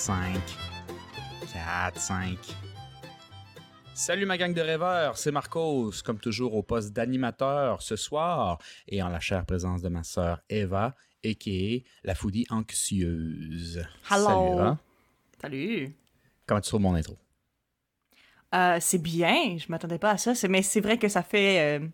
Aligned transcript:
4, 0.00 0.06
5. 0.06 0.40
4, 1.52 2.00
5. 2.00 2.38
Salut 3.92 4.24
ma 4.24 4.38
gang 4.38 4.54
de 4.54 4.60
rêveurs, 4.62 5.18
c'est 5.18 5.30
Marcos, 5.30 5.92
comme 6.02 6.18
toujours 6.18 6.54
au 6.54 6.62
poste 6.62 6.94
d'animateur 6.94 7.82
ce 7.82 7.96
soir 7.96 8.56
et 8.88 9.02
en 9.02 9.10
la 9.10 9.20
chère 9.20 9.44
présence 9.44 9.82
de 9.82 9.90
ma 9.90 10.02
sœur 10.02 10.40
Eva, 10.48 10.94
a.k.a. 11.22 11.84
la 12.02 12.14
foodie 12.14 12.46
anxieuse. 12.48 13.84
Hello. 14.10 14.24
Salut 14.24 14.52
Eva. 14.52 14.78
Salut. 15.38 15.96
Comment 16.46 16.60
tu 16.62 16.68
trouves 16.70 16.80
mon 16.80 16.94
intro? 16.94 17.18
Euh, 18.54 18.78
c'est 18.80 19.02
bien, 19.02 19.58
je 19.58 19.66
m'attendais 19.68 19.98
pas 19.98 20.12
à 20.12 20.16
ça, 20.16 20.32
mais 20.48 20.62
c'est 20.62 20.80
vrai 20.80 20.96
que 20.96 21.08
ça 21.08 21.22
fait 21.22 21.78
euh, 21.78 21.86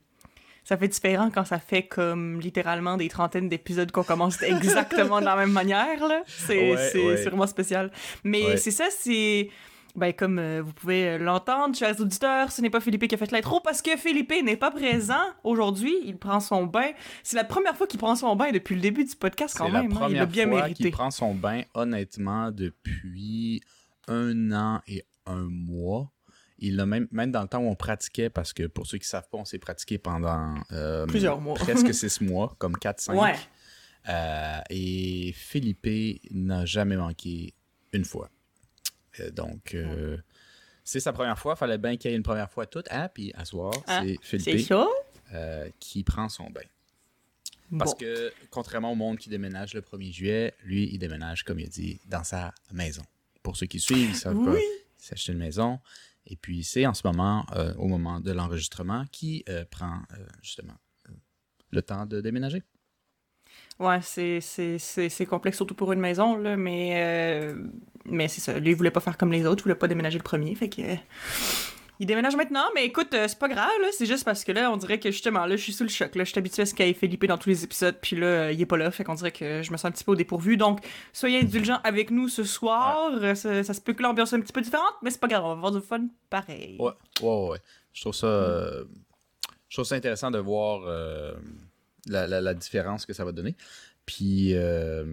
ça 0.68 0.76
fait 0.76 0.88
différent 0.88 1.30
quand 1.30 1.44
ça 1.44 1.60
fait 1.60 1.84
comme 1.84 2.40
littéralement 2.40 2.96
des 2.96 3.08
trentaines 3.08 3.48
d'épisodes 3.48 3.90
qu'on 3.92 4.02
commence 4.02 4.42
exactement 4.42 5.20
de 5.20 5.24
la 5.24 5.36
même 5.36 5.52
manière 5.52 6.06
là. 6.08 6.22
C'est 6.26 6.72
Ouais, 7.06 7.16
vraiment 7.24 7.46
spécial. 7.46 7.92
Mais 8.24 8.56
c'est 8.56 8.72
ça, 8.72 8.86
c'est 8.90 9.48
ben 9.94 10.12
comme 10.12 10.38
euh, 10.38 10.60
vous 10.62 10.72
pouvez 10.74 11.10
euh, 11.10 11.18
l'entendre, 11.18 11.74
chers 11.74 11.98
auditeurs, 12.00 12.52
ce 12.52 12.60
n'est 12.60 12.68
pas 12.68 12.80
Philippe 12.80 13.06
qui 13.08 13.14
a 13.14 13.18
fait 13.18 13.30
l'intro 13.32 13.60
parce 13.60 13.80
que 13.80 13.96
Philippe 13.96 14.30
n'est 14.44 14.56
pas 14.58 14.70
présent 14.70 15.24
aujourd'hui. 15.44 15.94
Il 16.04 16.18
prend 16.18 16.40
son 16.40 16.66
bain. 16.66 16.90
C'est 17.22 17.36
la 17.36 17.44
première 17.44 17.74
fois 17.76 17.86
qu'il 17.86 17.98
prend 17.98 18.14
son 18.14 18.36
bain 18.36 18.50
depuis 18.52 18.74
le 18.74 18.82
début 18.82 19.04
du 19.04 19.16
podcast 19.16 19.56
quand 19.56 19.66
C'est 19.66 19.72
la 19.72 19.80
même. 19.82 19.92
hein. 19.92 19.94
Il 19.94 19.98
première 19.98 20.20
l'a 20.22 20.26
bien 20.26 20.48
fois 20.48 20.60
mérité. 20.62 20.82
qu'il 20.82 20.90
prend 20.92 21.10
son 21.10 21.34
bain, 21.34 21.62
honnêtement, 21.72 22.50
depuis 22.50 23.62
un 24.08 24.52
an 24.52 24.82
et 24.86 25.02
un 25.24 25.46
mois. 25.48 26.10
Il 26.58 26.76
l'a 26.76 26.86
même, 26.86 27.06
même 27.10 27.30
dans 27.32 27.42
le 27.42 27.48
temps 27.48 27.58
où 27.60 27.68
on 27.68 27.74
pratiquait, 27.74 28.30
parce 28.30 28.52
que 28.52 28.66
pour 28.66 28.86
ceux 28.86 28.98
qui 28.98 29.04
ne 29.04 29.08
savent 29.08 29.28
pas, 29.30 29.38
on 29.38 29.44
s'est 29.44 29.58
pratiqué 29.58 29.98
pendant 29.98 30.54
euh, 30.72 31.06
Plusieurs 31.06 31.40
mois. 31.40 31.54
presque 31.54 31.92
six 31.94 32.20
mois, 32.22 32.54
comme 32.58 32.74
4-5. 32.76 33.14
Ouais. 33.14 33.34
Euh, 34.08 34.60
et 34.70 35.32
Philippe 35.34 35.86
n'a 36.30 36.64
jamais 36.64 36.96
manqué 36.96 37.52
une 37.92 38.04
fois. 38.04 38.30
Euh, 39.20 39.30
donc, 39.30 39.74
euh, 39.74 40.16
c'est 40.84 41.00
sa 41.00 41.12
première 41.12 41.38
fois. 41.38 41.56
fallait 41.56 41.76
bien 41.78 41.96
qu'il 41.96 42.10
y 42.10 42.14
ait 42.14 42.16
une 42.16 42.22
première 42.22 42.50
fois 42.50 42.66
toute. 42.66 42.86
Ah, 42.90 43.08
puis 43.08 43.32
à 43.34 43.44
soir, 43.44 43.72
Ah, 43.86 44.02
c'est 44.04 44.16
Philippe 44.22 44.72
qui 45.80 46.04
prend 46.04 46.28
son 46.28 46.48
bain. 46.50 46.60
Parce 47.78 47.92
Bon. 47.92 47.98
que, 47.98 48.32
contrairement 48.50 48.92
au 48.92 48.94
monde 48.94 49.18
qui 49.18 49.28
déménage 49.28 49.74
le 49.74 49.80
1er 49.80 50.12
juillet, 50.12 50.54
lui, 50.62 50.88
il 50.92 50.98
déménage, 50.98 51.42
comme 51.42 51.58
il 51.58 51.66
a 51.66 51.68
dit, 51.68 52.00
dans 52.06 52.22
sa 52.22 52.54
maison. 52.72 53.02
Pour 53.42 53.56
ceux 53.56 53.66
qui 53.66 53.80
suivent, 53.80 54.10
ils 54.10 54.16
savent 54.16 54.36
Oui. 54.36 54.44
pas, 54.46 54.58
il 54.60 55.12
acheté 55.12 55.32
une 55.32 55.38
maison. 55.38 55.80
Et 56.26 56.36
puis, 56.36 56.64
c'est 56.64 56.86
en 56.86 56.94
ce 56.94 57.06
moment, 57.06 57.46
euh, 57.54 57.74
au 57.74 57.86
moment 57.86 58.20
de 58.20 58.32
l'enregistrement, 58.32 59.04
qui 59.12 59.44
euh, 59.48 59.64
prend 59.70 60.00
euh, 60.12 60.26
justement 60.42 60.74
le 61.70 61.82
temps 61.82 62.06
de 62.06 62.20
déménager. 62.20 62.62
Ouais, 63.78 64.00
c'est, 64.02 65.26
complexe, 65.28 65.56
surtout 65.56 65.74
pour 65.74 65.92
une 65.92 66.00
maison, 66.00 66.36
là, 66.36 66.56
mais, 66.56 67.54
mais 68.06 68.28
c'est 68.28 68.40
ça. 68.40 68.58
Lui, 68.58 68.70
il 68.70 68.76
voulait 68.76 68.90
pas 68.90 69.00
faire 69.00 69.18
comme 69.18 69.32
les 69.32 69.44
autres, 69.44 69.62
il 69.62 69.64
voulait 69.64 69.74
pas 69.74 69.88
déménager 69.88 70.18
le 70.18 70.24
premier, 70.24 70.54
fait 70.54 70.70
que. 70.70 70.82
Il 72.00 72.06
déménage 72.06 72.36
maintenant, 72.36 72.64
mais 72.74 72.84
écoute, 72.84 73.12
euh, 73.14 73.26
c'est 73.28 73.38
pas 73.38 73.48
grave, 73.48 73.70
là, 73.80 73.88
c'est 73.92 74.06
juste 74.06 74.24
parce 74.24 74.44
que 74.44 74.52
là, 74.52 74.70
on 74.70 74.76
dirait 74.76 74.98
que 75.00 75.10
justement, 75.10 75.46
là, 75.46 75.56
je 75.56 75.62
suis 75.62 75.72
sous 75.72 75.82
le 75.84 75.88
choc, 75.88 76.14
là, 76.14 76.24
je 76.24 76.30
suis 76.30 76.38
habituée 76.38 76.62
à 76.62 76.66
ce 76.66 76.74
ait 76.82 76.92
Philippe 76.92 77.24
dans 77.26 77.38
tous 77.38 77.48
les 77.48 77.64
épisodes, 77.64 77.96
puis 78.00 78.16
là, 78.16 78.26
euh, 78.26 78.52
il 78.52 78.60
est 78.60 78.66
pas 78.66 78.76
là, 78.76 78.90
fait 78.90 79.04
qu'on 79.04 79.14
dirait 79.14 79.32
que 79.32 79.62
je 79.62 79.70
me 79.72 79.76
sens 79.76 79.86
un 79.86 79.90
petit 79.92 80.04
peu 80.04 80.12
au 80.12 80.16
dépourvu, 80.16 80.56
donc 80.56 80.80
soyez 81.12 81.40
indulgents 81.40 81.80
avec 81.84 82.10
nous 82.10 82.28
ce 82.28 82.44
soir, 82.44 83.10
Euh, 83.14 83.34
ça, 83.34 83.62
ça 83.64 83.74
se 83.74 83.80
peut 83.80 83.92
que 83.94 84.02
l'ambiance 84.02 84.28
soit 84.30 84.38
un 84.38 84.42
petit 84.42 84.52
peu 84.52 84.60
différente, 84.62 84.94
mais 85.02 85.10
c'est 85.10 85.20
pas 85.20 85.28
grave, 85.28 85.44
on 85.44 85.48
va 85.48 85.52
avoir 85.54 85.72
du 85.72 85.80
fun 85.80 86.06
pareil. 86.30 86.76
Ouais, 86.78 86.92
ouais, 87.22 87.28
ouais, 87.28 87.48
ouais. 87.50 87.58
Je 87.92 88.00
trouve 88.02 88.14
ça, 88.14 88.26
euh, 88.26 88.84
je 89.68 89.76
trouve 89.76 89.86
ça 89.86 89.94
intéressant 89.94 90.30
de 90.30 90.38
voir 90.38 90.80
la, 92.06 92.26
la- 92.26 92.40
la 92.40 92.54
différence 92.54 93.06
que 93.06 93.12
ça 93.12 93.24
va 93.24 93.32
donner. 93.32 93.54
Puis, 94.04 94.50
euh, 94.54 95.04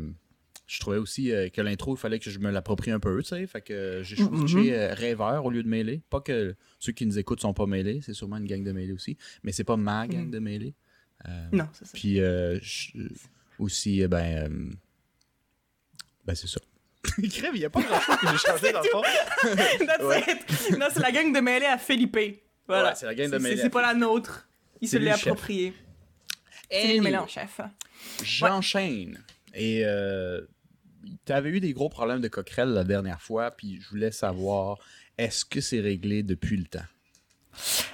je 0.68 0.80
trouvais 0.80 0.98
aussi 0.98 1.32
euh, 1.32 1.50
que 1.50 1.62
l'intro, 1.62 1.96
il 1.96 2.00
fallait 2.00 2.20
que 2.20 2.30
je 2.30 2.40
me 2.40 2.50
l'approprie 2.50 2.92
un 2.92 3.00
peu, 3.00 3.22
tu 3.22 3.30
sais. 3.30 3.46
Fait 3.48 3.62
que 3.62 4.02
j'ai 4.04 4.16
switché 4.16 4.74
euh, 4.76 4.94
rêveur 4.94 5.46
au 5.46 5.52
lieu 5.52 5.62
de 5.64 5.68
mêlé. 5.68 6.02
Pas 6.10 6.22
que 6.22 6.56
ceux 6.80 6.92
qui 6.94 7.06
nous 7.06 7.20
écoutent 7.20 7.42
sont 7.42 7.54
pas 7.54 7.66
mêlés, 7.66 8.00
c'est 8.02 8.14
sûrement 8.14 8.38
une 8.38 8.46
gang 8.48 8.64
de 8.64 8.72
mêlés 8.72 8.94
aussi. 8.94 9.18
Mais 9.44 9.52
c'est 9.52 9.64
pas 9.66 9.78
ma 9.78 10.08
gang 10.08 10.26
Mhm. 10.26 10.32
de 10.32 10.40
mêlés. 10.40 10.74
Non, 11.54 11.68
c'est 11.74 11.86
ça. 11.86 11.92
Puis, 11.94 12.20
euh, 12.20 12.60
aussi, 13.60 14.06
ben, 14.08 14.50
euh, 14.52 14.70
ben 16.26 16.36
c'est 16.36 16.48
ça. 16.48 16.60
Crève, 17.32 17.52
il 17.54 17.60
n'y 17.60 17.66
a 17.66 17.70
pas 17.70 17.82
grand-chose 17.82 18.16
que 18.18 18.28
j'ai 18.28 18.38
changé 18.48 18.72
dans 18.72 18.82
le 18.82 18.90
fond. 18.90 19.02
Ouais. 20.08 20.78
Non, 20.78 20.88
c'est 20.94 21.00
la 21.02 21.12
gang 21.12 21.34
de 21.34 21.40
mêlée 21.40 21.66
à 21.66 21.78
Philippe. 21.78 22.18
Voilà. 22.68 22.90
Ouais, 22.90 22.96
c'est 22.96 23.06
la 23.06 23.16
gang 23.16 23.30
de 23.30 23.38
mêlée 23.38 23.58
C'est 23.58 23.70
pas 23.70 23.82
la 23.82 23.94
nôtre. 23.94 24.48
Il 24.82 24.88
se 24.88 24.98
l'est 24.98 25.12
approprié. 25.12 25.74
C'est 26.72 26.88
lui 26.88 26.98
le 26.98 27.04
mélange, 27.04 27.30
chef. 27.32 27.60
J'enchaîne. 28.24 29.22
Et 29.54 29.82
euh, 29.86 30.42
tu 31.26 31.32
avais 31.32 31.50
eu 31.50 31.60
des 31.60 31.74
gros 31.74 31.90
problèmes 31.90 32.22
de 32.22 32.28
coquerelle 32.28 32.70
la 32.70 32.84
dernière 32.84 33.22
fois, 33.22 33.52
puis 33.52 33.80
je 33.82 33.90
voulais 33.90 34.12
savoir, 34.12 34.78
est-ce 35.18 35.46
que 35.46 35.62
c'est 35.62 35.80
réglé 35.80 36.24
depuis 36.24 36.58
le 36.58 36.66
temps? 36.66 36.86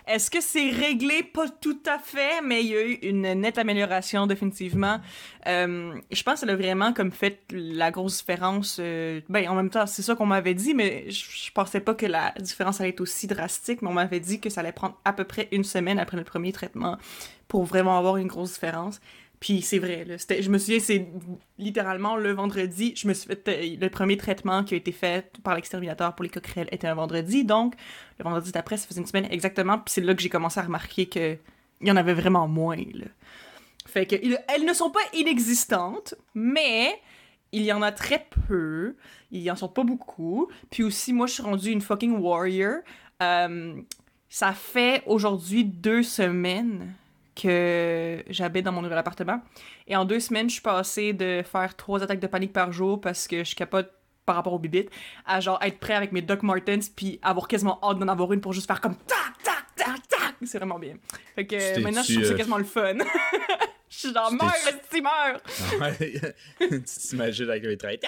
Est-ce 0.07 0.31
que 0.31 0.41
c'est 0.41 0.69
réglé? 0.71 1.21
Pas 1.21 1.49
tout 1.49 1.79
à 1.85 1.99
fait, 1.99 2.41
mais 2.41 2.63
il 2.63 2.69
y 2.69 2.75
a 2.75 2.81
eu 2.81 2.93
une 3.03 3.33
nette 3.33 3.57
amélioration, 3.57 4.25
définitivement. 4.25 4.99
Euh, 5.47 5.93
je 6.11 6.23
pense 6.23 6.41
que 6.41 6.47
ça 6.47 6.51
a 6.51 6.55
vraiment 6.55 6.93
comme 6.93 7.11
fait 7.11 7.41
la 7.51 7.91
grosse 7.91 8.19
différence. 8.19 8.77
euh, 8.79 9.21
ben, 9.29 9.47
en 9.49 9.55
même 9.55 9.69
temps, 9.69 9.85
c'est 9.85 10.01
ça 10.01 10.15
qu'on 10.15 10.25
m'avait 10.25 10.53
dit, 10.53 10.73
mais 10.73 11.11
je, 11.11 11.25
je 11.29 11.51
pensais 11.51 11.79
pas 11.81 11.93
que 11.93 12.05
la 12.05 12.33
différence 12.39 12.79
allait 12.79 12.89
être 12.89 13.01
aussi 13.01 13.27
drastique, 13.27 13.81
mais 13.81 13.89
on 13.89 13.93
m'avait 13.93 14.19
dit 14.19 14.39
que 14.39 14.49
ça 14.49 14.61
allait 14.61 14.71
prendre 14.71 14.97
à 15.05 15.13
peu 15.13 15.25
près 15.25 15.47
une 15.51 15.63
semaine 15.63 15.99
après 15.99 16.17
le 16.17 16.23
premier 16.23 16.53
traitement 16.53 16.97
pour 17.47 17.65
vraiment 17.65 17.97
avoir 17.97 18.17
une 18.17 18.27
grosse 18.27 18.53
différence. 18.53 19.01
Puis 19.39 19.61
c'est 19.61 19.79
vrai, 19.79 20.05
je 20.07 20.49
me 20.49 20.57
souviens, 20.57 20.79
c'est 20.79 21.07
littéralement 21.57 22.17
le 22.17 22.31
vendredi, 22.33 22.93
je 22.95 23.07
me 23.07 23.13
suis 23.13 23.27
fait, 23.27 23.47
euh, 23.47 23.77
le 23.79 23.89
premier 23.89 24.17
traitement 24.17 24.65
qui 24.65 24.73
a 24.73 24.77
été 24.77 24.91
fait 24.91 25.31
par 25.43 25.55
l'exterminateur 25.55 26.13
pour 26.13 26.23
les 26.23 26.29
coquerelles 26.29 26.67
était 26.71 26.87
un 26.87 26.95
vendredi, 26.95 27.45
donc 27.45 27.75
le 28.17 28.23
vendredi 28.25 28.51
d'après, 28.51 28.75
ça 28.75 28.87
faisait 28.87 28.99
une 28.99 29.07
semaine 29.07 29.27
exactement, 29.31 29.77
puis 29.77 29.93
c'est 29.93 30.01
là 30.01 30.13
que 30.13 30.21
j'ai 30.21 30.29
commencé 30.29 30.59
à 30.59 30.63
remarquer 30.63 31.05
que 31.05 31.37
il 31.81 31.87
y 31.87 31.91
en 31.91 31.95
avait 31.95 32.13
vraiment 32.13 32.49
moins. 32.49 32.83
Fait 33.85 34.05
que, 34.05 34.15
elles 34.15 34.65
ne 34.65 34.73
sont 34.73 34.91
pas 34.91 34.99
inexistantes, 35.13 36.15
mais 36.35 36.99
il 37.53 37.63
y 37.63 37.71
en 37.71 37.81
a 37.81 37.93
très 37.93 38.27
peu, 38.47 38.97
il 39.31 39.41
y 39.41 39.49
en 39.49 39.55
sont 39.55 39.69
pas 39.69 39.85
beaucoup, 39.85 40.49
puis 40.69 40.83
aussi, 40.83 41.13
moi, 41.13 41.27
je 41.27 41.35
suis 41.35 41.43
rendue 41.43 41.71
une 41.71 41.81
fucking 41.81 42.17
warrior, 42.17 42.79
Euh, 43.21 43.81
ça 44.29 44.53
fait 44.53 45.03
aujourd'hui 45.05 45.65
deux 45.65 46.03
semaines 46.03 46.93
que 47.41 48.23
j'habite 48.27 48.65
dans 48.65 48.71
mon 48.71 48.81
nouvel 48.81 48.97
appartement. 48.97 49.41
Et 49.87 49.95
en 49.95 50.05
deux 50.05 50.19
semaines, 50.19 50.49
je 50.49 50.53
suis 50.53 50.61
passée 50.61 51.13
de 51.13 51.41
faire 51.43 51.75
trois 51.75 52.03
attaques 52.03 52.19
de 52.19 52.27
panique 52.27 52.53
par 52.53 52.71
jour 52.71 52.99
parce 52.99 53.27
que 53.27 53.43
je 53.43 53.55
capote 53.55 53.91
par 54.25 54.35
rapport 54.35 54.53
aux 54.53 54.59
bibites, 54.59 54.91
à 55.25 55.39
genre 55.39 55.57
être 55.63 55.79
prêt 55.79 55.95
avec 55.95 56.11
mes 56.11 56.21
Doc 56.21 56.43
Martens 56.43 56.89
puis 56.95 57.19
avoir 57.23 57.47
quasiment 57.47 57.79
hâte 57.81 57.97
d'en 57.97 58.07
avoir 58.07 58.31
une 58.31 58.41
pour 58.41 58.53
juste 58.53 58.67
faire 58.67 58.79
comme 58.79 58.95
tac, 58.95 59.17
tac, 59.43 59.65
tac, 59.75 60.07
tac. 60.07 60.35
C'est 60.43 60.59
vraiment 60.59 60.77
bien. 60.77 60.95
Fait 61.35 61.47
que 61.47 61.79
maintenant, 61.81 62.03
je 62.03 62.13
trouve 62.13 62.21
que 62.21 62.27
c'est 62.27 62.33
euh, 62.33 62.37
quasiment 62.37 62.57
le 62.57 62.63
fun. 62.63 62.97
Je 63.89 63.97
suis 63.97 64.13
genre, 64.13 64.29
Tu 64.29 64.35
meurs, 64.35 64.53
le 64.67 65.01
meurs! 65.01 66.33
tu 66.59 66.81
t'imagines 66.81 67.49
avec 67.49 67.63
les 67.63 67.77
traits. 67.77 68.03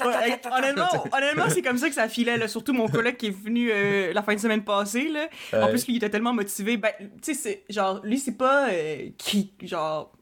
Honnêtement, 0.00 1.06
honnêtement 1.12 1.44
c'est 1.48 1.62
comme 1.62 1.78
ça 1.78 1.88
que 1.88 1.94
ça 1.94 2.08
filait, 2.08 2.36
là. 2.36 2.46
Surtout 2.46 2.72
mon 2.72 2.88
collègue 2.88 3.16
qui 3.16 3.26
est 3.26 3.36
venu 3.36 3.70
euh, 3.72 4.12
la 4.12 4.22
fin 4.22 4.34
de 4.34 4.40
semaine 4.40 4.62
passée, 4.62 5.08
là. 5.08 5.28
En 5.60 5.68
plus, 5.68 5.86
lui, 5.86 5.94
il 5.94 5.96
était 5.96 6.10
tellement 6.10 6.32
motivé. 6.32 6.76
Ben, 6.76 6.92
tu 7.00 7.34
sais, 7.34 7.34
c'est 7.34 7.64
genre, 7.68 8.00
lui, 8.04 8.18
c'est 8.18 8.36
pas 8.36 8.68
euh, 8.70 9.08
qui, 9.18 9.52
genre, 9.62 10.12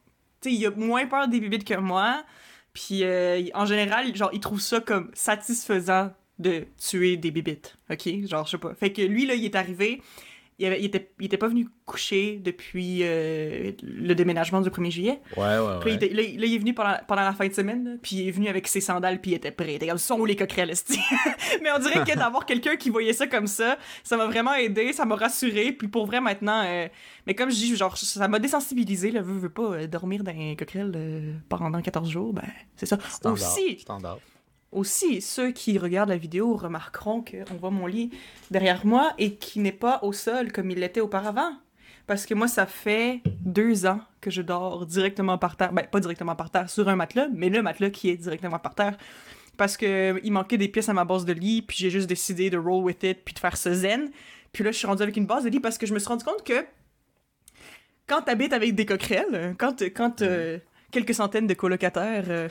tu 0.40 0.48
sais, 0.48 0.56
il 0.56 0.66
a 0.66 0.70
moins 0.70 1.06
peur 1.06 1.28
des 1.28 1.40
bibites 1.40 1.64
que 1.64 1.74
moi. 1.74 2.24
Puis, 2.72 3.04
euh, 3.04 3.42
en 3.52 3.66
général, 3.66 4.14
genre, 4.16 4.30
il 4.32 4.40
trouve 4.40 4.60
ça 4.60 4.80
comme 4.80 5.10
satisfaisant 5.12 6.12
de 6.38 6.64
tuer 6.78 7.18
des 7.18 7.30
bibites. 7.30 7.76
OK? 7.90 8.08
Genre, 8.26 8.46
je 8.46 8.52
sais 8.52 8.58
pas. 8.58 8.74
Fait 8.74 8.92
que 8.92 9.02
lui, 9.02 9.26
là, 9.26 9.34
il 9.34 9.44
est 9.44 9.54
arrivé. 9.54 10.00
Il, 10.60 10.66
avait- 10.66 10.78
il 10.80 10.84
était, 10.84 11.10
il 11.18 11.26
était 11.26 11.38
pas 11.38 11.48
venu 11.48 11.66
coucher 11.86 12.36
depuis 12.44 13.00
euh, 13.02 13.72
le 13.82 14.14
déménagement 14.14 14.60
du 14.60 14.68
1er 14.70 14.90
juillet. 14.90 15.20
Ouais, 15.36 15.42
ouais, 15.58 15.58
Puis 15.58 15.58
là, 15.58 15.78
il 15.84 15.84
ouais. 15.86 15.94
était- 15.94 16.08
là, 16.14 16.22
il- 16.22 16.38
là, 16.40 16.46
il 16.46 16.54
est 16.54 16.58
venu 16.58 16.74
pendant, 16.74 16.96
pendant 17.08 17.22
la 17.22 17.32
fin 17.32 17.48
de 17.48 17.52
semaine, 17.54 17.84
là, 17.84 17.90
puis 18.02 18.16
il 18.16 18.28
est 18.28 18.30
venu 18.30 18.46
avec 18.48 18.68
ses 18.68 18.80
sandales, 18.80 19.20
puis 19.20 19.32
il 19.32 19.34
était 19.34 19.50
prêt. 19.50 19.72
Il 19.72 19.74
était 19.76 19.88
comme, 19.88 19.98
sont 19.98 20.18
où 20.20 20.26
les 20.26 20.36
coquerelles? 20.36 20.72
Mais 21.62 21.70
on 21.74 21.78
dirait 21.78 22.04
que 22.04 22.16
d'avoir 22.16 22.46
quelqu'un 22.46 22.76
qui 22.76 22.90
voyait 22.90 23.12
ça 23.14 23.26
comme 23.26 23.46
ça, 23.46 23.78
ça 24.04 24.16
m'a 24.16 24.26
vraiment 24.26 24.54
aidé, 24.54 24.92
ça 24.92 25.04
m'a 25.04 25.16
rassuré, 25.16 25.72
puis 25.72 25.88
pour 25.88 26.06
vrai, 26.06 26.20
maintenant, 26.20 26.62
euh, 26.64 26.86
mais 27.26 27.34
comme 27.34 27.50
je 27.50 27.56
dis, 27.56 27.76
genre, 27.76 27.96
ça 27.96 28.28
m'a 28.28 28.38
désensibilisé, 28.38 29.10
là, 29.10 29.22
veux, 29.22 29.38
veux 29.38 29.48
pas 29.50 29.62
euh, 29.72 29.86
dormir 29.86 30.22
dans 30.22 30.32
les 30.36 30.56
coquerelles 30.56 30.92
euh, 30.94 31.32
pendant 31.48 31.80
14 31.80 32.08
jours, 32.10 32.32
ben, 32.32 32.42
c'est 32.76 32.86
ça. 32.86 32.98
Standard, 33.08 33.32
Aussi, 33.34 33.78
Standard. 33.80 34.18
Aussi, 34.72 35.20
ceux 35.20 35.50
qui 35.50 35.78
regardent 35.78 36.10
la 36.10 36.16
vidéo 36.16 36.54
remarqueront 36.54 37.24
qu'on 37.24 37.54
voit 37.56 37.70
mon 37.70 37.86
lit 37.86 38.10
derrière 38.50 38.86
moi 38.86 39.12
et 39.18 39.34
qui 39.34 39.58
n'est 39.58 39.72
pas 39.72 40.00
au 40.02 40.12
sol 40.12 40.52
comme 40.52 40.70
il 40.70 40.78
l'était 40.78 41.00
auparavant. 41.00 41.52
Parce 42.06 42.26
que 42.26 42.34
moi, 42.34 42.48
ça 42.48 42.66
fait 42.66 43.20
deux 43.40 43.86
ans 43.86 44.00
que 44.20 44.30
je 44.30 44.42
dors 44.42 44.86
directement 44.86 45.38
par 45.38 45.56
terre. 45.56 45.72
Ben, 45.72 45.86
pas 45.86 46.00
directement 46.00 46.34
par 46.34 46.50
terre, 46.50 46.68
sur 46.68 46.88
un 46.88 46.96
matelas, 46.96 47.28
mais 47.32 47.48
le 47.48 47.62
matelas 47.62 47.90
qui 47.90 48.10
est 48.10 48.16
directement 48.16 48.58
par 48.58 48.74
terre. 48.74 48.96
Parce 49.56 49.76
que 49.76 50.14
euh, 50.14 50.20
il 50.24 50.32
manquait 50.32 50.58
des 50.58 50.68
pièces 50.68 50.88
à 50.88 50.92
ma 50.92 51.04
base 51.04 51.24
de 51.24 51.32
lit, 51.32 51.62
puis 51.62 51.76
j'ai 51.78 51.90
juste 51.90 52.08
décidé 52.08 52.50
de 52.50 52.58
roll 52.58 52.82
with 52.84 53.02
it, 53.02 53.24
puis 53.24 53.34
de 53.34 53.38
faire 53.38 53.56
ce 53.56 53.74
zen. 53.74 54.10
Puis 54.52 54.64
là, 54.64 54.72
je 54.72 54.78
suis 54.78 54.86
rendue 54.86 55.02
avec 55.02 55.16
une 55.16 55.26
base 55.26 55.44
de 55.44 55.50
lit 55.50 55.60
parce 55.60 55.78
que 55.78 55.86
je 55.86 55.94
me 55.94 55.98
suis 55.98 56.08
rendu 56.08 56.24
compte 56.24 56.42
que 56.44 56.64
quand 58.06 58.22
t'habites 58.22 58.52
avec 58.52 58.74
des 58.74 58.86
coquerelles, 58.86 59.54
quand, 59.56 59.82
quand, 59.94 60.22
euh, 60.22 60.58
quelques 60.90 61.14
centaines 61.14 61.46
de 61.46 61.54
colocataires 61.54 62.24
euh, 62.28 62.48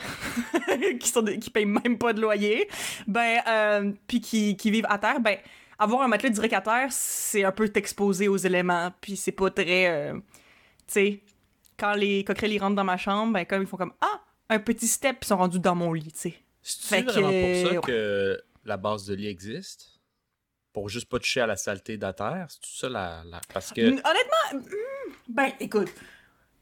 qui 1.00 1.08
sont 1.10 1.24
qui 1.26 1.50
payent 1.50 1.66
même 1.66 1.98
pas 1.98 2.14
de 2.14 2.22
loyer, 2.22 2.68
ben 3.08 3.40
euh, 3.48 3.92
puis 4.08 4.22
qui, 4.22 4.56
qui 4.58 4.72
vivent 4.72 4.88
à 4.90 4.98
terre, 4.98 5.20
ben 5.20 5.38
avoir 5.78 6.02
un 6.02 6.08
matelas 6.08 6.30
direct 6.30 6.54
à 6.54 6.62
terre, 6.62 6.88
c'est 6.92 7.44
un 7.44 7.52
peu 7.52 7.70
t'exposer 7.70 8.28
aux 8.28 8.38
éléments, 8.38 8.92
puis 9.02 9.16
c'est 9.16 9.32
pas 9.32 9.50
très 9.50 9.88
euh, 9.88 10.14
tu 10.14 10.22
sais 10.88 11.20
quand 11.78 11.94
les 11.94 12.24
coquerelles 12.26 12.54
ils 12.54 12.60
rentrent 12.60 12.76
dans 12.76 12.84
ma 12.84 12.98
chambre, 12.98 13.34
ben 13.34 13.46
comme 13.46 13.62
ils 13.62 13.68
font 13.68 13.78
comme 13.78 13.94
ah, 14.02 14.22
un 14.50 14.60
petit 14.60 14.88
step, 14.88 15.18
ils 15.22 15.26
sont 15.28 15.38
rendus 15.38 15.60
dans 15.60 15.76
mon 15.76 15.94
lit, 15.94 16.12
tu 16.12 16.20
sais. 16.20 16.34
C'est 16.62 17.02
vraiment 17.04 17.30
que- 17.30 17.62
pour 17.62 17.70
ça 17.70 17.76
ouais. 17.76 17.82
que 17.82 18.44
la 18.66 18.78
base 18.78 19.06
de 19.06 19.16
lit 19.16 19.28
existe? 19.28 20.00
Pour 20.74 20.90
juste 20.90 21.10
pas 21.10 21.18
toucher 21.20 21.42
à 21.42 21.48
la 21.48 21.56
saleté 21.56 21.98
de 21.98 22.02
la 22.02 22.14
terre? 22.14 22.46
C'est 22.50 22.60
tout 22.60 22.70
ça 22.76 22.90
la, 22.90 23.24
la- 23.26 23.42
Parce 23.54 23.72
que. 23.72 23.82
Honnêtement, 23.82 24.54
hmm, 24.54 25.14
ben 25.30 25.52
écoute, 25.60 25.90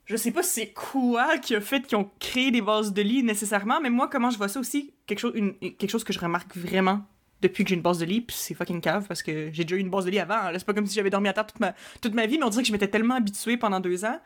je 0.08 0.16
sais 0.16 0.32
pas 0.32 0.42
c'est 0.44 0.72
quoi 0.74 1.38
qui 1.38 1.56
a 1.56 1.62
fait 1.62 1.82
qu'ils 1.84 1.98
ont 1.98 2.10
créé 2.20 2.50
des 2.50 2.62
bases 2.62 2.92
de 2.94 3.02
lit 3.02 3.22
nécessairement, 3.24 3.80
mais 3.80 3.90
moi 3.92 4.08
comment 4.08 4.30
je 4.32 4.38
vois 4.38 4.48
ça 4.48 4.60
aussi, 4.60 4.94
quelque 5.06 5.20
chose, 5.20 5.34
une- 5.36 5.54
quelque 5.60 5.90
chose 5.90 6.04
que 6.04 6.12
je 6.14 6.20
remarque 6.20 6.56
vraiment 6.58 7.06
depuis 7.42 7.64
que 7.64 7.70
j'ai 7.70 7.76
une 7.76 7.82
base 7.84 8.00
de 8.00 8.06
lit, 8.06 8.22
puis 8.22 8.36
c'est 8.36 8.56
fucking 8.56 8.82
cave 8.82 9.06
parce 9.08 9.22
que 9.22 9.52
j'ai 9.54 9.64
déjà 9.64 9.76
eu 9.76 9.80
une 9.80 9.92
base 9.92 10.06
de 10.06 10.10
lit 10.10 10.20
avant. 10.20 10.50
là. 10.50 10.58
C'est 10.58 10.66
pas 10.66 10.74
comme 10.74 10.88
si 10.88 10.96
j'avais 10.96 11.12
dormi 11.12 11.28
à 11.28 11.34
terre 11.34 11.46
toute 11.46 11.60
ma, 11.60 11.76
toute 12.02 12.16
ma 12.16 12.26
vie, 12.26 12.40
mais 12.40 12.46
on 12.46 12.50
dirait 12.50 12.64
que 12.64 12.68
je 12.68 12.74
m'étais 12.74 12.88
tellement 12.88 13.14
habituée 13.16 13.58
pendant 13.58 13.80
deux 13.80 14.06
ans 14.06 14.20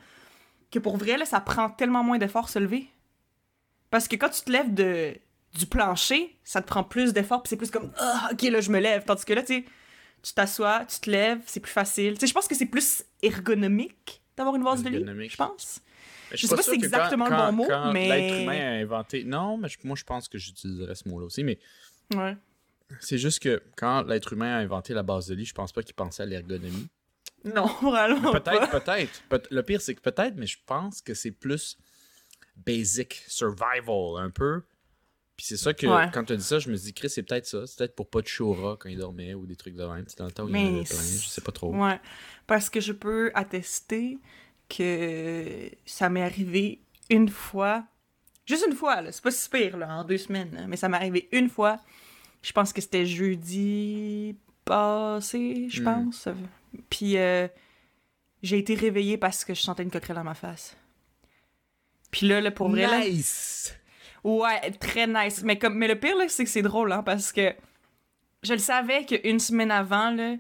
que 0.72 0.80
pour 0.80 0.96
vrai, 0.96 1.18
là, 1.18 1.26
ça 1.26 1.42
prend 1.42 1.70
tellement 1.70 2.04
moins 2.06 2.18
d'efforts 2.18 2.48
se 2.48 2.58
lever. 2.60 2.88
Parce 3.90 4.08
que 4.08 4.16
quand 4.16 4.30
tu 4.30 4.42
te 4.44 4.50
lèves 4.52 4.74
de, 4.74 5.14
du 5.60 5.66
plancher, 5.66 6.38
ça 6.46 6.62
te 6.62 6.68
prend 6.68 6.84
plus 6.86 7.12
d'efforts, 7.12 7.44
puis 7.44 7.50
c'est 7.50 7.58
plus 7.58 7.70
comme 7.72 7.92
ah, 8.00 8.30
ok, 8.32 8.44
là, 8.44 8.62
je 8.62 8.72
me 8.72 8.80
lève. 8.80 9.04
Tandis 9.04 9.26
que 9.26 9.34
là, 9.34 9.44
tu 9.44 9.66
tu 10.24 10.34
t'assois, 10.34 10.86
tu 10.86 11.00
te 11.02 11.10
lèves, 11.10 11.42
c'est 11.48 11.60
plus 11.60 11.72
facile. 11.74 12.14
Tu 12.14 12.22
sais, 12.22 12.28
je 12.28 12.34
pense 12.34 12.48
que 12.48 12.56
c'est 12.56 12.68
plus 12.68 13.04
ergonomique 13.24 14.21
d'avoir 14.38 14.56
une 14.56 14.64
vase 14.64 14.84
de 14.84 14.90
lit, 14.90 15.30
je 15.30 15.36
pense. 15.38 15.82
Je 16.32 16.38
suis 16.38 16.48
sais 16.48 16.56
pas 16.56 16.62
si 16.62 16.70
c'est 16.70 16.76
exactement 16.76 17.28
le 17.28 17.36
bon 17.36 17.52
mot, 17.52 17.68
mais- 17.92 18.08
L'être 18.08 18.42
humain 18.44 18.60
a 18.60 18.72
inventé. 18.82 19.24
Non, 19.26 19.58
mais 19.58 19.68
je- 19.68 19.78
moi, 19.84 19.96
je 19.98 20.04
pense 20.06 20.28
que 20.30 20.38
j'utiliserais 20.38 20.96
ce 20.96 21.08
mot-là 21.10 21.26
aussi. 21.26 21.44
Mais 21.44 21.60
Ouais. 22.16 22.38
c'est 23.02 23.18
juste 23.18 23.40
que 23.40 23.62
quand 23.76 24.04
l'être 24.04 24.32
humain 24.34 24.56
a 24.56 24.60
inventé 24.60 24.94
la 24.94 25.04
base 25.04 25.28
de 25.28 25.36
lit, 25.36 25.46
je 25.46 25.54
pense 25.54 25.74
pas 25.74 25.84
qu'il 25.84 25.94
pensait 25.96 26.24
à 26.24 26.26
l'ergonomie. 26.26 26.88
Non, 27.44 27.66
vraiment 27.82 28.32
Peut-être, 28.32 28.70
peut-être. 28.70 29.22
Peut- 29.28 29.42
le 29.52 29.62
pire, 29.64 29.82
c'est 29.82 29.94
que 29.96 30.02
peut-être, 30.02 30.36
mais 30.38 30.48
je 30.48 30.58
pense 30.66 31.02
que 31.02 31.14
c'est 31.14 31.32
plus 31.32 31.78
basic, 32.56 33.24
survival, 33.28 34.18
un 34.18 34.30
peu. 34.30 34.62
Puis 35.42 35.48
c'est 35.48 35.58
ça 35.58 35.74
que, 35.74 35.88
Ouais. 35.88 36.08
quand 36.14 36.24
tu 36.24 36.34
as 36.34 36.36
dit 36.36 36.44
ça, 36.44 36.60
je 36.60 36.70
me 36.70 36.76
dis, 36.76 36.94
Chris, 36.94 37.10
c'est 37.10 37.24
peut-être 37.24 37.48
ça. 37.48 37.66
C'est 37.66 37.76
peut-être 37.80 37.96
pour 37.96 38.08
pas 38.08 38.22
de 38.22 38.44
rat 38.44 38.78
quand 38.80 38.90
il 38.90 38.98
dormait 39.00 39.34
ou 39.34 39.48
des 39.48 39.56
trucs 39.56 39.74
de 39.74 39.84
même. 39.84 40.06
Dans 40.16 40.26
le 40.26 40.32
temps 40.32 40.44
où 40.44 40.50
il 40.50 40.56
y 40.56 40.60
en 40.60 40.62
Mais 40.62 40.68
avait 40.82 40.84
plein, 40.88 40.98
je 41.02 41.28
sais 41.30 41.42
pas 41.42 41.52
trop. 41.52 41.74
Ouais. 41.76 42.00
Parce 42.46 42.70
que 42.70 42.80
je 42.80 42.92
peux 42.94 43.32
attester 43.34 44.20
que 44.70 45.72
ça 45.84 46.10
m'est 46.10 46.22
arrivé 46.22 46.80
une 47.10 47.28
fois. 47.28 47.84
Juste 48.46 48.66
une 48.68 48.76
fois, 48.76 49.02
là. 49.02 49.12
C'est 49.12 49.24
pas 49.24 49.32
si 49.32 49.50
pire, 49.50 49.78
là, 49.78 49.88
en 49.98 50.04
deux 50.04 50.20
semaines. 50.20 50.54
là, 50.54 50.68
Mais 50.68 50.78
ça 50.78 50.88
m'est 50.90 50.98
arrivé 50.98 51.28
une 51.32 51.50
fois. 51.50 51.80
Je 52.44 52.52
pense 52.52 52.72
que 52.72 52.80
c'était 52.80 53.08
jeudi 53.08 54.36
passé, 54.64 55.70
je 55.72 55.82
Hmm. 55.82 55.86
pense. 55.86 56.28
Puis 56.92 57.18
euh, 57.18 57.48
j'ai 58.44 58.60
été 58.60 58.76
réveillée 58.76 59.18
parce 59.18 59.44
que 59.44 59.56
je 59.56 59.62
sentais 59.62 59.82
une 59.82 59.90
coquerelle 59.90 60.18
dans 60.18 60.24
ma 60.24 60.36
face. 60.36 60.78
Puis 62.12 62.28
là, 62.28 62.42
là, 62.42 62.52
pour 62.52 62.70
vrai, 62.70 62.86
là, 62.86 63.00
Nice! 63.08 63.74
Ouais, 64.24 64.72
très 64.80 65.08
nice. 65.08 65.44
Mais, 65.44 65.58
comme, 65.58 65.76
mais 65.76 65.88
le 65.88 66.00
pire, 66.00 66.16
c'est 66.28 66.44
que 66.44 66.50
c'est 66.50 66.62
drôle, 66.62 66.92
hein, 66.92 67.04
parce 67.04 67.32
que 67.32 67.54
je 68.44 68.54
le 68.54 68.60
savais 68.60 69.06
qu'une 69.06 69.40
semaine 69.40 69.72
avant, 69.72 70.12
là, 70.12 70.36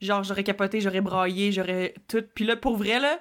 genre, 0.00 0.22
j'aurais 0.22 0.44
capoté, 0.44 0.80
j'aurais 0.80 1.00
braillé, 1.00 1.52
j'aurais 1.52 1.94
tout. 2.08 2.24
Puis 2.34 2.44
là, 2.44 2.56
pour 2.56 2.76
vrai, 2.76 3.00
là, 3.00 3.20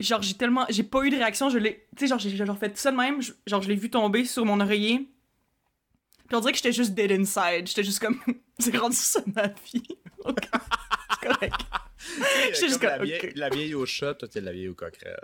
genre, 0.00 0.22
j'ai 0.22 0.34
tellement. 0.34 0.64
J'ai 0.70 0.82
pas 0.82 1.04
eu 1.04 1.10
de 1.10 1.16
réaction, 1.16 1.50
je 1.50 1.58
l'ai. 1.58 1.86
Tu 1.96 2.00
sais, 2.00 2.06
genre, 2.06 2.18
j'ai 2.18 2.30
fait 2.30 2.78
ça 2.78 2.90
de 2.90 2.96
même, 2.96 3.20
genre, 3.46 3.62
je 3.62 3.68
l'ai 3.68 3.76
vu 3.76 3.90
tomber 3.90 4.24
sur 4.24 4.44
mon 4.44 4.60
oreiller. 4.60 5.08
Puis 6.26 6.36
on 6.36 6.40
dirait 6.40 6.52
que 6.52 6.58
j'étais 6.58 6.72
juste 6.72 6.92
dead 6.94 7.10
inside. 7.12 7.66
J'étais 7.66 7.84
juste 7.84 8.00
comme. 8.00 8.20
c'est 8.58 8.76
rendu 8.76 8.96
ça 8.96 9.20
ma 9.34 9.48
vie. 9.48 9.82
C'est 11.20 11.26
correct. 11.26 11.54
J'étais 12.52 12.68
juste 12.68 12.82
la, 12.82 12.98
vieille, 12.98 13.32
la 13.34 13.48
vieille 13.48 13.74
au 13.74 13.86
chat, 13.86 14.14
toi, 14.14 14.28
t'es 14.28 14.40
la 14.40 14.52
vieille 14.52 14.68
au 14.68 14.74
coquerelle. 14.74 15.16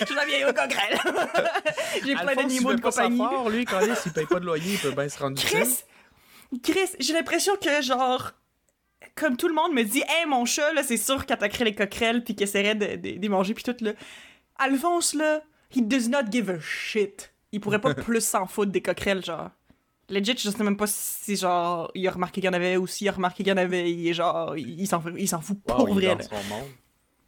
Je 0.00 0.06
suis 0.06 0.14
la 0.14 0.24
vieille 0.24 0.44
au 0.44 0.52
coquerelle. 0.52 0.98
j'ai 2.04 2.14
plein 2.14 2.34
d'animaux 2.34 2.72
de 2.72 2.76
fait 2.76 2.82
pas 2.82 2.90
compagnie. 2.90 3.18
fort, 3.18 3.50
lui, 3.50 3.64
quand 3.64 3.80
il 3.80 4.12
paye 4.12 4.26
pas 4.26 4.40
de 4.40 4.46
loyer, 4.46 4.72
il 4.72 4.78
peut 4.78 4.92
bien 4.92 5.08
se 5.08 5.18
rendre. 5.18 5.40
Chris, 5.40 5.84
Chris, 6.62 6.96
j'ai 6.98 7.12
l'impression 7.12 7.56
que 7.56 7.82
genre 7.82 8.32
comme 9.14 9.36
tout 9.36 9.48
le 9.48 9.54
monde 9.54 9.72
me 9.72 9.82
dit, 9.82 10.02
hey 10.08 10.26
mon 10.26 10.44
chat 10.44 10.72
là, 10.72 10.82
c'est 10.82 10.96
sûr 10.96 11.26
qu'attaquerait 11.26 11.64
les 11.64 11.74
coquerelles 11.74 12.22
puis 12.24 12.34
qu'il 12.34 12.44
essaierait 12.44 12.74
de, 12.74 13.18
de, 13.18 13.28
manger 13.28 13.54
puis 13.54 13.64
tout 13.64 13.76
là. 13.80 13.92
Alphonse 14.58 15.14
là, 15.14 15.42
he 15.74 15.82
does 15.82 16.08
not 16.08 16.30
give 16.30 16.50
a 16.50 16.60
shit. 16.60 17.32
Il 17.52 17.60
pourrait 17.60 17.80
pas 17.80 17.94
plus 18.06 18.20
s'en 18.20 18.46
foutre 18.46 18.72
des 18.72 18.82
coquerelles 18.82 19.24
genre. 19.24 19.50
Legit, 20.10 20.36
je 20.38 20.50
sais 20.50 20.64
même 20.64 20.76
pas 20.76 20.86
si 20.86 21.36
genre 21.36 21.90
il 21.94 22.06
a 22.06 22.10
remarqué 22.10 22.40
qu'il 22.40 22.44
y 22.44 22.48
en 22.48 22.52
avait 22.52 22.76
ou 22.76 22.86
s'il 22.86 23.08
a 23.08 23.12
remarqué 23.12 23.44
qu'il 23.44 23.48
y 23.50 23.52
en 23.52 23.56
avait, 23.56 23.90
il 23.90 24.08
est 24.08 24.12
genre 24.14 24.56
il 24.56 24.80
il 24.80 24.86
s'en 24.86 25.00
fout, 25.00 25.12
il 25.16 25.28
s'en 25.28 25.40
fout 25.40 25.58
Wow, 25.68 25.76
pour 25.86 25.88
il 26.00 26.04
est 26.04 26.14
vrai. 26.14 26.16
dans 26.16 26.36
son 26.36 26.44
monde. 26.48 26.68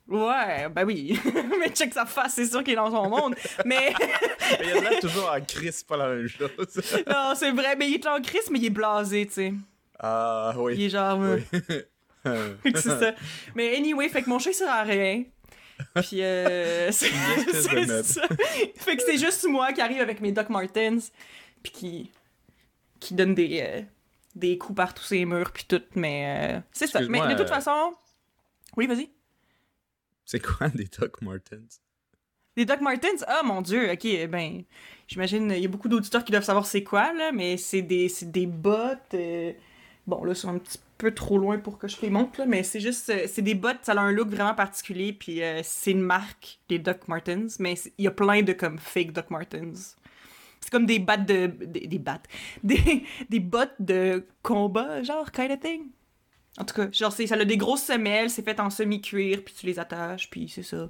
Ouais, 0.08 0.68
ben 0.68 0.84
oui. 0.84 1.18
mais 1.60 1.70
check 1.70 1.94
sa 1.94 2.04
face, 2.04 2.34
c'est 2.34 2.46
sûr 2.46 2.62
qu'il 2.64 2.72
est 2.72 2.76
dans 2.76 2.90
son 2.90 3.08
monde. 3.08 3.34
mais 3.64 3.94
Mais 4.60 4.66
il 4.66 4.70
a 4.86 4.90
l'air 4.90 5.00
toujours 5.00 5.30
en 5.32 5.40
crise, 5.40 5.76
c'est 5.76 5.86
pas 5.86 5.96
la 5.96 6.08
même 6.08 6.26
chose. 6.28 6.50
non, 7.08 7.32
c'est 7.36 7.52
vrai, 7.52 7.76
mais 7.76 7.88
il 7.88 7.94
est 7.94 8.06
en 8.06 8.20
crise 8.20 8.50
mais 8.50 8.58
il 8.58 8.66
est 8.66 8.70
blasé, 8.70 9.26
tu 9.26 9.32
sais. 9.32 9.54
Ah, 9.98 10.52
Il 10.56 10.60
oui. 10.60 10.84
est 10.84 10.88
genre 10.90 11.20
euh, 11.22 11.38
oui. 12.26 12.72
C'est 12.74 12.80
ça. 12.98 13.12
Mais 13.54 13.76
anyway, 13.76 14.08
fait 14.08 14.22
que 14.22 14.28
mon 14.28 14.38
chat 14.38 14.50
il 14.50 14.54
sert 14.54 14.68
à 14.70 14.82
rien. 14.82 15.22
Puis 15.96 16.22
euh, 16.22 16.90
c'est 16.92 17.10
ça. 18.02 18.22
Fait 18.76 18.96
que 18.96 19.02
c'est 19.04 19.18
juste 19.18 19.46
moi 19.48 19.72
qui 19.72 19.80
arrive 19.80 20.00
avec 20.00 20.20
mes 20.20 20.32
Doc 20.32 20.48
Martens 20.48 21.10
puis 21.62 21.72
qui 21.72 22.10
qui 23.02 23.14
donne 23.14 23.34
des 23.34 23.60
euh, 23.62 23.82
des 24.34 24.56
coups 24.58 24.76
par 24.76 24.94
tous 24.94 25.02
ces 25.04 25.24
murs 25.24 25.52
puis 25.52 25.64
tout 25.68 25.82
mais 25.94 26.56
euh, 26.56 26.60
c'est 26.72 26.86
ça. 26.86 27.00
Mais 27.08 27.20
de 27.20 27.32
toute 27.32 27.40
euh, 27.40 27.46
façon 27.46 27.92
Oui, 28.76 28.86
vas-y. 28.86 29.10
C'est 30.24 30.40
quoi 30.40 30.68
des 30.74 30.84
Doc 30.98 31.20
Martens? 31.22 31.80
Des 32.56 32.64
Doc 32.66 32.80
Martens, 32.82 33.24
ah 33.26 33.40
mon 33.44 33.62
dieu, 33.62 33.90
ok, 33.90 34.28
ben, 34.28 34.62
j'imagine, 35.08 35.50
il 35.56 35.62
y 35.62 35.64
a 35.64 35.68
beaucoup 35.68 35.88
d'auditeurs 35.88 36.22
qui 36.22 36.32
doivent 36.32 36.44
savoir 36.44 36.66
c'est 36.66 36.82
quoi, 36.84 37.12
là, 37.14 37.32
mais 37.32 37.56
c'est 37.56 37.80
des, 37.80 38.10
c'est 38.10 38.30
des 38.30 38.46
bottes, 38.46 39.14
euh, 39.14 39.52
bon, 40.06 40.22
là, 40.22 40.34
sont 40.34 40.50
un 40.50 40.58
petit 40.58 40.78
peu 40.98 41.14
trop 41.14 41.38
loin 41.38 41.58
pour 41.58 41.78
que 41.78 41.88
je 41.88 41.96
les 42.02 42.10
montre, 42.10 42.38
là, 42.40 42.46
mais 42.46 42.62
c'est 42.62 42.78
juste, 42.80 43.08
euh, 43.08 43.24
c'est 43.26 43.40
des 43.40 43.54
bottes, 43.54 43.78
ça 43.82 43.92
a 43.92 44.00
un 44.00 44.12
look 44.12 44.28
vraiment 44.28 44.54
particulier, 44.54 45.14
puis 45.14 45.42
euh, 45.42 45.62
c'est 45.64 45.92
une 45.92 46.02
marque, 46.02 46.58
des 46.68 46.78
Doc 46.78 47.08
Martens, 47.08 47.58
mais 47.58 47.74
c'est- 47.74 47.94
il 47.96 48.04
y 48.04 48.08
a 48.08 48.10
plein 48.10 48.42
de, 48.42 48.52
comme, 48.52 48.78
fake 48.78 49.12
Doc 49.12 49.30
Martens. 49.30 49.96
C'est 50.62 50.70
comme 50.70 50.86
des 50.86 50.98
battes 51.00 51.26
de, 51.26 51.46
des, 51.46 51.86
des 51.86 51.98
battes, 51.98 52.26
des, 52.62 53.04
des 53.28 53.40
bottes 53.40 53.74
de 53.80 54.24
combat, 54.42 55.02
genre, 55.02 55.30
kind 55.32 55.50
of 55.50 55.60
thing. 55.60 55.82
En 56.58 56.64
tout 56.64 56.74
cas, 56.74 56.88
genre, 56.92 57.12
c'est- 57.12 57.26
ça 57.26 57.34
a 57.34 57.44
des 57.44 57.56
grosses 57.56 57.82
semelles, 57.82 58.30
c'est 58.30 58.42
fait 58.42 58.58
en 58.60 58.70
semi-cuir, 58.70 59.42
puis 59.44 59.54
tu 59.58 59.66
les 59.66 59.78
attaches, 59.78 60.28
puis 60.30 60.48
c'est 60.48 60.62
ça. 60.62 60.88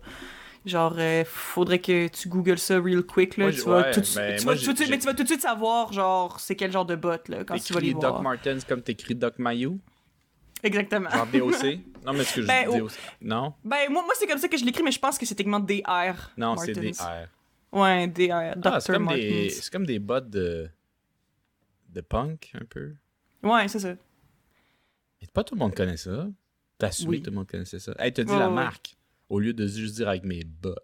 Genre, 0.64 0.94
euh, 0.98 1.24
faudrait 1.26 1.80
que 1.80 2.06
tu 2.08 2.28
googles 2.28 2.58
ça 2.58 2.78
real 2.80 3.02
quick, 3.02 3.36
là. 3.36 3.44
Moi, 3.46 3.52
tu 3.52 3.58
j'ai- 3.58 3.64
vas 3.64 3.76
ouais, 3.82 3.90
tout 3.92 4.00
de 4.00 4.04
suite- 4.04 4.22
tu 4.38 4.44
moi, 4.44 4.54
vas 4.54 4.60
tout 4.60 4.72
de 4.72 4.76
j'ai- 4.78 4.84
suite- 4.84 4.90
mais 4.90 4.98
tu 4.98 5.06
vas 5.06 5.14
tout 5.14 5.22
de 5.22 5.28
suite 5.28 5.40
savoir, 5.40 5.92
genre, 5.92 6.38
c'est 6.38 6.54
quel 6.54 6.70
genre 6.70 6.84
de 6.84 6.94
bottes, 6.96 7.28
là, 7.28 7.44
quand 7.44 7.56
tu 7.58 7.72
vas 7.72 7.80
les 7.80 7.88
T'écris 7.88 8.00
voir. 8.00 8.12
Doc 8.14 8.22
Martens 8.22 8.64
comme 8.68 8.82
t'écris 8.82 9.14
Doc 9.14 9.38
Mayou? 9.38 9.78
Exactement. 10.62 11.10
Genre 11.10 11.26
DOC? 11.26 11.78
Non, 12.04 12.12
mais 12.14 12.20
est-ce 12.22 12.34
que 12.34 12.42
je 12.42 12.46
Ben, 12.48 12.68
dis 12.68 12.76
oh. 12.76 12.78
DOC? 12.80 12.92
Non? 13.20 13.54
Ben, 13.64 13.88
moi, 13.90 14.02
moi 14.02 14.12
c'est 14.18 14.26
comme 14.26 14.38
ça 14.38 14.48
que 14.48 14.56
je 14.56 14.64
l'écris, 14.64 14.82
mais 14.82 14.90
je 14.90 14.98
pense 14.98 15.16
que 15.18 15.24
c'est 15.26 15.36
techniquement 15.36 15.60
DR. 15.60 16.32
Non, 16.36 16.56
c'est 16.56 16.72
Des. 17.72 17.78
Ouais, 17.78 18.06
DR. 18.08 18.56
Dr. 18.56 18.70
Ah, 18.72 18.80
c'est 18.80 18.92
comme, 18.92 19.08
des... 19.08 19.50
c'est 19.50 19.72
comme 19.72 19.86
des 19.86 19.98
bottes 19.98 20.30
de... 20.30 20.68
de 21.88 22.00
punk, 22.00 22.52
un 22.54 22.64
peu. 22.64 22.94
Ouais, 23.42 23.68
c'est 23.68 23.78
ça. 23.80 23.94
Et 25.20 25.26
pas 25.32 25.44
tout 25.44 25.54
le 25.54 25.60
monde 25.60 25.74
connaît 25.74 25.96
ça. 25.96 26.28
T'as 26.78 27.04
Oui. 27.06 27.22
tout 27.22 27.30
le 27.30 27.36
monde 27.36 27.46
connaissait 27.46 27.78
ça. 27.78 27.94
Hey, 27.98 28.12
t'as 28.12 28.24
dit 28.24 28.32
la 28.32 28.48
ouais. 28.48 28.54
marque, 28.54 28.96
au 29.28 29.38
lieu 29.38 29.52
de 29.52 29.66
juste 29.66 29.94
dire 29.96 30.08
avec 30.08 30.24
mes 30.24 30.42
bottes. 30.44 30.82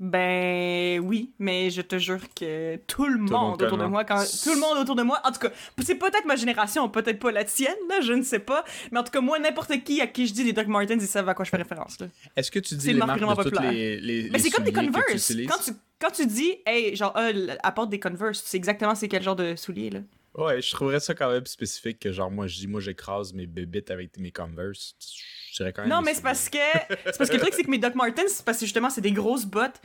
Ben 0.00 0.98
oui, 1.00 1.30
mais 1.38 1.70
je 1.70 1.80
te 1.80 1.96
jure 1.98 2.20
que 2.34 2.76
tout 2.88 3.06
le 3.06 3.18
monde 3.18 3.30
autour 3.66 3.78
de 3.78 3.84
moi, 3.90 4.04
quand 4.04 4.24
tout 4.42 4.52
le 4.54 4.58
monde 4.60 4.78
autour 4.78 4.96
de 4.96 5.02
moi, 5.02 5.20
en 5.24 5.30
tout 5.30 5.38
cas, 5.38 5.50
c'est 5.80 5.94
peut-être 5.94 6.24
ma 6.24 6.34
génération, 6.34 6.88
peut-être 6.88 7.20
pas 7.20 7.30
la 7.30 7.44
tienne, 7.44 7.76
là, 7.88 8.00
je 8.00 8.12
ne 8.12 8.22
sais 8.22 8.40
pas, 8.40 8.64
mais 8.90 8.98
en 8.98 9.04
tout 9.04 9.12
cas 9.12 9.20
moi, 9.20 9.38
n'importe 9.38 9.84
qui 9.84 10.00
à 10.00 10.06
qui 10.08 10.26
je 10.26 10.32
dis 10.34 10.42
des 10.44 10.52
Doc 10.52 10.66
Martens, 10.66 11.00
ils 11.00 11.06
savent 11.06 11.28
à 11.28 11.34
quoi 11.34 11.44
je 11.44 11.50
fais 11.50 11.56
référence. 11.56 11.96
Est-ce 12.36 12.50
que 12.50 12.58
tu 12.58 12.74
dis 12.74 12.88
les 12.92 12.98
marque 12.98 13.20
marques 13.20 13.38
de 13.38 13.42
toutes 13.44 13.52
populaire. 13.52 13.72
les, 13.72 14.00
les, 14.00 14.22
Mais 14.24 14.30
les 14.30 14.38
c'est 14.40 14.50
comme 14.50 14.64
des 14.64 14.72
tu 14.72 14.78
Converse. 14.80 15.32
Quand 15.48 15.62
tu, 15.64 15.70
quand 16.00 16.10
tu 16.10 16.26
dis, 16.26 16.54
hey, 16.66 16.96
genre, 16.96 17.16
l- 17.16 17.56
apporte 17.62 17.88
des 17.90 18.00
Converse, 18.00 18.42
tu 18.42 18.48
sais 18.50 18.56
exactement 18.56 18.94
c'est 18.96 19.08
quel 19.08 19.22
genre 19.22 19.36
de 19.36 19.54
souliers, 19.54 19.90
là. 19.90 20.00
Ouais, 20.34 20.62
je 20.62 20.70
trouverais 20.70 21.00
ça 21.00 21.14
quand 21.14 21.30
même 21.30 21.44
spécifique 21.46 21.98
que 21.98 22.10
genre 22.12 22.30
moi 22.30 22.46
je 22.46 22.56
dis 22.56 22.66
moi 22.66 22.80
j'écrase 22.80 23.34
mes 23.34 23.46
bébites 23.46 23.90
avec 23.90 24.18
mes 24.18 24.30
Converse. 24.32 24.94
Je 25.50 25.56
dirais 25.58 25.72
quand 25.72 25.82
même 25.82 25.90
Non, 25.90 26.00
mais 26.00 26.14
c'est 26.14 26.22
parce 26.22 26.48
que. 26.48 26.58
C'est 27.04 27.18
parce 27.18 27.28
que 27.30 27.34
le 27.34 27.40
truc, 27.42 27.52
c'est 27.54 27.64
que 27.64 27.70
mes 27.70 27.78
Doc 27.78 27.94
Martens, 27.94 28.28
c'est 28.28 28.44
parce 28.44 28.58
que 28.58 28.64
justement, 28.64 28.88
c'est 28.88 29.02
des 29.02 29.12
grosses 29.12 29.44
bottes. 29.44 29.80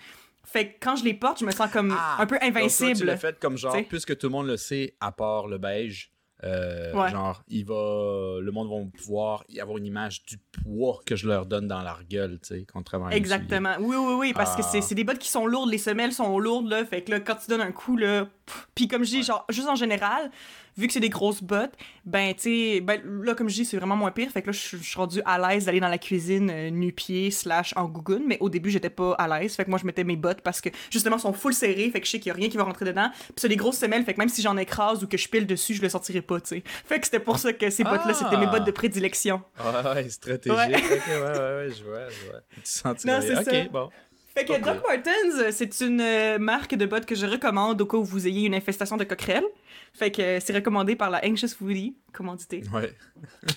Fait 0.46 0.70
que 0.70 0.76
quand 0.80 0.96
je 0.96 1.04
les 1.04 1.14
porte, 1.14 1.42
je 1.42 1.46
me 1.46 1.52
sens 1.52 1.70
comme 1.70 1.94
Ah, 2.00 2.16
un 2.22 2.26
peu 2.26 2.36
Donc, 2.36 2.40
toi, 2.44 2.52
tu 2.52 2.58
invincible. 2.60 3.06
l'as 3.08 3.18
fait 3.18 3.38
comme 3.38 3.58
genre, 3.58 3.74
T'sais. 3.74 3.84
puisque 3.84 4.18
tout 4.18 4.28
le 4.28 4.32
monde 4.32 4.48
le 4.48 4.56
sait, 4.56 4.96
à 5.02 5.12
part 5.12 5.48
le 5.48 5.58
beige, 5.58 6.12
Euh, 6.44 6.94
Ouais. 6.94 7.10
Genre, 7.10 7.42
il 7.50 7.66
va, 7.66 8.38
le 8.40 8.52
monde 8.52 8.70
va 8.70 8.90
pouvoir 8.98 9.44
y 9.50 9.60
avoir 9.60 9.78
une 9.80 9.88
image 9.88 10.24
du 10.24 10.38
poids 10.38 11.02
que 11.06 11.16
je 11.18 11.28
leur 11.28 11.48
donne 11.48 11.68
dans 11.68 11.82
leur 11.82 12.04
gueule, 12.04 12.40
tu 12.40 12.50
sais, 12.50 12.66
contrairement 12.72 13.08
à. 13.08 13.12
Exactement. 13.16 13.76
Oui, 13.80 13.96
oui, 13.98 14.14
oui, 14.20 14.34
parce 14.34 14.56
que 14.56 14.62
Ah. 14.64 14.70
c'est 14.72 14.82
c'est 14.82 14.94
des 14.96 15.04
bottes 15.04 15.18
qui 15.18 15.30
sont 15.30 15.48
lourdes, 15.48 15.70
les 15.72 15.80
semelles 15.80 16.14
sont 16.14 16.38
lourdes, 16.40 16.70
là. 16.70 16.86
Fait 16.86 17.02
que 17.02 17.10
là, 17.12 17.20
quand 17.20 17.36
tu 17.36 17.50
donnes 17.50 17.60
un 17.62 17.72
coup, 17.74 17.98
là. 17.98 18.30
Puis 18.76 18.88
comme 18.88 19.04
je 19.04 19.10
dis, 19.10 19.24
genre, 19.24 19.46
juste 19.50 19.68
en 19.68 19.76
général, 19.76 20.32
vu 20.78 20.88
que 20.88 20.94
c'est 20.94 21.00
des 21.00 21.10
grosses 21.10 21.42
bottes, 21.42 21.74
ben, 22.06 22.34
tu 22.36 22.42
sais, 22.76 22.82
ben, 22.82 23.02
là, 23.24 23.34
comme 23.34 23.50
je 23.50 23.56
dis, 23.56 23.66
c'est 23.66 23.78
vraiment 23.78 23.96
moins 23.96 24.12
pire. 24.12 24.30
Fait 24.32 24.42
que 24.42 24.48
là, 24.48 24.52
je 24.54 24.78
suis- 24.78 24.96
rendue 24.96 25.22
à 25.26 25.38
l'aise 25.40 25.66
d'aller 25.66 25.80
dans 25.80 25.88
la 25.90 25.98
cuisine 25.98 26.50
euh, 26.52 26.70
nu-pied 26.70 27.32
slash 27.32 27.74
en 27.76 27.86
gougoune. 27.86 28.24
Mais 28.28 28.38
au 28.40 28.50
début, 28.50 28.70
j'étais 28.70 28.90
pas 28.92 29.14
à 29.14 29.28
l'aise. 29.40 29.56
Fait 29.56 29.66
que 29.66 29.70
moi, 29.70 29.80
je 29.80 29.86
mettais 29.86 30.04
mes 30.04 30.16
bottes 30.16 30.42
parce 30.42 30.62
que, 30.62 30.70
justement, 30.92 31.18
sont 31.18 31.34
full 31.34 31.54
serrées. 31.54 31.90
Fait 31.90 32.00
que 32.00 32.06
je 32.06 32.12
sais 32.12 32.20
qu'il 32.20 32.28
y 32.30 32.32
a 32.32 32.36
rien 32.36 32.48
qui 32.50 32.58
va 32.58 32.64
rentrer 32.64 32.86
dedans. 32.86 33.10
Puis 33.12 33.34
c'est 33.38 33.50
des 33.50 33.56
grosses 33.56 33.78
semelles. 33.78 34.04
Fait 34.06 34.14
que 34.14 34.20
même 34.20 34.30
si 34.30 34.42
j'en 34.42 34.56
écrase 34.58 35.04
ou 35.04 35.08
que 35.08 35.18
je 35.18 35.28
pile 35.28 35.48
dessus, 35.48 35.74
je 35.74 35.82
le 35.82 35.90
sortirai 35.90 36.22
pas, 36.22 36.40
tu 36.40 36.48
sais. 36.50 36.64
Fait 36.86 37.00
que 37.00 37.06
c'était 37.06 37.20
pour 37.20 37.40
ça 37.40 37.52
que 37.54 37.70
ces 37.70 37.84
Ah! 37.86 37.90
bottes-là, 37.90 38.14
c'était 38.14 38.38
mes 38.38 38.48
bottes 38.48 38.66
de 38.66 38.72
prédilection. 38.72 39.42
Ouais, 39.60 39.90
ouais, 39.94 40.10
stratégique. 40.10 40.58
Ouais. 40.58 40.76
Ok, 40.76 40.84
ouais, 41.08 41.18
ouais, 41.18 41.30
ouais, 41.30 41.70
je 41.78 41.84
vois, 41.84 42.10
je 42.10 42.30
vois. 42.30 42.40
Tu 42.56 42.62
sentirais 42.64 43.14
Non, 43.14 43.22
c'est 43.22 43.34
bien. 43.34 43.44
ça. 43.44 43.62
Ok, 43.66 43.72
bon. 43.72 43.90
Fait 44.38 44.46
que 44.46 44.64
Doc 44.64 44.84
Martens, 44.88 45.40
euh, 45.40 45.50
c'est 45.52 45.82
une 45.82 46.00
euh, 46.00 46.38
marque 46.38 46.76
de 46.76 46.86
bottes 46.86 47.06
que 47.08 47.16
je 47.16 47.26
recommande 47.26 47.82
au 47.82 47.86
cas 47.88 47.98
où 47.98 48.04
vous 48.04 48.28
ayez 48.28 48.46
une 48.46 48.54
infestation 48.54 48.96
de 48.96 49.04
coquerelles. 49.04 49.46
Fait 49.94 50.12
que 50.12 50.22
euh, 50.22 50.40
c'est 50.40 50.54
recommandé 50.54 50.96
par 50.96 51.10
la 51.10 51.26
Anxious 51.26 51.56
Foodie, 51.58 51.96
commandité. 52.14 52.62
Ouais. 52.72 52.94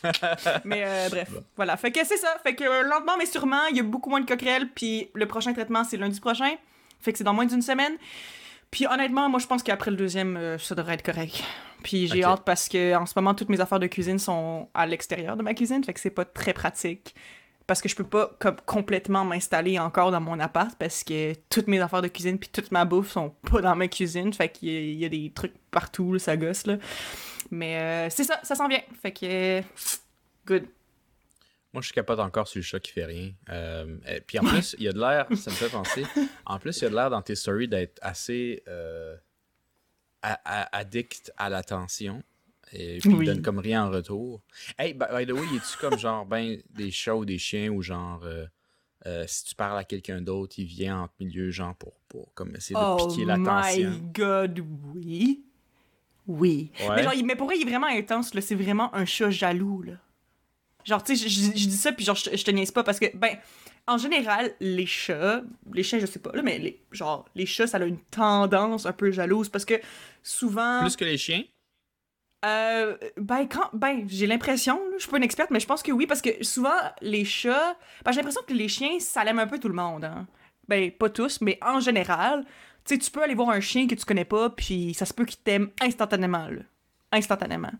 Mais 0.64 0.82
euh, 0.87 1.08
bref, 1.10 1.28
voilà. 1.54 1.76
Fait 1.76 1.92
que 1.92 2.00
c'est 2.06 2.16
ça. 2.16 2.34
Fait 2.42 2.54
que 2.54 2.64
euh, 2.64 2.82
lentement 2.82 3.18
mais 3.18 3.26
sûrement, 3.26 3.66
il 3.70 3.76
y 3.76 3.80
a 3.80 3.82
beaucoup 3.82 4.08
moins 4.08 4.20
de 4.20 4.26
coquerelles. 4.26 4.70
Puis 4.75 5.10
le 5.14 5.26
prochain 5.26 5.52
traitement, 5.52 5.84
c'est 5.84 5.99
lundi 5.99 6.18
prochain. 6.18 6.54
Fait 7.00 7.12
que 7.12 7.18
c'est 7.18 7.25
dans 7.25 7.34
moins 7.34 7.46
d'une 7.46 7.60
semaine. 7.60 7.96
Puis 8.70 8.87
honnêtement, 8.87 9.28
moi 9.28 9.40
je 9.40 9.46
pense 9.46 9.62
qu'après 9.62 9.90
le 9.90 9.99
deuxième, 9.99 10.37
euh, 10.37 10.56
ça 10.56 10.75
devrait 10.75 10.94
être 10.94 11.04
correct. 11.04 11.42
Puis 11.82 12.06
j'ai 12.06 12.25
hâte 12.25 12.42
parce 12.44 12.68
que 12.68 12.94
en 12.94 13.04
ce 13.04 13.12
moment, 13.16 13.34
toutes 13.34 13.49
mes 13.49 13.60
affaires 13.60 13.80
de 13.80 13.87
cuisine 13.87 14.18
sont 14.18 14.68
à 14.72 14.87
l'extérieur 14.87 15.37
de 15.37 15.42
ma 15.42 15.54
cuisine. 15.54 15.82
Fait 15.84 15.92
que 15.92 16.00
c'est 16.00 16.10
pas 16.10 16.25
très 16.25 16.52
pratique. 16.52 17.14
Parce 17.70 17.80
que 17.80 17.88
je 17.88 17.94
peux 17.94 18.02
pas 18.02 18.34
comme, 18.40 18.56
complètement 18.66 19.24
m'installer 19.24 19.78
encore 19.78 20.10
dans 20.10 20.20
mon 20.20 20.40
appart 20.40 20.76
parce 20.76 21.04
que 21.04 21.34
toutes 21.50 21.68
mes 21.68 21.78
affaires 21.78 22.02
de 22.02 22.08
cuisine 22.08 22.36
puis 22.36 22.48
toute 22.48 22.72
ma 22.72 22.84
bouffe 22.84 23.12
sont 23.12 23.30
pas 23.48 23.60
dans 23.60 23.76
ma 23.76 23.86
cuisine. 23.86 24.32
Fait 24.32 24.48
qu'il 24.48 24.98
y, 24.98 25.04
a- 25.04 25.08
des 25.08 25.30
trucs 25.32 25.54
partout, 25.70 26.14
là, 26.14 26.18
ça 26.18 26.36
gosse, 26.36 26.66
là. 26.66 26.78
Mais 27.52 27.78
euh, 27.78 28.10
c'est 28.10 28.24
ça, 28.24 28.40
ça 28.42 28.56
s'en 28.56 28.66
vient. 28.66 28.82
Fait 29.00 29.12
que... 29.12 29.62
Good. 30.46 30.64
Moi, 31.72 31.80
je 31.80 31.92
capote 31.92 32.18
encore 32.18 32.48
sur 32.48 32.58
le 32.58 32.64
chat 32.64 32.80
qui 32.80 32.90
fait 32.90 33.04
rien. 33.04 33.30
Euh, 33.50 33.98
et 34.08 34.20
puis 34.20 34.40
en 34.40 34.44
plus, 34.46 34.74
il 34.76 34.86
y 34.86 34.88
a 34.88 34.92
de 34.92 34.98
l'air, 34.98 35.28
ça 35.36 35.52
me 35.52 35.54
fait 35.54 35.68
penser, 35.68 36.04
en 36.46 36.58
plus, 36.58 36.76
il 36.78 36.82
y 36.82 36.86
a 36.86 36.90
de 36.90 36.96
l'air 36.96 37.08
dans 37.10 37.22
tes 37.22 37.36
stories 37.36 37.68
d'être 37.68 38.00
assez 38.02 38.64
euh, 38.66 39.14
addict 40.24 41.32
à 41.36 41.48
l'attention. 41.48 42.24
Et 42.72 42.98
puis, 42.98 43.10
Oui. 43.10 43.24
il 43.24 43.26
donne 43.26 43.42
comme 43.42 43.58
rien 43.58 43.86
en 43.86 43.90
retour. 43.90 44.40
Hey, 44.78 44.94
by, 44.94 45.26
the 45.26 45.32
way, 45.32 45.46
es-tu 45.56 45.76
comme 45.76 45.98
genre, 45.98 46.24
ben, 46.26 46.60
des 46.70 46.90
chats 46.90 47.16
ou 47.16 47.24
des 47.24 47.38
chiens 47.38 47.70
ou 47.70 47.82
genre, 47.82 48.20
euh, 48.24 48.46
euh, 49.06 49.24
si 49.26 49.44
tu 49.44 49.54
parles 49.54 49.78
à 49.78 49.84
quelqu'un 49.84 50.20
d'autre, 50.20 50.54
il 50.58 50.66
vient 50.66 51.02
en 51.02 51.08
milieu, 51.18 51.50
genre, 51.50 51.74
pour, 51.74 51.94
pour 52.08 52.32
comme 52.34 52.54
essayer 52.54 52.78
de 52.78 52.84
Oh 52.84 52.96
piquer 52.96 53.22
my 53.22 53.26
l'attention. 53.26 54.10
god, 54.14 54.60
oui. 54.94 55.42
Oui. 56.26 56.70
Ouais. 56.80 56.96
Mais, 56.96 57.02
genre, 57.02 57.14
il- 57.14 57.24
mais 57.26 57.34
pour 57.34 57.46
vrai, 57.46 57.56
il 57.58 57.62
est 57.66 57.70
vraiment 57.70 57.88
intense, 57.88 58.34
là. 58.34 58.40
C'est 58.40 58.54
vraiment 58.54 58.94
un 58.94 59.04
chat 59.04 59.30
jaloux, 59.30 59.82
là. 59.82 59.94
Genre, 60.84 61.02
tu 61.02 61.16
sais, 61.16 61.28
je 61.28 61.50
dis 61.52 61.76
ça, 61.76 61.92
puis 61.92 62.04
genre, 62.04 62.14
je, 62.16 62.34
je 62.36 62.44
te 62.44 62.50
niaise 62.50 62.70
pas 62.70 62.82
parce 62.84 62.98
que, 62.98 63.14
ben, 63.16 63.36
en 63.86 63.98
général, 63.98 64.54
les 64.60 64.86
chats, 64.86 65.42
les 65.74 65.82
chiens, 65.82 65.98
je 65.98 66.06
sais 66.06 66.18
pas, 66.20 66.30
là, 66.32 66.42
mais 66.42 66.58
les, 66.58 66.80
genre, 66.92 67.28
les 67.34 67.44
chats, 67.46 67.66
ça 67.66 67.76
a 67.78 67.84
une 67.84 67.98
tendance 67.98 68.86
un 68.86 68.92
peu 68.92 69.10
jalouse 69.10 69.48
parce 69.48 69.64
que 69.64 69.74
souvent. 70.22 70.80
Plus 70.80 70.96
que 70.96 71.04
les 71.04 71.18
chiens? 71.18 71.42
Euh, 72.44 72.97
ben, 73.18 73.47
quand, 73.47 73.68
ben, 73.73 74.04
j'ai 74.09 74.26
l'impression, 74.26 74.80
je 74.94 75.02
suis 75.02 75.11
pas 75.11 75.18
une 75.18 75.23
experte, 75.23 75.50
mais 75.50 75.61
je 75.61 75.66
pense 75.66 75.82
que 75.82 75.92
oui, 75.92 76.06
parce 76.06 76.23
que 76.23 76.42
souvent, 76.42 76.70
les 77.02 77.25
chats, 77.25 77.76
ben, 78.04 78.12
j'ai 78.12 78.18
l'impression 78.18 78.40
que 78.47 78.54
les 78.54 78.68
chiens, 78.68 78.99
ça 78.99 79.25
aime 79.25 79.38
un 79.38 79.47
peu 79.47 79.59
tout 79.59 79.68
le 79.68 79.75
monde, 79.75 80.04
hein. 80.04 80.26
Ben, 80.68 80.90
pas 80.92 81.11
tous, 81.11 81.40
mais 81.40 81.59
en 81.62 81.80
général, 81.80 82.44
tu 82.85 82.94
sais, 82.94 82.99
tu 82.99 83.11
peux 83.11 83.23
aller 83.23 83.35
voir 83.35 83.50
un 83.50 83.61
chien 83.61 83.87
que 83.87 83.94
tu 83.94 84.04
connais 84.04 84.25
pas, 84.25 84.50
puis 84.50 84.94
ça 84.94 85.04
se 85.04 85.12
peut 85.12 85.25
qu'il 85.25 85.40
t'aime 85.40 85.70
instantanément, 85.82 86.47
là. 86.49 86.62
Instantanément. 87.12 87.73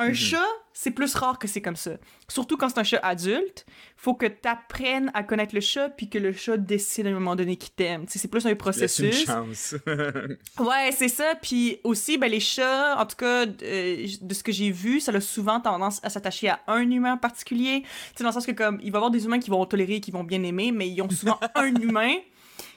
Un 0.00 0.14
chat, 0.14 0.46
c'est 0.72 0.90
plus 0.90 1.14
rare 1.14 1.38
que 1.38 1.46
c'est 1.46 1.60
comme 1.60 1.76
ça. 1.76 1.92
Surtout 2.28 2.56
quand 2.56 2.68
c'est 2.68 2.78
un 2.78 2.84
chat 2.84 3.00
adulte, 3.02 3.66
faut 3.96 4.14
que 4.14 4.26
tu 4.26 4.48
apprennes 4.48 5.10
à 5.14 5.22
connaître 5.22 5.54
le 5.54 5.60
chat, 5.60 5.90
puis 5.90 6.08
que 6.08 6.18
le 6.18 6.32
chat 6.32 6.56
décide 6.56 7.06
à 7.06 7.10
un 7.10 7.14
moment 7.14 7.36
donné 7.36 7.56
qu'il 7.56 7.72
t'aime. 7.72 8.04
C'est 8.08 8.26
plus 8.28 8.46
un 8.46 8.48
Laisse 8.48 8.52
une 8.52 8.58
processus. 8.58 9.26
chance. 9.26 9.74
Ouais, 10.58 10.90
c'est 10.92 11.08
ça. 11.08 11.34
Puis 11.40 11.80
aussi, 11.84 12.18
ben, 12.18 12.30
les 12.30 12.40
chats, 12.40 12.96
en 12.98 13.06
tout 13.06 13.16
cas, 13.16 13.46
euh, 13.46 14.06
de 14.20 14.34
ce 14.34 14.42
que 14.42 14.52
j'ai 14.52 14.70
vu, 14.70 15.00
ça 15.00 15.12
a 15.12 15.20
souvent 15.20 15.60
tendance 15.60 16.00
à 16.02 16.10
s'attacher 16.10 16.48
à 16.48 16.60
un 16.66 16.90
humain 16.90 17.14
en 17.14 17.18
particulier. 17.18 17.84
Sais, 18.16 18.24
dans 18.24 18.30
le 18.30 18.34
sens 18.34 18.46
que, 18.46 18.52
comme, 18.52 18.78
il 18.82 18.90
va 18.90 18.96
y 18.96 18.98
avoir 18.98 19.10
des 19.10 19.24
humains 19.24 19.38
qui 19.38 19.50
vont 19.50 19.64
tolérer 19.66 19.96
et 19.96 20.00
qui 20.00 20.10
vont 20.10 20.24
bien 20.24 20.42
aimer, 20.42 20.72
mais 20.72 20.88
ils 20.88 21.02
ont 21.02 21.10
souvent 21.10 21.38
un 21.54 21.74
humain. 21.74 22.14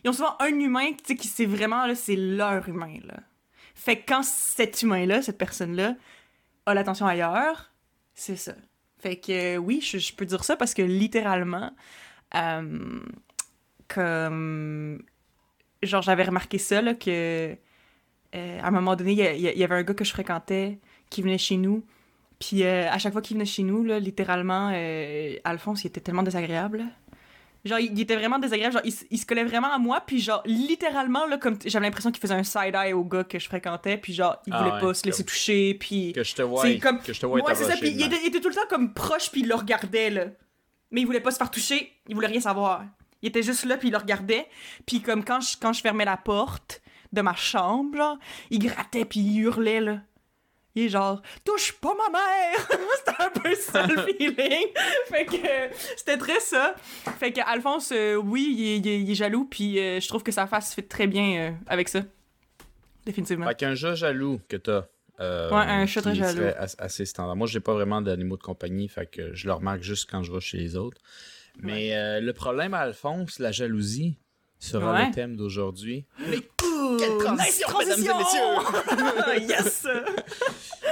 Ils 0.04 0.10
ont 0.10 0.14
souvent 0.14 0.36
un 0.40 0.60
humain, 0.60 0.92
qui 0.94 1.28
c'est 1.28 1.46
vraiment, 1.46 1.86
là, 1.86 1.96
c'est 1.96 2.16
leur 2.16 2.68
humain, 2.68 2.98
là. 3.06 3.16
Fait 3.76 3.98
que 3.98 4.04
quand 4.08 4.24
cet 4.24 4.82
humain-là, 4.82 5.22
cette 5.22 5.38
personne-là, 5.38 5.96
a 6.66 6.74
l'attention 6.74 7.06
ailleurs, 7.06 7.72
c'est 8.14 8.36
ça. 8.36 8.54
Fait 9.00 9.18
que 9.18 9.56
euh, 9.56 9.58
oui, 9.58 9.82
je, 9.82 10.14
peux 10.14 10.26
dire 10.26 10.44
ça 10.44 10.56
parce 10.56 10.74
que 10.74 10.82
littéralement, 10.82 11.72
euh, 12.36 13.00
comme 13.88 15.04
genre 15.82 16.02
j'avais 16.02 16.24
remarqué 16.24 16.58
ça 16.58 16.82
là 16.82 16.94
que 16.94 17.58
euh, 18.36 18.60
à 18.62 18.68
un 18.68 18.72
moment 18.72 18.96
donné 18.96 19.12
il 19.12 19.42
y, 19.42 19.64
avait 19.64 19.76
un 19.76 19.84
gars 19.84 19.94
que 19.94 20.06
je 20.06 20.12
fréquentais 20.12 20.80
qui 21.10 21.22
venait 21.22 21.38
chez 21.38 21.58
nous 21.58 21.84
puis 22.40 22.64
à 22.64 22.98
chaque 22.98 23.12
fois 23.12 23.22
qu'il 23.22 23.36
venait 23.36 23.46
chez 23.46 23.64
nous 23.64 23.84
là 23.84 24.00
littéralement 24.00 24.70
Alphonse 25.44 25.84
il 25.84 25.88
était 25.88 26.00
tellement 26.00 26.24
désagréable. 26.24 26.86
Genre 27.66 27.80
il, 27.80 27.92
il 27.94 28.02
était 28.02 28.16
vraiment 28.16 28.40
désagréable 28.40 28.74
genre 28.74 28.82
il, 28.86 28.94
il 29.12 29.18
se 29.18 29.26
collait 29.26 29.44
vraiment 29.46 29.72
à 29.74 29.78
moi 29.78 30.02
puis 30.06 30.20
genre 30.20 30.42
littéralement 30.46 31.26
là 31.28 31.38
comme 31.38 31.58
j'avais 31.66 31.86
l'impression 31.86 32.12
qu'il 32.12 32.20
faisait 32.22 32.34
un 32.34 32.44
side 32.44 32.76
eye 32.76 32.94
au 32.94 33.04
gars 33.04 33.24
que 33.24 33.40
je 33.40 33.48
fréquentais 33.48 33.98
puis 33.98 34.14
genre 34.14 34.38
il 34.48 34.54
Ah 34.54 34.60
voulait 34.60 34.74
ouais, 34.76 34.80
pas 34.82 34.94
se 34.94 35.06
laisser 35.06 35.24
toucher 35.24 35.74
puis 35.76 36.12
que 36.14 36.24
je 36.24 36.36
te 36.36 36.42
vois, 36.42 36.64
comme- 36.82 37.00
que 37.02 37.14
je 37.14 37.20
te 37.20 37.26
vois 37.26 37.42
Ouais, 37.42 37.56
c'est 37.56 37.64
ça. 37.66 37.78
Puis 37.78 37.90
il 37.92 38.02
était, 38.04 38.20
il 38.22 38.28
était 38.28 38.40
tout 38.42 38.50
le 38.50 38.56
temps 38.56 38.68
comme 38.70 38.94
proche, 38.94 39.32
puis 39.32 39.42
il 39.42 39.48
le 39.48 39.56
regardait, 39.56 40.10
là. 40.10 40.26
Mais 40.92 41.02
il 41.02 41.06
voulait 41.06 41.22
pas 41.22 41.32
se 41.32 41.38
faire 41.38 41.50
toucher, 41.52 41.92
il 42.08 42.16
voulait 42.16 42.28
rien 42.28 42.42
savoir. 42.42 42.84
Il 43.22 43.30
était 43.30 43.42
juste 43.44 43.64
là, 43.66 43.78
puis 43.78 43.88
il 43.88 43.92
le 43.92 43.98
regardait. 43.98 44.46
Puis 44.86 45.02
comme 45.02 45.24
quand 45.24 45.40
je, 45.42 45.56
quand 45.60 45.72
je 45.74 45.82
fermais 45.82 46.06
la 46.06 46.18
porte 46.18 46.82
de 47.14 47.22
ma 47.22 47.34
chambre, 47.36 47.96
genre, 47.98 48.18
il 48.52 48.60
grattait, 48.60 49.06
puis 49.06 49.20
il 49.22 49.40
hurlait, 49.40 49.80
là. 49.82 50.00
Il 50.76 50.86
est 50.86 50.90
genre, 50.90 51.22
touche 51.46 51.74
pas 51.74 51.94
ma 51.96 52.10
mère! 52.20 52.68
c'était 52.98 53.22
un 53.24 53.30
peu 53.30 53.54
ça 53.56 53.86
le 53.86 54.02
feeling. 54.18 54.68
fait 55.08 55.26
que 55.26 55.36
euh, 55.36 55.68
c'était 55.96 56.18
très 56.18 56.40
ça. 56.40 56.76
Fait 57.20 57.32
que 57.32 57.42
Alphonse, 57.46 57.92
euh, 57.92 58.16
oui, 58.16 58.56
il 58.58 58.66
est, 58.68 58.78
il 58.78 58.88
est- 58.88 59.02
il 59.02 59.12
est 59.12 59.16
jaloux, 59.16 59.46
puis 59.46 59.80
euh, 59.80 60.00
je 60.00 60.08
trouve 60.08 60.24
que 60.24 60.32
sa 60.32 60.48
face 60.48 60.74
fit 60.74 60.84
très 60.84 61.06
bien 61.08 61.40
euh, 61.40 61.52
avec 61.68 61.90
ça. 61.90 62.02
Définitivement. 63.06 63.48
Fait 63.48 63.56
qu'un 63.56 63.76
chat 63.76 63.96
jaloux 63.96 64.40
que 64.48 64.56
t'as. 64.58 64.86
euh, 65.20 65.50
Ouais, 65.52 65.58
un 65.58 65.86
chat 65.86 66.02
très 66.02 66.16
jaloux. 66.16 66.48
assez 66.80 67.06
standard. 67.06 67.36
Moi, 67.36 67.48
j'ai 67.48 67.60
pas 67.60 67.74
vraiment 67.74 68.02
d'animaux 68.02 68.38
de 68.38 68.44
compagnie, 68.44 68.88
fait 68.88 69.06
que 69.06 69.34
je 69.34 69.46
le 69.46 69.54
remarque 69.54 69.82
juste 69.84 70.10
quand 70.10 70.24
je 70.24 70.32
vais 70.32 70.40
chez 70.40 70.58
les 70.58 70.76
autres. 70.76 71.02
Mais 71.60 71.96
euh, 71.96 72.20
le 72.20 72.34
problème 72.34 72.74
à 72.74 72.80
Alphonse, 72.80 73.38
la 73.38 73.52
jalousie, 73.52 74.18
sera 74.64 74.94
Ouais. 74.94 75.08
le 75.08 75.14
thème 75.14 75.36
d'aujourd'hui. 75.36 76.06
Quelle 77.00 77.18
transition, 77.18 77.68
mesdames 77.80 78.24
et 79.36 79.42
yes! 79.48 79.88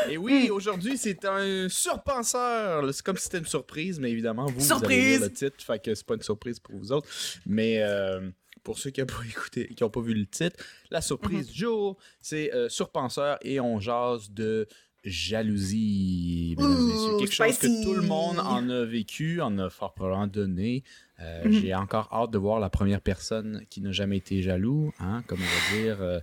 Et 0.09 0.17
oui, 0.17 0.49
aujourd'hui, 0.49 0.97
c'est 0.97 1.23
un 1.25 1.69
surpenseur. 1.69 2.93
C'est 2.93 3.03
comme 3.03 3.17
si 3.17 3.23
c'était 3.23 3.39
une 3.39 3.45
surprise, 3.45 3.99
mais 3.99 4.11
évidemment, 4.11 4.45
vous, 4.47 4.59
vous 4.59 4.65
Surprise! 4.65 5.19
lire 5.19 5.21
le 5.21 5.31
titre, 5.33 5.55
fait 5.63 5.79
que 5.83 5.93
c'est 5.95 6.05
pas 6.05 6.15
une 6.15 6.21
surprise 6.21 6.59
pour 6.59 6.75
vous 6.75 6.91
autres. 6.91 7.07
Mais 7.45 7.81
euh, 7.81 8.29
pour 8.63 8.77
ceux 8.77 8.89
qui 8.89 9.01
n'ont 9.01 9.07
pas 9.07 9.23
écouté, 9.29 9.67
qui 9.67 9.83
n'ont 9.83 9.89
pas 9.89 10.01
vu 10.01 10.13
le 10.13 10.25
titre, 10.25 10.57
la 10.89 11.01
surprise 11.01 11.47
Mhm. 11.47 11.53
du 11.53 11.59
jour, 11.59 11.97
c'est 12.19 12.53
euh, 12.53 12.69
surpenseur 12.69 13.37
et 13.41 13.59
on 13.59 13.79
jase 13.79 14.31
de 14.31 14.67
jalousie, 15.03 16.55
mesdames 16.57 16.71
et 16.73 16.93
messieurs. 16.93 17.17
Quelque 17.19 17.33
chose 17.33 17.57
que 17.57 17.83
tout 17.83 17.93
le 17.93 18.01
monde 18.01 18.39
en 18.39 18.67
a 18.69 18.85
vécu, 18.85 19.41
en 19.41 19.57
a 19.59 19.69
fort 19.69 19.93
probablement 19.93 20.27
donné. 20.27 20.83
Euh, 21.19 21.43
Mhm. 21.45 21.51
J'ai 21.53 21.75
encore 21.75 22.09
hâte 22.11 22.31
de 22.31 22.37
voir 22.37 22.59
la 22.59 22.69
première 22.69 23.01
personne 23.01 23.63
qui 23.69 23.81
n'a 23.81 23.91
jamais 23.91 24.17
été 24.17 24.41
jaloux, 24.41 24.91
hein, 24.99 25.23
comme 25.27 25.39
on 25.39 25.75
va 25.75 25.81
dire. 25.81 25.97
euh, 26.01 26.19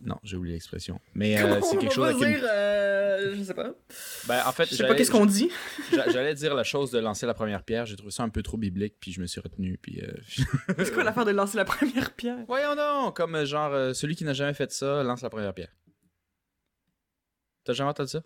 Non, 0.00 0.14
j'ai 0.22 0.36
oublié 0.36 0.54
l'expression. 0.54 1.00
Mais 1.14 1.36
euh, 1.42 1.60
c'est 1.60 1.76
quelque 1.76 1.92
chose 1.92 2.06
avec 2.22 2.38
une- 2.38 2.44
euh, 2.48 3.34
je 3.36 3.42
sais 3.42 3.52
pas. 3.52 3.72
Ben, 4.28 4.42
en 4.46 4.52
fait, 4.52 4.66
Je 4.70 4.76
sais 4.76 4.86
pas 4.86 4.94
qu'est-ce 4.94 5.10
qu'on 5.10 5.26
dit. 5.26 5.50
j'a- 5.92 6.08
j'allais 6.08 6.36
dire 6.36 6.54
la 6.54 6.62
chose 6.62 6.92
de 6.92 7.00
lancer 7.00 7.26
la 7.26 7.34
première 7.34 7.64
pierre. 7.64 7.84
J'ai 7.84 7.96
trouvé 7.96 8.12
ça 8.12 8.22
un 8.22 8.28
peu 8.28 8.42
trop 8.44 8.56
biblique, 8.56 8.94
puis 9.00 9.10
je 9.10 9.20
me 9.20 9.26
suis 9.26 9.40
retenu. 9.40 9.76
Puis, 9.82 10.00
C'est 10.78 10.94
quoi 10.94 11.02
l'affaire 11.02 11.24
de 11.24 11.32
lancer 11.32 11.56
la 11.56 11.64
première 11.64 12.12
pierre? 12.12 12.38
Voyons 12.46 12.76
donc, 12.76 13.16
comme 13.16 13.44
genre 13.44 13.92
celui 13.92 14.14
qui 14.14 14.22
n'a 14.22 14.34
jamais 14.34 14.54
fait 14.54 14.70
ça 14.70 15.02
lance 15.02 15.22
la 15.22 15.30
première 15.30 15.52
pierre. 15.52 15.72
T'as 17.68 17.74
jamais 17.74 17.90
entendu 17.90 18.08
ça? 18.08 18.22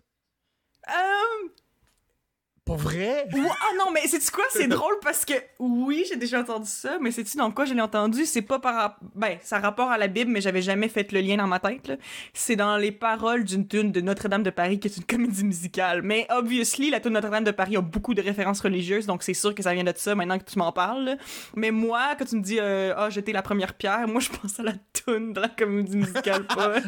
Pour 2.65 2.77
vrai? 2.77 3.27
Ah 3.33 3.71
non, 3.77 3.91
mais 3.91 4.07
c'est 4.07 4.31
quoi? 4.31 4.45
C'est 4.49 4.67
drôle 4.67 4.95
parce 5.01 5.25
que 5.25 5.33
oui, 5.59 6.05
j'ai 6.09 6.15
déjà 6.15 6.39
entendu 6.39 6.69
ça, 6.69 6.97
mais 7.01 7.11
c'est-tu 7.11 7.35
dans 7.35 7.51
quoi 7.51 7.65
je 7.65 7.73
l'ai 7.73 7.81
entendu? 7.81 8.25
C'est 8.25 8.41
pas 8.41 8.57
par... 8.57 8.97
Ben, 9.15 9.37
ça 9.41 9.57
a 9.57 9.59
rapport 9.59 9.91
à 9.91 9.97
la 9.97 10.07
Bible, 10.07 10.31
mais 10.31 10.39
j'avais 10.39 10.61
jamais 10.61 10.87
fait 10.87 11.11
le 11.11 11.19
lien 11.19 11.35
dans 11.35 11.47
ma 11.47 11.59
tête, 11.59 11.89
là. 11.89 11.95
C'est 12.33 12.55
dans 12.55 12.77
les 12.77 12.93
paroles 12.93 13.43
d'une 13.43 13.67
tune 13.67 13.91
de 13.91 13.99
Notre-Dame 13.99 14.43
de 14.43 14.49
Paris, 14.49 14.79
qui 14.79 14.87
est 14.87 14.95
une 14.95 15.03
comédie 15.03 15.43
musicale. 15.43 16.03
Mais, 16.03 16.25
obviously, 16.29 16.89
la 16.89 17.01
tune 17.01 17.11
Notre-Dame 17.13 17.43
de 17.43 17.51
Paris 17.51 17.75
a 17.75 17.81
beaucoup 17.81 18.13
de 18.13 18.21
références 18.21 18.61
religieuses, 18.61 19.07
donc 19.07 19.23
c'est 19.23 19.33
sûr 19.33 19.53
que 19.53 19.61
ça 19.61 19.73
vient 19.73 19.83
de 19.83 19.93
ça, 19.93 20.15
maintenant 20.15 20.39
que 20.39 20.45
tu 20.45 20.57
m'en 20.57 20.71
parles, 20.71 21.03
là. 21.03 21.15
Mais 21.57 21.71
moi, 21.71 22.15
quand 22.17 22.25
tu 22.25 22.37
me 22.37 22.41
dis, 22.41 22.59
euh, 22.61 22.93
ah, 22.95 23.09
jeter 23.09 23.33
la 23.33 23.41
première 23.41 23.73
pierre, 23.73 24.07
moi, 24.07 24.21
je 24.21 24.29
pense 24.29 24.57
à 24.61 24.63
la 24.63 24.73
tune 24.93 25.33
de 25.33 25.41
la 25.41 25.49
comédie 25.49 25.97
musicale, 25.97 26.45
pas... 26.45 26.75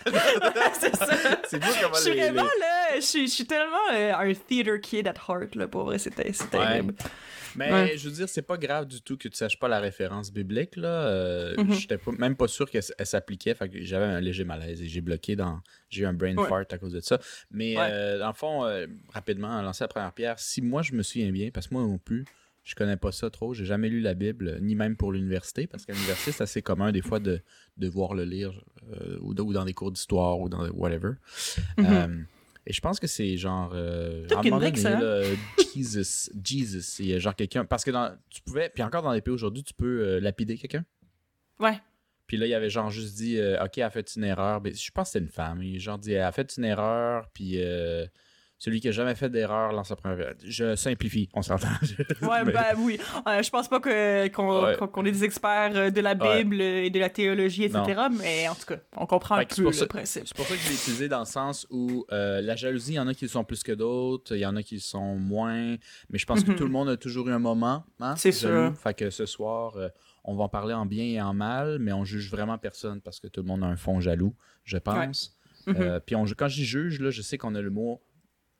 c'est 0.80 0.96
ça. 0.96 1.06
C'est 1.48 1.62
fou 1.62 1.72
comment 1.82 1.94
Je 1.94 2.00
suis 2.00 2.18
vraiment 2.18 2.42
là, 2.42 2.94
je 2.96 3.00
suis, 3.00 3.26
je 3.26 3.32
suis 3.32 3.46
tellement 3.46 3.76
euh, 3.92 4.12
un 4.14 4.34
theater 4.62 4.80
kid 4.80 5.06
at 5.08 5.14
heart, 5.28 5.54
là, 5.54 5.68
pour 5.68 5.84
vrai, 5.84 5.98
c'était 5.98 6.26
Ouais. 6.28 6.48
terrible. 6.50 6.94
Mais 7.56 7.72
Ouais. 7.72 7.96
je 7.98 8.08
veux 8.08 8.14
dire, 8.14 8.28
c'est 8.28 8.42
pas 8.42 8.56
grave 8.56 8.86
du 8.86 9.02
tout 9.02 9.16
que 9.16 9.26
tu 9.28 9.36
saches 9.36 9.58
pas 9.58 9.68
la 9.68 9.80
référence 9.80 10.32
biblique. 10.32 10.76
là. 10.76 10.88
Euh, 11.08 11.54
Mhm. 11.58 11.72
J'étais 11.72 11.98
même 12.18 12.36
pas 12.36 12.46
sûr 12.48 12.70
qu'elle 12.70 12.82
s'appliquait. 12.82 13.54
Fait 13.54 13.68
que 13.68 13.82
j'avais 13.82 14.04
un 14.04 14.20
léger 14.20 14.44
malaise 14.44 14.80
et 14.82 14.86
j'ai 14.88 15.00
bloqué 15.00 15.34
dans. 15.36 15.60
J'ai 15.88 16.02
eu 16.02 16.06
un 16.06 16.12
brain 16.12 16.36
Ouais. 16.36 16.48
fart 16.48 16.64
à 16.70 16.78
cause 16.78 16.92
de 16.92 17.00
ça. 17.00 17.18
Mais 17.50 17.74
euh, 17.78 18.18
dans 18.18 18.28
le 18.28 18.34
fond, 18.34 18.64
euh, 18.64 18.86
rapidement, 19.12 19.60
lancer 19.62 19.82
la 19.84 19.88
première 19.88 20.12
pierre. 20.12 20.38
Si 20.38 20.62
moi 20.62 20.82
je 20.82 20.92
me 20.92 21.02
souviens 21.02 21.30
bien, 21.32 21.50
parce 21.50 21.66
que 21.68 21.74
moi 21.74 21.82
non 21.82 21.98
plus, 21.98 22.24
je 22.62 22.74
connais 22.76 22.96
pas 22.96 23.10
ça 23.10 23.30
trop. 23.30 23.52
J'ai 23.54 23.64
jamais 23.64 23.88
lu 23.88 24.00
la 24.00 24.14
Bible, 24.14 24.58
ni 24.60 24.74
même 24.76 24.94
pour 24.96 25.10
l'université, 25.12 25.66
parce 25.66 25.84
qu'à 25.86 25.92
l'université, 25.92 26.30
c'est 26.32 26.42
assez 26.44 26.62
commun 26.62 26.92
des 26.92 27.02
fois 27.02 27.18
de 27.18 27.40
devoir 27.76 28.14
le 28.14 28.24
lire 28.24 28.52
euh, 28.92 29.18
ou, 29.22 29.30
ou 29.32 29.52
dans 29.52 29.64
des 29.64 29.72
cours 29.74 29.90
d'histoire 29.90 30.38
ou 30.38 30.48
dans 30.48 30.68
whatever. 30.68 31.14
Mhm. 31.78 31.86
Euh, 31.86 32.06
et 32.70 32.72
je 32.72 32.80
pense 32.80 33.00
que 33.00 33.08
c'est 33.08 33.36
genre. 33.36 33.72
Euh, 33.74 34.28
Tout 34.28 34.36
à 34.36 34.38
un 34.38 34.42
moment 34.44 34.58
Kendrick, 34.60 34.76
donné, 34.76 34.96
ça. 34.96 35.00
là, 35.00 35.22
Jesus, 35.74 36.30
Jesus, 36.40 37.02
il 37.02 37.08
y 37.08 37.14
a 37.14 37.18
genre 37.18 37.34
quelqu'un. 37.34 37.64
Parce 37.64 37.82
que 37.82 37.90
dans, 37.90 38.16
tu 38.30 38.40
pouvais. 38.42 38.70
Puis 38.72 38.84
encore 38.84 39.02
dans 39.02 39.10
les 39.10 39.20
pays 39.20 39.34
aujourd'hui, 39.34 39.64
tu 39.64 39.74
peux 39.74 40.02
euh, 40.02 40.20
lapider 40.20 40.56
quelqu'un. 40.56 40.84
Ouais. 41.58 41.80
Puis 42.28 42.36
là, 42.36 42.46
il 42.46 42.54
avait 42.54 42.70
genre 42.70 42.88
juste 42.90 43.16
dit 43.16 43.38
euh, 43.38 43.60
Ok, 43.64 43.78
elle 43.78 43.82
a 43.82 43.90
fait 43.90 44.14
une 44.14 44.22
erreur. 44.22 44.60
Ben, 44.60 44.72
je 44.72 44.90
pense 44.92 45.08
que 45.08 45.12
c'était 45.14 45.24
une 45.24 45.32
femme. 45.32 45.60
Il 45.64 45.80
genre 45.80 45.98
dit 45.98 46.12
Elle 46.12 46.22
a 46.22 46.30
fait 46.30 46.56
une 46.56 46.64
erreur. 46.64 47.28
Puis 47.34 47.54
euh, 47.56 48.06
celui 48.60 48.78
qui 48.80 48.88
a 48.88 48.92
jamais 48.92 49.14
fait 49.16 49.30
d'erreur 49.30 49.72
lance 49.72 49.88
la 49.90 49.96
première. 49.96 50.34
Je 50.44 50.76
simplifie, 50.76 51.28
on 51.32 51.40
s'entend. 51.42 51.66
Ouais, 52.22 52.44
Mais- 52.44 52.52
ben 52.52 52.64
oui. 52.78 53.00
Euh, 53.26 53.42
je 53.42 53.48
pense 53.50 53.66
pas 53.68 53.80
que, 53.80 54.28
qu'on, 54.28 54.64
Ouais. 54.66 54.76
qu'on- 54.76 55.04
est 55.06 55.10
des 55.12 55.24
experts 55.24 55.72
euh, 55.74 55.90
de 55.90 56.00
la 56.02 56.14
Ouais. 56.14 56.44
Bible 56.44 56.60
et 56.60 56.90
de 56.90 56.98
la 57.00 57.08
théologie, 57.08 57.64
etc. 57.64 58.02
Mais 58.18 58.46
en 58.48 58.54
tout 58.54 58.66
cas, 58.66 58.76
on 58.96 59.06
comprend 59.06 59.36
Fait 59.38 59.42
un 59.50 59.56
peu 59.56 59.62
le 59.64 59.72
ça- 59.72 59.86
principe. 59.86 60.24
C'est 60.28 60.36
pour 60.36 60.46
ça 60.46 60.54
que 60.54 60.60
je 60.60 60.68
l'ai 60.68 60.74
utilisé 60.74 61.08
dans 61.08 61.20
le 61.20 61.24
sens 61.24 61.66
où 61.70 62.04
euh, 62.12 62.40
la 62.42 62.54
jalousie, 62.54 62.92
il 62.92 62.96
y 62.96 63.00
en 63.00 63.08
a 63.08 63.14
qui 63.14 63.24
le 63.24 63.30
sont 63.30 63.44
plus 63.44 63.62
que 63.62 63.72
d'autres, 63.72 64.36
il 64.36 64.40
y 64.40 64.46
en 64.46 64.54
a 64.56 64.62
qui 64.62 64.74
le 64.74 64.80
sont 64.82 65.16
moins, 65.16 65.76
mais 66.10 66.18
je 66.18 66.26
pense 66.26 66.44
que 66.44 66.50
Mhm. 66.50 66.56
tout 66.56 66.64
le 66.64 66.70
monde 66.70 66.90
a 66.90 66.96
toujours 66.98 67.28
eu 67.28 67.32
un 67.32 67.38
moment. 67.38 67.84
Hein, 67.98 68.14
C'est 68.16 68.30
jaloux. 68.38 68.68
sûr. 68.74 68.78
Fait 68.78 68.92
que 68.94 69.08
ce 69.08 69.24
soir, 69.24 69.76
euh, 69.78 69.88
on 70.24 70.36
va 70.36 70.44
en 70.44 70.48
parler 70.50 70.74
en 70.74 70.84
bien 70.84 71.04
et 71.04 71.20
en 71.22 71.32
mal, 71.32 71.78
mais 71.80 71.94
on 71.94 72.04
juge 72.04 72.30
vraiment 72.30 72.58
personne 72.58 73.00
parce 73.00 73.20
que 73.20 73.26
tout 73.26 73.40
le 73.40 73.46
monde 73.46 73.64
a 73.64 73.66
un 73.68 73.76
fond 73.76 74.00
jaloux, 74.00 74.34
je 74.64 74.76
pense. 74.76 75.34
Mhm. 75.66 76.00
Puis 76.04 76.14
on- 76.14 76.24
quand 76.36 76.48
j'y 76.48 76.66
juge, 76.66 77.00
là, 77.00 77.10
je 77.10 77.22
sais 77.22 77.38
qu'on 77.38 77.54
a 77.54 77.62
le 77.62 77.70
mot. 77.70 78.02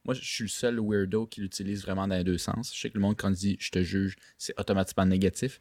Moi, 0.04 0.14
je 0.14 0.24
suis 0.24 0.44
le 0.44 0.48
seul 0.48 0.78
weirdo 0.80 1.26
qui 1.26 1.40
l'utilise 1.42 1.82
vraiment 1.82 2.08
dans 2.08 2.16
les 2.16 2.24
deux 2.24 2.38
sens. 2.38 2.74
Je 2.74 2.80
sais 2.80 2.88
que 2.90 2.94
le 2.94 3.00
monde, 3.00 3.16
quand 3.16 3.28
il 3.30 3.34
dit 3.36 3.56
je 3.60 3.70
te 3.70 3.82
juge, 3.82 4.16
c'est 4.38 4.58
automatiquement 4.58 5.04
négatif. 5.06 5.60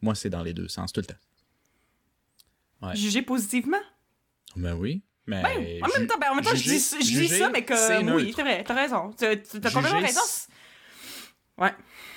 Moi, 0.00 0.14
c'est 0.14 0.30
dans 0.30 0.42
les 0.42 0.54
deux 0.54 0.68
sens, 0.68 0.92
tout 0.92 1.00
le 1.00 1.06
temps. 1.06 1.14
Ouais. 2.82 2.96
Juger 2.96 3.22
positivement? 3.22 3.80
Ben 4.56 4.74
oui. 4.74 5.02
Mais 5.26 5.42
Ben, 5.42 5.84
en 5.84 5.98
même 5.98 6.06
temps, 6.06 6.18
ben, 6.18 6.28
en 6.30 6.34
même 6.36 6.44
temps 6.44 6.54
je, 6.54 6.62
dis, 6.62 6.78
je 6.80 6.96
dis 6.98 7.04
juger, 7.06 7.38
ça, 7.38 7.50
mais 7.50 7.64
que 7.64 8.14
oui, 8.16 8.32
t'as 8.34 8.74
raison. 8.74 9.12
T'as 9.12 9.36
complètement 9.70 10.00
raison. 10.00 10.20
Ouais. 11.58 11.74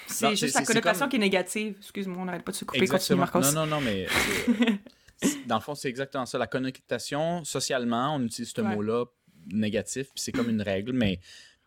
C'est 0.07 0.35
juste 0.35 0.55
la 0.55 0.63
connotation 0.63 1.01
comme- 1.01 1.09
qui 1.09 1.15
est 1.17 1.19
négative. 1.19 1.75
Excuse-moi, 1.79 2.17
on 2.21 2.25
n'arrête 2.25 2.43
pas 2.43 2.51
de 2.51 2.57
se 2.57 2.65
couper. 2.65 2.79
Continue, 2.87 2.95
Exactement. 2.95 3.19
Marcos. 3.19 3.41
Non, 3.41 3.65
non, 3.65 3.65
non, 3.67 3.81
mais 3.81 4.07
dans 5.47 5.55
le 5.55 5.61
fond, 5.61 5.75
c'est 5.75 5.89
exactement 5.89 6.25
ça. 6.25 6.37
La 6.37 6.47
connotation, 6.47 7.43
socialement, 7.43 8.15
on 8.15 8.23
utilise 8.23 8.53
ce 8.55 8.61
Ouais. 8.61 8.75
mot-là 8.75 9.05
négatif, 9.47 10.07
puis 10.13 10.21
c'est 10.23 10.31
comme 10.31 10.49
une 10.49 10.62
règle, 10.62 10.93
mais, 10.93 11.19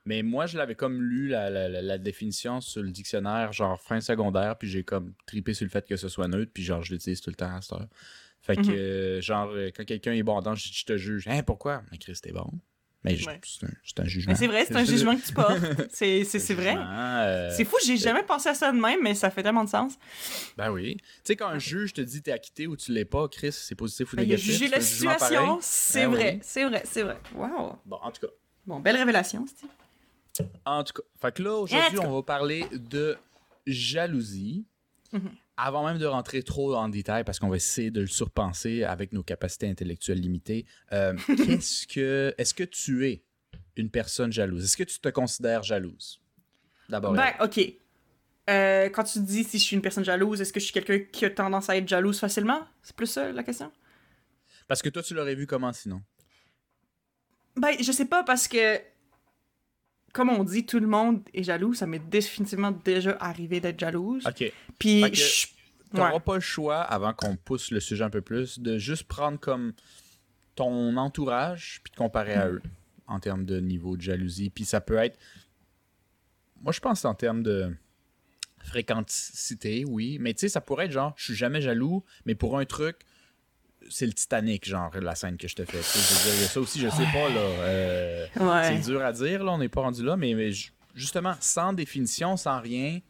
mais 0.06 0.22
moi, 0.22 0.46
je 0.46 0.56
l'avais 0.56 0.74
comme 0.74 1.02
lu 1.02 1.28
la, 1.28 1.50
la- 1.50 1.98
définition 1.98 2.60
sur 2.60 2.82
le 2.82 2.90
dictionnaire, 2.90 3.52
genre 3.52 3.78
fin 3.80 4.00
secondaire, 4.00 4.56
puis 4.56 4.68
j'ai 4.68 4.82
comme 4.84 5.12
tripé 5.26 5.52
sur 5.52 5.64
le 5.64 5.70
fait 5.70 5.86
que 5.86 5.96
ce 5.96 6.08
soit 6.08 6.28
neutre, 6.28 6.52
puis 6.54 6.62
genre, 6.64 6.82
je 6.82 6.92
l'utilise 6.92 7.20
tout 7.20 7.30
le 7.30 7.36
temps 7.36 7.54
à 7.54 7.60
cette 7.60 7.72
heure. 7.72 7.86
Fait 8.40 8.56
que, 8.56 8.60
Mhm. 8.62 8.70
euh, 8.70 9.20
genre, 9.20 9.50
euh, 9.50 9.70
quand 9.76 9.84
quelqu'un 9.84 10.12
est 10.12 10.22
bon 10.22 10.38
dedans, 10.38 10.54
je, 10.54 10.68
je 10.72 10.84
te 10.84 10.96
juge. 10.96 11.26
Hein, 11.26 11.42
pourquoi? 11.42 11.82
Mais 11.90 11.98
Chris, 11.98 12.16
t'es 12.22 12.30
bon. 12.32 12.48
Mais 13.02 13.12
Ouais. 13.24 13.40
c'est 13.44 14.00
un, 14.00 14.04
un 14.04 14.06
jugement. 14.06 14.32
Mais 14.32 14.38
c'est 14.38 14.46
vrai, 14.48 14.64
c'est 14.64 14.74
un 14.76 14.84
jugement 14.84 15.16
que 15.16 15.24
tu 15.24 15.32
portes. 15.32 15.58
C'est 15.92 16.54
vrai. 16.54 16.74
Euh, 16.76 17.50
C'est 17.56 17.64
fou, 17.64 17.76
j'ai 17.84 17.96
jamais 17.96 18.22
pensé 18.24 18.48
à 18.48 18.54
ça 18.54 18.72
de 18.72 18.78
même, 18.78 18.98
mais 19.02 19.14
ça 19.14 19.30
fait 19.30 19.42
tellement 19.44 19.62
de 19.64 19.68
sens. 19.68 19.94
Ben 20.56 20.70
oui. 20.72 20.96
Tu 20.98 21.04
sais, 21.24 21.36
quand 21.36 21.46
un 21.48 21.58
juge 21.60 21.92
te 21.92 22.00
dit 22.00 22.20
t'es 22.22 22.32
acquitté 22.32 22.66
ou 22.66 22.76
tu 22.76 22.90
l'es 22.92 23.04
pas, 23.04 23.28
Chris, 23.28 23.52
c'est 23.52 23.74
positif 23.76 24.12
ou 24.12 24.16
Ben, 24.16 24.22
négatif. 24.22 24.46
jugé 24.46 24.66
c'est 24.68 24.74
la 24.74 24.80
situation, 24.80 25.58
c'est 25.62 26.00
Ben 26.06 26.10
vrai, 26.10 26.32
oui. 26.34 26.40
c'est 26.42 26.64
vrai, 26.64 26.82
c'est 26.84 27.02
vrai. 27.02 27.18
Wow. 27.34 27.78
Bon, 27.84 27.96
en 28.02 28.10
tout 28.10 28.22
cas. 28.26 28.32
Bon, 28.66 28.80
belle 28.80 28.96
révélation, 28.96 29.46
Steve. 29.46 29.68
En 30.64 30.84
tout 30.84 30.94
cas. 30.94 31.02
Fait 31.20 31.34
que 31.34 31.42
là, 31.42 31.54
aujourd'hui, 31.54 31.98
on 31.98 32.14
va 32.14 32.22
parler 32.22 32.66
de 32.72 33.16
jalousie. 33.66 34.66
Mhm. 35.12 35.30
Avant 35.58 35.86
même 35.86 35.98
de 35.98 36.04
rentrer 36.04 36.42
trop 36.42 36.74
en 36.74 36.90
détail, 36.90 37.24
parce 37.24 37.38
qu'on 37.38 37.48
va 37.48 37.56
essayer 37.56 37.90
de 37.90 38.02
le 38.02 38.06
surpenser 38.06 38.84
avec 38.84 39.12
nos 39.12 39.22
capacités 39.22 39.66
intellectuelles 39.68 40.20
limitées, 40.20 40.66
euh, 40.92 41.14
qu'est-ce 41.26 41.86
que. 41.86 42.34
Est-ce 42.36 42.52
que 42.52 42.64
tu 42.64 43.06
es 43.06 43.22
une 43.76 43.90
personne 43.90 44.32
jalouse? 44.32 44.64
Est-ce 44.64 44.76
que 44.76 44.84
tu 44.84 44.98
te 44.98 45.08
considères 45.08 45.62
jalouse? 45.62 46.20
D'abord. 46.88 47.12
Ben, 47.14 47.32
ok. 47.40 47.60
Euh, 48.48 48.88
quand 48.90 49.02
tu 49.02 49.18
dis 49.20 49.44
si 49.44 49.58
je 49.58 49.64
suis 49.64 49.76
une 49.76 49.82
personne 49.82 50.04
jalouse, 50.04 50.40
est-ce 50.40 50.52
que 50.52 50.60
je 50.60 50.66
suis 50.66 50.74
quelqu'un 50.74 51.00
qui 51.00 51.24
a 51.24 51.30
tendance 51.30 51.68
à 51.68 51.76
être 51.76 51.88
jalouse 51.88 52.18
facilement? 52.20 52.64
C'est 52.82 52.94
plus 52.94 53.06
ça 53.06 53.32
la 53.32 53.42
question? 53.42 53.72
Parce 54.68 54.82
que 54.82 54.88
toi, 54.88 55.02
tu 55.02 55.14
l'aurais 55.14 55.34
vu 55.34 55.46
comment 55.46 55.72
sinon? 55.72 56.02
Ben, 57.56 57.74
je 57.80 57.90
sais 57.90 58.04
pas 58.04 58.22
parce 58.22 58.46
que, 58.46 58.80
comme 60.12 60.30
on 60.30 60.44
dit, 60.44 60.64
tout 60.64 60.78
le 60.80 60.86
monde 60.86 61.22
est 61.34 61.42
jaloux. 61.42 61.74
Ça 61.74 61.86
m'est 61.86 61.98
définitivement 61.98 62.70
déjà 62.70 63.16
arrivé 63.20 63.60
d'être 63.60 63.78
jalouse. 63.78 64.24
Ok. 64.26 64.52
Puis, 64.78 65.02
que- 65.02 65.14
je- 65.16 65.46
Tu 65.90 65.96
n'auras 65.96 66.14
ouais. 66.14 66.20
pas 66.20 66.34
le 66.34 66.40
choix, 66.40 66.80
avant 66.80 67.12
qu'on 67.14 67.36
pousse 67.36 67.70
le 67.70 67.78
sujet 67.80 68.02
un 68.02 68.10
peu 68.10 68.20
plus, 68.20 68.58
de 68.58 68.76
juste 68.78 69.04
prendre 69.04 69.38
comme 69.38 69.72
ton 70.56 70.96
entourage 70.96 71.80
puis 71.84 71.92
de 71.92 71.96
comparer 71.96 72.34
à 72.34 72.48
eux 72.48 72.62
en 73.06 73.20
termes 73.20 73.44
de 73.44 73.60
niveau 73.60 73.96
de 73.96 74.02
jalousie. 74.02 74.50
Puis 74.50 74.64
ça 74.64 74.80
peut 74.80 74.96
être. 74.96 75.16
Moi, 76.62 76.72
je 76.72 76.80
pense 76.80 77.04
en 77.04 77.14
termes 77.14 77.42
de 77.42 77.72
fréquenticité, 78.64 79.84
oui. 79.86 80.18
Mais 80.20 80.34
tu 80.34 80.40
sais, 80.40 80.48
ça 80.48 80.60
pourrait 80.60 80.86
être 80.86 80.92
genre, 80.92 81.14
je 81.16 81.24
suis 81.24 81.34
jamais 81.34 81.60
jaloux, 81.60 82.04
mais 82.24 82.34
pour 82.34 82.58
un 82.58 82.64
truc, 82.64 82.96
c'est 83.90 84.06
le 84.06 84.12
Titanic, 84.12 84.68
genre, 84.68 84.90
la 85.00 85.14
scène 85.14 85.36
que 85.36 85.48
je 85.48 85.54
te 85.54 85.64
fais. 85.64 85.78
Je 85.78 86.30
veux 86.30 86.38
dire, 86.38 86.48
ça 86.48 86.60
aussi, 86.60 86.80
je 86.80 86.88
sais 86.88 87.04
pas, 87.12 87.28
là. 87.28 87.40
euh, 87.40 88.26
Ouais. 88.36 88.76
c'est 88.80 88.90
dur 88.90 89.04
à 89.04 89.12
dire, 89.12 89.44
là, 89.44 89.52
on 89.52 89.58
n'est 89.58 89.68
pas 89.68 89.82
rendu 89.82 90.04
là, 90.04 90.16
mais, 90.16 90.34
mais 90.34 90.52
ju- 90.52 90.70
justement, 90.94 91.34
sans 91.40 91.72
définition, 91.72 92.36
sans 92.36 92.60
rien, 92.60 93.00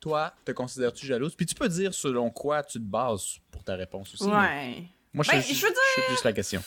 toi, 0.00 0.32
te 0.44 0.52
considères-tu 0.52 1.06
jalouse? 1.06 1.34
Puis 1.34 1.46
tu 1.46 1.54
peux 1.54 1.68
dire 1.68 1.92
selon 1.94 2.30
quoi 2.30 2.62
tu 2.62 2.78
te 2.78 2.84
bases 2.84 3.38
pour 3.50 3.64
ta 3.64 3.74
réponse 3.76 4.14
aussi. 4.14 4.24
Ouais. 4.24 4.84
Moi, 5.12 5.24
je 5.24 5.30
Ben, 5.30 5.40
sais 5.42 5.54
je 5.54 5.62
veux 5.62 5.72
je 5.96 6.00
sais 6.02 6.10
juste 6.10 6.24
la 6.24 6.32
question. 6.32 6.62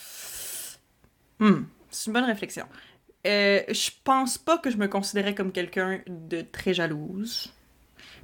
Hmm, 1.40 1.64
c'est 1.90 2.08
une 2.08 2.14
bonne 2.14 2.26
réflexion. 2.26 2.66
Euh, 3.28 3.62
je 3.70 3.90
pense 4.04 4.38
pas 4.38 4.58
que 4.58 4.70
je 4.72 4.78
me 4.78 4.88
considérais 4.88 5.36
comme 5.36 5.52
quelqu'un 5.52 6.02
de 6.08 6.42
très 6.42 6.74
jalouse. 6.74 7.54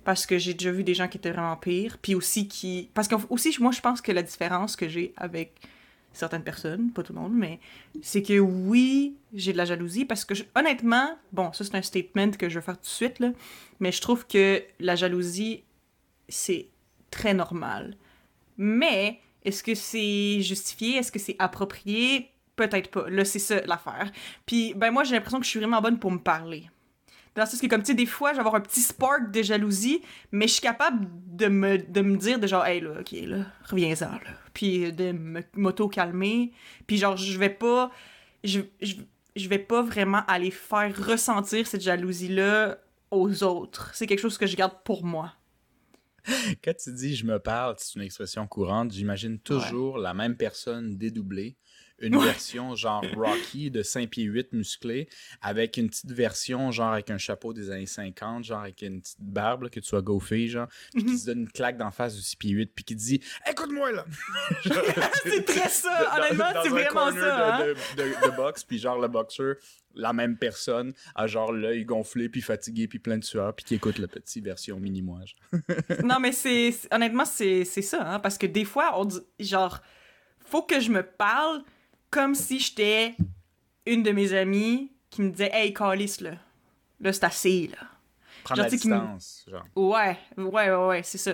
Parce 0.06 0.26
que 0.26 0.38
j'ai 0.38 0.54
déjà 0.54 0.72
vu 0.72 0.84
des 0.84 0.94
gens 0.94 1.10
qui 1.10 1.18
étaient 1.18 1.32
vraiment 1.32 1.58
pires. 1.58 1.98
Puis 2.02 2.16
aussi 2.16 2.48
qui. 2.48 2.90
Parce 2.94 3.10
que 3.10 3.16
aussi, 3.30 3.54
moi, 3.60 3.72
je 3.72 3.82
pense 3.82 4.00
que 4.02 4.12
la 4.12 4.24
différence 4.24 4.78
que 4.78 4.88
j'ai 4.88 5.14
avec 5.18 5.60
certaines 6.14 6.44
personnes, 6.44 6.92
pas 6.92 7.04
tout 7.04 7.12
le 7.12 7.20
monde, 7.20 7.34
mais 7.34 7.60
c'est 8.02 8.24
que 8.24 8.40
oui, 8.40 9.18
j'ai 9.34 9.52
de 9.52 9.58
la 9.58 9.66
jalousie. 9.66 10.06
Parce 10.06 10.24
que 10.24 10.34
honnêtement, 10.56 11.18
bon, 11.34 11.52
ça 11.52 11.66
c'est 11.66 11.76
un 11.76 11.82
statement 11.82 12.32
que 12.32 12.48
je 12.48 12.60
vais 12.60 12.66
faire 12.66 12.78
tout 12.78 12.84
de 12.84 12.88
suite, 12.88 13.20
là. 13.20 13.32
Mais 13.80 13.92
je 13.92 14.00
trouve 14.00 14.26
que 14.26 14.64
la 14.80 14.96
jalousie, 14.96 15.64
c'est 16.30 16.68
très 17.12 17.34
normal. 17.34 17.98
Mais 18.58 19.20
est-ce 19.44 19.64
que 19.64 19.76
c'est 19.76 20.42
justifié? 20.42 20.98
Est-ce 20.98 21.12
que 21.12 21.20
c'est 21.20 21.36
approprié? 21.40 22.32
Peut-être 22.56 22.90
pas. 22.92 23.10
Là, 23.10 23.26
c'est 23.26 23.40
ça 23.40 23.62
l'affaire. 23.66 24.12
Puis, 24.46 24.74
ben 24.76 24.92
moi, 24.92 25.04
j'ai 25.04 25.16
l'impression 25.16 25.40
que 25.40 25.46
je 25.46 25.50
suis 25.50 25.60
vraiment 25.60 25.82
bonne 25.82 26.00
pour 26.00 26.12
me 26.12 26.20
parler. 26.20 26.70
Sens 27.36 27.60
que, 27.60 27.68
comme, 27.68 27.82
tu 27.82 27.88
sais, 27.88 27.94
des 27.94 28.06
fois, 28.06 28.32
je 28.32 28.36
vais 28.36 28.40
avoir 28.42 28.56
un 28.56 28.62
petit 28.62 28.80
spark 28.82 29.32
de 29.32 29.42
jalousie, 29.42 30.02
mais 30.32 30.48
je 30.48 30.54
suis 30.54 30.62
capable 30.62 31.08
de 31.28 31.48
me, 31.48 31.78
de 31.78 32.02
me 32.02 32.16
dire, 32.18 32.40
de 32.40 32.48
genre, 32.48 32.66
hey, 32.66 32.80
là, 32.82 32.92
ok, 33.02 33.12
là, 33.24 33.46
reviens-en, 33.70 34.12
là. 34.12 34.32
Puis 34.54 34.92
de 34.94 35.12
me- 35.12 35.44
m'auto-calmer. 35.56 36.54
Puis, 36.88 36.98
genre, 36.98 37.18
je 37.18 37.38
vais 37.38 37.50
pas. 37.50 37.92
Je, 38.44 38.62
je, 38.82 38.96
je 39.36 39.50
vais 39.50 39.60
pas 39.60 39.82
vraiment 39.82 40.22
aller 40.28 40.52
faire 40.52 40.96
ressentir 41.06 41.68
cette 41.68 41.82
jalousie-là 41.82 42.78
aux 43.12 43.44
autres. 43.44 43.92
C'est 43.94 44.08
quelque 44.08 44.22
chose 44.22 44.38
que 44.38 44.48
je 44.48 44.56
garde 44.56 44.76
pour 44.86 45.04
moi. 45.04 45.34
Quand 46.64 46.74
tu 46.76 46.92
dis 46.94 47.16
je 47.16 47.26
me 47.26 47.38
parle, 47.38 47.76
c'est 47.78 47.96
une 47.96 48.02
expression 48.02 48.48
courante, 48.48 48.92
j'imagine 48.92 49.38
toujours 49.40 50.00
la 50.00 50.14
même 50.16 50.36
personne 50.36 50.98
dédoublée, 50.98 51.56
une 52.00 52.18
version 52.20 52.76
genre 52.76 53.04
Rocky 53.16 53.72
de 53.72 53.82
5 53.82 54.10
pieds 54.10 54.24
8 54.26 54.54
musclé 54.54 55.08
avec 55.42 55.78
une 55.78 55.90
petite 55.90 56.12
version 56.12 56.70
genre 56.72 56.92
avec 56.94 57.10
un 57.10 57.18
chapeau 57.18 57.54
des 57.54 57.72
années 57.72 57.86
50, 57.86 58.44
genre 58.44 58.62
avec 58.62 58.82
une 58.82 59.02
petite 59.02 59.22
barbe 59.22 59.64
là, 59.64 59.70
que 59.70 59.80
tu 59.80 59.88
sois 59.88 60.02
gaufé, 60.02 60.48
genre, 60.48 60.68
puis 60.94 61.06
qui 61.06 61.18
se 61.18 61.26
donne 61.28 61.40
une 61.42 61.52
claque 61.52 61.78
d'en 61.78 61.92
face 61.92 62.16
du 62.16 62.22
6 62.22 62.36
pieds 62.36 62.52
8 62.52 62.72
puis 62.76 62.84
qui 62.84 62.96
te 62.96 63.00
dit 63.02 63.22
Écoute-moi 63.50 63.92
là 63.94 64.06
c'est 65.24 65.46
très 65.46 65.70
ça, 65.70 66.04
dans- 66.06 66.18
honnêtement, 66.22 66.62
c'est 66.64 66.70
vraiment 66.70 67.12
ça. 67.12 67.14
de, 67.66 67.72
hein. 67.72 67.74
de, 67.98 68.02
de- 68.04 68.32
de 68.32 68.36
boxe, 68.36 68.64
puis 68.64 68.78
genre 68.80 69.00
le 69.00 69.08
boxeur, 69.08 69.56
la 69.96 70.12
même 70.12 70.38
personne, 70.38 70.94
genre 71.26 71.54
l'œil 71.54 71.86
gonflé, 71.86 72.28
puis 72.28 72.42
fatigué, 72.42 72.88
puis 72.88 73.00
plein 73.00 73.18
de 73.18 73.24
sueur, 73.24 73.56
puis 73.56 73.64
qui 73.64 73.76
écoute 73.76 73.98
la 74.00 74.08
petite 74.08 74.44
version 74.44 74.80
mini-moi. 74.80 75.20
genre. 75.26 75.62
Non, 76.04 76.20
mais 76.20 76.32
c'est. 76.34 76.74
Honnêtement, 76.92 77.24
c'est 77.26 77.64
c'est 77.64 77.82
ça, 77.82 78.06
hein, 78.16 78.20
parce 78.20 78.38
que 78.38 78.46
des 78.46 78.66
fois, 78.66 79.00
on 79.00 79.06
dit. 79.06 79.20
Genre, 79.40 79.80
faut 80.46 80.62
que 80.64 80.80
je 80.80 80.90
me 80.92 81.02
parle 81.04 81.64
comme 82.10 82.36
si 82.36 82.60
j'étais 82.60 83.16
une 83.86 84.04
de 84.04 84.12
mes 84.12 84.34
amies 84.34 84.92
qui 85.10 85.22
me 85.22 85.30
disait 85.32 85.50
Hey, 85.54 85.74
Calis, 85.74 86.18
là. 86.22 86.32
Là, 87.02 87.14
c'est 87.14 87.24
assez, 87.26 87.68
là. 87.72 87.88
Prendre 88.44 88.62
la 88.62 88.68
Genre, 88.70 88.72
me- 88.74 88.78
distance, 88.78 89.46
genre. 89.50 89.64
Ouais, 89.76 90.18
ouais, 90.38 90.70
ouais, 90.72 90.86
ouais, 90.88 91.04
c'est 91.04 91.18
ça. 91.18 91.34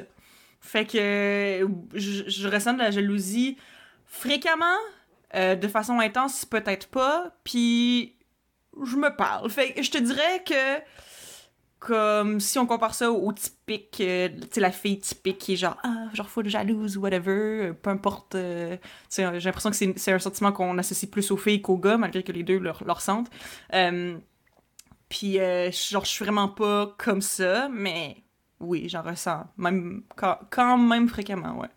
Fait 0.60 0.86
que 0.86 1.68
je, 1.94 2.30
je 2.30 2.48
ressens 2.48 2.74
de 2.74 2.80
la 2.80 2.92
jalousie 2.92 3.58
fréquemment, 4.06 4.78
euh, 5.36 5.56
de 5.56 5.68
façon 5.68 6.00
intense, 6.00 6.46
peut-être 6.46 6.88
pas, 6.88 7.32
puis 7.44 8.16
je 8.84 8.96
me 8.96 9.16
parle. 9.16 9.50
Fait 9.50 9.74
que 9.74 9.82
je 9.84 9.92
te 9.92 9.98
dirais 9.98 10.44
que, 10.46 10.80
comme 11.82 12.39
si 12.39 12.60
on 12.60 12.67
compare 12.67 12.94
ça 12.94 13.12
au 13.12 13.34
typique, 13.34 13.98
euh, 14.02 14.30
tu 14.30 14.48
sais, 14.52 14.62
la 14.62 14.72
fille 14.72 15.00
typique 15.00 15.39
qui 15.39 15.54
est 15.54 15.56
genre, 15.56 15.78
ah, 15.84 16.10
genre 16.13 16.30
full 16.30 16.48
jalouse 16.48 16.96
ou 16.96 17.02
whatever, 17.02 17.74
peu 17.82 17.89
importe. 17.89 18.36
euh, 18.36 18.78
j'ai 19.10 19.24
l'impression 19.24 19.72
que 19.72 19.76
c'est 19.76 20.12
un 20.13 20.20
sentiment 20.20 20.52
qu'on 20.52 20.78
associe 20.78 21.10
plus 21.10 21.32
aux 21.32 21.38
filles 21.38 21.62
qu'aux 21.63 21.80
gars, 21.80 21.98
malgré 21.98 22.22
que 22.24 22.32
les 22.32 22.44
deux 22.44 22.60
le 22.60 22.72
le 22.86 22.91
ressentent. 22.91 23.32
Euh, 23.74 24.17
puis, 25.10 25.39
euh, 25.39 25.72
genre, 25.72 26.06
je 26.06 26.10
suis 26.12 26.24
vraiment 26.24 26.50
pas 26.50 26.96
comme 27.00 27.22
ça, 27.22 27.67
mais 27.70 28.24
oui, 28.60 28.88
j'en 28.88 29.02
ressens. 29.02 29.46
Même, 29.58 30.04
quand, 30.15 30.38
quand 30.52 30.78
même 30.78 31.10
fréquemment, 31.10 31.58
ouais. 31.60 31.70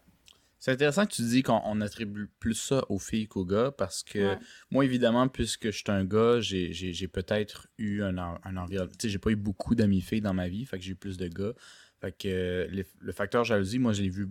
C'est 0.64 0.72
intéressant 0.72 1.05
que 1.05 1.12
tu 1.12 1.20
dis 1.20 1.42
qu'on 1.42 1.61
on 1.66 1.83
attribue 1.83 2.27
plus 2.40 2.55
ça 2.55 2.87
aux 2.88 2.98
filles 2.98 3.27
qu'aux 3.29 3.44
gars 3.44 3.70
parce 3.77 4.03
que 4.03 4.18
Ouais. 4.18 4.38
moi, 4.70 4.83
évidemment, 4.87 5.29
puisque 5.29 5.66
je 5.66 5.77
suis 5.77 5.85
un 5.88 6.07
gars, 6.07 6.40
j'ai- 6.40 6.72
peut-être 7.09 7.68
eu 7.77 8.03
un, 8.03 8.16
un 8.16 8.57
environnement. 8.57 8.90
Tu 8.98 9.03
sais, 9.03 9.09
j'ai 9.11 9.18
pas 9.18 9.29
eu 9.29 9.37
beaucoup 9.37 9.74
d'amis 9.74 10.00
filles 10.00 10.22
dans 10.22 10.33
ma 10.33 10.48
vie, 10.48 10.64
fait 10.64 10.79
que 10.79 10.85
j'ai 10.85 10.92
eu 10.92 10.96
plus 10.96 11.18
de 11.18 11.29
gars. 11.29 11.53
Fait 12.00 12.12
que 12.12 12.29
euh, 12.29 12.66
les- 12.70 12.87
le 12.98 13.12
facteur 13.12 13.44
jalousie, 13.44 13.79
moi, 13.79 13.92
j'ai 13.92 14.09
vu 14.09 14.27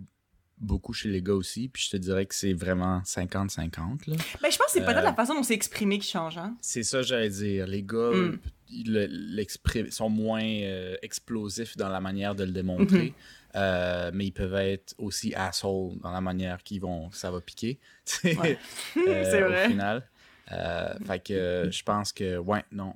beaucoup 0.58 0.92
chez 0.94 1.10
les 1.10 1.22
gars 1.22 1.34
aussi, 1.36 1.70
puis 1.70 1.84
je 1.86 1.92
te 1.92 1.98
dirais 1.98 2.26
que 2.26 2.34
c'est 2.34 2.54
vraiment 2.54 3.04
50-50. 3.06 4.08
là. 4.08 4.16
Ben, 4.42 4.50
je 4.52 4.58
pense 4.58 4.68
que 4.68 4.72
c'est 4.72 4.82
peut-être 4.86 4.98
Euh, 4.98 5.02
la 5.04 5.14
façon 5.14 5.36
dont 5.36 5.44
c'est 5.44 5.54
exprimé 5.54 6.00
qui 6.00 6.10
change, 6.10 6.40
hein. 6.40 6.56
C'est 6.62 6.84
ça, 6.84 7.04
j'allais 7.04 7.30
dire. 7.30 7.68
Les 7.68 7.84
gars 7.84 8.10
Mm. 8.12 8.40
ils 8.70 9.46
sont 9.92 10.10
moins 10.10 10.44
euh, 10.44 10.96
explosifs 11.04 11.78
dans 11.78 11.90
la 11.90 12.02
manière 12.02 12.34
de 12.34 12.44
le 12.44 12.52
démontrer, 12.52 13.10
Mhm. 13.10 13.14
Euh, 13.56 14.12
mais 14.14 14.28
ils 14.28 14.32
peuvent 14.32 14.56
être 14.56 14.96
aussi 14.98 15.34
assholes 15.36 15.98
dans 16.02 16.12
la 16.12 16.22
manière 16.22 16.62
qu'ils 16.64 16.82
vont, 16.82 17.12
ça 17.12 17.32
va 17.32 17.42
piquer. 17.42 17.80
Ouais. 18.24 18.58
euh, 18.98 19.24
C'est 19.32 19.42
vrai. 19.42 19.66
Au 19.66 19.70
final. 19.70 20.08
Euh, 20.52 20.94
fait 21.06 21.20
que 21.20 21.70
je 21.72 21.84
pense 21.84 22.12
que, 22.12 22.38
ouais, 22.38 22.64
non. 22.72 22.94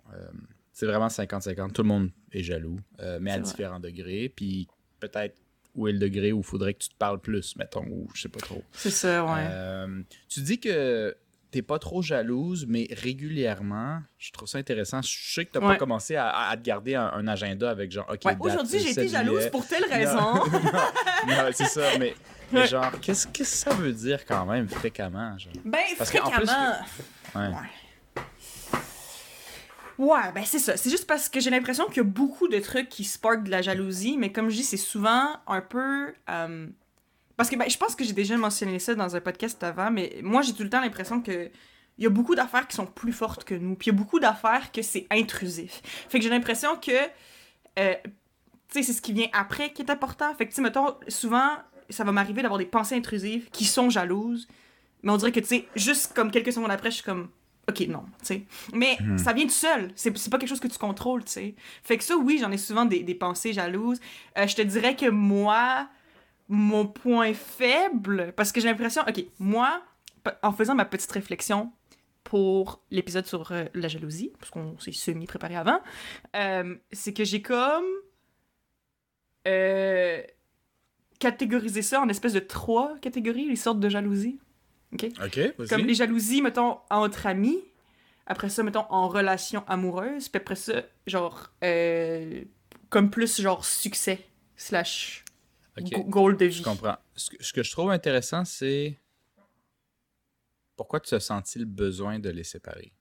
c'est 0.74 0.86
vraiment 0.86 1.08
50-50. 1.08 1.72
Tout 1.72 1.84
le 1.84 1.88
monde 1.88 2.10
est 2.32 2.44
jaloux, 2.44 2.80
mais 3.20 3.32
à 3.32 3.40
vrai. 3.40 3.42
différents 3.42 3.80
degrés. 3.80 4.30
Puis 4.30 4.68
peut-être 5.00 5.36
où 5.76 5.88
est 5.88 5.92
le 5.92 6.00
degré 6.00 6.32
où 6.32 6.40
il 6.40 6.44
faudrait 6.44 6.74
que 6.74 6.80
tu 6.80 6.90
te 6.90 6.96
parles 6.98 7.20
plus, 7.22 7.56
mettons, 7.56 7.86
ou 7.86 8.10
je 8.14 8.24
sais 8.24 8.30
pas 8.30 8.40
trop. 8.40 8.64
C'est 8.74 8.90
ça, 8.90 9.26
ouais. 9.26 10.04
Tu 10.28 10.42
dis 10.42 10.60
que 10.60 11.16
t'es 11.52 11.62
pas 11.62 11.80
trop 11.80 12.02
jalouse, 12.02 12.66
mais 12.68 12.88
régulièrement, 12.92 14.00
je 14.18 14.32
trouve 14.32 14.48
ça 14.48 14.58
intéressant. 14.58 15.02
Je 15.02 15.34
sais 15.34 15.46
que 15.46 15.52
t'as 15.52 15.60
pas 15.60 15.68
Ouais. 15.70 15.78
commencé 15.78 16.16
à, 16.16 16.54
te 16.58 16.62
garder 16.62 16.96
un, 16.96 17.08
un 17.14 17.28
agenda 17.28 17.70
avec 17.70 17.92
genre, 17.92 18.06
OK, 18.10 18.20
Ouais, 18.26 18.36
aujourd'hui, 18.40 18.80
j'ai 18.80 18.92
été 18.92 19.08
7 19.08 19.12
jalouse 19.12 19.48
pour 19.50 19.66
telle 19.68 19.86
raison. 19.86 20.34
non, 20.34 20.42
non, 21.28 21.50
c'est 21.54 21.66
ça, 21.66 21.98
mais, 22.00 22.14
genre, 22.68 22.92
qu'est-ce 23.02 23.28
que 23.28 23.44
ça 23.44 23.74
veut 23.74 23.94
dire 23.94 24.26
quand 24.26 24.46
même 24.46 24.68
fréquemment? 24.68 25.38
Genre? 25.38 25.54
ben, 25.66 25.80
Parce 25.98 26.12
qu'en 26.12 26.30
plus 26.30 26.46
fréquemment. 26.46 26.76
Ouais. 27.36 27.56
Ouais. 29.98 30.32
Ben 30.34 30.44
c'est 30.46 30.60
ça. 30.60 30.78
C'est 30.78 30.90
juste 30.92 31.08
parce 31.08 31.28
que 31.28 31.40
j'ai 31.40 31.50
l'impression 31.50 31.86
qu'il 31.88 31.98
y 31.98 32.00
a 32.02 32.04
beaucoup 32.04 32.48
de 32.48 32.60
trucs 32.60 32.88
qui 32.90 33.04
spark 33.04 33.44
de 33.44 33.50
la 33.50 33.62
jalousie, 33.64 34.16
mais 34.18 34.32
comme 34.32 34.50
je 34.50 34.58
dis, 34.58 34.64
c'est 34.64 34.78
souvent 34.78 35.38
un 35.48 35.62
peu. 35.62 36.14
euh, 36.30 36.68
Parce 37.38 37.50
que 37.50 37.56
ben, 37.56 37.70
je 37.70 37.78
pense 37.78 37.96
que 37.96 38.04
j'ai 38.04 38.14
déjà 38.14 38.36
mentionné 38.38 38.80
ça 38.80 38.96
dans 38.96 39.16
un 39.16 39.22
podcast 39.22 39.64
avant, 39.64 39.92
mais 39.92 40.18
moi 40.24 40.42
j'ai 40.42 40.54
tout 40.54 40.64
le 40.64 40.70
temps 40.70 40.82
l'impression 40.82 41.22
que 41.22 41.50
il 42.00 42.04
y 42.04 42.08
a 42.08 42.10
beaucoup 42.10 42.36
d'affaires 42.36 42.68
qui 42.68 42.76
sont 42.76 42.86
plus 42.86 43.14
fortes 43.14 43.44
que 43.44 43.56
nous, 43.56 43.76
puis 43.76 43.90
il 43.90 43.94
y 43.94 43.96
a 43.96 43.98
beaucoup 43.98 44.20
d'affaires 44.20 44.72
que 44.72 44.82
c'est 44.84 45.08
intrusif. 45.12 45.82
Fait 46.10 46.20
que 46.20 46.24
j'ai 46.24 46.30
l'impression 46.30 46.76
que. 46.76 46.92
euh, 47.80 47.94
tu 48.70 48.80
sais, 48.80 48.84
c'est 48.84 48.94
ce 48.94 49.02
qui 49.02 49.14
vient 49.14 49.28
après 49.34 49.72
qui 49.72 49.82
est 49.82 49.90
important. 49.90 50.34
Fait 50.36 50.46
que, 50.46 50.50
tu 50.50 50.58
sais, 50.58 50.62
mettons, 50.62 50.94
souvent, 51.08 51.52
ça 51.90 52.04
va 52.04 52.12
m'arriver 52.12 52.42
d'avoir 52.42 52.58
des 52.60 52.66
pensées 52.66 52.96
intrusives 52.96 53.50
qui 53.50 53.64
sont 53.64 53.90
jalouses, 53.90 54.46
mais 55.04 55.12
on 55.12 55.16
dirait 55.18 55.32
que, 55.32 55.40
tu 55.40 55.46
sais, 55.48 55.68
juste 55.76 56.14
comme 56.14 56.32
quelques 56.32 56.52
secondes 56.52 56.70
après, 56.70 56.92
je 56.92 56.96
suis 56.96 57.04
comme, 57.04 57.30
ok, 57.70 57.80
non, 57.88 58.04
tu 58.20 58.26
sais. 58.26 58.44
Mais 58.74 58.98
Hmm. 59.00 59.18
ça 59.18 59.32
vient 59.32 59.46
tout 59.46 59.52
seul. 59.52 59.92
C'est 59.96 60.16
c'est 60.18 60.30
pas 60.30 60.38
quelque 60.38 60.50
chose 60.50 60.60
que 60.60 60.68
tu 60.68 60.78
contrôles, 60.78 61.24
tu 61.24 61.32
sais. 61.32 61.56
Fait 61.82 61.98
que 61.98 62.04
ça, 62.04 62.18
oui, 62.18 62.40
j'en 62.42 62.52
ai 62.52 62.58
souvent 62.58 62.84
des, 62.86 63.04
des 63.04 63.16
pensées 63.16 63.54
jalouses. 63.54 64.00
Euh, 64.38 64.46
je 64.48 64.56
te 64.56 64.62
dirais 64.62 64.96
que 64.98 65.10
moi, 65.10 65.88
mon 66.50 66.88
point 66.88 67.34
faible, 67.34 68.34
parce 68.36 68.52
que 68.52 68.62
j'ai 68.62 68.68
l'impression, 68.68 69.02
ok, 69.08 69.24
moi, 69.40 69.82
en 70.44 70.52
faisant 70.52 70.76
ma 70.76 70.86
petite 70.86 71.12
réflexion 71.12 71.72
pour 72.24 72.84
l'épisode 72.92 73.26
sur 73.26 73.52
euh, 73.52 73.66
la 73.74 73.88
jalousie, 73.88 74.34
parce 74.40 74.52
qu'on 74.52 74.78
s'est 74.80 74.92
semi-préparé 74.92 75.56
avant, 75.56 75.80
euh, 76.36 76.76
c'est 76.92 77.14
que 77.14 77.24
j'ai 77.24 77.42
comme 77.42 77.86
euh, 79.48 80.22
catégorisé 81.20 81.82
ça 81.82 82.02
en 82.02 82.10
espèce 82.10 82.34
de 82.34 82.40
trois 82.40 82.98
catégories, 83.00 83.48
les 83.48 83.56
sortes 83.56 83.80
de 83.80 83.90
jalousie. 83.90 84.40
OK? 84.94 85.06
OK, 85.24 85.38
vas-y. 85.58 85.68
Comme 85.68 85.86
les 85.86 85.94
jalousies, 85.94 86.42
mettons, 86.42 86.80
entre 86.90 87.28
amis. 87.28 87.60
Après 88.26 88.50
ça, 88.50 88.62
mettons, 88.62 88.86
en 88.90 89.08
relation 89.08 89.64
amoureuse. 89.68 90.28
Puis 90.28 90.38
après 90.38 90.56
ça, 90.56 90.84
genre, 91.06 91.50
comme 92.90 93.10
plus, 93.10 93.40
genre, 93.40 93.64
succès 93.64 94.20
slash 94.58 95.24
OK, 95.80 95.90
go- 95.92 96.04
goal 96.06 96.38
de 96.38 96.46
vie. 96.46 96.58
je 96.58 96.64
comprends. 96.64 96.98
Ce 97.16 97.30
que, 97.30 97.44
ce 97.44 97.54
que 97.54 97.64
je 97.64 97.72
trouve 97.72 97.92
intéressant, 97.92 98.44
c'est 98.46 99.00
pourquoi 100.76 101.00
tu 101.00 101.14
as 101.16 101.20
senti 101.20 101.60
le 101.60 101.66
besoin 101.66 102.20
de 102.20 102.30
les 102.30 102.44
séparer? 102.44 102.94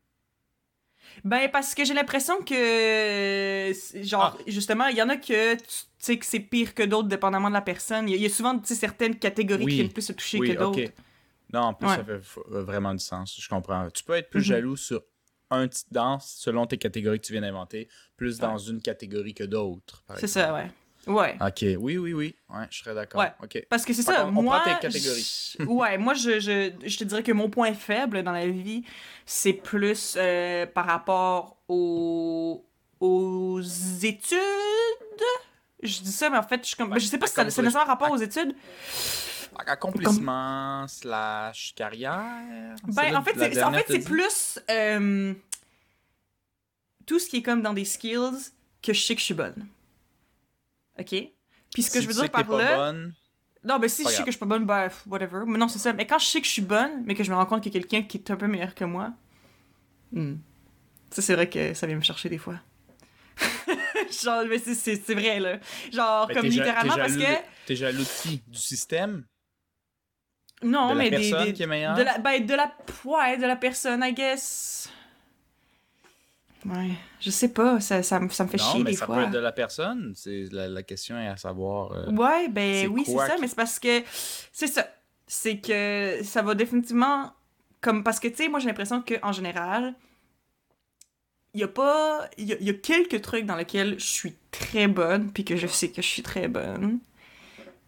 Ben, 1.25 1.49
parce 1.51 1.75
que 1.75 1.85
j'ai 1.85 1.95
l'impression 1.95 2.43
que, 2.43 3.73
genre, 4.03 4.37
justement, 4.47 4.87
il 4.89 4.97
y 4.97 5.03
en 5.03 5.09
a 5.09 5.17
que, 5.17 5.55
tu 5.55 5.63
sais, 5.99 6.19
que 6.19 6.27
c'est 6.27 6.41
pire 6.41 6.75
que 6.75 6.83
d'autres, 6.83 7.09
dépendamment 7.09 7.49
de 7.49 7.55
la 7.55 7.61
personne. 7.61 8.09
Il 8.09 8.13
y 8.13 8.15
a- 8.15 8.17
il 8.17 8.23
y, 8.23 8.27
a 8.27 8.31
souvent, 8.31 8.61
certaines 8.65 9.17
catégories 9.19 9.65
Oui. 9.65 9.73
qui 9.73 9.77
viennent 9.79 9.93
plus 9.93 10.03
se 10.03 10.13
toucher 10.13 10.39
oui, 10.39 10.53
que 10.55 10.59
d'autres. 10.59 10.93
Non, 11.53 11.61
en 11.61 11.75
plus, 11.75 11.87
Ouais. 11.89 11.97
ça 11.97 12.05
fait 12.05 12.13
euh, 12.53 12.63
vraiment 12.65 12.93
du 12.93 12.99
sens. 13.05 13.37
Je 13.41 13.49
comprends. 13.49 13.89
Tu 13.91 14.03
peux 14.03 14.15
être 14.15 14.31
plus 14.31 14.41
Mhm. 14.41 14.45
jaloux 14.47 14.77
sur 14.77 15.03
un 15.51 15.69
type 15.69 15.87
danse 15.93 16.35
selon 16.39 16.67
tes 16.67 16.77
catégories 16.77 17.21
que 17.21 17.27
tu 17.27 17.33
viens 17.33 17.43
d'inventer, 17.43 17.89
plus 18.17 18.39
dans 18.39 18.57
Ouais. 18.59 18.71
une 18.71 18.83
catégorie 18.83 19.33
que 19.33 19.45
d'autres. 19.45 20.03
C'est 20.17 20.27
ça, 20.27 20.53
ouais. 20.53 20.71
Ouais. 21.07 21.37
OK, 21.41 21.65
oui, 21.79 21.99
oui, 21.99 22.13
oui. 22.13 22.35
Ouais, 22.51 22.67
je 22.71 22.79
serais 22.79 22.95
d'accord. 22.95 23.21
Ouais. 23.21 23.33
OK. 23.43 23.65
Parce 23.71 23.85
que 23.85 23.93
c'est 23.93 24.03
ça, 24.03 24.27
on 24.27 24.33
moi... 24.33 24.61
prend 24.61 24.75
tes 24.75 24.81
catégories. 24.81 25.55
Ouais, 25.67 25.99
moi, 25.99 26.15
je, 26.15 26.41
je, 26.41 26.73
je 26.85 26.99
te 26.99 27.05
dirais 27.05 27.23
que 27.23 27.33
mon 27.33 27.49
point 27.49 27.75
faible 27.75 28.23
dans 28.23 28.33
la 28.33 28.49
vie, 28.49 28.85
c'est 29.25 29.53
plus 29.53 30.15
euh, 30.17 30.67
par 30.67 30.87
rapport 30.87 31.59
aux, 31.69 32.65
aux 33.01 33.61
études. 34.03 34.39
Je 35.83 36.01
dis 36.01 36.13
ça, 36.13 36.29
mais 36.31 36.39
en 36.39 36.43
fait, 36.43 36.67
je, 36.67 36.75
comme... 36.75 36.91
ben, 36.91 36.99
je 36.99 37.07
sais 37.07 37.19
pas 37.19 37.27
si 37.27 37.35
ça, 37.35 37.49
c'est 37.49 37.63
nécessairement 37.63 37.87
rapport 37.87 38.11
aux 38.11 38.17
études. 38.17 38.55
Accomplissement 39.59 40.87
slash 40.89 41.75
carrière. 41.77 42.75
Ben, 42.85 43.17
en 43.17 43.23
fait, 43.23 43.35
c'est, 43.39 43.63
en 43.63 43.73
fait, 43.73 44.05
plus 44.05 44.59
euh, 44.71 45.35
tout 47.07 47.19
ce 47.19 47.29
qui 47.29 47.39
est 47.39 47.43
comme 47.43 47.63
dans 47.63 47.73
des 47.73 47.85
skills 47.85 48.51
que 48.83 48.93
je 48.93 49.01
sais 49.01 49.15
que 49.15 49.21
je 49.21 49.27
suis 49.27 49.35
bonne. 49.35 49.67
OK? 50.99 51.15
Puis 51.73 51.83
ce 51.83 51.91
que 51.91 51.99
Si 51.99 52.03
je 52.03 52.09
veux 52.09 52.15
dire 52.15 52.31
par 52.31 52.49
là... 52.57 52.77
bonne, 52.77 53.15
Non, 53.65 53.79
ben 53.79 53.89
si 53.89 54.05
je 54.05 54.09
sais 54.09 54.23
que 54.23 54.27
je 54.27 54.37
suis 54.37 54.39
pas 54.39 54.47
bonne, 54.47 54.67
pff, 54.67 55.05
whatever. 55.07 55.41
Mais 55.47 55.59
non, 55.59 55.69
c'est 55.69 55.79
ça. 55.79 55.93
Mais 55.93 56.07
quand 56.07 56.19
je 56.19 56.27
sais 56.27 56.41
que 56.41 56.47
je 56.47 56.53
suis 56.53 56.63
bonne, 56.63 57.03
mais 57.05 57.15
que 57.15 57.25
je 57.25 57.31
me 57.31 57.37
rends 57.37 57.47
compte 57.47 57.63
qu'il 57.63 57.75
y 57.75 57.77
a 57.77 57.81
quelqu'un 57.81 58.03
qui 58.07 58.19
est 58.19 58.31
un 58.31 58.37
peu 58.37 58.47
meilleur 58.47 58.75
que 58.75 58.85
moi, 58.85 59.13
hmm. 60.13 60.35
ça 61.11 61.23
c'est 61.23 61.35
vrai 61.35 61.49
que 61.49 61.75
ça 61.75 61.87
vient 61.87 61.97
me 61.97 62.03
chercher 62.03 62.29
des 62.29 62.39
fois. 62.39 62.61
Genre, 64.23 64.45
mais 64.49 64.59
c'est- 64.59 64.75
c'est 64.75 64.97
c'est 64.97 65.15
vrai, 65.15 65.41
là. 65.41 65.59
Genre, 65.93 66.29
comme 66.33 66.47
littéralement, 66.47 66.97
parce 66.97 67.17
que... 67.17 67.37
T'es 67.67 67.77
jaloux 67.77 67.99
de 68.05 68.23
qui? 68.23 68.43
Du 68.47 68.59
système? 68.59 69.25
Non, 70.63 70.87
de 70.87 70.89
la 70.91 70.95
mais 70.95 71.11
des, 71.11 71.17
personne 71.31 71.47
des- 71.47 71.53
qui 71.53 71.63
est 71.63 71.67
meilleure? 71.67 71.95
De 71.97 72.03
la, 72.03 72.19
ben, 72.19 72.45
de 72.47 72.55
la... 72.55 72.75
Ouais, 73.05 73.37
de 73.37 73.47
la 73.47 73.57
personne, 73.57 74.03
I 74.03 74.15
guess. 74.15 74.91
Ouais, 76.69 76.91
je 77.21 77.31
sais 77.31 77.49
pas, 77.53 77.81
ça, 77.81 78.03
ça, 78.03 78.19
me- 78.21 78.29
ça 78.29 78.45
me 78.45 78.49
fait 78.49 78.57
non, 78.59 78.65
chier 78.73 78.85
mais 78.85 78.91
des 78.91 78.97
ça 78.97 79.07
fois. 79.07 79.17
peut 79.17 79.23
être 79.23 79.31
de 79.31 79.39
la 79.39 79.53
personne. 79.53 80.13
C'est 80.17 80.47
la, 80.53 80.69
la 80.69 80.83
question 80.83 81.19
est 81.19 81.29
à 81.29 81.37
savoir. 81.37 81.93
euh, 81.93 82.11
Ouais, 82.13 82.49
ben 82.49 82.89
oui, 82.89 83.03
c'est 83.07 83.17
ça, 83.17 83.35
qui- 83.35 83.41
mais 83.41 83.49
c'est 83.49 83.57
parce 83.57 83.79
que 83.79 84.03
c'est 84.53 84.67
ça. 84.67 84.87
C'est 85.27 85.59
que 85.59 86.19
ça 86.23 86.43
va 86.43 86.55
définitivement 86.55 87.33
comme, 87.81 88.03
parce 88.05 88.19
que, 88.21 88.29
tu 88.29 88.37
sais, 88.37 88.49
moi, 88.49 88.59
j'ai 88.61 88.67
l'impression 88.69 89.03
qu'en 89.03 89.33
général, 89.33 89.95
il 91.55 91.61
y 91.61 91.65
a 91.65 91.69
pas. 91.69 92.29
Il 92.39 92.45
y, 92.47 92.53
a- 92.53 92.57
il 92.61 92.67
y 92.67 92.71
a 92.71 92.75
quelques 92.75 93.21
trucs 93.23 93.47
dans 93.47 93.57
lesquels 93.57 93.99
je 93.99 94.05
suis 94.05 94.35
très 94.51 94.89
bonne, 94.89 95.33
puis 95.33 95.45
que 95.45 95.57
je 95.57 95.67
sais 95.67 95.91
que 95.91 96.03
je 96.03 96.07
suis 96.09 96.23
très 96.23 96.49
bonne. 96.49 96.99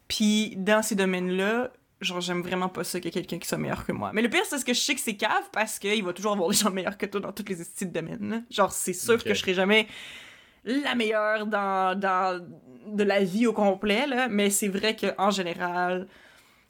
Puis 0.09 0.55
dans 0.57 0.83
ces 0.83 0.95
domaines-là, 0.95 1.71
genre, 2.01 2.21
j'aime 2.21 2.43
vraiment 2.43 2.69
pas 2.69 2.85
ça 2.85 3.01
qu'il 3.01 3.07
y 3.07 3.09
ait 3.09 3.23
quelqu'un 3.23 3.39
qui 3.39 3.49
soit 3.49 3.59
meilleur 3.59 3.85
que 3.85 3.93
moi. 3.93 4.11
Mais 4.13 4.23
le 4.23 4.29
pire, 4.29 4.45
c'est 4.45 4.59
ce 4.59 4.65
que 4.65 4.73
je 4.73 4.81
sais 4.81 4.95
que 4.95 5.01
c'est 5.01 5.17
cave 5.17 5.49
parce 5.53 5.79
qu'il 5.79 6.05
va 6.05 6.13
toujours 6.13 6.33
avoir 6.33 6.49
des 6.51 6.57
gens 6.57 6.71
meilleurs 6.71 6.97
que 6.97 7.07
toi 7.07 7.21
dans 7.21 7.33
tous 7.33 7.45
les 7.49 7.57
styles 7.57 7.89
de 7.89 8.01
domaines. 8.01 8.31
là. 8.31 8.41
Genre, 8.51 8.73
c'est 8.73 8.93
sûr 8.93 9.23
que 9.23 9.35
je 9.35 9.41
serai 9.41 9.55
jamais 9.55 9.87
la 10.65 10.95
meilleure 10.95 11.47
dans, 11.47 11.99
dans 11.99 12.45
de 12.87 13.03
la 13.03 13.23
vie 13.23 13.47
au 13.47 13.53
complet, 13.53 14.07
là, 14.07 14.29
mais 14.29 14.51
c'est 14.51 14.69
vrai 14.69 14.97
qu'en 14.97 15.31
général, 15.31 16.07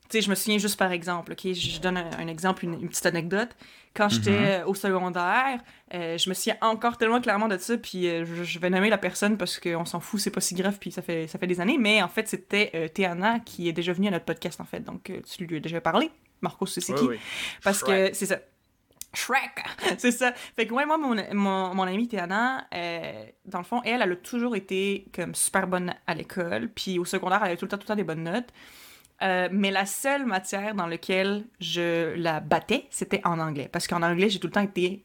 tu 0.09 0.18
sais, 0.18 0.21
je 0.23 0.31
me 0.31 0.35
souviens 0.35 0.59
juste 0.59 0.79
par 0.79 0.90
exemple, 0.92 1.33
ok, 1.33 1.53
je 1.53 1.81
donne 1.81 1.97
un, 1.97 2.11
un 2.18 2.27
exemple, 2.29 2.64
une, 2.64 2.75
une 2.75 2.88
petite 2.88 3.07
anecdote. 3.07 3.51
Quand 3.94 4.09
j'étais 4.09 4.31
euh, 4.61 4.66
au 4.66 4.75
secondaire, 4.75 5.61
euh, 5.94 6.16
je 6.18 6.29
me 6.29 6.35
souviens 6.35 6.57
encore 6.61 6.99
tellement 6.99 7.21
clairement 7.21 7.49
de 7.49 7.57
ça, 7.59 7.77
puis 7.79 8.07
euh, 8.09 8.25
je, 8.25 8.44
je 8.44 8.59
vais 8.59 8.71
nommer 8.71 8.90
la 8.90 8.99
personne 8.99 9.37
parce 9.37 9.59
qu'on 9.59 9.85
s'en 9.85 9.99
fout, 10.01 10.21
c'est 10.21 10.31
pas 10.31 10.40
si 10.40 10.55
grave, 10.55 10.77
puis 10.79 10.92
ça 10.92 11.03
fait, 11.03 11.27
ça 11.27 11.38
fait 11.38 11.47
des 11.47 11.61
années, 11.61 11.79
mais 11.79 12.01
en 12.03 12.09
fait, 12.09 12.29
c'était 12.29 12.71
euh, 12.75 12.88
Théana 12.88 13.40
qui 13.40 13.68
est 13.68 13.73
déjà 13.73 13.92
venue 13.92 14.09
à 14.09 14.11
notre 14.12 14.25
podcast, 14.27 14.61
en 14.61 14.64
fait, 14.64 14.81
donc 14.81 15.11
tu 15.27 15.44
lui 15.47 15.57
as 15.57 15.61
déjà 15.61 15.81
parlé. 15.81 16.11
Marco, 16.40 16.66
c'est 16.66 16.88
Oui, 16.92 16.99
qui? 16.99 17.05
oui. 17.09 17.18
Parce 17.64 17.79
Shrek. 17.81 18.11
que 18.12 18.16
c'est 18.16 18.27
ça. 18.27 18.38
Shrek! 19.14 19.64
c'est 19.99 20.12
ça. 20.12 20.33
Fait 20.55 20.66
que 20.66 20.75
ouais, 20.75 20.85
moi, 20.87 20.99
mon, 20.99 21.16
mon, 21.35 21.75
mon 21.75 21.83
amie 21.83 22.07
Théana, 22.07 22.66
euh, 22.75 23.25
dans 23.47 23.59
le 23.59 23.64
fond, 23.64 23.81
elle, 23.85 24.03
elle 24.03 24.12
a 24.12 24.16
toujours 24.16 24.55
été 24.55 25.07
comme 25.14 25.35
super 25.35 25.66
bonne 25.66 25.94
à 26.07 26.14
l'école. 26.14 26.68
Puis 26.68 26.99
au 26.99 27.05
secondaire, 27.05 27.38
elle 27.42 27.49
avait 27.49 27.57
tout 27.57 27.64
le 27.64 27.71
temps, 27.71 27.79
tout 27.79 27.85
le 27.85 27.88
temps 27.88 27.97
des 27.97 28.05
bonnes 28.05 28.23
notes. 28.23 28.51
Euh, 29.22 29.48
mais 29.50 29.70
la 29.70 29.85
seule 29.85 30.26
matière 30.26 30.74
dans 30.74 30.87
laquelle 30.87 31.44
je 31.61 32.14
la 32.14 32.40
battais, 32.40 32.87
c'était 32.90 33.20
en 33.24 33.38
anglais. 33.40 33.68
Parce 33.70 33.87
qu'en 33.88 34.02
anglais, 34.02 34.31
j'ai 34.31 34.38
tout 34.38 34.46
le 34.46 34.52
temps 34.52 34.62
été 34.62 35.04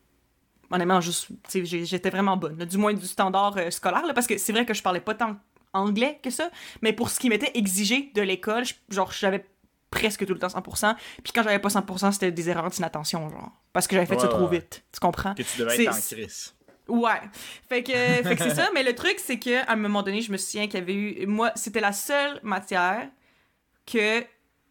honnêtement, 0.73 0.99
j'étais 1.01 2.09
vraiment 2.09 2.35
bonne, 2.37 2.57
là, 2.57 2.65
du 2.65 2.77
moins 2.77 2.93
du 2.93 3.05
standard 3.05 3.55
euh, 3.57 3.69
scolaire, 3.69 4.05
là, 4.05 4.13
parce 4.13 4.27
que 4.27 4.37
c'est 4.37 4.51
vrai 4.51 4.65
que 4.65 4.73
je 4.73 4.81
parlais 4.81 4.99
pas 4.99 5.13
tant 5.13 5.35
anglais 5.73 6.19
que 6.23 6.29
ça, 6.29 6.49
mais 6.81 6.93
pour 6.93 7.09
ce 7.09 7.19
qui 7.19 7.29
m'était 7.29 7.51
exigé 7.55 8.11
de 8.13 8.21
l'école, 8.21 8.63
genre, 8.89 9.11
j'avais 9.11 9.45
presque 9.91 10.25
tout 10.25 10.33
le 10.33 10.39
temps 10.39 10.47
100%, 10.47 10.95
puis 11.23 11.33
quand 11.33 11.43
j'avais 11.43 11.59
pas 11.59 11.69
100%, 11.69 12.13
c'était 12.13 12.31
des 12.31 12.49
erreurs 12.49 12.69
d'inattention, 12.69 13.29
genre, 13.29 13.51
parce 13.71 13.87
que 13.87 13.95
j'avais 13.95 14.07
fait 14.07 14.19
ça 14.19 14.25
Ouais, 14.25 14.29
trop 14.33 14.47
ouais. 14.47 14.59
vite, 14.59 14.83
tu 14.91 14.99
comprends? 14.99 15.35
Que 15.35 15.43
tu 15.43 15.59
devais 15.59 15.83
être 15.83 15.95
en 15.95 15.99
crise. 15.99 16.55
Ouais. 16.87 17.21
Fait 17.69 17.81
que, 17.83 17.91
fait 17.93 18.35
que 18.35 18.43
c'est 18.43 18.55
ça, 18.55 18.69
mais 18.73 18.83
le 18.83 18.93
truc, 18.93 19.15
c'est 19.17 19.39
que 19.39 19.65
à 19.65 19.71
un 19.71 19.75
moment 19.77 20.03
donné, 20.03 20.21
je 20.21 20.31
me 20.31 20.37
souviens 20.37 20.67
qu'il 20.67 20.79
y 20.79 20.83
avait 20.83 20.93
eu. 20.93 21.25
Moi, 21.27 21.51
c'était 21.55 21.79
la 21.79 21.93
seule 21.93 22.41
matière 22.43 23.07
que, 23.85 24.23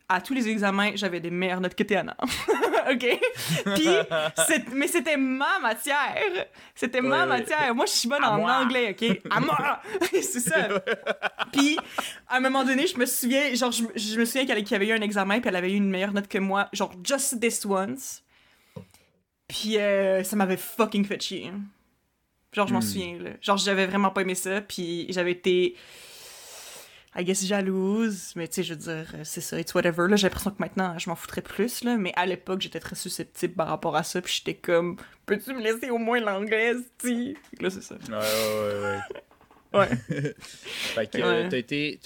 à 0.09 0.21
tous 0.21 0.35
les 0.35 0.49
examens, 0.49 0.93
j'avais 0.95 1.21
des 1.21 1.31
meilleures 1.31 1.61
notes 1.61 1.75
que 1.75 1.83
Théana. 1.85 2.17
OK? 2.91 3.07
Puis, 3.77 3.87
mais 4.75 4.89
c'était 4.89 5.17
ma 5.17 5.59
matière. 5.61 6.17
C'était 6.75 7.01
ma 7.01 7.21
ouais. 7.21 7.27
matière. 7.27 7.75
Moi, 7.75 7.87
je 7.87 7.93
suis 7.93 8.09
bonne 8.09 8.25
À 8.25 8.33
en 8.33 8.39
moi. 8.39 8.53
anglais, 8.57 8.91
OK? 9.01 9.21
À 9.31 9.41
moi! 9.41 9.81
c'est 10.13 10.41
ça. 10.41 10.69
Puis, 11.53 11.79
à 12.29 12.37
un 12.37 12.41
moment 12.41 12.65
donné, 12.65 12.87
je 12.87 12.97
me 12.99 13.07
souviens, 13.07 13.55
genre, 13.55 13.71
je, 13.73 13.85
me- 13.85 13.93
je 13.95 14.19
me 14.19 14.25
souviens 14.25 14.45
qu'elle 14.47 14.75
avait 14.75 14.89
eu 14.89 14.93
un 14.93 15.01
examen, 15.01 15.41
puis 15.41 15.49
elle 15.49 15.57
avait 15.57 15.73
eu 15.73 15.77
une 15.77 15.89
meilleure 15.91 16.13
note 16.13 16.29
que 16.29 16.39
moi, 16.39 16.69
genre, 16.73 16.93
just 17.05 17.39
this 17.41 17.65
once. 17.65 18.23
Puis, 19.49 19.79
euh, 19.79 20.25
ça 20.25 20.35
m'avait 20.37 20.57
fucking 20.57 21.05
fait 21.05 21.21
chier. 21.23 21.53
Genre, 22.53 22.67
je 22.67 22.73
m'en 22.73 22.81
Hmm. 22.81 22.83
souviens, 22.83 23.19
là. 23.21 23.31
Genre, 23.41 23.57
j'avais 23.57 23.87
vraiment 23.87 24.11
pas 24.11 24.23
aimé 24.23 24.35
ça, 24.35 24.61
puis 24.61 25.07
j'avais 25.11 25.33
été. 25.33 25.77
I 27.15 27.25
guess 27.25 27.45
jalouse, 27.45 28.33
mais 28.37 28.49
tu 28.49 28.55
sais, 28.55 28.63
je 28.63 28.73
veux 28.73 28.79
dire, 28.81 29.13
euh, 29.15 29.21
c'est 29.25 29.43
ça, 29.43 29.61
it's 29.61 29.75
whatever. 29.75 30.09
Là, 30.09 30.17
j'ai 30.17 30.29
l'impression 30.29 30.51
que 30.51 30.57
maintenant, 30.61 30.99
je 30.99 31.11
m'en 31.11 31.17
foutrais 31.17 31.43
plus, 31.43 31.85
là, 31.85 31.97
mais 31.99 32.13
à 32.17 32.25
l'époque, 32.25 32.63
j'étais 32.63 32.81
très 32.81 32.97
susceptible 32.97 33.53
par 33.55 33.69
rapport 33.69 33.97
à 33.97 34.03
ça, 34.03 34.23
puis 34.23 34.33
j'étais 34.35 34.55
comme, 34.55 34.97
peux-tu 35.27 35.53
me 35.53 35.61
laisser 35.61 35.91
au 35.91 35.99
moins 35.99 36.21
l'anglais, 36.21 36.75
tu 36.99 37.37
Là, 37.61 37.69
c'est 37.69 37.83
ça. 37.83 37.97
Ouais, 38.09 38.13
ouais, 38.13 38.81
ouais. 38.83 39.01
Ouais. 39.75 39.89
ouais. 40.11 40.35
fait 40.39 41.07
que 41.11 41.19
Ouais. 41.19 41.25
euh, 41.25 41.49
t'as 41.51 41.59
été. 41.59 42.01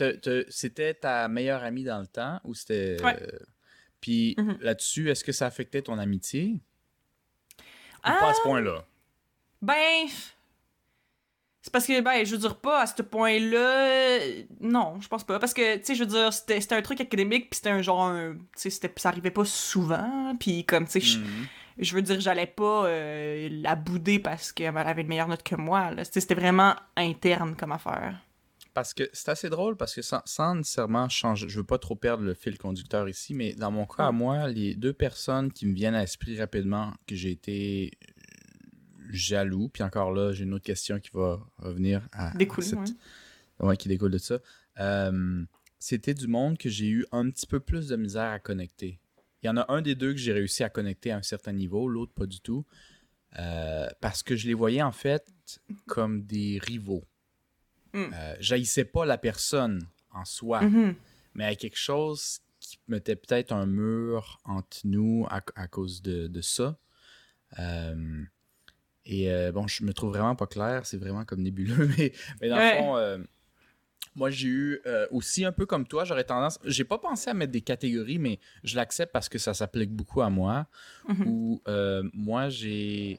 C'était 0.48 0.94
ta 0.94 1.28
meilleure 1.28 1.62
amie 1.62 1.84
dans 1.84 2.00
le 2.00 2.06
temps 2.08 2.40
ou 2.44 2.54
c'était. 2.54 2.96
Ouais. 3.02 3.16
euh, 3.22 3.38
Puis 4.00 4.34
Mhm. 4.38 4.58
là-dessus, 4.60 5.10
est-ce 5.10 5.22
que 5.24 5.32
ça 5.32 5.46
affectait 5.46 5.82
ton 5.82 5.98
amitié? 5.98 6.60
Ou 7.58 7.62
Ah! 8.02 8.16
pas 8.20 8.30
à 8.30 8.34
ce 8.34 8.42
point-là? 8.42 8.84
Ben. 9.62 10.06
C'est 11.66 11.72
parce 11.72 11.84
que, 11.88 12.00
ben, 12.00 12.24
je 12.24 12.30
veux 12.30 12.38
dire, 12.38 12.54
pas 12.60 12.82
à 12.82 12.86
ce 12.86 13.02
point-là. 13.02 14.18
Non, 14.60 15.00
je 15.00 15.08
pense 15.08 15.24
pas. 15.24 15.40
Parce 15.40 15.52
que, 15.52 15.78
tu 15.78 15.84
sais, 15.84 15.94
je 15.96 16.04
veux 16.04 16.08
dire, 16.08 16.32
c'était 16.32 16.60
c'était 16.60 16.76
un 16.76 16.82
truc 16.82 17.00
académique, 17.00 17.50
puis 17.50 17.56
c'était 17.56 17.70
un 17.70 17.82
genre. 17.82 18.12
Tu 18.12 18.38
sais, 18.54 18.70
c'était- 18.70 18.92
ça 18.96 19.08
arrivait 19.08 19.32
pas 19.32 19.44
souvent, 19.44 20.36
puis 20.38 20.64
comme, 20.64 20.84
tu 20.86 20.92
sais, 20.92 21.00
je- 21.00 21.18
Mhm. 21.18 21.46
je 21.78 21.94
veux 21.96 22.02
dire, 22.02 22.20
j'allais 22.20 22.46
pas 22.46 22.86
euh, 22.86 23.48
la 23.50 23.74
bouder 23.74 24.20
parce 24.20 24.52
qu'elle 24.52 24.76
avait 24.78 25.02
une 25.02 25.08
meilleure 25.08 25.26
note 25.26 25.42
que 25.42 25.56
moi. 25.56 25.90
C'était 26.04 26.36
vraiment 26.36 26.74
interne 26.96 27.56
comme 27.56 27.72
affaire. 27.72 28.20
Parce 28.72 28.92
que 28.94 29.08
c'est 29.14 29.30
assez 29.30 29.48
drôle 29.48 29.76
parce 29.76 29.94
que 29.94 30.02
sans, 30.02 30.20
sans 30.26 30.54
nécessairement 30.54 31.08
changer, 31.08 31.48
je 31.48 31.56
veux 31.58 31.64
pas 31.64 31.78
trop 31.78 31.96
perdre 31.96 32.22
le 32.24 32.34
fil 32.34 32.58
conducteur 32.58 33.08
ici, 33.08 33.32
mais 33.34 33.54
dans 33.54 33.70
mon 33.72 33.86
cas 33.86 34.04
à 34.08 34.12
moi, 34.12 34.48
les 34.48 34.74
deux 34.74 34.92
personnes 34.92 35.50
qui 35.50 35.64
me 35.66 35.74
viennent 35.74 35.94
à 35.94 36.00
l'esprit 36.02 36.38
rapidement 36.38 36.92
que 37.08 37.16
j'ai 37.16 37.30
été 37.30 37.92
euh, 38.06 38.15
jaloux, 39.10 39.68
puis 39.68 39.82
encore 39.82 40.12
là, 40.12 40.32
j'ai 40.32 40.44
une 40.44 40.54
autre 40.54 40.64
question 40.64 40.98
qui 41.00 41.10
va 41.12 41.40
revenir 41.58 42.06
à, 42.12 42.30
à 42.32 42.36
Découlé, 42.36 42.66
cette- 42.66 42.78
ouais. 42.78 43.66
ouais, 43.68 43.76
qui 43.76 43.88
découle 43.88 44.10
de 44.12 44.18
ça. 44.18 44.38
Euh, 44.80 45.44
C'était 45.78 46.14
du 46.14 46.26
monde 46.26 46.56
que 46.58 46.68
j'ai 46.70 46.88
eu 46.88 47.06
un 47.12 47.28
petit 47.30 47.46
peu 47.46 47.60
plus 47.60 47.88
de 47.88 47.96
misère 47.96 48.30
à 48.30 48.38
connecter. 48.38 48.98
Il 49.42 49.46
y 49.46 49.48
en 49.50 49.56
a 49.58 49.66
un 49.72 49.82
des 49.82 49.94
deux 49.94 50.12
que 50.12 50.18
j'ai 50.18 50.32
réussi 50.32 50.64
à 50.64 50.70
connecter 50.70 51.12
à 51.12 51.18
un 51.18 51.22
certain 51.22 51.52
niveau, 51.52 51.86
l'autre 51.88 52.12
pas 52.14 52.26
du 52.26 52.40
tout. 52.40 52.64
Euh, 53.38 53.86
parce 54.00 54.22
que 54.22 54.34
je 54.36 54.46
les 54.46 54.54
voyais 54.54 54.82
en 54.82 54.92
fait 54.92 55.60
comme 55.86 56.22
des 56.24 56.58
rivaux. 56.62 57.04
Mm. 57.92 58.04
Euh, 58.14 58.36
j'haïssais 58.40 58.84
pas 58.86 59.04
la 59.04 59.18
personne 59.18 59.86
en 60.12 60.24
soi, 60.24 60.62
Mhm. 60.62 60.94
mais 61.34 61.44
a 61.44 61.54
quelque 61.54 61.76
chose 61.78 62.40
qui 62.58 62.78
mettait 62.88 63.14
peut-être 63.16 63.52
un 63.52 63.66
mur 63.66 64.38
entre 64.44 64.78
nous 64.84 65.26
à, 65.28 65.42
à 65.54 65.68
cause 65.68 66.00
de, 66.02 66.26
de 66.26 66.40
ça. 66.40 66.78
Euh, 67.58 68.22
et 69.06 69.30
euh, 69.32 69.52
bon, 69.52 69.66
je 69.68 69.84
me 69.84 69.92
trouve 69.94 70.10
vraiment 70.10 70.34
pas 70.36 70.46
clair, 70.46 70.84
c'est 70.84 70.96
vraiment 70.98 71.24
comme 71.24 71.40
nébuleux, 71.42 71.88
mais, 71.98 72.12
mais 72.40 72.48
dans 72.48 72.56
Ouais. 72.58 72.72
le 72.72 72.78
fond, 72.82 72.96
euh, 72.96 73.18
moi 74.14 74.30
j'ai 74.30 74.48
eu 74.48 74.80
euh, 74.86 75.06
aussi 75.10 75.44
un 75.44 75.52
peu 75.52 75.64
comme 75.64 75.86
toi, 75.86 76.04
j'aurais 76.04 76.24
tendance, 76.24 76.58
j'ai 76.64 76.84
pas 76.84 76.98
pensé 76.98 77.30
à 77.30 77.34
mettre 77.34 77.52
des 77.52 77.60
catégories, 77.60 78.18
mais 78.18 78.40
je 78.64 78.76
l'accepte 78.76 79.12
parce 79.12 79.28
que 79.28 79.38
ça 79.38 79.54
s'applique 79.54 79.90
beaucoup 79.92 80.22
à 80.22 80.28
moi. 80.30 80.66
Mhm. 81.08 81.26
Où 81.26 81.62
moi 82.12 82.48
j'ai, 82.48 83.18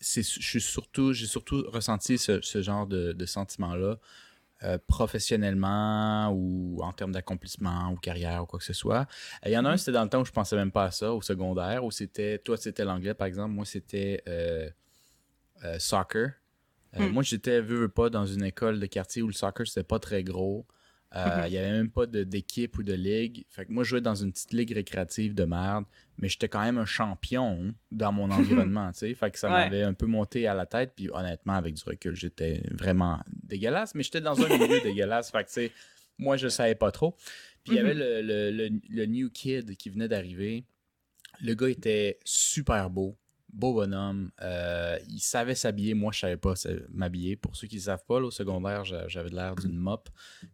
c'est, 0.00 0.22
je 0.22 0.40
suis 0.40 0.60
surtout, 0.60 1.12
j'ai 1.12 1.26
surtout 1.26 1.64
ressenti 1.68 2.18
ce, 2.18 2.40
ce 2.40 2.60
genre 2.60 2.86
de, 2.86 3.12
de 3.12 3.26
sentiment-là 3.26 3.98
euh, 4.64 4.78
professionnellement 4.86 6.30
ou 6.32 6.80
en 6.82 6.92
termes 6.92 7.12
d'accomplissement 7.12 7.90
ou 7.90 7.96
carrière 7.96 8.42
ou 8.42 8.46
quoi 8.46 8.58
que 8.58 8.64
ce 8.64 8.72
soit. 8.72 9.06
Euh, 9.44 9.48
Il 9.48 9.52
y 9.52 9.58
en 9.58 9.64
a 9.64 9.70
un, 9.70 9.76
c'était 9.76 9.92
dans 9.92 10.04
le 10.04 10.08
temps 10.08 10.20
où 10.20 10.24
je 10.24 10.32
pensais 10.32 10.56
même 10.56 10.70
pas 10.72 10.84
à 10.84 10.90
ça, 10.90 11.12
au 11.12 11.22
secondaire, 11.22 11.84
où 11.84 11.90
c'était, 11.90 12.38
toi 12.38 12.56
c'était 12.56 12.84
l'anglais 12.84 13.14
par 13.14 13.26
exemple, 13.26 13.54
moi 13.54 13.64
c'était 13.64 14.22
euh, 14.28 14.70
euh, 15.64 15.78
soccer. 15.78 16.32
Euh, 16.96 17.08
Mm. 17.08 17.12
Moi 17.12 17.22
j'étais, 17.22 17.60
veux, 17.60 17.80
veux 17.80 17.88
pas, 17.88 18.10
dans 18.10 18.26
une 18.26 18.44
école 18.44 18.78
de 18.78 18.86
quartier 18.86 19.22
où 19.22 19.26
le 19.26 19.32
soccer 19.32 19.66
c'était 19.66 19.82
pas 19.82 19.98
très 19.98 20.22
gros. 20.22 20.66
Euh, 21.14 21.24
Mhm. 21.42 21.46
Il 21.48 21.52
y 21.52 21.58
avait 21.58 21.72
même 21.72 21.90
pas 21.90 22.06
d'équipe 22.06 22.78
ou 22.78 22.82
de 22.82 22.94
ligue. 22.94 23.44
Fait 23.50 23.66
que 23.66 23.72
moi, 23.72 23.84
je 23.84 23.90
jouais 23.90 24.00
dans 24.00 24.14
une 24.14 24.32
petite 24.32 24.52
ligue 24.54 24.72
récréative 24.72 25.34
de 25.34 25.44
merde, 25.44 25.84
mais 26.16 26.28
j'étais 26.28 26.48
quand 26.48 26.62
même 26.62 26.78
un 26.78 26.86
champion 26.86 27.74
dans 27.90 28.12
mon 28.12 28.30
environnement, 28.66 28.90
tu 28.92 28.98
sais. 29.00 29.14
Fait 29.14 29.30
que 29.30 29.38
ça 29.38 29.48
Ouais. 29.48 29.64
m'avait 29.64 29.82
un 29.82 29.92
peu 29.92 30.06
monté 30.06 30.46
à 30.46 30.54
la 30.54 30.64
tête, 30.64 30.92
puis 30.96 31.10
honnêtement, 31.12 31.52
avec 31.54 31.74
du 31.74 31.82
recul, 31.84 32.16
j'étais 32.16 32.62
vraiment 32.70 33.20
dégueulasse, 33.42 33.94
mais 33.94 34.02
j'étais 34.02 34.22
dans 34.22 34.40
un 34.42 34.48
milieu 34.48 34.80
dégueulasse. 34.82 35.30
Fait 35.30 35.42
que, 35.44 35.48
tu 35.48 35.54
sais, 35.54 35.72
moi, 36.18 36.36
je 36.38 36.48
savais 36.48 36.74
pas 36.74 36.90
trop. 36.90 37.14
Puis 37.64 37.74
il 37.74 37.76
y 37.76 37.78
avait 37.78 37.94
le, 37.94 38.22
le- 38.22 38.50
le- 38.50 38.80
le 38.88 39.06
new 39.06 39.28
kid 39.30 39.76
qui 39.76 39.90
venait 39.90 40.08
d'arriver. 40.08 40.64
Le 41.42 41.54
gars 41.54 41.68
était 41.68 42.18
super 42.24 42.88
beau, 42.90 43.16
beau 43.52 43.74
bonhomme. 43.74 44.30
Euh, 44.40 44.98
il 45.08 45.18
savait 45.20 45.54
s'habiller. 45.54 45.94
Moi, 45.94 46.10
je 46.12 46.20
savais 46.20 46.36
pas 46.36 46.54
m'habiller. 46.92 47.36
Pour 47.36 47.54
ceux 47.56 47.66
qui 47.66 47.76
ne 47.76 47.80
savent 47.82 48.04
pas, 48.06 48.18
là, 48.20 48.26
au 48.26 48.30
secondaire, 48.30 48.84
j'a- 48.84 49.06
j'avais 49.08 49.28
l'air 49.30 49.54
d'une 49.54 49.76
mop. 49.76 50.08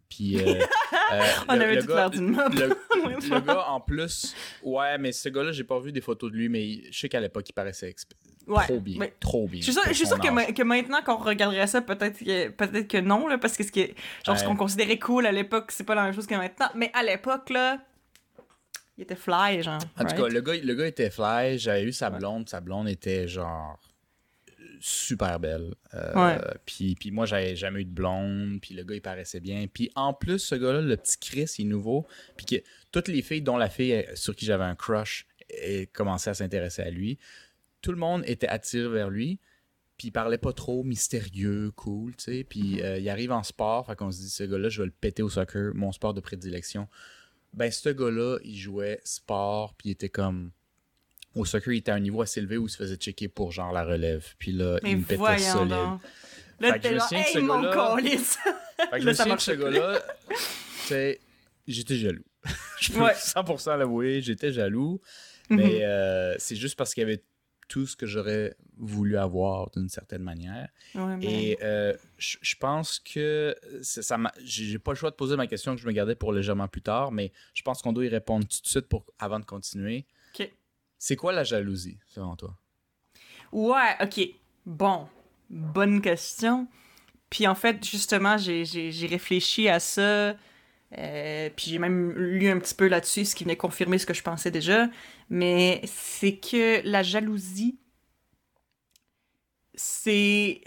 Puis, 0.09 0.37
euh, 0.39 0.41
euh, 1.13 1.21
On 1.47 1.55
le- 1.55 1.61
avait 1.61 1.79
tout 1.81 1.87
l'air 1.87 2.09
d'une 2.09 2.29
mop. 2.31 2.53
Le, 2.53 2.67
le 3.29 3.39
gars, 3.41 3.65
en 3.69 3.79
plus, 3.79 4.35
ouais, 4.63 4.97
mais 4.97 5.11
ce 5.11 5.29
gars-là, 5.29 5.51
j'ai 5.51 5.63
pas 5.63 5.79
vu 5.79 5.91
des 5.91 6.01
photos 6.01 6.31
de 6.31 6.35
lui, 6.35 6.49
mais 6.49 6.81
je 6.91 6.99
sais 6.99 7.09
qu'à 7.09 7.19
l'époque, 7.19 7.47
il 7.49 7.53
paraissait 7.53 7.95
Ouais. 8.47 8.63
trop 8.63 8.79
bien. 8.79 8.97
Mais- 8.99 9.13
Trop 9.19 9.47
bien. 9.47 9.61
Je 9.61 9.71
suis 9.71 9.79
je 9.93 10.05
sûre 10.05 10.19
que, 10.19 10.63
maintenant 10.63 11.01
qu'on 11.05 11.17
regarderait 11.17 11.67
ça, 11.67 11.81
peut-être 11.81 12.17
que, 12.19 12.49
peut 12.49 12.81
que 12.83 12.97
non, 12.97 13.27
là, 13.27 13.37
parce 13.37 13.55
que 13.55 13.63
ce, 13.63 13.71
qui 13.71 13.81
est- 13.81 13.95
genre, 14.25 14.37
ce 14.37 14.43
qu'on 14.43 14.55
considérait 14.55 14.97
cool 14.97 15.25
à 15.27 15.31
l'époque, 15.31 15.71
c'est 15.71 15.83
pas 15.83 15.93
la 15.95 16.03
même 16.03 16.13
chose 16.13 16.25
que 16.27 16.35
maintenant. 16.35 16.67
Mais 16.75 16.89
à 16.93 17.03
l'époque, 17.03 17.49
là, 17.51 17.79
il 18.99 19.03
était 19.03 19.15
fly, 19.15 19.63
genre. 19.63 19.79
En 19.97 20.03
tout 20.03 20.15
cas, 20.15 20.27
le 20.27 20.41
gars, 20.41 20.55
le 20.61 20.75
gars 20.75 20.85
était 20.87 21.09
fly. 21.09 21.57
J'avais 21.57 21.83
eu 21.83 21.93
sa 21.93 22.09
blonde. 22.09 22.49
Sa 22.49 22.59
blonde 22.59 22.89
était 22.89 23.27
genre 23.29 23.79
super 24.81 25.39
belle. 25.39 25.73
Euh, 25.93 26.13
Ouais. 26.15 26.37
Puis, 26.65 26.95
puis 26.95 27.11
moi, 27.11 27.25
j'avais 27.25 27.55
jamais 27.55 27.81
eu 27.81 27.85
de 27.85 27.91
blonde. 27.91 28.59
Puis 28.61 28.73
le 28.75 28.83
gars, 28.83 28.95
il 28.95 29.01
paraissait 29.01 29.39
bien. 29.39 29.67
Puis 29.71 29.89
en 29.95 30.13
plus, 30.13 30.39
ce 30.39 30.55
gars-là, 30.55 30.81
le 30.81 30.97
petit 30.97 31.17
Chris, 31.17 31.49
il 31.59 31.65
est 31.65 31.69
nouveau. 31.69 32.07
Puis 32.37 32.45
que 32.45 32.55
toutes 32.91 33.07
les 33.07 33.21
filles, 33.21 33.41
dont 33.41 33.57
la 33.57 33.69
fille 33.69 33.93
euh, 33.93 34.03
sur 34.15 34.35
qui 34.35 34.45
j'avais 34.45 34.63
un 34.63 34.75
crush, 34.75 35.27
euh, 35.53 35.81
ait 35.81 35.85
commencé 35.87 36.29
à 36.29 36.33
s'intéresser 36.33 36.81
à 36.81 36.89
lui. 36.89 37.17
Tout 37.81 37.91
le 37.91 37.97
monde 37.97 38.23
était 38.25 38.47
attiré 38.47 38.89
vers 38.89 39.09
lui, 39.09 39.39
puis 39.97 40.09
il 40.09 40.11
parlait 40.11 40.37
pas 40.37 40.51
trop 40.53 40.83
mystérieux, 40.83 41.71
cool, 41.75 42.15
tu 42.17 42.23
sais. 42.25 42.43
Puis 42.43 42.75
Mhm. 42.75 42.81
euh, 42.83 42.97
il 42.99 43.09
arrive 43.09 43.31
en 43.31 43.43
sport, 43.43 43.85
fait 43.85 43.95
qu'on 43.95 44.11
se 44.11 44.19
dit, 44.19 44.29
ce 44.29 44.43
gars-là, 44.43 44.67
je 44.69 44.81
vais 44.81 44.85
le 44.87 44.91
péter 44.91 45.23
au 45.23 45.29
soccer, 45.29 45.73
mon 45.73 45.91
sport 45.93 46.13
de 46.13 46.19
prédilection. 46.21 46.87
Ben, 47.53 47.71
ce 47.71 47.89
gars-là, 47.89 48.37
il 48.43 48.55
jouait 48.57 48.99
sport, 49.03 49.73
puis 49.77 49.89
il 49.89 49.91
était 49.93 50.09
comme. 50.09 50.51
Au 51.35 51.45
soccer, 51.45 51.73
il 51.73 51.77
était 51.77 51.91
à 51.91 51.95
un 51.95 51.99
niveau 51.99 52.21
assez 52.21 52.39
élevé 52.39 52.57
où 52.57 52.65
il 52.67 52.69
se 52.69 52.77
faisait 52.77 52.95
checker 52.95 53.27
pour 53.27 53.51
genre 53.51 53.71
la 53.71 53.83
relève. 53.83 54.25
Puis 54.39 54.51
là, 54.51 54.79
Mais 54.83 54.91
il 54.91 54.97
me 54.97 55.03
pétait 55.03 55.37
solide. 55.39 55.69
donc. 55.69 56.01
Fait 56.59 56.67
Là, 56.69 56.79
que 56.79 56.89
je 56.89 56.93
me 56.93 56.99
souviens 56.99 57.23
que 57.23 57.29
ce 57.29 57.37
hey, 57.37 57.43
mon 57.43 57.61
gars-là-! 57.61 57.95
Fait 58.01 58.99
que 58.99 59.01
je 59.01 59.05
me 59.05 59.35
que 59.35 59.41
ce 59.41 59.51
gars-là, 59.51 60.01
sais, 60.85 61.19
j'étais 61.67 61.95
jaloux. 61.95 62.23
je 62.81 62.91
peux 62.91 62.99
Ouais. 63.01 63.13
100% 63.13 63.77
l'avouer, 63.77 64.21
j'étais 64.21 64.51
jaloux. 64.51 64.99
Mhm. 65.49 65.57
Mais 65.57 65.83
euh, 65.85 66.35
c'est 66.37 66.55
juste 66.55 66.75
parce 66.75 66.93
qu'il 66.93 67.01
y 67.01 67.05
avait 67.05 67.23
tout 67.69 67.85
ce 67.87 67.95
que 67.95 68.05
j'aurais 68.05 68.55
voulu 68.77 69.15
avoir 69.17 69.69
d'une 69.71 69.87
certaine 69.87 70.23
manière. 70.23 70.67
Ouais, 70.95 71.15
mais- 71.17 71.49
Et 71.51 71.57
euh, 71.63 71.93
je 72.17 72.55
pense 72.55 72.99
que 72.99 73.55
ça 73.81 74.17
j'ai 74.43 74.79
pas 74.79 74.91
le 74.91 74.97
choix 74.97 75.11
de 75.11 75.15
poser 75.15 75.37
ma 75.37 75.47
question 75.47 75.75
que 75.75 75.81
je 75.81 75.87
me 75.87 75.93
gardais 75.93 76.15
pour 76.15 76.33
légèrement 76.33 76.67
plus 76.67 76.81
tard, 76.81 77.11
mais 77.13 77.31
je 77.53 77.61
pense 77.61 77.81
qu'on 77.81 77.93
doit 77.93 78.05
y 78.05 78.09
répondre 78.09 78.45
tout 78.47 78.61
de 78.61 78.67
suite 78.67 78.87
pour, 78.87 79.05
avant 79.19 79.39
de 79.39 79.45
continuer. 79.45 80.05
Ok. 80.33 80.51
C'est 80.97 81.15
quoi 81.15 81.31
la 81.31 81.45
jalousie, 81.45 81.97
selon 82.07 82.35
toi? 82.35 82.57
Ouais, 83.51 83.95
ok. 84.01 84.19
Bon, 84.65 85.07
bonne 85.49 86.01
question. 86.01 86.67
Puis 87.29 87.47
en 87.47 87.55
fait, 87.55 87.83
justement, 87.85 88.37
j'ai 88.37 89.07
réfléchi 89.07 89.69
à 89.69 89.79
ça. 89.79 90.35
Euh, 90.97 91.49
puis 91.55 91.71
j'ai 91.71 91.79
même 91.79 92.11
lu 92.13 92.47
un 92.49 92.59
petit 92.59 92.73
peu 92.73 92.87
là-dessus, 92.87 93.25
ce 93.25 93.35
qui 93.35 93.43
venait 93.43 93.55
confirmer 93.55 93.97
ce 93.97 94.05
que 94.05 94.13
je 94.13 94.23
pensais 94.23 94.51
déjà. 94.51 94.89
Mais 95.29 95.81
c'est 95.85 96.37
que 96.37 96.81
la 96.83 97.03
jalousie, 97.03 97.79
c'est. 99.75 100.61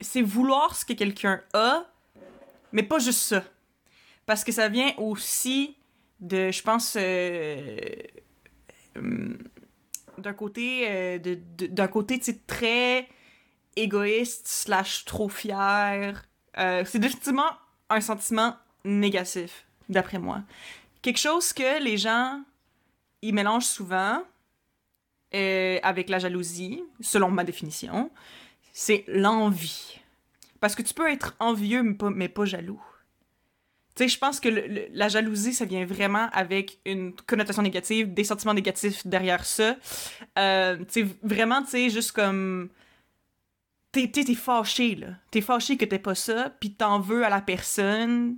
C'est 0.00 0.22
vouloir 0.22 0.76
ce 0.76 0.84
que 0.84 0.92
quelqu'un 0.92 1.42
a, 1.54 1.84
mais 2.70 2.84
pas 2.84 3.00
juste 3.00 3.18
ça. 3.18 3.42
Parce 4.26 4.44
que 4.44 4.52
ça 4.52 4.68
vient 4.68 4.94
aussi 4.96 5.76
de, 6.20 6.52
je 6.52 6.62
pense, 6.62 6.96
euh, 6.96 7.76
hum, 8.96 9.38
d'un 10.18 10.34
côté, 10.34 10.84
euh, 10.88 11.18
de, 11.18 11.38
d'un 11.66 11.88
côté, 11.88 12.20
très 12.46 13.08
égoïste 13.76 14.46
slash 14.46 15.04
trop 15.04 15.28
fier. 15.28 16.28
Euh, 16.58 16.82
c'est 16.84 16.98
définitivement 16.98 17.50
un 17.88 18.00
sentiment 18.00 18.56
négatif, 18.84 19.66
d'après 19.88 20.18
moi. 20.18 20.42
Quelque 21.02 21.18
chose 21.18 21.52
que 21.52 21.82
les 21.82 21.96
gens, 21.96 22.42
ils 23.22 23.34
mélangent 23.34 23.66
souvent 23.66 24.22
euh, 25.34 25.78
avec 25.82 26.08
la 26.08 26.18
jalousie, 26.18 26.82
selon 27.00 27.30
ma 27.30 27.44
définition, 27.44 28.10
c'est 28.72 29.04
l'envie. 29.08 30.00
Parce 30.60 30.74
que 30.74 30.82
tu 30.82 30.94
peux 30.94 31.10
être 31.10 31.36
envieux, 31.38 31.82
mais 32.14 32.28
pas, 32.28 32.44
jaloux. 32.44 32.82
Tu 33.94 34.04
sais, 34.04 34.08
je 34.08 34.18
pense 34.18 34.40
que 34.40 34.48
la 34.92 35.08
jalousie, 35.08 35.52
ça 35.52 35.64
vient 35.64 35.84
vraiment 35.84 36.28
avec 36.32 36.78
une 36.84 37.12
connotation 37.26 37.62
négative, 37.62 38.14
des 38.14 38.24
sentiments 38.24 38.54
négatifs 38.54 39.06
derrière 39.06 39.44
ça. 39.44 39.76
Euh, 40.38 40.78
tu 40.78 40.84
sais, 40.88 41.06
vraiment, 41.22 41.62
tu 41.62 41.70
sais, 41.70 41.90
juste 41.90 42.12
comme... 42.12 42.70
T'es, 43.92 44.08
t'es, 44.08 44.24
t'es 44.24 44.34
fâché, 44.34 44.94
là. 44.94 45.08
T'es 45.30 45.40
fâché 45.40 45.76
que 45.76 45.84
t'aies 45.84 45.98
pas 45.98 46.14
ça, 46.14 46.50
puis 46.60 46.72
t'en 46.72 47.00
veux 47.00 47.24
à 47.24 47.28
la 47.28 47.40
personne. 47.40 48.36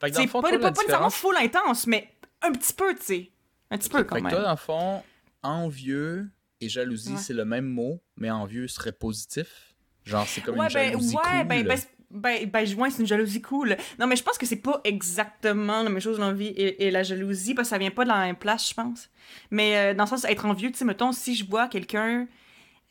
Fait 0.00 0.10
que 0.10 0.14
dans 0.14 0.20
C'est 0.20 0.24
le 0.26 0.30
fond, 0.30 0.40
pas, 0.42 0.50
toi, 0.50 0.72
pas, 0.72 0.98
pas 1.00 1.10
full 1.10 1.36
intense, 1.36 1.86
mais 1.86 2.08
un 2.42 2.52
petit 2.52 2.72
peu, 2.72 2.94
tu 2.94 3.02
sais. 3.04 3.30
Un 3.70 3.78
petit 3.78 3.88
peu, 3.88 4.04
quand 4.04 4.14
Fait 4.16 4.20
que 4.22 4.26
même. 4.26 4.32
toi, 4.34 4.42
dans 4.42 4.50
le 4.50 4.56
fond, 4.56 5.02
envieux 5.42 6.28
et 6.60 6.68
jalousie, 6.68 7.12
Ouais. 7.12 7.18
c'est 7.18 7.34
le 7.34 7.44
même 7.44 7.66
mot, 7.66 8.00
mais 8.16 8.30
envieux 8.30 8.68
serait 8.68 8.92
positif. 8.92 9.74
Genre, 10.04 10.26
c'est 10.26 10.40
comme 10.40 10.58
ouais, 10.58 10.66
une 10.68 10.72
ben, 10.72 10.86
jalousie 10.92 11.16
ouais, 11.16 11.22
cool. 11.22 11.46
ben, 11.48 11.66
ben, 11.66 11.78
ben, 12.10 12.50
ben, 12.50 12.90
c'est 12.90 13.00
une 13.00 13.06
jalousie 13.06 13.42
cool. 13.42 13.76
Non, 13.98 14.06
mais 14.06 14.16
je 14.16 14.22
pense 14.22 14.38
que 14.38 14.46
c'est 14.46 14.56
pas 14.56 14.80
exactement 14.84 15.82
la 15.82 15.90
même 15.90 16.00
chose, 16.00 16.18
l'envie 16.18 16.46
et, 16.48 16.86
et 16.86 16.90
la 16.90 17.02
jalousie, 17.02 17.54
parce 17.54 17.68
que 17.68 17.70
ça 17.70 17.78
vient 17.78 17.90
pas 17.90 18.04
de 18.04 18.08
la 18.08 18.20
même 18.20 18.36
place, 18.36 18.68
je 18.70 18.74
pense. 18.74 19.10
Mais 19.50 19.76
euh, 19.76 19.94
dans 19.94 20.04
le 20.04 20.08
sens, 20.08 20.24
être 20.24 20.46
envieux, 20.46 20.70
tu 20.72 20.78
sais, 20.78 20.84
mettons, 20.84 21.12
si 21.12 21.34
je 21.34 21.44
vois 21.48 21.68
quelqu'un, 21.68 22.26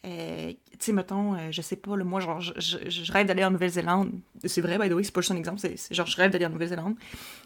euh, 0.07 0.53
tu 0.71 0.77
sais, 0.79 0.93
mettons, 0.93 1.35
euh, 1.35 1.51
je 1.51 1.61
sais 1.61 1.75
pas, 1.75 1.95
moi, 1.97 2.19
genre, 2.19 2.39
je, 2.39 3.11
rêve 3.11 3.27
d'aller 3.27 3.43
en 3.43 3.51
Nouvelle-Zélande. 3.51 4.11
C'est 4.45 4.61
vrai, 4.61 4.77
by 4.79 4.89
the 4.89 4.93
way, 4.93 5.03
c'est 5.03 5.13
pas 5.13 5.21
juste 5.21 5.31
un 5.31 5.35
exemple, 5.35 5.59
c'est 5.59 5.93
genre, 5.93 6.07
je 6.07 6.15
rêve 6.15 6.31
d'aller 6.31 6.45
en 6.45 6.49
Nouvelle-Zélande. 6.49 6.95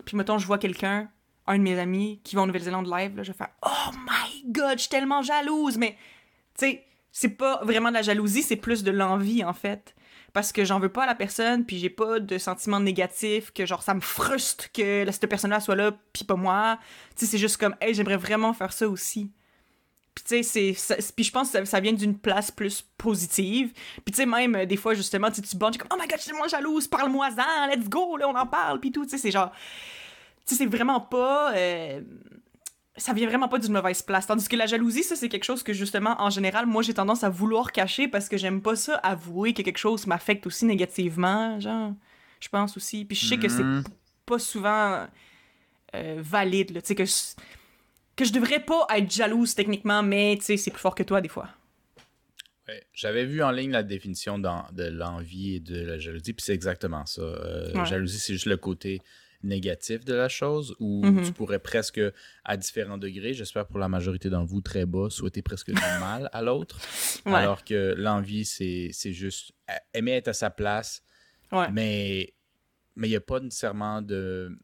Puis, 0.06 0.16
mettons, 0.16 0.38
je 0.38 0.46
vois 0.46 0.58
quelqu'un, 0.58 1.10
un 1.48 1.58
de 1.58 1.64
mes 1.64 1.80
amis, 1.80 2.22
qui 2.24 2.36
va 2.36 2.44
en 2.44 2.48
Nouvelle-Zélande 2.48 2.88
live, 2.88 3.16
là, 3.16 3.24
je 3.24 3.32
vais 3.32 3.38
faire 3.38 3.50
«Oh 3.66 3.92
my 3.94 4.52
God, 4.52 4.74
je 4.74 4.82
suis 4.82 4.90
tellement 4.90 5.22
jalouse!» 5.22 5.78
Mais, 5.80 5.98
tu 6.58 6.66
sais, 6.66 6.86
c'est 7.12 7.30
pas 7.30 7.62
vraiment 7.64 7.90
de 7.90 7.96
la 7.96 8.02
jalousie, 8.02 8.44
c'est 8.44 8.56
plus 8.56 8.84
de 8.84 8.92
l'envie, 8.92 9.44
en 9.44 9.54
fait 9.54 9.96
parce 10.34 10.52
que 10.52 10.64
j'en 10.64 10.80
veux 10.80 10.90
pas 10.90 11.04
à 11.04 11.08
la 11.08 11.16
personne, 11.16 11.66
puis 11.66 11.78
j'ai 11.78 11.90
pas 11.90 12.20
de 12.20 12.38
sentiments 12.38 12.80
négatifs, 12.80 13.52
que 13.52 13.66
genre 13.66 13.84
ça 13.84 13.94
me 13.94 14.00
frustre 14.00 14.72
que 14.72 15.06
cette 15.12 15.28
personne-là 15.28 15.60
soit 15.60 15.76
là, 15.76 15.92
puis 16.14 16.24
pas 16.24 16.36
moi. 16.36 16.80
Tu 17.18 17.26
sais, 17.26 17.32
c'est 17.32 17.38
juste 17.38 17.58
comme, 17.58 17.76
hey, 17.82 17.94
j'aimerais 17.94 18.18
vraiment 18.18 18.54
faire 18.54 18.72
ça 18.72 18.88
aussi. 18.88 19.32
Puis 20.14 20.24
tu 20.26 20.44
sais, 20.44 20.76
puis 21.16 21.24
je 21.24 21.32
pense 21.32 21.52
que 21.52 21.60
ça, 21.60 21.66
ça 21.66 21.80
vient 21.80 21.94
d'une 21.94 22.18
place 22.18 22.52
plus 22.52 22.82
positive. 22.98 23.72
Puis 24.04 24.12
tu 24.12 24.16
sais, 24.18 24.26
même 24.26 24.56
euh, 24.56 24.66
des 24.66 24.76
fois, 24.76 24.94
justement, 24.94 25.32
tu 25.32 25.42
bandes, 25.56 25.78
comme, 25.78 25.88
oh 25.94 25.96
my 26.00 26.08
god, 26.08 26.18
je 26.18 26.24
suis 26.24 26.32
tellement 26.32 26.48
jalouse, 26.50 26.88
parle-moi-en, 26.88 27.68
let's 27.68 27.88
go, 27.88 28.18
là, 28.18 28.28
on 28.28 28.36
en 28.36 28.46
parle, 28.46 28.80
puis 28.82 28.92
tout. 28.92 29.04
Tu 29.06 29.12
sais, 29.12 29.18
c'est 29.18 29.32
genre, 29.32 29.52
tu 30.46 30.54
sais, 30.54 30.64
c'est 30.64 30.66
vraiment 30.70 31.00
pas. 31.00 31.54
euh, 31.56 32.02
ça 32.98 33.14
vient 33.14 33.26
vraiment 33.28 33.48
pas 33.48 33.58
d'une 33.58 33.72
mauvaise 33.72 34.02
place. 34.02 34.28
Tandis 34.28 34.48
que 34.50 34.56
la 34.58 34.66
jalousie, 34.66 35.04
ça, 35.04 35.16
c'est 35.16 35.30
quelque 35.30 35.46
chose 35.46 35.64
que, 35.64 35.72
justement, 35.72 36.16
en 36.20 36.30
général, 36.30 36.66
moi, 36.66 36.84
j'ai 36.84 36.94
tendance 36.94 37.24
à 37.24 37.30
vouloir 37.30 37.72
cacher 37.72 38.10
parce 38.10 38.28
que 38.28 38.36
j'aime 38.36 38.62
pas 38.62 38.76
ça, 38.76 38.96
avouer 38.98 39.54
que 39.54 39.62
quelque 39.62 39.78
chose 39.78 40.06
m'affecte 40.08 40.46
aussi 40.46 40.66
négativement, 40.66 41.58
genre, 41.62 41.94
je 42.42 42.50
pense 42.50 42.76
aussi. 42.76 43.06
Puis 43.06 43.16
je 43.16 43.26
sais 43.28 43.38
que 43.38 43.48
c'est 43.48 43.64
Mhm. 43.64 43.84
p- 43.84 43.90
pas 44.26 44.40
souvent 44.40 45.08
euh, 45.96 46.16
valide, 46.20 46.72
là, 46.72 46.82
tu 46.82 46.88
sais, 46.90 46.96
que, 46.96 47.06
je- 47.06 47.42
que 48.22 48.28
je 48.28 48.34
devrais 48.34 48.60
pas 48.64 48.86
être 48.96 49.12
jalouse 49.12 49.56
techniquement, 49.56 50.04
mais, 50.04 50.36
tu 50.40 50.46
sais, 50.46 50.58
c'est 50.58 50.72
plus 50.72 50.80
fort 50.80 50.96
que 50.96 51.04
toi, 51.04 51.22
des 51.22 51.30
fois. 51.30 51.50
Ouais. 52.68 52.84
J'avais 52.94 53.26
vu 53.26 53.42
en 53.44 53.52
ligne 53.52 53.72
la 53.72 53.84
définition 53.84 54.38
de 54.40 54.84
l'envie 54.90 55.56
et 55.56 55.60
de 55.60 55.82
la 55.82 55.98
jalousie, 55.98 56.34
puis 56.34 56.44
c'est 56.46 56.54
exactement 56.54 57.06
ça. 57.06 57.22
Euh, 57.22 57.74
Ouais. 57.74 57.86
Jalousie, 57.86 58.20
c'est 58.20 58.34
juste 58.34 58.46
le 58.46 58.58
côté 58.58 59.02
négatif 59.44 60.06
de 60.06 60.14
la 60.14 60.30
chose, 60.30 60.76
où 60.80 61.04
Mhm. 61.04 61.24
tu 61.26 61.32
pourrais 61.34 61.58
presque, 61.58 62.00
à 62.46 62.58
différents 62.58 63.00
degrés, 63.00 63.34
j'espère 63.34 63.66
pour 63.66 63.80
la 63.80 63.88
majorité 63.90 64.30
d'entre 64.30 64.48
vous 64.52 64.62
très 64.62 64.86
bas, 64.86 65.10
souhaiter 65.10 65.42
presque 65.42 65.72
du 65.72 65.74
mal 66.00 66.30
à 66.32 66.42
l'autre. 66.44 66.80
Ouais. 67.26 67.34
Alors 67.34 67.64
que 67.66 67.96
l'envie, 67.98 68.46
c'est 68.46 68.90
c'est 68.94 69.14
juste 69.14 69.52
aimer 69.96 70.12
être 70.12 70.28
à 70.28 70.34
sa 70.34 70.52
place, 70.52 71.02
Ouais. 71.52 71.72
mais 71.72 72.34
mais 72.96 73.08
il 73.08 73.12
n'y 73.12 73.16
a 73.18 73.22
pas 73.22 73.40
nécessairement 73.40 74.02
de. 74.04 74.56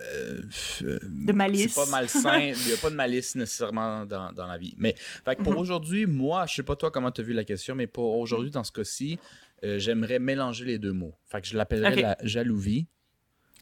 Euh, 0.00 0.42
euh, 0.82 0.98
De 1.02 1.32
malice. 1.32 1.72
C'est 1.74 1.84
pas 1.84 1.90
malsain, 1.90 2.38
il 2.40 2.66
n'y 2.66 2.72
a 2.72 2.76
pas 2.76 2.90
de 2.90 2.94
malice 2.94 3.34
nécessairement 3.34 4.04
dans, 4.06 4.32
dans 4.32 4.46
la 4.46 4.58
vie. 4.58 4.74
Mais 4.78 4.94
fait 5.24 5.36
que 5.36 5.42
pour 5.42 5.52
Mhm. 5.54 5.58
aujourd'hui, 5.58 6.06
moi, 6.06 6.46
je 6.46 6.54
sais 6.54 6.62
pas 6.62 6.76
toi 6.76 6.90
comment 6.90 7.10
tu 7.10 7.20
as 7.20 7.24
vu 7.24 7.32
la 7.32 7.44
question, 7.44 7.74
mais 7.74 7.86
pour 7.86 8.16
aujourd'hui, 8.18 8.50
dans 8.50 8.64
ce 8.64 8.72
cas-ci, 8.72 9.18
euh, 9.64 9.78
j'aimerais 9.78 10.18
mélanger 10.18 10.64
les 10.64 10.78
deux 10.78 10.92
mots. 10.92 11.14
Fait 11.24 11.40
que 11.40 11.46
je 11.46 11.56
l'appellerais 11.56 11.96
la 11.96 12.16
jalousie. 12.22 12.86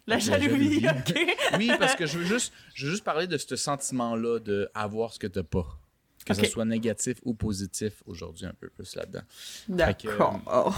La 0.06 0.16
La 0.16 0.18
jalousie, 0.20 0.84
ok. 0.88 1.14
Oui, 1.56 1.70
parce 1.78 1.94
que 1.94 2.04
je 2.06 2.18
veux 2.18 2.24
juste, 2.26 2.52
je 2.74 2.84
veux 2.86 2.90
juste 2.92 3.04
parler 3.04 3.26
de 3.26 3.38
ce 3.38 3.56
sentiment-là 3.56 4.38
de 4.38 4.68
avoir 4.74 5.12
ce 5.12 5.18
que 5.18 5.26
tu 5.26 5.42
pas. 5.42 5.78
Que 6.26 6.32
Ok. 6.32 6.40
ce 6.40 6.50
soit 6.50 6.64
négatif 6.64 7.18
ou 7.24 7.34
positif 7.34 8.02
aujourd'hui, 8.06 8.46
un 8.46 8.54
peu 8.54 8.68
plus 8.70 8.96
là-dedans. 8.96 9.20
D'accord. 9.68 10.40
Oh. 10.46 10.72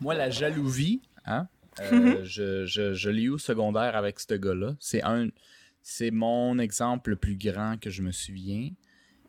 Moi, 0.00 0.14
la 0.14 0.30
jalousie, 0.30 1.02
hein, 1.26 1.48
euh, 1.80 2.18
Mhm. 2.20 2.24
je, 2.24 2.66
je, 2.66 2.94
je 2.94 3.10
l'ai 3.10 3.22
eu 3.22 3.28
au 3.30 3.38
secondaire 3.38 3.96
avec 3.96 4.20
ce 4.20 4.34
gars-là. 4.34 4.76
C'est 4.80 5.02
un, 5.02 5.28
c'est 5.82 6.10
mon 6.10 6.58
exemple 6.58 7.10
le 7.10 7.16
plus 7.16 7.36
grand 7.36 7.78
que 7.80 7.90
je 7.90 8.02
me 8.02 8.12
souviens. 8.12 8.70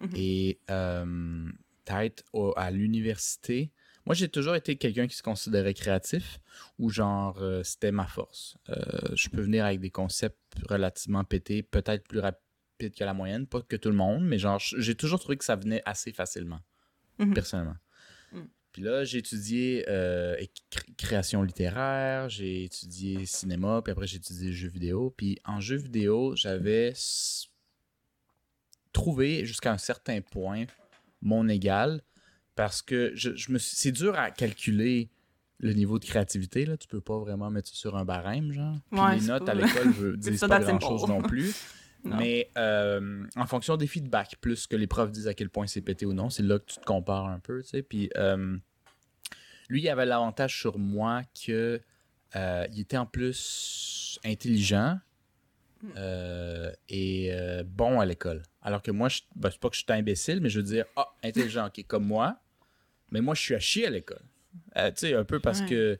Mhm. 0.01 0.09
Et 0.15 0.59
euh, 0.69 1.49
peut-être 1.85 2.23
à 2.57 2.71
l'université, 2.71 3.71
moi 4.05 4.13
j'ai 4.15 4.27
toujours 4.29 4.55
été 4.55 4.75
quelqu'un 4.75 5.07
qui 5.07 5.15
se 5.15 5.23
considérait 5.23 5.73
créatif 5.73 6.39
ou 6.79 6.89
genre 6.89 7.41
euh, 7.41 7.63
c'était 7.63 7.91
ma 7.91 8.05
force. 8.07 8.57
Euh, 8.69 8.75
je 9.15 9.29
peux 9.29 9.41
venir 9.41 9.65
avec 9.65 9.79
des 9.79 9.89
concepts 9.91 10.37
relativement 10.69 11.23
pétés, 11.23 11.63
peut-être 11.63 12.07
plus 12.07 12.19
rapides 12.19 12.43
que 12.79 13.03
la 13.03 13.13
moyenne, 13.13 13.47
pas 13.47 13.61
que 13.61 13.75
tout 13.77 13.89
le 13.89 13.95
monde, 13.95 14.25
mais 14.25 14.37
genre 14.37 14.59
j'ai 14.59 14.95
toujours 14.95 15.19
trouvé 15.19 15.37
que 15.37 15.45
ça 15.45 15.55
venait 15.55 15.81
assez 15.85 16.11
facilement, 16.11 16.59
Mhm. 17.19 17.33
personnellement. 17.33 17.77
Puis 18.73 18.81
là, 18.81 19.03
j'ai 19.03 19.19
étudié 19.19 19.85
euh, 19.87 20.35
création 20.97 21.43
littéraire, 21.43 22.27
j'ai 22.27 22.63
étudié 22.63 23.25
cinéma, 23.27 23.81
puis 23.83 23.91
après 23.91 24.07
j'ai 24.07 24.17
étudié 24.17 24.51
jeux 24.51 24.67
vidéo. 24.67 25.13
Puis 25.15 25.37
en 25.45 25.59
jeux 25.59 25.77
vidéo, 25.77 26.35
j'avais 26.35 26.93
trouvé 28.91 29.45
jusqu'à 29.45 29.71
un 29.71 29.77
certain 29.77 30.21
point 30.21 30.65
mon 31.21 31.47
égal 31.47 32.01
parce 32.55 32.81
que 32.81 33.11
je, 33.15 33.35
je 33.35 33.51
me 33.51 33.59
c'est 33.59 33.91
dur 33.91 34.17
à 34.17 34.31
calculer 34.31 35.09
le 35.59 35.73
niveau 35.73 35.99
de 35.99 36.05
créativité. 36.05 36.65
Là. 36.65 36.75
Tu 36.75 36.87
peux 36.87 36.99
pas 37.01 37.17
vraiment 37.19 37.51
mettre 37.51 37.69
ça 37.69 37.75
sur 37.75 37.95
un 37.95 38.05
barème, 38.05 38.51
genre. 38.51 38.75
Puis 38.91 38.99
Ouais, 38.99 39.19
les 39.19 39.27
notes 39.27 39.47
à 39.47 39.53
l'école 39.53 40.17
disent 40.17 40.39
pas 40.39 40.59
grand-chose 40.59 41.07
non 41.07 41.21
plus. 41.21 41.53
Non. 42.03 42.17
Mais 42.17 42.49
euh, 42.57 43.25
en 43.35 43.45
fonction 43.45 43.77
des 43.77 43.87
feedbacks, 43.87 44.35
plus 44.41 44.67
que 44.67 44.75
les 44.75 44.87
profs 44.87 45.11
disent 45.11 45.27
à 45.27 45.33
quel 45.33 45.49
point 45.49 45.67
c'est 45.67 45.81
pété 45.81 46.05
ou 46.05 46.13
non, 46.13 46.29
c'est 46.29 46.43
là 46.43 46.59
que 46.59 46.65
tu 46.65 46.79
te 46.79 46.85
compares 46.85 47.27
un 47.27 47.39
peu, 47.39 47.61
tu 47.61 47.69
sais. 47.69 47.81
Puis 47.81 48.09
euh, 48.17 48.57
lui, 49.69 49.81
il 49.81 49.89
avait 49.89 50.05
l'avantage 50.05 50.59
sur 50.59 50.77
moi 50.77 51.21
que 51.45 51.81
euh, 52.35 52.67
il 52.73 52.81
était 52.81 52.97
en 52.97 53.05
plus 53.05 54.19
intelligent 54.25 54.99
euh, 55.97 56.71
et 56.89 57.31
bon 57.65 58.01
à 58.01 58.05
l'école. 58.05 58.43
Alors 58.61 58.81
que 58.81 58.91
moi, 58.91 59.07
je, 59.07 59.21
ben, 59.35 59.49
c'est 59.49 59.59
pas 59.59 59.69
que 59.69 59.75
je 59.75 59.83
suis 59.83 59.93
imbécile, 59.93 60.41
mais 60.41 60.49
je 60.49 60.59
veux 60.59 60.65
dire, 60.65 60.85
ah, 60.97 61.07
intelligent, 61.23 61.67
ok, 61.67 61.85
comme 61.87 62.05
moi, 62.05 62.37
mais 63.11 63.21
moi, 63.21 63.33
je 63.33 63.41
suis 63.41 63.55
à 63.55 63.59
chier 63.59 63.87
à 63.87 63.89
l'école. 63.89 64.23
Euh, 64.77 64.89
tu 64.91 65.07
sais, 65.07 65.13
un 65.13 65.23
peu 65.23 65.39
parce 65.39 65.61
Ouais. 65.61 65.67
que, 65.67 65.99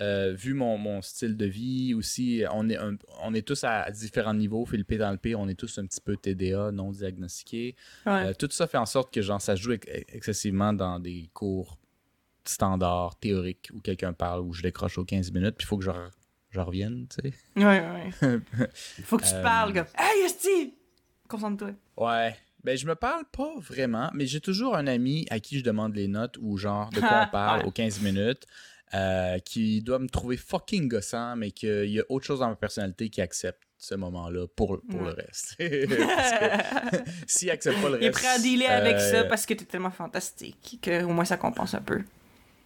euh, 0.00 0.32
vu 0.34 0.52
mon, 0.54 0.76
mon 0.78 1.00
style 1.02 1.36
de 1.36 1.46
vie 1.46 1.94
aussi, 1.94 2.42
on 2.52 2.68
est, 2.68 2.76
un- 2.76 2.96
on 3.22 3.32
est 3.34 3.46
tous 3.46 3.64
à 3.64 3.90
différents 3.90 4.34
niveaux. 4.34 4.64
Philippe 4.66 4.94
dans 4.94 5.10
le 5.10 5.16
P, 5.16 5.34
on 5.34 5.48
est 5.48 5.54
tous 5.54 5.78
un 5.78 5.86
petit 5.86 6.00
peu 6.00 6.16
TDA, 6.16 6.70
non 6.72 6.90
diagnostiqués. 6.90 7.76
Ouais. 8.06 8.26
Euh, 8.26 8.32
tout 8.34 8.48
ça 8.50 8.66
fait 8.66 8.78
en 8.78 8.86
sorte 8.86 9.12
que 9.12 9.22
genre, 9.22 9.40
ça 9.40 9.56
se 9.56 9.62
joue 9.62 9.72
ex- 9.72 9.86
excessivement 10.08 10.72
dans 10.72 10.98
des 11.00 11.30
cours 11.32 11.78
standards, 12.44 13.16
théoriques, 13.18 13.70
où 13.74 13.80
quelqu'un 13.80 14.12
parle, 14.12 14.40
où 14.42 14.52
je 14.52 14.62
décroche 14.62 14.98
aux 14.98 15.04
15 15.04 15.30
minutes, 15.32 15.56
puis 15.56 15.64
il 15.64 15.68
faut 15.68 15.78
que 15.78 15.84
je, 15.84 15.90
re- 15.90 16.10
je 16.50 16.60
revienne, 16.60 17.06
tu 17.08 17.28
sais. 17.30 17.34
Ouais, 17.56 17.64
ouais. 18.22 18.38
Faut 19.04 19.18
que 19.18 19.24
tu 19.24 19.42
parles, 19.42 19.72
comme 19.72 19.86
Hey, 19.96 20.24
Esti! 20.24 20.74
Concentre-toi. 21.28 21.72
Ouais. 21.96 22.34
Ben, 22.64 22.76
je 22.76 22.86
me 22.86 22.94
parle 22.94 23.24
pas 23.32 23.52
vraiment, 23.58 24.10
mais 24.14 24.26
j'ai 24.26 24.40
toujours 24.40 24.76
un 24.76 24.86
ami 24.86 25.26
à 25.30 25.40
qui 25.40 25.58
je 25.58 25.64
demande 25.64 25.94
les 25.96 26.08
notes 26.08 26.36
ou 26.40 26.56
genre 26.56 26.90
de 26.90 27.00
quoi 27.00 27.24
on 27.28 27.30
parle 27.32 27.66
aux 27.66 27.70
15 27.70 28.00
minutes, 28.00 28.44
euh, 28.94 29.38
qui 29.38 29.82
doit 29.82 29.98
me 29.98 30.08
trouver 30.08 30.36
fucking 30.36 30.88
gossant, 30.88 31.36
mais 31.36 31.52
qu'il 31.52 31.86
y 31.90 32.00
a 32.00 32.04
autre 32.08 32.26
chose 32.26 32.40
dans 32.40 32.48
ma 32.48 32.56
personnalité 32.56 33.08
qui 33.08 33.20
accepte 33.22 33.62
ce 33.78 33.94
moment-là 33.94 34.46
pour, 34.56 34.80
pour 34.90 35.00
le 35.00 35.10
reste. 35.12 35.56
S'il 37.26 37.50
accepte 37.50 37.80
pas 37.80 37.88
le 37.88 37.94
reste. 37.94 38.02
Il 38.02 38.06
est 38.06 38.10
prêt 38.10 38.26
à 38.28 38.38
dealer 38.38 38.66
avec 38.66 38.96
euh, 38.96 39.10
ça 39.10 39.24
parce 39.24 39.46
que 39.46 39.54
t'es 39.54 39.64
tellement 39.64 39.90
fantastique 39.90 40.78
que 40.82 41.02
au 41.04 41.08
moins 41.10 41.24
ça 41.24 41.36
compense 41.38 41.72
un 41.74 41.80
peu. 41.80 42.02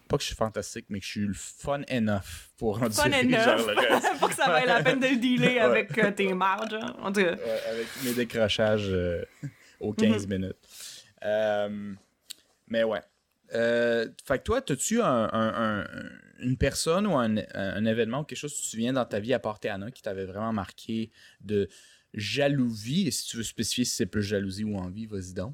Pas 0.09 0.17
que 0.17 0.23
je 0.23 0.27
suis 0.27 0.35
fantastique, 0.35 0.85
mais 0.89 0.99
que 0.99 1.05
je 1.05 1.11
suis 1.11 1.21
le 1.21 1.33
fun 1.33 1.81
enough 1.89 2.49
pour 2.57 2.81
en 2.83 2.89
Fun 2.91 3.09
dire 3.09 3.41
genre 3.41 3.57
le 3.57 3.73
reste. 3.73 4.19
pour 4.19 4.29
que 4.29 4.35
ça 4.35 4.47
vaille 4.47 4.67
la 4.67 4.83
peine 4.83 4.99
de 4.99 5.07
le 5.07 5.15
dealer 5.15 5.53
Ouais. 5.55 5.59
avec 5.59 5.97
euh, 5.97 6.11
tes 6.11 6.31
marges. 6.33 6.73
hein. 6.73 6.95
En 7.01 7.11
tout 7.11 7.21
cas. 7.21 7.31
Ouais, 7.33 7.61
avec 7.71 7.87
mes 8.03 8.13
décrochages 8.13 8.91
aux 9.85 9.91
Mhm. 9.91 10.11
15 10.11 10.27
minutes. 10.27 10.55
Euh, 11.23 11.93
mais 12.67 12.83
ouais. 12.83 13.01
Euh, 13.53 14.07
fait 14.25 14.39
que 14.39 14.43
toi, 14.43 14.57
as-tu 14.67 15.01
un, 15.01 15.29
un- 15.31 15.81
un- 15.81 15.87
une 16.39 16.57
personne 16.57 17.05
ou 17.07 17.15
un, 17.15 17.35
événement 17.85 18.21
ou 18.21 18.23
quelque 18.23 18.37
chose 18.39 18.51
que 18.53 18.57
tu 18.57 18.63
te 18.63 18.69
souviens 18.69 18.93
dans 18.93 19.05
ta 19.05 19.19
vie 19.19 19.33
à 19.33 19.39
part 19.39 19.59
Anna 19.69 19.91
qui 19.91 20.01
t'avait 20.01 20.25
vraiment 20.25 20.51
marqué 20.51 21.11
de 21.41 21.69
jalousie? 22.13 23.07
Et 23.07 23.11
si 23.11 23.27
tu 23.27 23.37
veux 23.37 23.43
spécifier 23.43 23.85
si 23.85 23.95
c'est 23.95 24.05
plus 24.07 24.23
jalousie 24.23 24.63
ou 24.63 24.75
envie, 24.77 25.05
vas-y 25.05 25.33
donc. 25.33 25.53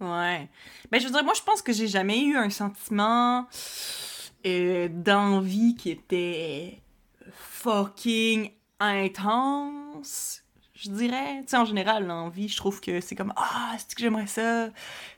Ouais. 0.00 0.48
Ben, 0.90 1.00
je 1.00 1.06
veux 1.06 1.12
dire, 1.12 1.22
moi, 1.24 1.34
je 1.34 1.42
pense 1.42 1.62
que 1.62 1.72
j'ai 1.72 1.86
jamais 1.86 2.24
eu 2.24 2.36
un 2.36 2.50
sentiment 2.50 3.46
euh, 4.44 4.88
d'envie 4.90 5.76
qui 5.76 5.90
était 5.90 6.82
fucking 7.30 8.50
intense. 8.80 10.41
Je 10.82 10.90
dirais, 10.90 11.40
tu 11.42 11.48
sais, 11.48 11.56
en 11.56 11.64
général, 11.64 12.06
l'envie, 12.06 12.48
je 12.48 12.56
trouve 12.56 12.80
que 12.80 13.00
c'est 13.00 13.14
comme 13.14 13.32
Ah, 13.36 13.74
c'est 13.78 13.94
que 13.94 14.00
j'aimerais 14.02 14.26
ça? 14.26 14.68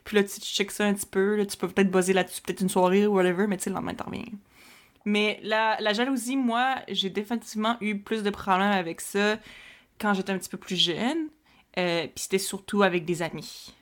Puis 0.03 0.15
là, 0.15 0.23
tu 0.23 0.39
checkes 0.39 0.71
ça 0.71 0.85
un 0.85 0.93
petit 0.93 1.07
peu, 1.07 1.35
là, 1.35 1.45
tu 1.45 1.57
peux 1.57 1.67
peut-être 1.67 1.89
buzzer 1.89 2.13
là-dessus, 2.13 2.41
peut-être 2.41 2.61
une 2.61 2.69
soirée 2.69 3.07
ou 3.07 3.15
whatever, 3.15 3.47
mais 3.47 3.57
tu 3.57 3.63
sais, 3.63 3.69
le 3.71 3.75
lendemain, 3.75 3.95
t'en 3.95 4.05
reviens. 4.05 4.25
Mais 5.05 5.39
la, 5.43 5.77
la 5.79 5.93
jalousie, 5.93 6.37
moi, 6.37 6.75
j'ai 6.87 7.09
définitivement 7.09 7.77
eu 7.81 7.97
plus 7.99 8.21
de 8.23 8.29
problèmes 8.29 8.71
avec 8.71 9.01
ça 9.01 9.39
quand 9.99 10.13
j'étais 10.13 10.31
un 10.31 10.37
petit 10.37 10.49
peu 10.49 10.57
plus 10.57 10.75
jeune. 10.75 11.29
Euh, 11.77 12.03
Puis 12.03 12.23
c'était 12.23 12.39
surtout 12.39 12.83
avec 12.83 13.05
des 13.05 13.21
amis. 13.23 13.73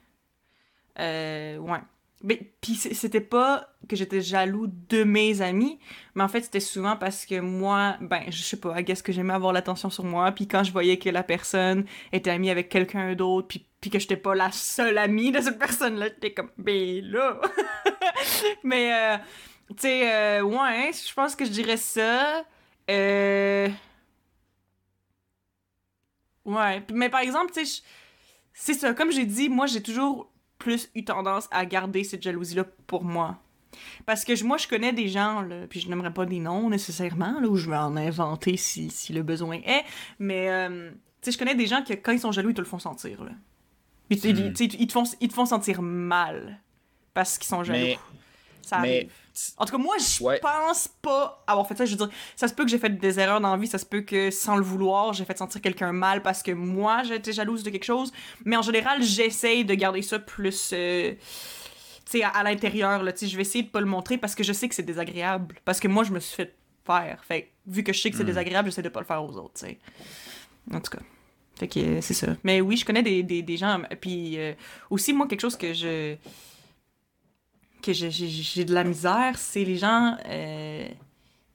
Euh, 0.99 1.57
ouais. 1.57 1.79
Mais, 2.25 2.53
puis 2.61 2.75
c'était 2.75 3.19
pas 3.19 3.67
que 3.89 3.97
j'étais 3.97 4.21
jaloux 4.21 4.67
de 4.67 5.03
mes 5.03 5.41
amis, 5.41 5.77
mais 6.15 6.23
en 6.23 6.29
fait, 6.29 6.41
c'était 6.41 6.61
souvent 6.61 6.95
parce 6.95 7.25
que 7.25 7.41
moi, 7.41 7.97
ben, 7.99 8.23
je 8.29 8.41
sais 8.41 8.55
pas, 8.55 8.81
guess 8.81 9.01
que 9.01 9.11
j'aimais 9.11 9.33
avoir 9.33 9.51
l'attention 9.51 9.89
sur 9.89 10.05
moi, 10.05 10.31
puis 10.31 10.47
quand 10.47 10.63
je 10.63 10.71
voyais 10.71 10.97
que 10.97 11.09
la 11.09 11.23
personne 11.23 11.85
était 12.13 12.29
amie 12.29 12.49
avec 12.49 12.69
quelqu'un 12.69 13.13
d'autre, 13.13 13.49
puis, 13.49 13.67
puis 13.81 13.89
que 13.89 13.99
j'étais 13.99 14.15
pas 14.15 14.35
la 14.35 14.53
seule 14.53 14.97
amie 14.97 15.33
de 15.33 15.41
cette 15.41 15.59
personne-là, 15.59 16.07
j'étais 16.07 16.33
comme, 16.33 16.49
ben 16.57 17.03
là! 17.03 17.41
mais, 18.63 18.93
euh, 18.93 19.17
tu 19.71 19.81
sais, 19.81 20.13
euh, 20.13 20.43
ouais, 20.43 20.91
je 20.93 21.13
pense 21.13 21.35
que 21.35 21.43
je 21.43 21.51
dirais 21.51 21.75
ça. 21.75 22.45
Euh... 22.89 23.67
Ouais, 26.45 26.83
mais 26.93 27.09
par 27.09 27.19
exemple, 27.19 27.51
tu 27.51 27.65
sais, 27.65 27.83
c'est 28.53 28.75
ça, 28.75 28.93
comme 28.93 29.11
j'ai 29.11 29.25
dit, 29.25 29.49
moi, 29.49 29.65
j'ai 29.65 29.83
toujours 29.83 30.32
plus 30.63 30.89
eu 30.95 31.03
tendance 31.03 31.47
à 31.51 31.65
garder 31.65 32.03
cette 32.03 32.23
jalousie-là 32.23 32.65
pour 32.87 33.03
moi. 33.03 33.37
Parce 34.05 34.23
que 34.23 34.35
je- 34.35 34.43
moi, 34.45 34.57
je 34.57 34.67
connais 34.67 34.93
des 34.93 35.07
gens, 35.07 35.41
là, 35.41 35.67
puis 35.67 35.79
je 35.79 35.89
n'aimerais 35.89 36.13
pas 36.13 36.25
des 36.25 36.39
noms 36.39 36.69
nécessairement, 36.69 37.39
là, 37.41 37.47
ou 37.47 37.55
je 37.55 37.69
vais 37.69 37.75
en 37.77 37.97
inventer 37.97 38.55
si, 38.55 38.89
si 38.89 39.13
le 39.13 39.23
besoin 39.23 39.55
est, 39.65 39.83
mais 40.19 40.49
euh, 40.49 40.91
tu 40.91 40.97
sais, 41.21 41.31
je 41.31 41.37
connais 41.37 41.55
des 41.55 41.65
gens 41.67 41.83
que 41.83 41.93
quand 41.93 42.11
ils 42.11 42.19
sont 42.19 42.31
jaloux, 42.31 42.49
ils 42.51 42.55
te 42.55 42.61
le 42.61 42.67
font 42.67 42.79
sentir. 42.79 43.23
Là. 43.23 43.31
Puis, 44.09 44.19
sais, 44.19 44.29
ils, 44.29 44.87
te 44.87 44.91
font, 44.93 45.03
ils 45.21 45.27
te 45.27 45.33
font 45.33 45.45
sentir 45.45 45.81
mal 45.81 46.59
parce 47.13 47.37
qu'ils 47.37 47.47
sont 47.47 47.63
jaloux. 47.63 47.79
Mais- 47.79 47.97
ça 48.63 48.79
mais-. 48.79 49.07
En 49.57 49.65
tout 49.65 49.71
cas, 49.71 49.77
moi, 49.81 49.95
je 49.97 50.23
Ouais. 50.23 50.39
pense 50.39 50.87
pas 51.01 51.43
avoir 51.47 51.67
fait 51.67 51.75
ça. 51.75 51.85
Je 51.85 51.91
veux 51.91 51.97
dire, 51.97 52.09
ça 52.35 52.47
se 52.47 52.53
peut 52.53 52.63
que 52.65 52.69
j'ai 52.69 52.77
fait 52.77 52.89
des 52.91 53.19
erreurs 53.19 53.41
dans 53.41 53.49
la 53.51 53.57
vie, 53.57 53.65
ça 53.67 53.79
se 53.79 53.85
peut 53.85 54.01
que 54.01 54.29
sans 54.29 54.55
le 54.57 54.63
vouloir, 54.63 55.13
j'ai 55.13 55.25
fait 55.25 55.37
sentir 55.37 55.59
quelqu'un 55.59 55.91
mal 55.91 56.21
parce 56.21 56.43
que 56.43 56.51
moi, 56.51 57.01
j'étais 57.03 57.33
jalouse 57.33 57.63
de 57.63 57.69
quelque 57.71 57.83
chose. 57.83 58.11
Mais 58.45 58.55
en 58.55 58.61
général, 58.61 59.01
j'essaye 59.01 59.65
de 59.65 59.73
garder 59.73 60.01
ça 60.03 60.19
plus. 60.19 60.69
euh, 60.73 61.13
tu 62.05 62.19
sais, 62.19 62.23
à, 62.23 62.29
à 62.29 62.43
l'intérieur, 62.43 63.03
je 63.03 63.35
vais 63.35 63.41
essayer 63.41 63.63
de 63.63 63.69
pas 63.69 63.79
le 63.79 63.87
montrer 63.87 64.17
parce 64.19 64.35
que 64.35 64.43
je 64.43 64.53
sais 64.53 64.69
que 64.69 64.75
c'est 64.75 64.83
désagréable. 64.83 65.55
Parce 65.65 65.79
que 65.79 65.87
moi, 65.87 66.03
je 66.03 66.11
me 66.11 66.19
suis 66.19 66.35
fait 66.35 66.53
faire. 66.85 67.23
Fait 67.27 67.49
vu 67.65 67.83
que 67.83 67.91
je 67.91 67.99
sais 68.01 68.11
que 68.11 68.17
c'est 68.17 68.23
Hmm. 68.23 68.27
désagréable, 68.27 68.69
j'essaie 68.69 68.81
de 68.83 68.89
pas 68.89 68.99
le 68.99 69.05
faire 69.07 69.23
aux 69.23 69.35
autres, 69.37 69.53
tu 69.59 69.65
sais. 69.65 69.79
En 70.71 70.79
tout 70.79 70.91
cas. 70.91 71.03
Fait 71.55 71.67
que 71.67 71.79
euh, 71.79 72.01
c'est 72.01 72.13
ça. 72.13 72.35
Mais 72.43 72.61
oui, 72.61 72.77
je 72.77 72.85
connais 72.85 73.01
des, 73.03 73.23
des, 73.23 73.41
des 73.41 73.57
gens. 73.57 73.81
Puis 74.01 74.37
euh, 74.37 74.53
aussi, 74.91 75.11
moi, 75.13 75.27
quelque 75.27 75.41
chose 75.41 75.55
que 75.55 75.73
je 75.73 76.15
que 77.83 77.93
j'ai- 77.93 78.65
de 78.65 78.73
la 78.73 78.83
misère, 78.83 79.37
c'est 79.37 79.63
les 79.63 79.77
gens. 79.77 80.17
euh, 80.27 80.87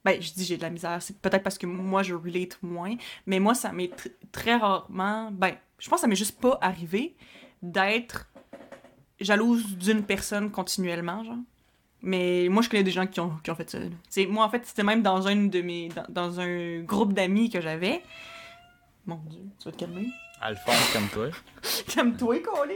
Ben, 0.05 0.23
je 0.23 0.33
dis 0.33 0.45
j'ai 0.45 0.57
de 0.57 0.63
la 0.63 0.71
misère, 0.71 1.03
c'est 1.03 1.19
peut-être 1.19 1.43
parce 1.43 1.59
que 1.59 1.67
moi 1.67 2.03
je 2.03 2.15
relate 2.15 2.57
moins, 2.63 2.95
mais 3.27 3.41
moi 3.41 3.55
ça 3.55 3.73
m'est 3.73 3.93
tr- 3.95 4.13
très 4.33 4.57
rarement. 4.57 5.31
Ben, 5.33 5.55
je 5.79 5.89
pense 5.89 5.99
que 5.99 6.01
ça 6.03 6.07
m'est 6.07 6.15
juste 6.17 6.41
pas 6.41 6.57
arrivé 6.63 7.15
d'être 7.63 8.27
jalouse 9.21 9.77
d'une 9.77 10.03
personne 10.05 10.51
continuellement, 10.51 11.25
genre. 11.25 11.37
Mais 12.01 12.47
moi 12.49 12.63
je 12.63 12.69
connais 12.71 12.85
des 12.85 12.93
gens 12.93 13.07
qui 13.09 13.19
ont, 13.21 13.33
qui 13.43 13.51
ont 13.51 13.55
fait 13.57 13.69
ça. 13.69 13.81
là. 13.81 13.87
Tu 13.87 13.95
sais, 14.09 14.27
moi 14.27 14.45
en 14.45 14.49
fait, 14.49 14.65
c'était 14.65 14.85
même 14.85 15.03
dans 15.03 15.27
un 15.27 15.35
de 15.47 15.61
mes. 15.61 15.89
dans, 15.89 16.07
dans 16.09 16.41
un 16.41 16.81
groupe 16.83 17.13
d'amis 17.13 17.51
que 17.51 17.61
j'avais. 17.61 18.03
Mon 19.05 19.17
dieu, 19.27 19.41
tu 19.59 19.65
vas 19.65 19.73
te 19.73 19.79
calmer. 19.79 20.07
Alphonse, 20.41 20.93
comme 20.93 21.09
toi. 21.09 21.29
Calme-toi, 21.95 22.39
Colis. 22.41 22.75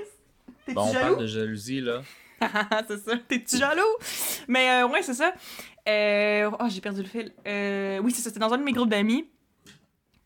T'es-tu 0.66 0.74
Bon, 0.74 0.82
on 0.88 0.92
jaloux? 0.92 1.06
parle 1.14 1.20
de 1.22 1.26
jalousie, 1.28 1.80
là. 1.80 2.02
c'est 2.88 2.98
ça. 2.98 3.16
T'es-tu 3.28 3.58
jaloux? 3.58 3.82
Mais 4.48 4.82
euh, 4.82 4.88
ouais, 4.88 5.02
c'est 5.02 5.14
ça. 5.14 5.32
Euh, 5.88 6.50
Oh, 6.60 6.64
j'ai 6.68 6.80
perdu 6.80 7.02
le 7.02 7.08
fil. 7.08 7.32
Euh, 7.46 7.98
oui, 7.98 8.12
c'est 8.12 8.22
ça. 8.22 8.30
C'était 8.30 8.40
dans 8.40 8.52
un 8.52 8.58
de 8.58 8.64
mes 8.64 8.72
groupes 8.72 8.90
d'amis. 8.90 9.28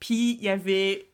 Puis 0.01 0.37
il 0.39 0.45
y 0.45 0.49
avait 0.49 1.11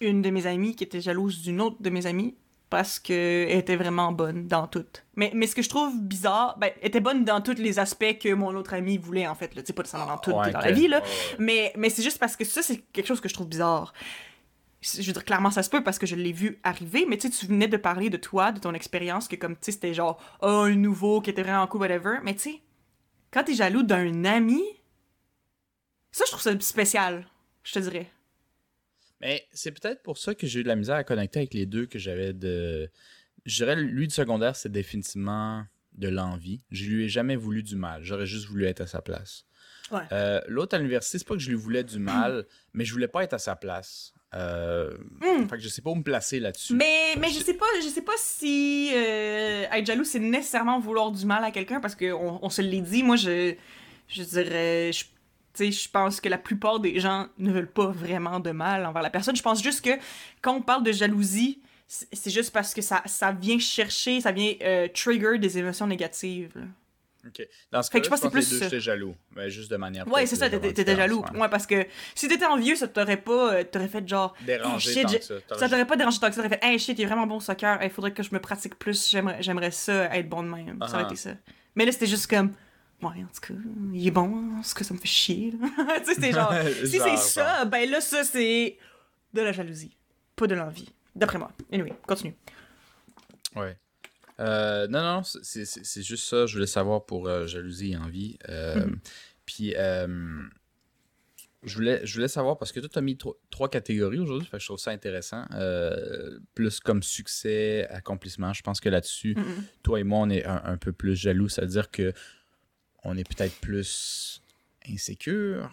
une 0.00 0.22
de 0.22 0.30
mes 0.30 0.46
amies 0.46 0.74
qui 0.74 0.84
était 0.84 1.00
jalouse 1.00 1.42
d'une 1.42 1.60
autre 1.60 1.76
de 1.80 1.90
mes 1.90 2.06
amies 2.06 2.34
parce 2.72 2.98
qu'elle 2.98 3.50
était 3.50 3.76
vraiment 3.76 4.12
bonne 4.12 4.46
dans 4.46 4.66
tout. 4.66 4.86
Mais, 5.14 5.30
mais 5.34 5.46
ce 5.46 5.54
que 5.54 5.60
je 5.60 5.68
trouve 5.68 6.00
bizarre, 6.00 6.56
ben, 6.58 6.70
elle 6.80 6.88
était 6.88 7.00
bonne 7.00 7.22
dans 7.22 7.42
tous 7.42 7.58
les 7.58 7.78
aspects 7.78 8.18
que 8.18 8.32
mon 8.32 8.54
autre 8.56 8.72
ami 8.72 8.96
voulait, 8.96 9.28
en 9.28 9.34
fait. 9.34 9.48
Tu 9.48 9.60
sais, 9.62 9.72
pas 9.74 9.82
nécessairement 9.82 10.10
dans 10.14 10.18
tout 10.18 10.30
dans 10.30 10.40
la 10.40 10.72
vie, 10.72 10.88
là. 10.88 11.02
Mais, 11.38 11.74
mais 11.76 11.90
c'est 11.90 12.02
juste 12.02 12.18
parce 12.18 12.34
que 12.34 12.44
ça, 12.46 12.62
c'est 12.62 12.78
quelque 12.78 13.06
chose 13.06 13.20
que 13.20 13.28
je 13.28 13.34
trouve 13.34 13.48
bizarre. 13.48 13.92
Je 14.82 15.02
veux 15.02 15.12
dire, 15.12 15.24
clairement, 15.24 15.50
ça 15.50 15.62
se 15.62 15.70
peut 15.70 15.84
parce 15.84 15.98
que 15.98 16.06
je 16.06 16.16
l'ai 16.16 16.32
vu 16.32 16.58
arriver, 16.64 17.06
mais 17.08 17.16
tu 17.16 17.30
sais, 17.30 17.38
tu 17.38 17.46
venais 17.46 17.68
de 17.68 17.76
parler 17.76 18.10
de 18.10 18.16
toi, 18.16 18.50
de 18.50 18.58
ton 18.58 18.74
expérience, 18.74 19.28
que 19.28 19.36
comme, 19.36 19.54
tu 19.54 19.60
sais, 19.62 19.72
c'était 19.72 19.94
genre, 19.94 20.20
oh, 20.42 20.46
un 20.46 20.74
nouveau 20.74 21.20
qui 21.20 21.30
était 21.30 21.42
vraiment 21.42 21.66
cool, 21.68 21.82
whatever. 21.82 22.18
Mais 22.24 22.34
tu 22.34 22.40
sais, 22.40 22.60
quand 23.30 23.44
t'es 23.44 23.54
jaloux 23.54 23.84
d'un 23.84 24.24
ami, 24.24 24.62
ça, 26.10 26.24
je 26.26 26.32
trouve 26.32 26.42
ça 26.42 26.58
spécial, 26.60 27.26
je 27.62 27.72
te 27.74 27.78
dirais. 27.78 28.10
Mais 29.20 29.46
c'est 29.52 29.70
peut-être 29.70 30.02
pour 30.02 30.18
ça 30.18 30.34
que 30.34 30.48
j'ai 30.48 30.60
eu 30.60 30.62
de 30.64 30.68
la 30.68 30.74
misère 30.74 30.96
à 30.96 31.04
connecter 31.04 31.38
avec 31.38 31.54
les 31.54 31.64
deux 31.64 31.86
que 31.86 31.98
j'avais 31.98 32.32
de. 32.32 32.90
Je 33.46 33.56
dirais, 33.56 33.76
lui 33.76 34.08
du 34.08 34.14
secondaire, 34.14 34.56
c'est 34.56 34.70
définitivement 34.70 35.64
de 35.92 36.08
l'envie. 36.08 36.60
Je 36.70 36.90
lui 36.90 37.04
ai 37.04 37.08
jamais 37.08 37.36
voulu 37.36 37.62
du 37.62 37.76
mal. 37.76 38.02
J'aurais 38.02 38.26
juste 38.26 38.46
voulu 38.46 38.64
être 38.66 38.80
à 38.80 38.86
sa 38.86 39.00
place. 39.00 39.44
Ouais. 39.90 40.02
Euh, 40.10 40.40
L'autre 40.48 40.74
à 40.74 40.78
l'université, 40.78 41.18
c'est 41.18 41.26
pas 41.26 41.34
que 41.34 41.40
je 41.40 41.50
lui 41.50 41.56
voulais 41.56 41.84
du 41.84 41.98
mal, 41.98 42.46
mais 42.72 42.84
je 42.84 42.92
voulais 42.92 43.08
pas 43.08 43.22
être 43.22 43.34
à 43.34 43.38
sa 43.38 43.56
place. 43.56 44.11
Euh, 44.34 44.90
Hmm. 45.20 45.46
Fait 45.48 45.56
que 45.56 45.62
je 45.62 45.68
sais 45.68 45.82
pas 45.82 45.90
où 45.90 45.94
me 45.94 46.02
placer 46.02 46.40
là-dessus. 46.40 46.74
Mais, 46.74 47.14
mais 47.18 47.28
je 47.28 47.40
sais 47.40 47.54
pas, 47.54 47.66
je 47.82 47.88
sais 47.88 48.02
pas 48.02 48.12
si 48.16 48.90
euh, 48.94 49.64
être 49.70 49.86
jaloux, 49.86 50.04
c'est 50.04 50.18
nécessairement 50.18 50.78
vouloir 50.80 51.10
du 51.10 51.24
mal 51.26 51.44
à 51.44 51.50
quelqu'un, 51.50 51.80
parce 51.80 51.94
qu'on 51.94 52.38
on 52.40 52.50
se 52.50 52.62
l'est 52.62 52.80
dit, 52.80 53.02
moi, 53.02 53.16
je, 53.16 53.54
je 54.08 54.22
dirais, 54.22 54.90
je, 54.92 55.04
Tu 55.04 55.10
sais, 55.54 55.70
je 55.72 55.88
pense 55.90 56.20
que 56.20 56.28
la 56.30 56.38
plupart 56.38 56.80
des 56.80 56.98
gens 56.98 57.26
ne 57.38 57.52
veulent 57.52 57.70
pas 57.70 57.88
vraiment 57.88 58.40
de 58.40 58.50
mal 58.52 58.86
envers 58.86 59.02
la 59.02 59.10
personne. 59.10 59.36
Je 59.36 59.42
pense 59.42 59.62
juste 59.62 59.84
que 59.84 59.90
quand 60.40 60.54
on 60.54 60.62
parle 60.62 60.82
de 60.82 60.92
jalousie, 60.92 61.60
c'est 61.86 62.08
c'est 62.14 62.30
juste 62.30 62.52
parce 62.52 62.72
que 62.72 62.80
ça, 62.80 63.02
ça 63.04 63.32
vient 63.32 63.58
chercher, 63.58 64.22
ça 64.22 64.32
vient 64.32 64.54
euh, 64.62 64.88
trigger 64.94 65.38
des 65.38 65.58
émotions 65.58 65.86
négatives. 65.86 66.54
Ok. 67.26 67.46
Dans 67.70 67.82
ce 67.82 67.90
Fait 67.90 68.00
cas-là, 68.00 68.00
que 68.00 68.04
je 68.04 68.10
pense 68.10 68.32
que 68.32 68.40
c'est 68.42 68.56
plus, 68.56 68.64
j'étais 68.64 68.80
jaloux. 68.80 69.14
Mais 69.36 69.48
juste 69.48 69.70
de 69.70 69.76
manière. 69.76 70.06
Ouais, 70.08 70.26
c'est 70.26 70.34
ça, 70.36 70.50
t'étais 70.50 70.96
jaloux. 70.96 71.22
ouais. 71.32 71.40
Ouais, 71.40 71.48
parce 71.48 71.66
que 71.66 71.86
si 72.16 72.26
t'étais 72.28 72.46
envieux, 72.46 72.74
ça 72.74 72.88
t'aurait 72.88 73.16
pas. 73.16 73.54
euh, 73.54 73.64
T'aurais 73.64 73.86
fait 73.88 74.06
genre. 74.08 74.34
Dérangé 74.44 74.90
Hey, 74.90 74.94
shit, 74.96 75.02
tant 75.04 75.08
j'ai- 75.08 75.18
que 75.20 75.24
ça. 75.24 75.34
Ça 75.58 75.68
t'aurait 75.68 75.86
pas 75.86 75.96
dérangé 75.96 76.18
tant 76.18 76.28
que 76.28 76.34
ça. 76.34 76.42
T'aurais 76.42 76.58
fait, 76.58 76.64
hey 76.66 76.78
shit, 76.78 76.98
il 76.98 77.02
est 77.02 77.06
vraiment 77.06 77.26
bon 77.26 77.36
au 77.36 77.40
soccer. 77.40 77.78
Il 77.82 77.90
faudrait 77.90 78.12
que 78.12 78.22
je 78.24 78.30
me 78.32 78.40
pratique 78.40 78.76
plus. 78.76 79.08
J'aimerais 79.40 79.70
ça 79.70 80.14
être 80.16 80.28
bon 80.28 80.42
de 80.42 80.48
même. 80.48 80.78
Ça 80.80 80.94
aurait 80.94 81.04
Ah. 81.04 81.06
été 81.06 81.16
ça. 81.16 81.30
Mais 81.76 81.84
là, 81.84 81.92
c'était 81.92 82.06
juste 82.06 82.26
comme. 82.28 82.52
Ouais, 83.02 83.08
en 83.08 83.26
tout 83.34 83.40
cas, 83.40 83.54
il 83.94 84.06
est 84.06 84.10
bon. 84.10 84.58
En 84.58 84.62
tout 84.62 84.74
cas, 84.74 84.84
ça 84.84 84.94
me 84.94 84.98
fait 84.98 85.06
chier. 85.08 85.52
tu 85.60 86.04
sais, 86.04 86.14
c'était 86.14 86.32
genre. 86.32 86.52
si 86.84 86.98
c'est 86.98 87.16
ça, 87.16 87.64
ben 87.66 87.88
là, 87.90 88.00
ça, 88.00 88.24
c'est 88.24 88.76
de 89.32 89.40
la 89.42 89.52
jalousie. 89.52 89.96
Pas 90.36 90.46
de 90.48 90.54
l'envie. 90.56 90.88
D'après 91.14 91.38
moi. 91.38 91.50
Anyway, 91.72 91.92
continue. 92.06 92.34
Ouais. 93.54 93.76
Euh, 94.42 94.86
non, 94.88 95.00
non, 95.02 95.22
c'est- 95.22 96.02
juste 96.02 96.24
ça. 96.24 96.46
Je 96.46 96.54
voulais 96.54 96.66
savoir 96.66 97.06
pour 97.06 97.28
euh, 97.28 97.46
jalousie 97.46 97.92
et 97.92 97.96
envie. 97.96 98.38
Euh, 98.48 98.86
Mhm. 98.86 98.98
Puis, 99.46 99.74
je, 101.64 101.74
voulais, 101.76 102.04
je 102.04 102.14
voulais 102.14 102.28
savoir, 102.28 102.58
parce 102.58 102.72
que 102.72 102.80
toi, 102.80 102.88
tu 102.88 102.98
as 102.98 103.02
mis 103.02 103.16
tro- 103.16 103.38
trois 103.50 103.68
catégories 103.68 104.18
aujourd'hui, 104.18 104.48
je 104.52 104.64
trouve 104.66 104.78
ça 104.78 104.90
intéressant. 104.90 105.44
Plus 106.54 106.80
comme 106.80 107.02
succès, 107.02 107.86
accomplissement. 107.88 108.52
Je 108.52 108.62
pense 108.62 108.80
que 108.80 108.88
là-dessus, 108.88 109.34
Mhm. 109.36 109.64
toi 109.82 110.00
et 110.00 110.04
moi, 110.04 110.18
on 110.20 110.30
est 110.30 110.44
un, 110.44 110.60
un 110.64 110.76
peu 110.76 110.92
plus 110.92 111.14
jaloux. 111.16 111.48
C'est-à-dire 111.48 111.90
que 111.90 112.12
on 113.04 113.16
est 113.16 113.28
peut-être 113.28 113.54
plus 113.60 114.42
insécure 114.88 115.70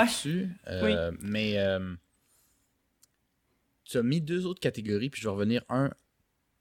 là-dessus. 0.00 0.48
Euh, 0.68 1.12
Mais 1.20 1.56
tu 3.84 3.98
as 3.98 4.02
mis 4.02 4.20
deux 4.20 4.46
autres 4.46 4.60
catégories, 4.60 5.10
puis 5.10 5.20
je 5.22 5.26
vais 5.28 5.32
revenir 5.32 5.62
un 5.68 5.90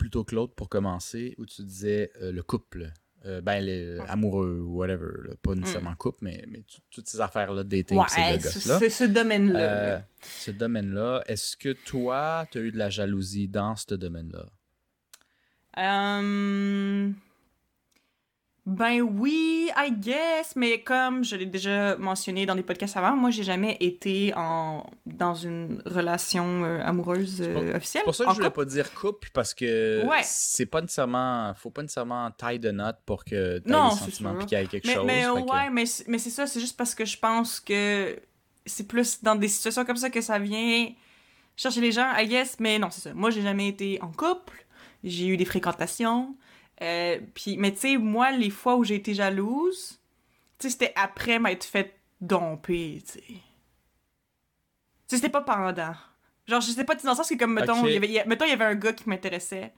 plutôt 0.06 0.24
que 0.24 0.36
l'autre 0.36 0.53
pour 0.53 0.70
commencer, 0.70 1.34
où 1.39 1.47
tu 1.47 1.64
disais 1.64 2.12
euh, 2.22 2.32
le 2.32 2.43
couple. 2.43 2.91
Euh, 3.26 3.41
ben, 3.41 3.60
les 3.60 3.97
amoureux 4.08 4.60
ou 4.64 4.76
whatever. 4.78 5.10
là. 5.28 5.34
Pas 5.41 5.56
nécessairement 5.56 5.95
couple, 5.95 6.20
mais, 6.26 6.45
mais 6.47 6.60
tout- 6.62 6.82
toutes 6.91 7.08
ces 7.10 7.20
affaires-là, 7.22 7.64
dating, 7.64 7.97
Ouais, 7.97 8.06
ces 8.08 8.38
gosses-là. 8.38 8.78
c'est 8.78 8.91
ce 8.91 9.03
domaine-là. 9.06 9.60
Euh, 9.60 9.99
ce 10.22 10.51
domaine-là, 10.51 11.24
est-ce 11.26 11.58
que 11.58 11.70
toi, 11.74 12.45
tu 12.51 12.60
as 12.60 12.62
eu 12.62 12.72
de 12.72 12.78
la 12.78 12.91
jalousie 12.91 13.47
dans 13.47 13.76
ce 13.76 13.95
domaine-là? 13.95 14.45
Euh, 15.80 17.10
Ben 18.68 18.99
oui, 19.01 19.70
I 19.78 19.91
guess, 19.91 20.55
mais 20.55 20.82
comme 20.82 21.24
je 21.24 21.36
l'ai 21.36 21.45
déjà 21.45 21.95
mentionné 21.97 22.47
dans 22.47 22.55
des 22.55 22.63
podcasts 22.63 22.97
avant, 22.97 23.16
moi 23.16 23.30
j'ai 23.30 23.43
jamais 23.43 23.78
été 23.80 24.34
en 24.36 24.84
dans 25.05 25.36
une 25.36 25.84
relation 25.86 26.63
euh, 26.63 26.82
amoureuse 26.84 27.41
euh, 27.41 27.76
officielle. 27.78 28.01
C'est 28.01 28.03
pour 28.05 28.16
ça 28.16 28.24
que 28.26 28.30
En 28.30 28.34
je 28.34 28.38
voulais 28.38 28.49
couple. 28.49 28.66
pas 28.66 28.72
dire 28.72 28.93
couple, 28.95 29.30
parce 29.34 29.53
que 29.53 30.03
Ouais. 30.07 30.22
c'est 30.24 30.66
pas 30.66 30.82
nécessairement. 30.82 31.53
Faut 31.55 31.70
pas 31.70 31.84
nécessairement 31.84 32.32
taille 32.32 32.57
de 32.57 32.72
note 32.72 32.97
pour 33.05 33.24
que 33.24 33.59
tu 33.59 33.70
c'est 33.91 34.05
sentiments 34.05 34.34
y 34.51 34.55
ait 34.55 34.66
quelque 34.66 34.88
Mais, 34.88 34.93
chose. 34.95 35.05
mais 35.05 35.22
que- 35.26 35.51
ouais, 35.51 35.70
mais, 35.70 35.84
mais 36.07 36.18
c'est 36.18 36.32
ça, 36.32 36.47
c'est 36.47 36.59
juste 36.59 36.76
parce 36.76 36.95
que 36.95 37.05
je 37.05 37.20
pense 37.20 37.59
que 37.59 38.18
c'est 38.66 38.88
plus 38.88 39.22
dans 39.22 39.36
des 39.36 39.47
situations 39.47 39.86
comme 39.86 39.95
ça 39.97 40.09
que 40.09 40.22
ça 40.22 40.39
vient 40.39 40.88
chercher 41.55 41.82
les 41.82 41.91
gens, 41.91 42.11
I 42.18 42.28
guess, 42.28 42.57
mais 42.59 42.80
non, 42.80 42.89
c'est 42.89 43.01
ça. 43.01 43.13
Moi 43.13 43.30
j'ai 43.30 43.43
jamais 43.43 43.68
été 43.68 43.99
en 44.01 44.07
couple, 44.11 44.66
j'ai 45.03 45.28
eu 45.28 45.38
des 45.38 45.45
fréquentations, 45.45 46.36
euh, 46.82 47.19
puis, 47.34 47.57
mais 47.57 47.71
tu 47.71 47.80
sais, 47.80 47.97
moi 47.97 48.32
les 48.32 48.49
fois 48.49 48.76
où 48.76 48.84
j'ai 48.84 48.95
été 48.95 49.13
jalouse, 49.13 49.99
tu 50.59 50.67
sais, 50.67 50.69
c'était 50.69 50.93
après 50.95 51.39
m'être 51.39 51.63
fait 51.65 51.93
domper, 52.21 53.01
tu 53.05 53.13
sais. 53.13 53.23
Tu 53.28 53.36
sais, 55.07 55.15
c'était 55.17 55.30
pas 55.30 55.41
pendant. 55.41 55.93
Genre, 56.47 56.61
je 56.61 56.71
sais 56.71 56.84
pas, 56.84 56.95
dans 56.95 57.09
le 57.11 57.15
sens 57.15 57.30
que 57.30 57.36
comme, 57.36 57.53
mettons, 57.53 57.86
il 57.88 57.93
y 57.93 57.97
avait, 57.97 58.07
il 58.07 58.13
y 58.13 58.19
a- 58.19 58.26
mettons, 58.26 58.45
il 58.45 58.49
y 58.49 58.53
avait 58.53 58.65
un 58.65 58.76
gars 58.76 58.93
qui 58.93 59.07
m'intéressait, 59.09 59.73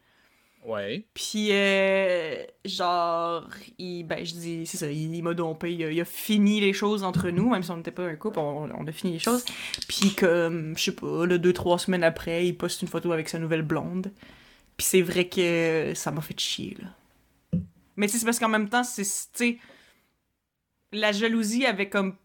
Ouais. 0.66 1.06
puis, 1.14 1.50
euh, 1.52 2.44
genre, 2.66 3.48
il, 3.78 4.04
ben, 4.04 4.26
je 4.26 4.34
dis, 4.34 4.66
c'est 4.66 4.78
ça, 4.78 4.92
il, 4.92 5.16
il 5.16 5.22
m'a 5.24 5.34
dompé, 5.34 5.74
il 5.74 5.84
a, 5.86 5.92
il 5.92 6.02
a 6.02 6.06
fini 6.06 6.60
les 6.60 6.74
choses 6.74 7.04
entre 7.04 7.30
nous, 7.30 7.50
même 7.50 7.64
si 7.64 7.72
on 7.72 7.78
n'était 7.78 7.92
pas 7.92 8.04
un 8.06 8.16
couple, 8.16 8.40
on, 8.40 8.70
on 8.74 8.88
a 8.88 8.92
fini 8.92 9.14
les 9.14 9.20
choses. 9.20 9.46
Puis, 9.88 10.14
comme, 10.14 10.78
je 10.78 10.84
sais 10.86 10.92
pas, 10.96 11.26
là, 11.26 11.38
deux, 11.38 11.54
trois 11.54 11.80
semaines 11.80 12.04
après, 12.04 12.46
il 12.48 12.58
poste 12.58 12.82
une 12.82 12.88
photo 12.90 13.12
avec 13.14 13.30
sa 13.30 13.40
nouvelle 13.40 13.62
blonde. 13.62 14.12
Puis 14.78 14.86
c'est 14.86 15.02
vrai 15.02 15.28
que 15.28 15.94
ça 15.96 16.12
m'a 16.12 16.22
fait 16.22 16.40
chier, 16.40 16.78
là. 16.82 17.60
Mais 17.96 18.08
c'est 18.08 18.24
parce 18.24 18.38
qu'en 18.40 18.50
même 18.50 18.70
temps, 18.70 18.84
c'est, 18.84 19.04
tu 19.34 19.60
la 20.94 21.12
jalousie 21.12 21.66
avait 21.66 21.90
comme 21.90 22.16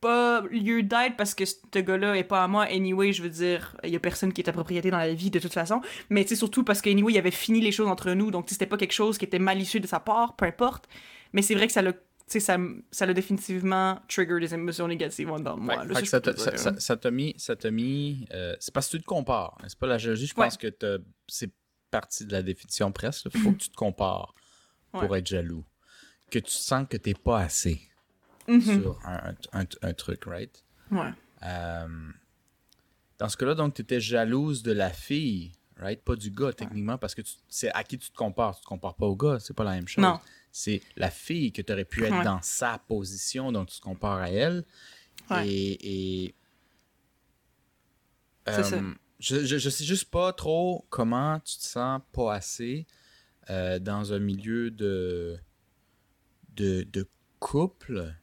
pas 0.00 0.42
lieu 0.50 0.82
d'être 0.82 1.16
parce 1.16 1.34
que 1.34 1.44
ce 1.44 1.78
gars-là 1.78 2.16
est 2.16 2.24
pas 2.24 2.44
à 2.44 2.48
moi. 2.48 2.64
Anyway, 2.64 3.12
je 3.12 3.22
veux 3.22 3.30
dire, 3.30 3.76
il 3.82 3.90
y 3.90 3.96
a 3.96 4.00
personne 4.00 4.32
qui 4.32 4.40
est 4.40 4.48
à 4.48 4.52
propriété 4.52 4.90
dans 4.90 4.98
la 4.98 5.12
vie 5.14 5.30
de 5.30 5.38
toute 5.38 5.52
façon. 5.52 5.80
Mais 6.10 6.26
sais, 6.26 6.36
surtout 6.36 6.62
parce 6.64 6.80
qu'anyway, 6.80 7.12
il 7.14 7.18
avait 7.18 7.30
fini 7.30 7.60
les 7.60 7.72
choses 7.72 7.88
entre 7.88 8.10
nous. 8.12 8.30
Donc, 8.30 8.46
c'était 8.48 8.66
pas 8.66 8.76
quelque 8.76 8.92
chose 8.92 9.18
qui 9.18 9.24
était 9.24 9.38
malicieux 9.40 9.80
de 9.80 9.86
sa 9.86 9.98
part, 10.00 10.36
peu 10.36 10.44
importe. 10.46 10.88
Mais 11.32 11.42
c'est 11.42 11.54
vrai 11.54 11.66
que 11.66 11.72
ça 11.72 11.82
l'a, 11.82 11.92
ça, 12.26 12.58
ça 12.90 13.06
l'a 13.06 13.12
définitivement 13.14 13.98
trigger 14.08 14.38
des 14.40 14.54
émotions 14.54 14.86
négatives 14.86 15.26
de 15.28 15.50
moi. 15.60 15.84
Là, 15.84 15.94
que 15.94 16.04
je 16.04 16.10
ça 16.10 16.20
t'a 16.20 16.36
ça- 16.36 16.56
ça- 16.56 17.10
mis. 17.10 17.34
ça 17.38 17.70
mis 17.70 18.26
euh, 18.32 18.54
c'est 18.60 18.72
parce 18.72 18.86
que 18.88 18.96
tu 18.98 19.02
te 19.02 19.06
compares. 19.06 19.56
hein. 19.60 19.64
C'est 19.68 19.78
pas 19.78 19.86
la 19.88 19.98
jalousie. 19.98 20.26
Je 20.26 20.34
pense 20.34 20.56
que 20.56 20.68
t'as- 20.68 20.98
c'est 21.26 21.50
partie 21.90 22.24
de 22.26 22.32
la 22.32 22.42
définition 22.42 22.90
presque. 22.92 23.26
Il 23.34 23.40
faut 23.40 23.52
que 23.52 23.58
tu 23.58 23.70
te 23.70 23.76
compares 23.76 24.34
pour 24.92 25.10
Ouais. 25.10 25.18
être 25.20 25.26
jaloux. 25.26 25.64
Que 26.30 26.38
tu 26.38 26.50
sens 26.52 26.86
que 26.88 26.96
t'es 26.96 27.14
pas 27.14 27.40
assez 27.40 27.80
Mhm. 28.46 28.60
sur 28.60 28.98
un, 29.04 29.34
un- 29.52 29.64
un 29.82 29.92
truc, 29.94 30.24
right? 30.26 30.64
Ouais. 30.90 31.10
Euh, 31.44 31.88
dans 33.18 33.28
ce 33.28 33.36
cas-là, 33.36 33.54
donc, 33.54 33.74
tu 33.74 33.82
étais 33.82 34.00
jalouse 34.00 34.62
de 34.62 34.72
la 34.72 34.90
fille, 34.90 35.52
right? 35.76 36.02
Pas 36.02 36.16
du 36.16 36.30
gars, 36.30 36.52
techniquement, 36.52 36.98
parce 36.98 37.14
que 37.14 37.22
c'est 37.48 37.70
à 37.72 37.82
qui 37.84 37.98
tu 37.98 38.10
te 38.10 38.16
compares. 38.16 38.56
Tu 38.56 38.62
te 38.62 38.66
compares 38.66 38.94
pas 38.96 39.06
au 39.06 39.16
gars, 39.16 39.38
c'est 39.40 39.54
pas 39.54 39.64
la 39.64 39.72
même 39.72 39.88
chose. 39.88 40.02
Non. 40.02 40.18
C'est 40.50 40.80
la 40.96 41.10
fille 41.10 41.52
que 41.52 41.60
tu 41.62 41.72
aurais 41.72 41.84
pu 41.84 42.04
être 42.04 42.16
Ouais. 42.18 42.24
dans 42.24 42.40
sa 42.42 42.78
position, 42.78 43.52
donc 43.52 43.68
tu 43.68 43.76
te 43.78 43.82
compares 43.82 44.18
à 44.18 44.30
elle. 44.30 44.64
Ouais. 45.30 45.48
Et. 45.48 46.26
et 46.26 46.34
C'est 48.46 48.62
ça. 48.64 48.76
euh, 48.76 48.94
je, 49.18 49.44
je, 49.44 49.58
je 49.58 49.70
sais 49.70 49.84
juste 49.84 50.10
pas 50.10 50.32
trop 50.32 50.86
comment 50.90 51.40
tu 51.40 51.56
te 51.56 51.62
sens 51.62 52.00
pas 52.12 52.34
assez 52.34 52.86
euh, 53.50 53.78
dans 53.78 54.12
un 54.12 54.18
milieu 54.18 54.70
de, 54.70 55.38
de, 56.54 56.82
de 56.84 57.08
couple. 57.38 58.14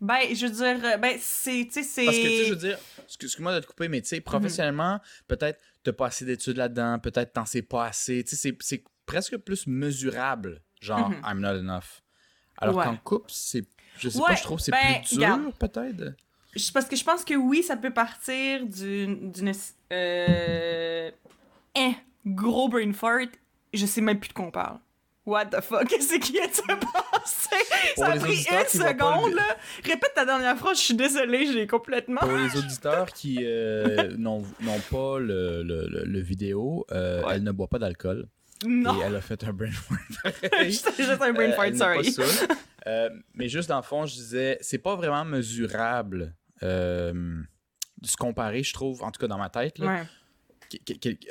Ben, 0.00 0.34
je 0.34 0.46
veux 0.46 0.52
dire, 0.52 0.84
euh, 0.84 0.96
ben, 0.96 1.18
c'est, 1.20 1.66
tu 1.66 1.72
sais, 1.72 1.82
c'est... 1.82 2.04
Parce 2.06 2.16
que, 2.18 2.22
tu 2.28 2.36
sais, 2.36 2.44
je 2.46 2.50
veux 2.54 2.58
dire, 2.60 2.78
excuse- 3.04 3.26
excuse-moi 3.26 3.54
de 3.54 3.60
te 3.60 3.66
couper, 3.66 3.88
mais 3.88 4.00
tu 4.00 4.08
sais, 4.08 4.20
professionnellement, 4.20 4.98
peut-être 5.28 5.60
t'as 5.82 5.92
pas 5.92 6.06
assez 6.06 6.24
d'études 6.24 6.56
là-dedans, 6.56 6.98
peut-être 6.98 7.32
t'en 7.34 7.44
sais 7.44 7.62
pas 7.62 7.86
assez. 7.86 8.24
Tu 8.24 8.34
sais, 8.36 8.56
c'est- 8.60 8.84
presque 9.06 9.36
plus 9.38 9.66
mesurable, 9.66 10.62
genre, 10.80 11.10
Mhm. 11.10 11.22
I'm 11.26 11.40
not 11.40 11.58
enough. 11.58 12.02
Alors 12.56 12.76
Ouais. 12.76 12.84
qu'en 12.84 12.96
couple, 12.96 13.30
c'est. 13.30 13.64
Je 13.98 14.08
sais 14.08 14.18
Ouais, 14.18 14.28
pas, 14.28 14.34
je 14.36 14.42
trouve 14.42 14.58
que 14.58 14.64
c'est 14.64 14.70
ben, 14.70 15.00
plus 15.02 15.18
dur, 15.18 15.52
peut-être? 15.58 16.14
Parce 16.72 16.86
que 16.86 16.96
je 16.96 17.04
pense 17.04 17.24
que 17.24 17.34
oui, 17.34 17.62
ça 17.62 17.76
peut 17.76 17.92
partir 17.92 18.64
d'une. 18.66 19.32
Euh, 19.92 21.10
hein, 21.76 21.92
gros 22.26 22.68
brain 22.68 22.92
fart. 22.92 23.28
Je 23.72 23.86
sais 23.86 24.00
même 24.00 24.18
plus 24.18 24.28
de 24.28 24.34
quoi 24.34 24.46
on 24.46 24.50
parle. 24.50 24.78
What 25.26 25.46
the 25.46 25.60
fuck? 25.60 25.86
Qu'est-ce 25.88 26.18
qui 26.18 26.32
de 26.32 26.38
se? 26.52 26.62
Pour 26.62 27.26
ça 27.96 28.06
a 28.12 28.16
pris 28.16 28.32
une 28.50 28.66
seconde, 28.68 29.30
le- 29.30 29.36
là. 29.36 29.56
Répète 29.84 30.12
ta 30.14 30.24
dernière 30.24 30.56
phrase, 30.56 30.78
je 30.78 30.84
suis 30.84 30.94
désolée, 30.94 31.46
j'ai 31.52 31.66
complètement. 31.66 32.20
Pour 32.20 32.32
les 32.36 32.56
auditeurs 32.58 33.06
qui 33.12 33.38
euh, 33.42 34.14
n'ont 34.16 34.42
pas 34.90 35.18
le, 35.18 35.62
le, 35.62 36.20
vidéo, 36.20 36.86
euh, 36.90 37.22
Ouais. 37.22 37.34
elle 37.36 37.42
ne 37.44 37.52
boit 37.52 37.68
pas 37.68 37.78
d'alcool. 37.78 38.26
Non! 38.66 38.98
Et 39.00 39.04
elle 39.04 39.16
a 39.16 39.20
fait 39.20 39.42
un 39.44 39.52
brain 39.52 39.70
fart 39.70 40.00
juste 40.64 40.88
un 41.00 41.32
brain 41.32 41.50
Euh, 41.50 41.52
fart, 41.52 41.70
pas 41.70 41.76
sorry. 41.78 42.14
Euh, 42.86 43.10
mais 43.34 43.48
juste 43.48 43.68
dans 43.68 43.76
le 43.76 43.82
fond, 43.82 44.06
je 44.06 44.14
disais, 44.14 44.58
c'est 44.62 44.78
pas 44.78 44.96
vraiment 44.96 45.24
mesurable 45.24 46.34
euh, 46.62 47.42
se 48.02 48.16
comparer, 48.16 48.62
je 48.62 48.72
trouve, 48.72 49.02
en 49.02 49.10
tout 49.10 49.20
cas 49.20 49.26
dans 49.28 49.38
ma 49.38 49.50
tête. 49.50 49.78
là. 49.78 49.86
Ouais. 49.86 50.02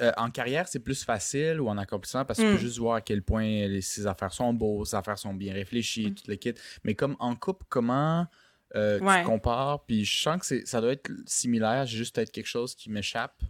Euh, 0.02 0.12
en 0.18 0.30
carrière, 0.32 0.68
c'est 0.68 0.80
plus 0.82 1.04
facile 1.06 1.62
ou 1.62 1.70
en 1.70 1.78
accomplissement 1.78 2.26
parce 2.26 2.40
que 2.40 2.44
tu 2.44 2.50
Mm. 2.50 2.56
peux 2.56 2.60
juste 2.62 2.78
voir 2.78 2.96
à 2.96 3.02
quel 3.02 3.22
point 3.22 3.44
les- 3.46 3.80
ses 3.82 4.06
affaires 4.06 4.34
sont 4.34 4.54
beaux, 4.54 4.84
ses 4.84 4.96
affaires 4.98 5.18
sont 5.18 5.34
bien 5.34 5.54
réfléchies, 5.54 6.08
Mm. 6.12 6.16
tout 6.16 6.24
le 6.28 6.36
kit. 6.36 6.54
Mais 6.84 6.94
comme 6.94 7.16
en 7.20 7.36
couple, 7.36 7.66
comment 7.70 8.28
euh, 8.76 9.00
tu 9.00 9.06
Ouais. 9.06 9.22
te 9.22 9.26
compares? 9.26 9.84
Puis 9.86 10.06
je 10.06 10.22
sens 10.22 10.40
que 10.42 10.46
c'est- 10.46 10.68
ça 10.68 10.80
doit 10.82 10.92
être 10.92 11.10
similaire, 11.26 11.86
j'ai 11.88 11.98
juste 11.98 12.14
peut-être 12.14 12.32
quelque 12.32 12.46
chose 12.48 12.76
qui 12.76 12.92
m'échappe. 12.92 13.42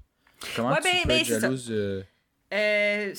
Comment 0.55 0.69
Ouais, 0.69 0.77
tu 0.77 0.83
ben- 0.83 1.01
peux 1.01 1.07
ben, 1.09 1.19
être 1.19 1.25
jalouse? 1.25 1.67
euh, 1.71 2.03
Euh, 2.53 3.13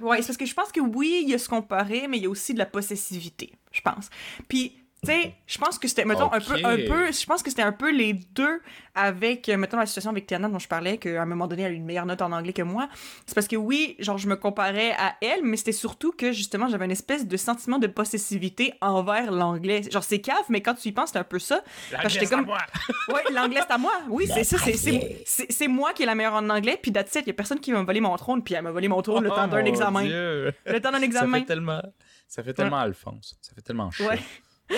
ouais, 0.00 0.20
c'est 0.20 0.26
parce 0.26 0.36
que 0.36 0.44
je 0.46 0.52
pense 0.54 0.70
que 0.70 0.80
oui, 0.80 1.20
il 1.22 1.30
y 1.30 1.34
a 1.34 1.38
se 1.38 1.48
comparer, 1.48 2.08
mais 2.08 2.18
il 2.18 2.24
y 2.24 2.26
a 2.26 2.28
aussi 2.28 2.52
de 2.52 2.58
la 2.58 2.66
possessivité, 2.66 3.52
je 3.72 3.80
pense. 3.80 4.10
Puis, 4.48 4.83
tu 5.04 5.12
sais, 5.12 5.34
je 5.46 5.58
pense 5.58 5.78
que 5.78 5.88
c'était, 5.88 6.04
mettons, 6.04 6.32
un 6.32 6.40
peu, 6.40 6.54
un 6.64 6.76
peu, 6.76 7.12
je 7.12 7.26
pense 7.26 7.42
que 7.42 7.50
c'était 7.50 7.62
un 7.62 7.72
peu 7.72 7.90
les 7.92 8.12
deux 8.12 8.60
avec, 8.94 9.48
euh, 9.48 9.56
mettons, 9.56 9.76
la 9.76 9.86
situation 9.86 10.10
avec 10.10 10.26
Tiana 10.26 10.48
dont 10.48 10.58
je 10.58 10.68
parlais, 10.68 10.98
qu'à 10.98 11.20
un 11.22 11.26
moment 11.26 11.46
donné, 11.46 11.62
elle 11.62 11.72
a 11.72 11.74
eu 11.74 11.76
une 11.76 11.84
meilleure 11.84 12.06
note 12.06 12.22
en 12.22 12.32
anglais 12.32 12.52
que 12.52 12.62
moi. 12.62 12.88
C'est 13.26 13.34
parce 13.34 13.48
que 13.48 13.56
oui, 13.56 13.96
genre, 13.98 14.18
je 14.18 14.28
me 14.28 14.36
comparais 14.36 14.92
à 14.92 15.14
elle, 15.20 15.42
mais 15.42 15.56
c'était 15.56 15.72
surtout 15.72 16.12
que, 16.12 16.32
justement, 16.32 16.68
j'avais 16.68 16.84
une 16.84 16.90
espèce 16.90 17.26
de 17.26 17.36
sentiment 17.36 17.78
de 17.78 17.86
possessivité 17.86 18.74
envers 18.80 19.32
l'anglais. 19.32 19.82
Genre, 19.90 20.04
c'est 20.04 20.20
cave, 20.20 20.44
mais 20.48 20.60
quand 20.60 20.74
tu 20.74 20.88
y 20.88 20.92
penses, 20.92 21.10
c'est 21.12 21.18
un 21.18 21.24
peu 21.24 21.38
ça. 21.38 21.62
Que 22.02 22.08
j'étais 22.08 22.26
comme, 22.26 22.46
ouais, 23.08 23.22
l'anglais, 23.32 23.60
c'est 23.66 23.72
à 23.74 23.78
moi. 23.78 23.92
Oui, 24.08 24.28
c'est 24.32 24.44
ça, 24.44 24.58
c'est, 24.58 24.74
c'est, 24.74 25.22
c'est, 25.26 25.50
c'est 25.50 25.68
moi 25.68 25.92
qui 25.92 26.04
est 26.04 26.06
la 26.06 26.14
meilleure 26.14 26.34
en 26.34 26.48
anglais, 26.50 26.78
puis 26.80 26.92
that's 26.92 27.14
it. 27.16 27.26
Y 27.26 27.30
a 27.30 27.32
personne 27.32 27.60
qui 27.60 27.72
m'a 27.72 27.82
volé 27.82 28.00
mon 28.00 28.16
trône, 28.16 28.42
puis 28.42 28.54
elle 28.54 28.62
m'a 28.62 28.70
volé 28.70 28.88
mon 28.88 29.02
trône 29.02 29.24
le 29.24 29.30
temps 29.30 29.48
d'un 29.48 29.64
examen. 29.64 30.04
Le 30.04 30.52
temps 30.80 30.92
d'un 30.92 30.98
Ça 30.98 31.04
examen. 31.04 31.38
fait 31.40 31.44
tellement, 31.46 31.82
ça 32.28 32.42
fait 32.42 32.54
tellement 32.54 32.78
Alphonse. 32.78 33.36
Ça 33.40 33.52
fait 33.54 33.62
tellement 33.62 33.90
chaud. 33.90 34.04
Ouais. 34.06 34.18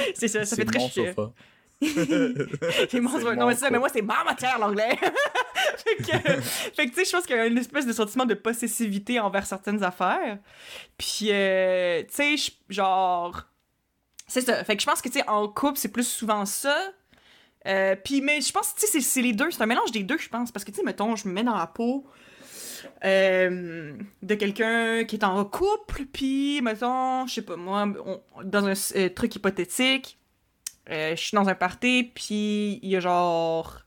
C'est 0.14 0.28
ça, 0.28 0.44
ça 0.44 0.57
fait 0.57 0.64
très 0.64 0.88
chier. 0.88 1.14
C'est 2.90 3.01
mon 3.01 3.11
sofa. 3.11 3.34
Non, 3.36 3.47
mais 3.49 3.55
ça, 3.55 3.70
mais 3.70 3.78
moi, 3.78 3.88
c'est 3.90 4.01
ma 4.03 4.24
matière, 4.24 4.59
l'anglais. 4.59 4.97
fait 5.76 5.97
que, 5.97 6.40
fait 6.40 6.86
que, 6.86 6.90
tu 6.90 6.94
sais, 6.94 7.05
je 7.05 7.11
pense 7.12 7.26
qu'il 7.26 7.36
y 7.36 7.38
a 7.38 7.47
une 7.47 7.59
espèce 7.59 7.86
de 7.86 7.92
sentiment 7.92 8.24
de 8.24 8.32
possessivité 8.34 9.20
envers 9.20 9.47
certaines 9.47 9.82
affaires. 9.84 10.38
Puis, 10.97 11.28
euh, 11.30 12.03
tu 12.05 12.38
sais, 12.38 12.53
genre. 12.70 13.42
C'est 14.26 14.40
ça. 14.40 14.64
Fait 14.64 14.74
que 14.76 14.82
je 14.82 14.86
pense 14.86 15.03
que, 15.03 15.09
tu 15.09 15.18
sais, 15.18 15.28
en 15.28 15.49
couple, 15.49 15.78
c'est 15.78 15.92
plus 15.92 16.09
souvent 16.09 16.47
ça. 16.47 16.76
Euh, 17.66 17.94
puis, 17.97 18.20
mais 18.22 18.40
je 18.40 18.53
pense, 18.53 18.74
tu 18.74 18.80
sais, 18.82 18.86
c'est- 18.86 19.01
c'est 19.01 19.22
les 19.22 19.32
deux. 19.32 19.51
C'est 19.51 19.62
un 19.62 19.66
mélange 19.66 19.92
des 19.92 20.03
deux, 20.03 20.18
je 20.18 20.28
pense. 20.28 20.51
Parce 20.53 20.64
que, 20.64 20.70
tu 20.70 20.78
sais, 20.78 20.82
mettons, 20.82 21.14
je 21.14 21.28
me 21.28 21.34
mets 21.34 21.44
dans 21.44 21.57
la 21.57 21.66
peau 21.66 22.07
euh, 23.05 23.93
de 24.22 24.34
quelqu'un 24.34 25.05
qui 25.05 25.16
est 25.16 25.24
en 25.24 25.45
couple, 25.45 26.05
puis, 26.12 26.61
mettons, 26.62 27.26
je 27.26 27.34
sais 27.34 27.43
pas, 27.43 27.57
moi, 27.57 27.87
on- 28.05 28.20
dans 28.45 28.66
un 28.66 28.74
euh, 28.97 29.09
truc 29.09 29.34
hypothétique, 29.37 30.18
euh, 30.91 31.16
je 31.16 31.20
suis 31.20 31.34
dans 31.34 31.49
un 31.49 31.55
party, 31.55 32.11
puis 32.14 32.78
il 32.82 32.89
y 32.91 32.97
a 32.97 33.01
genre. 33.01 33.82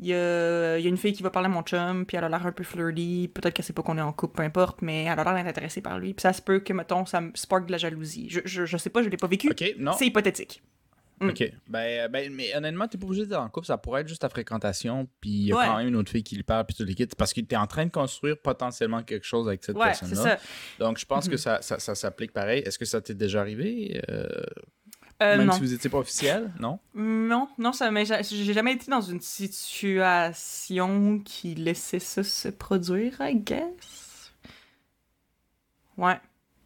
Il 0.00 0.06
y 0.08 0.12
a, 0.12 0.76
y 0.78 0.86
a 0.86 0.88
une 0.88 0.96
fille 0.96 1.12
qui 1.12 1.22
va 1.22 1.30
parler 1.30 1.46
à 1.46 1.50
mon 1.50 1.62
chum, 1.62 2.04
puis 2.04 2.16
elle 2.16 2.24
a 2.24 2.28
l'air 2.28 2.44
un 2.44 2.50
peu 2.50 2.64
flirty. 2.64 3.30
Peut-être 3.32 3.54
qu'elle 3.54 3.64
sait 3.64 3.72
pas 3.72 3.82
qu'on 3.82 3.96
est 3.96 4.00
en 4.00 4.12
couple, 4.12 4.34
peu 4.38 4.42
importe, 4.42 4.82
mais 4.82 5.04
elle 5.04 5.20
a 5.20 5.22
l'air 5.22 5.34
d'être 5.34 5.46
intéressée 5.46 5.82
par 5.82 6.00
lui. 6.00 6.14
Puis 6.14 6.22
ça 6.22 6.32
se 6.32 6.42
peut 6.42 6.58
que, 6.58 6.72
mettons, 6.72 7.06
ça 7.06 7.20
me 7.20 7.30
spark 7.36 7.66
de 7.66 7.70
la 7.70 7.78
jalousie. 7.78 8.26
Je, 8.28 8.40
je, 8.44 8.66
je 8.66 8.76
sais 8.76 8.90
pas, 8.90 9.04
je 9.04 9.08
l'ai 9.08 9.16
pas 9.16 9.28
vécu. 9.28 9.46
C'est 9.96 10.06
hypothétique. 10.08 10.64
Mm. 11.20 11.28
Ok. 11.28 11.52
Ben, 11.68 11.78
euh, 11.80 12.08
ben, 12.08 12.32
mais 12.34 12.54
honnêtement, 12.56 12.88
t'es 12.88 12.98
pas 12.98 13.06
obligé 13.06 13.26
d'être 13.26 13.38
en 13.40 13.48
couple. 13.48 13.66
Ça 13.66 13.78
pourrait 13.78 14.00
être 14.02 14.08
juste 14.08 14.22
ta 14.22 14.28
fréquentation, 14.28 15.08
puis 15.20 15.30
il 15.30 15.46
y 15.46 15.52
a 15.52 15.56
Ouais. 15.56 15.64
quand 15.66 15.76
même 15.78 15.88
une 15.88 15.96
autre 15.96 16.10
fille 16.10 16.24
qui 16.24 16.36
lui 16.36 16.42
parle, 16.42 16.66
puis 16.66 16.74
tout 16.76 16.84
les 16.84 16.94
quittes. 16.94 17.14
Parce 17.14 17.32
que 17.32 17.40
t'es 17.40 17.56
en 17.56 17.66
train 17.66 17.86
de 17.86 17.90
construire 17.90 18.36
potentiellement 18.38 19.02
quelque 19.02 19.24
chose 19.24 19.46
avec 19.48 19.64
cette 19.64 19.76
Ouais, 19.76 19.94
c'est 19.94 20.06
personne-là. 20.08 20.38
ça. 20.38 20.42
Donc, 20.80 20.98
je 20.98 21.06
pense 21.06 21.28
que 21.28 21.36
ça, 21.36 21.62
ça, 21.62 21.78
ça 21.78 21.94
s'applique 21.94 22.32
pareil. 22.32 22.62
Est-ce 22.66 22.78
que 22.78 22.84
ça 22.84 23.00
t'est 23.00 23.14
déjà 23.14 23.40
arrivé 23.40 24.02
euh, 24.10 24.26
Euh, 25.22 25.38
Même 25.38 25.46
non. 25.46 25.52
si 25.52 25.60
vous 25.60 25.72
étiez 25.72 25.88
pas 25.88 25.98
officiel? 25.98 26.52
Non? 26.58 26.80
Non, 26.92 27.48
non, 27.56 27.72
ça 27.72 27.88
j'ai 27.94 28.52
jamais 28.52 28.72
été 28.72 28.90
dans 28.90 29.00
une 29.00 29.20
situation 29.20 31.20
qui 31.24 31.54
laissait 31.54 32.00
ça 32.00 32.24
se 32.24 32.48
produire, 32.48 33.14
I 33.20 33.36
guess. 33.36 34.32
Ouais. 35.96 36.18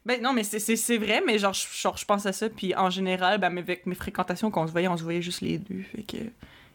Ben 0.06 0.22
non, 0.22 0.32
mais 0.32 0.42
c'est- 0.44 0.96
vrai, 0.98 1.22
mais 1.26 1.38
genre, 1.38 1.52
je- 1.52 1.66
genre, 1.80 1.96
je 1.96 2.04
pense 2.04 2.24
à 2.26 2.32
ça, 2.32 2.48
puis 2.48 2.74
en 2.74 2.88
général, 2.90 3.38
ben, 3.38 3.56
avec 3.58 3.84
mes 3.86 3.94
fréquentations 3.94 4.50
qu'on 4.50 4.66
se 4.66 4.72
voyait, 4.72 4.88
on 4.88 4.96
se 4.96 5.02
voyait 5.02 5.22
juste 5.22 5.40
les 5.42 5.58
deux, 5.58 5.82
fait 5.94 6.02
que... 6.02 6.16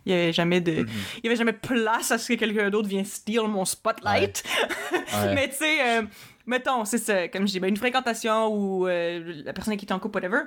Il 0.05 0.11
y 0.11 0.15
avait 0.15 0.33
jamais 0.33 0.59
de... 0.59 0.81
Mhm. 0.81 0.89
Il 1.19 1.23
y 1.23 1.27
avait 1.27 1.37
jamais 1.37 1.53
place 1.53 2.11
à 2.11 2.17
ce 2.17 2.27
que 2.33 2.37
quelqu'un 2.37 2.69
d'autre 2.69 2.89
vienne 2.89 3.05
steal 3.05 3.43
mon 3.47 3.63
spotlight. 3.65 4.43
Ouais. 4.91 5.33
Mais 5.35 5.47
tu 5.49 5.55
sais, 5.57 5.99
euh, 5.99 6.01
mettons, 6.45 6.83
c'est 6.85 6.97
ça, 6.97 7.27
comme 7.29 7.47
je 7.47 7.53
dis, 7.53 7.59
ben, 7.61 7.67
une 7.69 7.77
fréquentation 7.77 8.47
ou 8.47 8.87
euh, 8.87 9.41
la 9.45 9.53
personne 9.53 9.77
qui 9.77 9.85
est 9.85 9.91
en 9.93 9.99
couple, 9.99 10.17
whatever. 10.17 10.39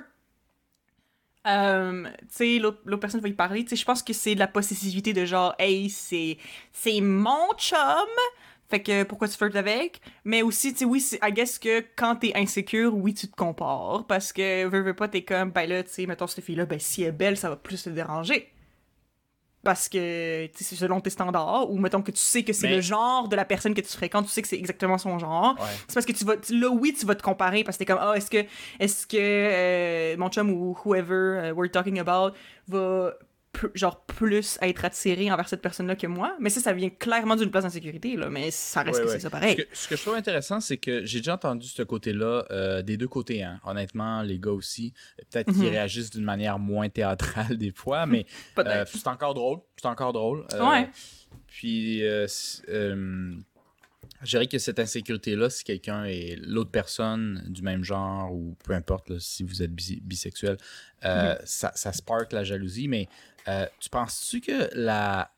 Euh, 1.47 2.03
tu 2.03 2.25
sais, 2.29 2.59
l'autre 2.59 2.97
personne 2.97 3.21
va 3.21 3.29
y 3.29 3.33
parler. 3.33 3.63
Tu 3.63 3.69
sais, 3.69 3.75
je 3.77 3.85
pense 3.85 4.03
que 4.03 4.11
c'est 4.13 4.35
de 4.35 4.39
la 4.39 4.47
possessivité 4.47 5.13
de 5.13 5.25
genre, 5.25 5.55
hey, 5.57 5.89
c'est 5.89 6.37
c'est 6.73 6.99
mon 7.01 7.47
chum. 7.57 7.77
Fait 8.69 8.81
que 8.81 9.03
pourquoi 9.03 9.27
tu 9.29 9.37
flirtes 9.37 9.55
avec? 9.55 10.01
Mais 10.25 10.41
aussi, 10.41 10.73
tu 10.73 10.79
sais, 10.79 10.85
oui, 10.85 10.99
c'est- 10.99 11.19
I 11.23 11.31
guess 11.31 11.57
que 11.57 11.83
quand 11.95 12.17
t'es 12.17 12.33
insécure, 12.35 12.93
oui, 12.95 13.13
tu 13.13 13.27
te 13.29 13.35
compares. 13.35 14.05
Parce 14.07 14.33
que, 14.33 14.65
veux, 14.65 14.81
veux 14.81 14.93
pas, 14.95 15.07
t'es 15.07 15.23
comme, 15.23 15.51
ben 15.51 15.69
là, 15.69 15.83
tu 15.83 15.89
sais, 15.91 16.05
mettons, 16.05 16.27
cette 16.27 16.43
fille-là, 16.43 16.65
ben 16.65 16.77
si 16.79 17.03
elle 17.03 17.09
est 17.09 17.11
belle, 17.13 17.37
ça 17.37 17.49
va 17.49 17.55
plus 17.55 17.81
te 17.83 17.89
déranger. 17.89 18.51
Parce 19.63 19.89
que, 19.89 20.45
tu 20.47 20.57
sais, 20.59 20.63
c'est 20.63 20.75
selon 20.75 21.01
tes 21.01 21.09
standards. 21.09 21.69
Ou 21.69 21.77
mettons 21.77 22.01
que 22.01 22.11
tu 22.11 22.19
sais 22.21 22.43
que 22.43 22.53
c'est 22.53 22.67
Mais- 22.69 22.75
le 22.75 22.81
genre 22.81 23.27
de 23.27 23.35
la 23.35 23.43
personne 23.43 23.73
que 23.73 23.81
tu 23.81 23.87
fréquentes, 23.89 24.25
tu 24.25 24.31
sais 24.31 24.41
que 24.41 24.47
c'est 24.47 24.57
exactement 24.57 24.97
son 24.97 25.17
genre. 25.19 25.55
Ouais. 25.59 25.65
C'est 25.87 25.93
parce 25.95 26.05
que 26.05 26.13
tu 26.13 26.23
vas. 26.23 26.35
Là, 26.51 26.69
oui, 26.69 26.93
tu 26.97 27.05
vas 27.05 27.15
te 27.15 27.23
comparer 27.23 27.63
parce 27.65 27.75
que 27.77 27.79
t'es 27.79 27.85
comme, 27.85 27.99
ah, 28.01 28.13
est-ce 28.15 28.29
que, 28.29 28.45
est-ce 28.79 29.05
que 29.07 29.17
euh, 29.17 30.15
mon 30.17 30.29
chum 30.29 30.49
ou 30.51 30.77
whoever 30.85 31.49
uh, 31.49 31.51
we're 31.51 31.69
talking 31.71 31.99
about 31.99 32.33
va, 32.67 33.13
genre, 33.73 34.05
plus 34.05 34.57
être 34.61 34.85
attiré 34.85 35.31
envers 35.31 35.47
cette 35.47 35.61
personne-là 35.61 35.95
que 35.95 36.07
moi? 36.07 36.35
Mais 36.39 36.49
ça, 36.49 36.59
ça 36.61 36.73
vient 36.73 36.89
clairement 36.89 37.35
d'une 37.35 37.49
place 37.51 37.63
d'insécurité, 37.63 38.15
là. 38.15 38.29
Mais 38.29 38.51
ça 38.51 38.81
reste 38.83 38.99
Ouais, 38.99 39.03
que 39.03 39.07
ouais. 39.07 39.13
c'est 39.13 39.19
ça 39.21 39.29
pareil. 39.29 39.55
Ce 39.57 39.61
que, 39.63 39.67
ce 39.77 39.87
que 39.87 39.95
je 39.95 40.01
trouve 40.01 40.15
intéressant, 40.15 40.59
c'est 40.59 40.77
que 40.77 41.05
j'ai 41.05 41.19
déjà 41.19 41.35
entendu 41.35 41.67
ce 41.67 41.83
côté-là 41.83 42.45
euh, 42.51 42.81
des 42.81 42.97
deux 42.97 43.07
côtés. 43.07 43.43
Hein. 43.43 43.59
Honnêtement, 43.65 44.21
les 44.21 44.39
gars 44.39 44.51
aussi. 44.51 44.93
Peut-être 45.31 45.51
qu'ils 45.51 45.63
Mhm. 45.63 45.69
réagissent 45.69 46.09
d'une 46.11 46.23
manière 46.23 46.59
moins 46.59 46.89
théâtrale 46.89 47.57
des 47.57 47.71
fois, 47.71 48.05
mais 48.05 48.25
euh, 48.59 48.85
c'est 48.87 49.07
encore 49.07 49.33
drôle. 49.33 49.59
C'est 49.81 49.87
encore 49.87 50.13
drôle. 50.13 50.45
Euh, 50.53 50.69
Ouais. 50.69 50.89
Puis, 51.47 52.03
euh, 52.05 52.27
euh, 52.69 53.33
je 54.23 54.29
dirais 54.29 54.47
que 54.47 54.57
cette 54.57 54.79
insécurité-là, 54.79 55.49
si 55.49 55.63
quelqu'un 55.63 56.05
est 56.05 56.35
l'autre 56.41 56.71
personne 56.71 57.43
du 57.47 57.61
même 57.61 57.83
genre 57.83 58.33
ou 58.33 58.55
peu 58.63 58.73
importe 58.73 59.09
là, 59.09 59.17
si 59.19 59.43
vous 59.43 59.61
êtes 59.61 59.71
bi- 59.73 60.01
bisexuel, 60.03 60.57
euh, 61.05 61.33
Mhm. 61.33 61.37
ça, 61.45 61.71
ça 61.75 61.93
spark 61.93 62.31
la 62.33 62.43
jalousie. 62.43 62.87
Mais 62.87 63.07
euh, 63.47 63.65
tu 63.79 63.89
penses-tu 63.89 64.41
que 64.41 64.69
la, 64.73 65.31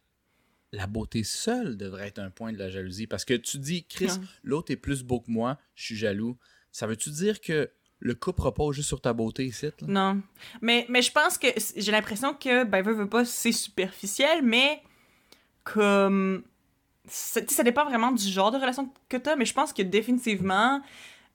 la 0.72 0.88
beauté 0.88 1.24
seule 1.24 1.78
devrait 1.78 2.08
être 2.08 2.20
un 2.20 2.30
point 2.30 2.52
de 2.52 2.58
la 2.58 2.70
jalousie? 2.70 3.08
Parce 3.08 3.26
que 3.26 3.34
tu 3.34 3.58
dis, 3.58 3.86
Chris, 3.86 4.12
l'autre 4.44 4.72
est 4.72 4.78
plus 4.78 5.04
beau 5.04 5.20
que 5.20 5.32
moi, 5.32 5.58
je 5.76 5.86
suis 5.86 5.96
jaloux. 5.96 6.38
Ça 6.72 6.88
veut-tu 6.88 7.10
dire 7.12 7.42
que 7.42 7.70
le 8.00 8.16
couple 8.16 8.42
repose 8.42 8.76
juste 8.76 8.88
sur 8.88 9.02
ta 9.02 9.14
beauté 9.14 9.46
ici? 9.46 9.66
là? 9.66 9.72
Non. 9.88 10.22
Mais, 10.62 10.86
mais 10.90 11.02
je 11.02 11.12
pense 11.12 11.38
que 11.38 11.48
j'ai 11.76 11.92
l'impression 11.92 12.34
que, 12.34 12.64
ben, 12.64 12.82
veux, 12.82 12.94
veux 12.94 13.10
pas, 13.10 13.26
c'est 13.26 13.52
superficiel, 13.52 14.42
mais 14.44 14.82
comme. 15.64 16.44
Ça, 17.06 17.42
ça 17.48 17.64
dépend 17.64 17.86
vraiment 17.86 18.12
du 18.12 18.24
genre 18.24 18.52
de 18.52 18.58
relation 18.58 18.94
que 19.08 19.18
t'as, 19.18 19.36
mais 19.36 19.46
je 19.46 19.54
pense 19.54 19.74
que 19.74 19.82
définitivement, 19.82 20.80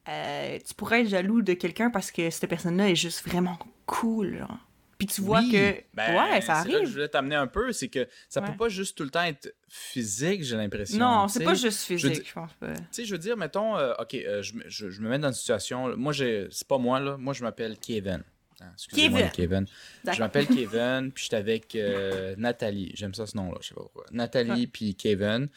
euh, 0.08 0.58
tu 0.64 0.74
pourrais 0.74 1.02
être 1.02 1.08
jaloux 1.08 1.42
de 1.42 1.54
quelqu'un 1.54 1.90
parce 1.90 2.12
que 2.12 2.30
cette 2.30 2.48
personne-là 2.48 2.90
est 2.90 2.96
juste 2.96 3.26
vraiment 3.26 3.58
cool. 3.86 4.38
genre. 4.38 4.58
Puis 4.98 5.06
tu 5.06 5.20
vois 5.20 5.40
Oui. 5.40 5.50
que. 5.52 5.74
Ben, 5.94 6.14
ouais, 6.34 6.40
ça 6.40 6.62
c'est 6.62 6.68
là 6.68 6.70
que 6.70 6.70
je 6.70 6.76
arrive. 6.76 6.88
voulais 6.92 7.08
t'amener 7.08 7.34
un 7.34 7.46
peu, 7.46 7.72
c'est 7.72 7.88
que 7.88 8.06
ça 8.28 8.40
Ouais. 8.40 8.50
peut 8.50 8.56
pas 8.56 8.68
juste 8.68 8.96
tout 8.96 9.04
le 9.04 9.10
temps 9.10 9.22
être 9.24 9.54
physique, 9.68 10.42
j'ai 10.44 10.56
l'impression. 10.56 10.98
Non, 10.98 11.28
c'est 11.28 11.42
pas 11.44 11.54
juste 11.54 11.80
je 11.88 11.94
physique, 11.96 12.12
dis- 12.22 12.28
je 12.28 12.32
pense 12.32 12.52
pas. 12.54 12.72
Tu 12.74 12.82
sais, 12.92 13.04
je 13.04 13.12
veux 13.12 13.18
dire, 13.18 13.36
mettons, 13.36 13.76
euh, 13.76 13.92
ok, 13.98 14.14
euh, 14.14 14.42
je, 14.42 14.54
me- 14.54 14.64
je- 14.68 14.90
je 14.90 15.00
me 15.00 15.08
mets 15.08 15.18
dans 15.18 15.28
une 15.28 15.34
situation. 15.34 15.88
là, 15.88 15.96
Moi, 15.96 16.12
j'ai, 16.12 16.46
c'est 16.50 16.66
pas 16.68 16.78
moi 16.78 17.00
là. 17.00 17.16
Moi, 17.16 17.34
je 17.34 17.42
m'appelle 17.42 17.76
Kevin. 17.78 18.22
Ah, 18.60 18.66
excusez-moi, 18.74 19.22
Kevin. 19.34 19.66
Kevin. 20.04 20.14
Je 20.14 20.18
m'appelle 20.20 20.46
Kevin, 20.46 21.10
puis 21.12 21.24
j'étais 21.24 21.36
avec 21.36 21.74
euh, 21.74 22.34
Nathalie. 22.38 22.92
J'aime 22.94 23.12
ça 23.14 23.26
ce 23.26 23.36
nom-là, 23.36 23.58
je 23.60 23.68
sais 23.68 23.74
pas 23.74 23.80
pourquoi. 23.82 24.04
Nathalie 24.12 24.66
puis 24.68 24.94
Kevin. 24.94 25.48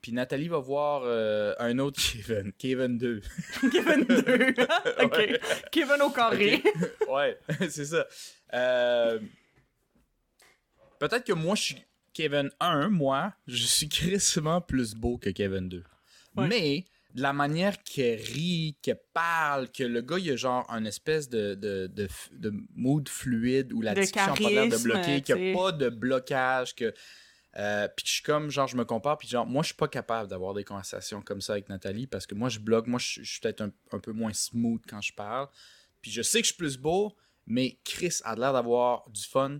Puis 0.00 0.12
Nathalie 0.12 0.48
va 0.48 0.58
voir 0.58 1.02
euh, 1.04 1.54
un 1.58 1.78
autre 1.78 2.00
Kevin, 2.12 2.52
Kevin 2.58 2.98
2. 2.98 3.20
Kevin 3.72 4.04
2. 4.04 4.54
ok. 5.04 5.16
Ouais. 5.16 5.40
Kevin 5.72 6.02
au 6.02 6.10
carré. 6.10 6.62
ouais, 7.08 7.38
c'est 7.68 7.86
ça. 7.86 8.06
Euh, 8.54 9.18
Peut-être 10.98 11.24
que 11.24 11.32
moi, 11.32 11.54
je 11.54 11.62
suis 11.62 11.76
Kevin 12.12 12.50
1, 12.60 12.88
moi, 12.88 13.32
je 13.46 13.64
suis 13.64 13.88
crissement 13.88 14.60
plus 14.60 14.94
beau 14.94 15.18
que 15.18 15.30
Kevin 15.30 15.68
2. 15.68 15.84
Ouais. 16.36 16.48
Mais 16.48 16.84
de 17.14 17.22
la 17.22 17.32
manière 17.32 17.82
qu'elle 17.82 18.20
rit, 18.20 18.76
qu'elle 18.82 19.00
parle, 19.14 19.70
que 19.70 19.84
le 19.84 20.00
gars, 20.00 20.18
il 20.18 20.30
a 20.30 20.36
genre 20.36 20.66
un 20.68 20.84
espèce 20.84 21.28
de, 21.28 21.54
de, 21.54 21.86
de, 21.86 22.08
de 22.32 22.52
mood 22.74 23.08
fluide 23.08 23.72
où 23.72 23.80
la 23.80 23.94
discussion 23.94 24.34
n'a 24.34 24.40
pas 24.40 24.50
l'air 24.50 24.68
de 24.68 24.82
bloquer, 24.82 25.22
qu'il 25.22 25.36
n'y 25.36 25.52
a 25.52 25.54
pas 25.54 25.72
de 25.72 25.88
blocage, 25.88 26.74
que. 26.74 26.92
Euh, 27.56 27.88
puis 27.96 28.04
je 28.06 28.12
suis 28.12 28.22
comme, 28.22 28.50
genre, 28.50 28.68
je 28.68 28.76
me 28.76 28.84
compare, 28.84 29.18
puis 29.18 29.26
genre, 29.28 29.46
moi, 29.46 29.62
je 29.62 29.68
suis 29.68 29.74
pas 29.76 29.88
capable 29.88 30.28
d'avoir 30.28 30.54
des 30.54 30.64
conversations 30.64 31.22
comme 31.22 31.40
ça 31.40 31.54
avec 31.54 31.68
Nathalie 31.68 32.06
parce 32.06 32.26
que 32.26 32.34
moi, 32.34 32.48
je 32.48 32.58
bloque, 32.58 32.86
moi, 32.86 32.98
je 33.00 33.22
je 33.22 33.30
suis 33.30 33.40
peut-être 33.40 33.62
un, 33.62 33.70
un 33.92 33.98
peu 33.98 34.12
moins 34.12 34.32
smooth 34.32 34.82
quand 34.88 35.00
je 35.00 35.12
parle. 35.14 35.48
Puis 36.02 36.10
je 36.10 36.22
sais 36.22 36.40
que 36.40 36.46
je 36.46 36.52
suis 36.52 36.58
plus 36.58 36.76
beau, 36.76 37.16
mais 37.46 37.78
Chris 37.84 38.20
a 38.24 38.36
l'air 38.36 38.52
d'avoir 38.52 39.08
du 39.10 39.22
fun 39.22 39.58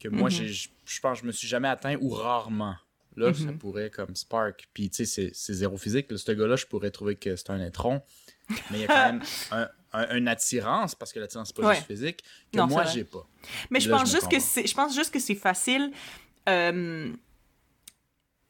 que 0.00 0.08
moi, 0.08 0.28
Mhm. 0.28 0.34
j'ai- 0.46 0.70
je 0.84 1.00
pense 1.00 1.18
que 1.18 1.22
je 1.22 1.26
me 1.26 1.32
suis 1.32 1.46
jamais 1.48 1.68
atteint 1.68 1.96
ou 2.00 2.10
rarement. 2.10 2.76
Là, 3.16 3.32
ça 3.34 3.44
Mhm. 3.44 3.58
pourrait 3.58 3.90
comme 3.90 4.14
Spark. 4.14 4.68
Puis, 4.72 4.88
tu 4.90 5.04
sais, 5.04 5.30
c'est- 5.32 5.52
zéro 5.52 5.76
physique. 5.76 6.06
Ce 6.16 6.32
gars-là, 6.32 6.56
je 6.56 6.66
pourrais 6.66 6.90
trouver 6.90 7.16
que 7.16 7.34
c'est 7.36 7.50
un 7.50 7.60
étron. 7.64 8.02
Mais 8.70 8.78
il 8.78 8.80
y 8.80 8.84
a 8.84 8.86
quand 8.86 9.12
même 9.12 9.22
un, 9.52 9.68
un- 9.92 10.16
une 10.16 10.28
attirance, 10.28 10.94
parce 10.94 11.12
que 11.12 11.20
l'attirance, 11.20 11.48
c'est 11.48 11.56
pas 11.56 11.68
Ouais. 11.68 11.74
juste 11.76 11.86
physique, 11.86 12.22
que 12.52 12.58
Non, 12.58 12.66
moi, 12.66 12.84
j'ai 12.84 13.04
pas. 13.04 13.26
Mais 13.70 13.80
je 13.80 13.88
Là, 13.90 14.04
juste 14.04 14.28
que 14.28 14.38
je 14.38 14.74
pense 14.74 14.94
juste 14.94 15.12
que 15.12 15.18
c'est 15.18 15.34
facile 15.34 15.92
euh, 16.48 17.12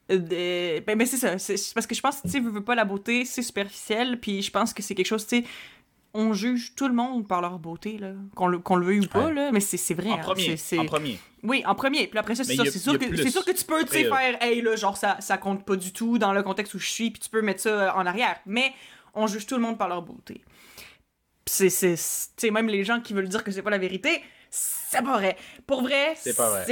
de- 0.09 0.79
ben, 0.81 0.97
mais 0.97 1.05
c'est 1.05 1.17
ça 1.17 1.37
c'est 1.37 1.73
parce 1.73 1.87
que 1.87 1.95
je 1.95 2.01
pense 2.01 2.21
tu 2.21 2.29
sais 2.29 2.39
veux, 2.39 2.63
pas 2.63 2.75
la 2.75 2.83
beauté 2.85 3.23
c'est 3.23 3.41
superficiel 3.43 4.19
puis 4.19 4.41
je 4.41 4.51
pense 4.51 4.73
que 4.73 4.83
c'est 4.83 4.93
quelque 4.95 5.07
chose 5.07 5.25
tu 5.25 5.37
sais 5.41 5.47
on 6.13 6.33
juge 6.33 6.73
tout 6.75 6.89
le 6.89 6.93
monde 6.93 7.25
par 7.25 7.39
leur 7.39 7.57
beauté, 7.57 7.97
là. 7.97 8.11
Qu'on 8.35 8.47
le, 8.47 8.59
qu'on 8.59 8.75
le 8.75 8.85
veuille 8.85 8.99
ou 8.99 9.07
pas, 9.07 9.27
Ouais. 9.27 9.33
là. 9.33 9.49
Mais 9.53 9.61
c'est, 9.61 9.77
c'est 9.77 9.93
vrai. 9.93 10.09
En 10.09 10.15
hein, 10.15 10.17
premier. 10.17 10.43
c'est- 10.43 10.57
c'est- 10.57 10.77
En 10.77 10.83
premier. 10.85 11.17
Oui, 11.41 11.63
en 11.65 11.73
premier. 11.73 12.07
Puis 12.07 12.19
après 12.19 12.35
ça, 12.35 12.43
c'est 12.43 12.53
sûr, 12.53 12.99
que, 12.99 13.15
c'est 13.15 13.29
sûr 13.29 13.45
que 13.45 13.51
tu 13.53 13.63
peux, 13.63 13.81
tu 13.85 13.93
sais, 13.93 14.03
faire, 14.03 14.43
hey, 14.43 14.61
là, 14.61 14.75
genre, 14.75 14.97
ça, 14.97 15.15
ça 15.21 15.37
compte 15.37 15.63
pas 15.65 15.77
du 15.77 15.93
tout 15.93 16.17
dans 16.17 16.33
le 16.33 16.43
contexte 16.43 16.73
où 16.73 16.79
je 16.79 16.89
suis, 16.89 17.11
puis 17.11 17.21
tu 17.21 17.29
peux 17.29 17.41
mettre 17.41 17.61
ça 17.61 17.69
euh, 17.69 17.91
en 17.97 18.05
arrière. 18.05 18.35
Mais 18.45 18.73
on 19.13 19.25
juge 19.25 19.45
tout 19.45 19.55
le 19.55 19.61
monde 19.61 19.77
par 19.77 19.87
leur 19.87 20.01
beauté. 20.01 20.41
Puis 21.45 21.53
c'est, 21.55 21.69
c'est, 21.69 21.95
c'est- 21.95 22.31
tu 22.35 22.47
sais, 22.47 22.51
même 22.51 22.67
les 22.67 22.83
gens 22.83 22.99
qui 22.99 23.13
veulent 23.13 23.29
dire 23.29 23.45
que 23.45 23.51
c'est 23.51 23.61
pas 23.61 23.69
la 23.69 23.77
vérité, 23.77 24.21
c'est 24.51 25.01
pas 25.01 25.17
vrai. 25.17 25.37
Pour 25.65 25.81
vrai, 25.81 26.13
C'est 26.17 26.33
vrai. 26.33 26.65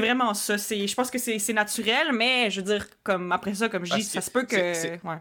vraiment 0.00 0.32
ça. 0.32 0.56
Je 0.56 0.94
pense 0.94 1.10
que 1.10 1.18
c'est, 1.18 1.38
c'est 1.38 1.52
naturel, 1.52 2.12
mais 2.12 2.50
je 2.50 2.60
veux 2.60 2.66
dire, 2.66 2.86
comme 3.02 3.32
après 3.32 3.54
ça, 3.54 3.68
comme 3.68 3.84
je 3.84 3.94
dis, 3.96 4.02
ça 4.04 4.20
se 4.20 4.30
peut 4.30 4.44
que. 4.44 4.72
c'est- 4.74 5.00
Ouais. 5.04 5.18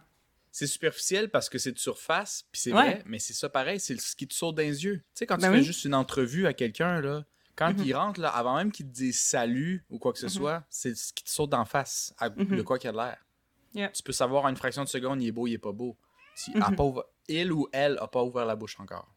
Superficiel 0.52 1.30
parce 1.30 1.48
que 1.48 1.58
c'est 1.58 1.72
de 1.72 1.78
surface, 1.80 2.46
puis 2.52 2.60
c'est 2.62 2.74
Ouais. 2.74 2.82
vrai, 2.82 3.04
mais 3.06 3.18
c'est 3.20 3.34
ça 3.34 3.50
pareil, 3.50 3.80
c'est 3.80 4.00
ce 4.00 4.16
qui 4.16 4.28
te 4.28 4.34
saute 4.34 4.56
dans 4.56 4.62
les 4.64 4.84
yeux. 4.84 4.98
Tu 4.98 5.04
sais, 5.14 5.26
quand 5.26 5.36
tu 5.36 5.42
Ben 5.44 5.52
fais 5.52 5.60
oui. 5.60 5.64
juste 5.64 5.86
une 5.86 5.94
entrevue 5.94 6.48
à 6.48 6.54
quelqu'un, 6.54 7.00
là, 7.02 7.24
quand 7.56 7.72
Mhm. 7.78 7.84
il 7.86 7.96
rentre, 7.96 8.20
là, 8.20 8.30
avant 8.30 8.58
même 8.58 8.72
qu'il 8.72 8.86
te 8.88 8.92
dise 8.92 9.20
salut 9.22 9.86
ou 9.90 10.00
quoi 10.00 10.12
que 10.12 10.20
ce 10.20 10.26
Mhm. 10.26 10.32
soit, 10.32 10.64
c'est 10.70 10.96
ce 10.96 11.14
qui 11.14 11.24
te 11.24 11.30
saute 11.30 11.50
d'en 11.52 11.66
face, 11.66 12.14
à- 12.18 12.30
de 12.30 12.62
quoi 12.62 12.78
qu'il 12.78 12.90
a 12.90 12.92
de 12.92 12.98
l'air. 12.98 13.26
Yeah. 13.74 13.90
Tu 13.90 14.02
peux 14.04 14.12
savoir 14.12 14.46
en 14.46 14.50
une 14.50 14.58
fraction 14.58 14.84
de 14.84 14.90
seconde, 14.90 15.22
il 15.22 15.28
est 15.28 15.32
beau, 15.32 15.48
il 15.48 15.54
est 15.54 15.58
pas 15.60 15.72
beau. 15.72 15.96
Si 16.36 16.52
a 16.60 16.72
pas 16.72 16.84
il 17.28 17.52
ou 17.54 17.68
elle 17.72 17.98
a 18.02 18.08
pas 18.08 18.24
ouvert 18.24 18.46
la 18.46 18.56
bouche 18.56 18.78
encore. 18.80 19.08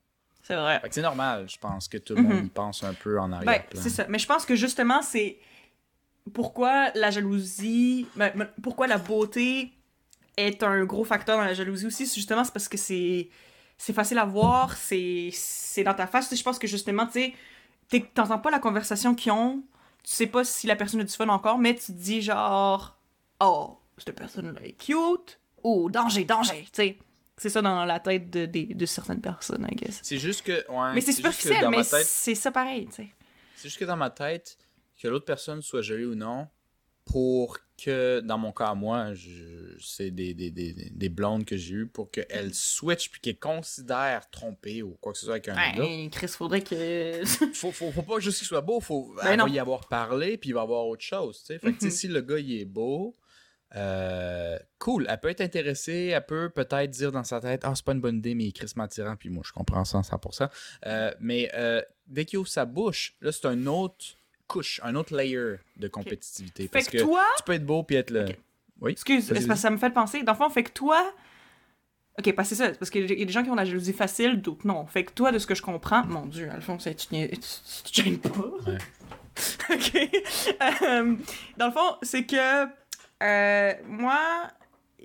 C'est 0.43 0.57
vrai. 0.57 0.81
C'est 0.91 1.03
normal, 1.03 1.49
je 1.49 1.57
pense, 1.59 1.87
que 1.89 1.99
tout 1.99 2.15
le 2.17 2.23
monde 2.23 2.33
Mhm. 2.41 2.47
y 2.47 2.49
pense 2.49 2.83
un 2.83 2.95
peu 2.95 3.19
en 3.21 3.29
Ben, 3.29 3.35
arrière-plan. 3.37 3.81
c'est 3.83 3.91
ça. 3.91 4.07
Mais 4.09 4.19
je 4.19 4.27
pense 4.27 4.45
que 4.45 4.57
justement, 4.57 5.01
c'est 5.03 5.39
pourquoi 6.35 6.91
la 6.95 7.11
jalousie, 7.11 8.07
ben, 8.17 8.33
ben, 8.35 8.49
pourquoi 8.63 8.87
la 8.87 8.99
beauté 8.99 9.73
est 10.37 10.63
un 10.63 10.85
gros 10.85 11.05
facteur 11.05 11.37
dans 11.39 11.45
la 11.45 11.55
jalousie 11.55 11.87
aussi. 11.87 12.07
Justement, 12.07 12.45
c'est 12.45 12.53
parce 12.53 12.69
que 12.69 12.77
c'est 12.79 13.29
c'est 13.79 13.93
facile 13.93 14.19
à 14.19 14.25
voir, 14.25 14.77
c'est 14.77 15.33
dans 15.85 15.95
ta 15.95 16.07
face. 16.07 16.35
Je 16.35 16.43
pense 16.43 16.59
que 16.59 16.67
justement, 16.69 17.07
tu 17.07 17.35
sais, 17.91 18.01
t'entends 18.15 18.39
pas 18.39 18.51
la 18.51 18.61
conversation 18.61 19.15
qu'ils 19.15 19.33
ont, 19.33 19.63
tu 20.05 20.11
sais 20.13 20.27
pas 20.29 20.45
si 20.45 20.67
la 20.69 20.77
personne 20.77 21.01
a 21.01 21.05
du 21.05 21.13
fun 21.13 21.29
encore, 21.29 21.59
mais 21.59 21.75
tu 21.75 21.87
te 21.87 21.93
dis 21.93 22.23
genre, 22.23 22.97
oh, 23.41 23.79
cette 23.99 24.15
personne-là 24.17 24.61
est 24.65 24.73
cute, 24.73 25.41
ou 25.65 25.91
danger, 25.91 26.25
danger, 26.25 26.63
tu 26.67 26.69
sais. 26.73 26.99
C'est 27.43 27.49
ça 27.51 27.61
dans 27.61 27.85
la 27.85 27.99
tête 27.99 28.31
de, 28.31 28.47
de, 28.47 28.73
de 28.75 28.87
certaines 28.87 29.21
personnes, 29.21 29.67
I 29.71 29.75
guess. 29.75 29.99
C'est 30.03 30.19
juste 30.19 30.43
que. 30.43 30.53
ouais, 30.71 30.95
Mais 30.95 31.01
c'est 31.01 31.13
superficiel, 31.13 31.61
dans 31.61 31.71
ma 31.71 31.79
mais 31.79 31.83
tête- 31.85 32.07
c'est 32.07 32.37
ça 32.37 32.53
pareil, 32.53 32.87
tu 32.87 32.93
sais. 33.03 33.09
C'est 33.57 33.69
juste 33.69 33.79
que 33.81 33.85
dans 33.85 33.97
ma 33.97 34.11
tête, 34.11 34.57
que 35.01 35.09
l'autre 35.09 35.25
personne 35.25 35.61
soit 35.61 35.83
jolie 35.83 36.05
ou 36.05 36.15
non, 36.15 36.47
pour 37.05 37.59
que, 37.83 38.21
dans 38.21 38.39
mon 38.39 38.53
cas 38.53 38.67
à 38.69 38.75
moi, 38.77 39.09
c'est 39.81 40.13
des, 40.13 40.35
des, 40.35 40.53
des, 40.53 40.73
des 40.73 41.09
blondes 41.09 41.45
que 41.45 41.57
j'ai 41.57 41.75
eues, 41.75 41.87
pour 41.89 42.11
qu'elles 42.13 42.55
switch 42.55 43.11
puis 43.11 43.21
qu'elles 43.21 43.39
considèrent 43.41 44.31
tromper 44.31 44.83
ou 44.85 44.97
quoi 45.01 45.13
que 45.13 45.19
ce 45.19 45.25
soit 45.25 45.35
avec 45.35 45.49
un 45.49 45.55
gars. 45.55 45.73
Ben, 45.79 46.09
Chris, 46.11 46.29
faudrait 46.29 46.63
que. 46.63 47.25
Faut, 47.55 47.73
faut, 47.73 47.91
faut 47.91 48.03
pas 48.03 48.21
juste 48.21 48.39
qu'il 48.39 48.47
soit 48.47 48.61
beau, 48.61 48.79
faut 48.81 49.15
Ben 49.23 49.37
va 49.37 49.49
y 49.49 49.59
avoir 49.59 49.89
parlé 49.89 50.37
puis 50.39 50.51
il 50.51 50.53
va 50.53 50.61
y 50.61 50.63
avoir 50.63 50.87
autre 50.87 51.03
chose. 51.03 51.41
tu 51.41 51.47
sais. 51.47 51.59
Fait 51.59 51.73
que, 51.73 51.85
Mhm. 51.85 51.91
si 51.91 52.07
le 52.09 52.21
gars 52.21 52.39
il 52.39 52.61
est 52.61 52.65
beau, 52.65 53.17
euh, 53.75 54.59
cool, 54.79 55.07
elle 55.09 55.21
peut 55.21 55.29
être 55.29 55.41
intéressée, 55.41 56.13
elle 56.15 56.27
peut 56.27 56.51
peut-être 56.51 56.91
dire 56.91 57.13
dans 57.13 57.25
sa 57.25 57.41
tête 57.41 57.63
Ah, 57.65 57.73
c'est 57.75 57.85
pas 57.85 57.93
une 57.93 58.01
bonne 58.01 58.19
idée, 58.19 58.35
mais 58.35 58.45
il 58.45 58.49
est 58.49 58.53
crissement 58.53 58.85
attirant, 58.85 59.17
puis 59.17 59.31
moi 59.31 59.43
je 59.47 59.53
comprends 59.53 59.85
ça 59.85 59.99
à 59.99 60.03
100%. 60.03 60.49
Euh, 60.87 61.13
mais 61.21 61.51
euh, 61.55 61.81
dès 62.07 62.25
qu'il 62.25 62.39
ouvre 62.39 62.49
sa 62.49 62.65
bouche, 62.65 63.15
là 63.21 63.33
c'est 63.33 63.47
un 63.47 63.67
autre 63.67 64.05
couche, 64.47 64.81
un 64.83 64.95
autre 64.95 65.17
layer 65.17 65.57
de 65.77 65.89
compétitivité. 65.89 66.65
fait 66.65 66.69
Parce 66.69 66.89
que, 66.89 66.99
que, 66.99 67.03
toi. 67.03 67.25
tu 67.37 67.43
peux 67.45 67.53
être 67.53 67.65
beau 67.65 67.83
puis 67.83 67.97
être. 67.97 68.15
Ok. 68.15 68.39
Oui. 68.81 68.93
Excuse, 68.93 69.29
parce 69.29 69.47
que 69.47 69.55
ça 69.55 69.71
me 69.71 69.77
fait 69.77 69.91
penser. 69.91 70.23
Dans 70.23 70.33
le 70.33 70.39
fond, 70.39 70.51
fait 70.51 70.65
que 70.65 70.73
toi. 70.73 71.15
Ok, 72.19 72.35
parce 72.35 72.51
que 72.51 72.55
c'est 72.57 72.67
ça, 72.67 72.73
parce 72.73 72.91
qu'il 72.91 73.09
y 73.11 73.23
a 73.23 73.25
des 73.25 73.33
gens 73.33 73.43
qui 73.43 73.49
ont 73.49 73.55
la 73.55 73.65
jalousie 73.65 73.95
facile, 73.95 74.43
d'autres 74.43 74.67
non. 74.67 74.85
Fait 74.87 75.05
que 75.05 75.13
toi, 75.13 75.33
de 75.33 75.39
ce 75.39 75.47
que 75.47 75.55
je 75.55 75.63
comprends, 75.63 76.05
mon 76.05 76.27
dieu, 76.27 76.51
Alphonse, 76.51 76.87
tu 76.97 77.07
te 77.07 78.03
gênes 78.03 78.19
pas. 78.19 78.29
Ouais. 78.67 78.79
ok. 79.71 80.11
Euh, 80.83 81.17
dans 81.57 81.67
le 81.67 81.73
fond, 81.73 81.97
c'est 82.03 82.25
que. 82.25 82.67
Euh, 83.23 83.73
moi. 83.87 84.19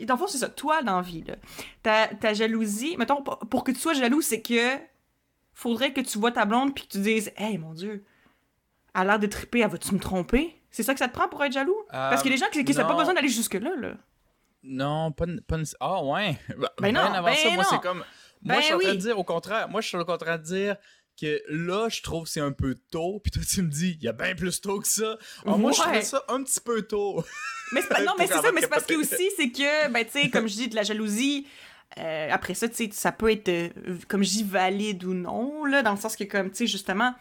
Dans 0.03 0.13
le 0.13 0.19
fond, 0.19 0.27
c'est 0.27 0.37
ça. 0.37 0.49
Toi, 0.49 0.83
dans 0.83 0.97
la 0.97 1.01
vie, 1.01 1.23
là, 1.23 1.35
ta, 1.81 2.07
ta 2.07 2.33
jalousie. 2.33 2.95
Mettons, 2.97 3.23
pour 3.23 3.63
que 3.63 3.71
tu 3.71 3.79
sois 3.79 3.93
jaloux, 3.93 4.21
c'est 4.21 4.41
que. 4.41 4.77
Faudrait 5.53 5.91
que 5.91 6.01
tu 6.01 6.19
vois 6.19 6.31
ta 6.31 6.45
blonde 6.45 6.75
puis 6.75 6.85
que 6.85 6.91
tu 6.91 6.99
dises 6.99 7.31
Hey, 7.35 7.57
mon 7.57 7.73
dieu, 7.73 8.05
elle 8.93 9.01
a 9.01 9.05
l'air 9.05 9.19
de 9.19 9.25
triper, 9.25 9.61
elle 9.61 9.69
va-tu 9.71 9.91
me 9.95 9.99
tromper 9.99 10.55
C'est 10.69 10.83
ça 10.83 10.93
que 10.93 10.99
ça 10.99 11.07
te 11.07 11.13
prend 11.13 11.27
pour 11.27 11.43
être 11.43 11.51
jaloux? 11.51 11.75
Parce 11.91 12.21
qu'il 12.21 12.29
y 12.29 12.35
a 12.35 12.37
des 12.37 12.43
gens 12.43 12.51
qui 12.51 12.63
n'ont 12.63 12.83
pas 12.85 12.91
non. 12.93 12.97
besoin 12.99 13.15
d'aller 13.15 13.27
jusque-là, 13.27 13.75
là. 13.75 13.93
Non, 14.61 15.11
pas, 15.11 15.25
pas 15.47 15.57
Ah 15.79 16.03
ouais. 16.03 16.37
Ben, 16.57 16.67
Ben 16.79 16.93
non, 16.93 17.01
avant 17.01 17.23
ben 17.23 17.35
ça, 17.35 17.49
moi 17.49 17.63
non. 17.63 17.69
c'est 17.71 17.81
comme. 17.81 17.97
Moi 17.97 18.05
Ben 18.43 18.55
je 18.57 18.61
suis 18.65 18.73
en 18.75 18.79
train 18.79 18.89
oui. 18.89 18.95
de 18.97 19.01
dire 19.01 19.17
au 19.17 19.23
contraire. 19.23 19.67
Moi 19.69 19.81
je 19.81 19.87
suis 19.87 19.97
en 19.97 20.03
train 20.17 20.37
de 20.37 20.43
dire 20.43 20.75
que 21.19 21.41
là 21.49 21.89
je 21.89 22.01
trouve 22.01 22.23
que 22.25 22.29
c'est 22.29 22.39
un 22.41 22.51
peu 22.51 22.75
tôt. 22.91 23.19
Puis 23.23 23.31
toi 23.31 23.41
tu 23.49 23.61
me 23.61 23.69
dis, 23.69 23.97
il 23.99 24.03
y 24.03 24.07
a 24.07 24.13
bien 24.13 24.35
plus 24.35 24.61
tôt 24.61 24.79
que 24.79 24.87
ça. 24.87 25.17
Ah, 25.45 25.57
moi 25.57 25.71
je 25.71 25.79
trouvais 25.81 26.01
ça 26.03 26.23
un 26.29 26.43
petit 26.43 26.59
peu 26.61 26.81
tôt. 26.83 27.23
Mais 27.71 27.81
pas- 27.83 28.01
non, 28.03 28.13
mais 28.17 28.27
c'est 28.27 28.33
ça, 28.33 28.51
mais 28.53 28.61
c'est 28.61 28.67
parce 28.67 28.85
que 28.85 28.95
aussi, 28.95 29.29
c'est 29.35 29.49
que, 29.51 29.89
ben, 29.91 30.05
tu 30.05 30.11
sais, 30.11 30.29
comme 30.29 30.47
je 30.47 30.53
dis, 30.53 30.67
de 30.69 30.75
la 30.75 30.83
jalousie, 30.83 31.47
euh, 31.97 32.29
après 32.31 32.53
ça, 32.53 32.67
tu 32.69 32.75
sais, 32.75 32.89
ça 32.93 33.11
peut 33.11 33.31
être, 33.31 33.49
euh, 33.49 33.69
comme 34.07 34.23
je 34.23 34.29
dis, 34.29 34.43
valide 34.43 35.03
ou 35.03 35.13
non, 35.13 35.65
là, 35.65 35.81
dans 35.83 35.91
le 35.91 35.97
sens 35.97 36.15
que, 36.15 36.23
comme, 36.23 36.49
tu 36.49 36.57
sais, 36.57 36.67
justement, 36.67 37.13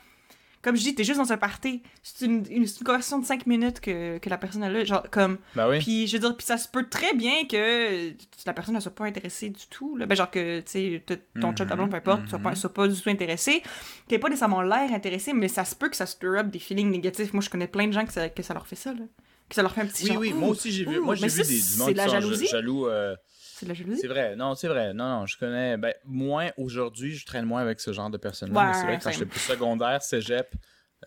comme 0.66 0.76
je 0.76 0.82
dis, 0.82 0.94
t'es 0.96 1.04
juste 1.04 1.18
dans 1.20 1.32
un 1.32 1.36
party. 1.36 1.80
C'est 2.02 2.24
une, 2.26 2.44
une, 2.50 2.66
c'est 2.66 2.80
une 2.80 2.86
conversation 2.86 3.20
de 3.20 3.24
5 3.24 3.46
minutes 3.46 3.78
que, 3.78 4.18
que 4.18 4.28
la 4.28 4.36
personne 4.36 4.64
a 4.64 4.68
là, 4.68 4.82
genre, 4.84 5.08
comme, 5.12 5.38
Ben 5.54 5.68
oui. 5.70 5.78
puis 5.78 6.08
je 6.08 6.14
veux 6.14 6.18
dire, 6.18 6.36
puis 6.36 6.44
ça 6.44 6.58
se 6.58 6.66
peut 6.66 6.84
très 6.90 7.14
bien 7.14 7.46
que 7.48 8.10
la 8.44 8.52
personne 8.52 8.74
ne 8.74 8.80
soit 8.80 8.92
pas 8.94 9.04
intéressée 9.04 9.50
du 9.50 9.64
tout, 9.70 9.96
là, 9.96 10.06
ben, 10.06 10.16
genre 10.16 10.28
que, 10.28 10.58
tu 10.58 10.66
sais, 10.66 11.02
ton 11.40 11.54
chum, 11.54 11.66
ta 11.68 11.76
blonde, 11.76 11.90
peu 11.90 11.96
importe, 11.98 12.24
tu 12.24 12.30
sois 12.30 12.40
pas, 12.40 12.50
Mhm. 12.50 12.56
soit 12.56 12.74
pas 12.74 12.88
du 12.88 13.00
tout 13.00 13.08
intéressé, 13.08 13.62
t'es 14.08 14.18
pas 14.18 14.28
nécessairement 14.28 14.62
l'air 14.62 14.92
intéressé, 14.92 15.32
mais 15.32 15.46
ça 15.46 15.64
se 15.64 15.76
peut 15.76 15.88
que 15.88 15.94
ça 15.96 16.06
stir 16.06 16.30
up 16.32 16.48
des 16.48 16.58
feelings 16.58 16.90
négatifs. 16.90 17.32
Moi, 17.32 17.42
je 17.42 17.48
connais 17.50 17.68
plein 17.68 17.86
de 17.86 17.92
gens 17.92 18.04
que 18.04 18.12
ça, 18.12 18.28
que 18.28 18.42
ça 18.42 18.52
leur 18.52 18.66
fait 18.66 18.74
ça, 18.76 18.92
là. 18.92 19.04
Que 19.48 19.54
ça 19.54 19.62
leur 19.62 19.72
fait 19.72 19.82
un 19.82 19.86
petit 19.86 20.02
Oui, 20.02 20.08
genre, 20.08 20.18
oui, 20.18 20.32
moi 20.32 20.48
aussi 20.48 20.72
j'ai 20.72 20.84
vu. 20.84 20.98
Moi 20.98 21.14
j'ai 21.14 21.28
vu 21.28 21.42
des, 21.42 21.46
du 21.46 21.60
c'est 21.60 21.78
monde 21.78 21.94
qui 21.94 22.00
sont 22.02 22.08
jalousie? 22.08 22.46
jaloux. 22.48 22.86
euh, 22.88 23.14
C'est 23.59 23.64
de 23.66 23.70
la 23.70 23.74
jalousie? 23.74 24.00
c'est 24.00 24.07
vrai, 24.09 24.36
non, 24.36 24.54
c'est 24.54 24.68
vrai. 24.68 24.92
Non, 24.92 25.20
non, 25.20 25.26
je 25.26 25.38
connais. 25.38 25.76
Ben, 25.78 25.94
moins 26.04 26.50
aujourd'hui, 26.59 27.14
je 27.14 27.24
traîne 27.24 27.46
moins 27.46 27.62
avec 27.62 27.80
ce 27.80 27.92
genre 27.92 28.11
de 28.11 28.18
personnes-là. 28.18 28.66
Ouais, 28.68 28.74
c'est 28.74 28.82
vrai 28.84 28.98
que 28.98 29.04
quand 29.04 29.11
j'étais 29.12 29.24
plus 29.24 29.40
secondaire, 29.40 30.02
cégep, 30.02 30.54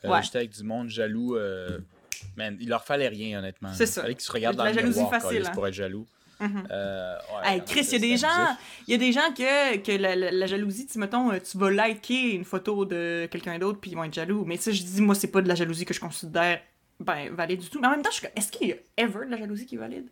euh, 0.04 0.10
Ouais. 0.10 0.24
j'étais 0.24 0.40
avec 0.40 0.52
du 0.52 0.64
monde 0.64 0.90
jaloux. 0.90 1.36
euh, 1.36 1.78
man, 2.36 2.58
il 2.60 2.68
leur 2.70 2.84
fallait 2.84 3.08
rien, 3.08 3.38
honnêtement. 3.40 3.72
C'est 3.74 3.84
Il 3.84 3.88
ça. 3.88 4.02
fallait 4.02 4.16
qu'ils 4.16 4.24
se 4.24 4.32
regardent 4.32 4.56
De 4.56 4.58
dans 4.60 4.64
la 4.66 4.72
le 4.72 4.80
jalousie 4.80 5.00
miroir 5.00 5.22
facile, 5.22 5.44
hein. 5.46 5.52
pour 5.54 5.68
être 5.68 5.74
jaloux. 5.74 6.08
Euh, 6.42 7.16
ouais, 7.44 7.54
Hey, 7.56 7.62
Chris, 7.66 7.82
il 7.82 7.92
y 7.92 7.96
a 7.96 8.00
des 8.00 8.18
gens, 8.18 8.56
il 8.88 8.92
y 8.92 8.96
a 8.96 8.98
des 8.98 9.12
gens 9.12 9.32
que, 9.36 9.78
que 9.78 9.92
la, 9.92 10.16
la- 10.16 10.32
la 10.32 10.46
jalousie, 10.48 10.88
tu 10.88 10.98
mettons, 10.98 11.32
euh, 11.32 11.38
tu 11.40 11.58
vas 11.58 11.70
liker 11.70 12.32
une 12.34 12.46
photo 12.46 12.86
de 12.86 13.28
quelqu'un 13.30 13.60
d'autre 13.60 13.80
puis 13.80 13.92
ils 13.92 13.96
vont 13.96 14.06
être 14.06 14.14
jaloux. 14.14 14.46
Mais 14.46 14.58
ça, 14.58 14.72
je 14.72 14.82
dis, 14.82 15.02
moi, 15.02 15.16
c'est 15.16 15.28
pas 15.28 15.42
de 15.42 15.48
la 15.50 15.56
jalousie 15.56 15.86
que 15.86 15.94
je 15.94 16.00
considère 16.00 16.60
ben, 17.00 17.30
valide 17.34 17.60
du 17.60 17.70
tout. 17.70 17.80
Mais 17.82 17.88
en 17.88 17.92
même 17.92 18.02
temps, 18.02 18.10
je 18.12 18.26
est-ce 18.36 18.52
qu'il 18.52 18.70
y 18.70 18.72
a 18.72 18.76
ever 18.98 19.26
de 19.26 19.32
la 19.32 19.38
jalousie 19.38 19.66
qui 19.66 19.76
est 19.76 19.80
valide? 19.80 20.08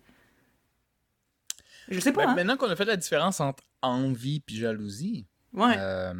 Je 1.89 1.99
sais 1.99 2.11
pas, 2.11 2.23
Ben, 2.25 2.31
hein? 2.31 2.35
Maintenant 2.35 2.57
qu'on 2.57 2.69
a 2.69 2.75
fait 2.75 2.85
la 2.85 2.97
différence 2.97 3.39
entre 3.39 3.63
envie 3.81 4.39
puis 4.39 4.57
jalousie, 4.57 5.25
Ouais. 5.53 5.75
euh, 5.77 6.13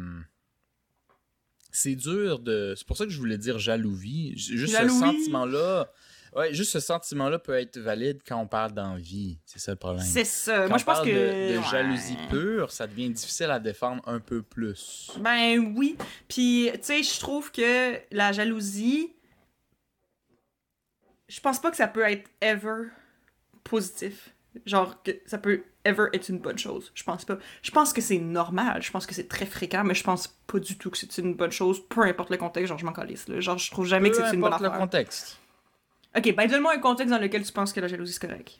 c'est 1.70 1.94
dur 1.94 2.38
de. 2.38 2.74
C'est 2.76 2.86
pour 2.86 2.96
ça 2.96 3.04
que 3.04 3.10
je 3.10 3.18
voulais 3.18 3.38
dire 3.38 3.58
jalousie. 3.58 4.32
Juste 4.36 4.72
Jalousie. 4.72 4.94
ce 4.94 5.00
sentiment-là. 5.00 5.92
Ouais, 6.36 6.52
juste 6.52 6.72
ce 6.72 6.80
sentiment-là 6.80 7.38
peut 7.38 7.54
être 7.54 7.78
valide 7.78 8.20
quand 8.26 8.38
on 8.38 8.46
parle 8.46 8.72
d'envie. 8.72 9.38
C'est 9.46 9.58
ça 9.58 9.72
le 9.72 9.78
problème. 9.78 10.04
c'est 10.04 10.24
ça. 10.24 10.62
Quand 10.62 10.68
Moi, 10.68 10.78
je 10.78 10.84
pense 10.84 10.94
parle 10.96 11.08
que. 11.08 11.48
de, 11.48 11.52
de 11.54 11.58
ouais. 11.58 11.64
jalousie 11.70 12.16
pure, 12.28 12.70
ça 12.70 12.86
devient 12.86 13.08
difficile 13.10 13.50
à 13.50 13.58
défendre 13.58 14.02
un 14.06 14.20
peu 14.20 14.42
plus. 14.42 15.10
Ben 15.20 15.74
oui. 15.76 15.96
Puis, 16.28 16.70
tu 16.74 16.78
sais, 16.82 17.02
je 17.02 17.18
trouve 17.18 17.50
que 17.50 17.98
la 18.12 18.32
jalousie, 18.32 19.10
je 21.28 21.40
pense 21.40 21.60
pas 21.60 21.70
que 21.70 21.76
ça 21.76 21.88
peut 21.88 22.02
être 22.02 22.28
ever 22.40 22.88
positif. 23.64 24.34
Genre 24.66 25.02
que 25.02 25.12
ça 25.26 25.38
peut 25.38 25.62
ever 25.84 26.06
être 26.12 26.28
une 26.28 26.38
bonne 26.38 26.58
chose. 26.58 26.90
Je 26.94 27.02
pense 27.04 27.24
pas. 27.24 27.38
Je 27.62 27.70
pense 27.70 27.92
que 27.92 28.00
c'est 28.00 28.18
normal. 28.18 28.82
Je 28.82 28.90
pense 28.90 29.06
que 29.06 29.14
c'est 29.14 29.28
très 29.28 29.46
fréquent, 29.46 29.84
mais 29.84 29.94
je 29.94 30.04
pense 30.04 30.28
pas 30.46 30.58
du 30.58 30.76
tout 30.78 30.90
que 30.90 30.98
c'est 30.98 31.18
une 31.18 31.34
bonne 31.34 31.50
chose, 31.52 31.80
peu 31.88 32.02
importe 32.02 32.30
le 32.30 32.36
contexte. 32.36 32.68
Genre, 32.68 32.78
je 32.78 32.84
m'en 32.84 32.92
calisse. 32.92 33.28
là. 33.28 33.40
Genre, 33.40 33.58
je 33.58 33.70
trouve 33.70 33.86
jamais 33.86 34.10
que 34.10 34.16
Peu 34.16 34.24
c'est 34.24 34.34
une 34.34 34.40
bonne 34.40 34.48
importe 34.52 34.62
le 34.62 34.68
affaire. 34.68 34.80
contexte. 34.80 35.38
Ok, 36.16 36.34
ben 36.34 36.48
donne-moi 36.48 36.74
un 36.74 36.78
contexte 36.80 37.12
dans 37.12 37.20
lequel 37.20 37.42
tu 37.44 37.52
penses 37.52 37.72
que 37.72 37.80
la 37.80 37.88
jalousie 37.88 38.12
c'est 38.14 38.26
correct. 38.26 38.58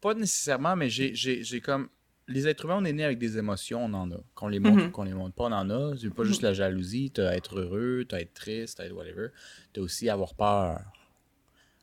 Pas 0.00 0.14
nécessairement, 0.14 0.76
mais 0.76 0.88
j'ai- 0.88 1.60
comme. 1.60 1.88
Les 2.28 2.46
êtres 2.46 2.64
humains, 2.64 2.76
on 2.78 2.84
est 2.84 2.92
nés 2.92 3.04
avec 3.04 3.18
des 3.18 3.38
émotions, 3.38 3.84
on 3.86 3.92
en 3.92 4.08
a. 4.12 4.16
Qu'on 4.36 4.46
les 4.46 4.60
montre 4.60 4.76
Mhm. 4.82 4.86
ou 4.86 4.90
qu'on 4.92 5.02
les 5.02 5.12
montre 5.14 5.34
pas, 5.34 5.44
on 5.44 5.52
en 5.52 5.68
a. 5.68 5.96
C'est 6.00 6.14
pas 6.14 6.22
juste 6.22 6.42
la 6.42 6.54
jalousie, 6.54 7.10
t'as 7.10 7.32
être 7.32 7.58
heureux, 7.58 8.04
t'as 8.08 8.20
être 8.20 8.32
triste, 8.34 8.78
t'as 8.78 8.84
être 8.84 8.92
whatever. 8.92 9.28
T'as 9.72 9.80
aussi 9.80 10.08
avoir 10.08 10.34
peur. 10.34 10.78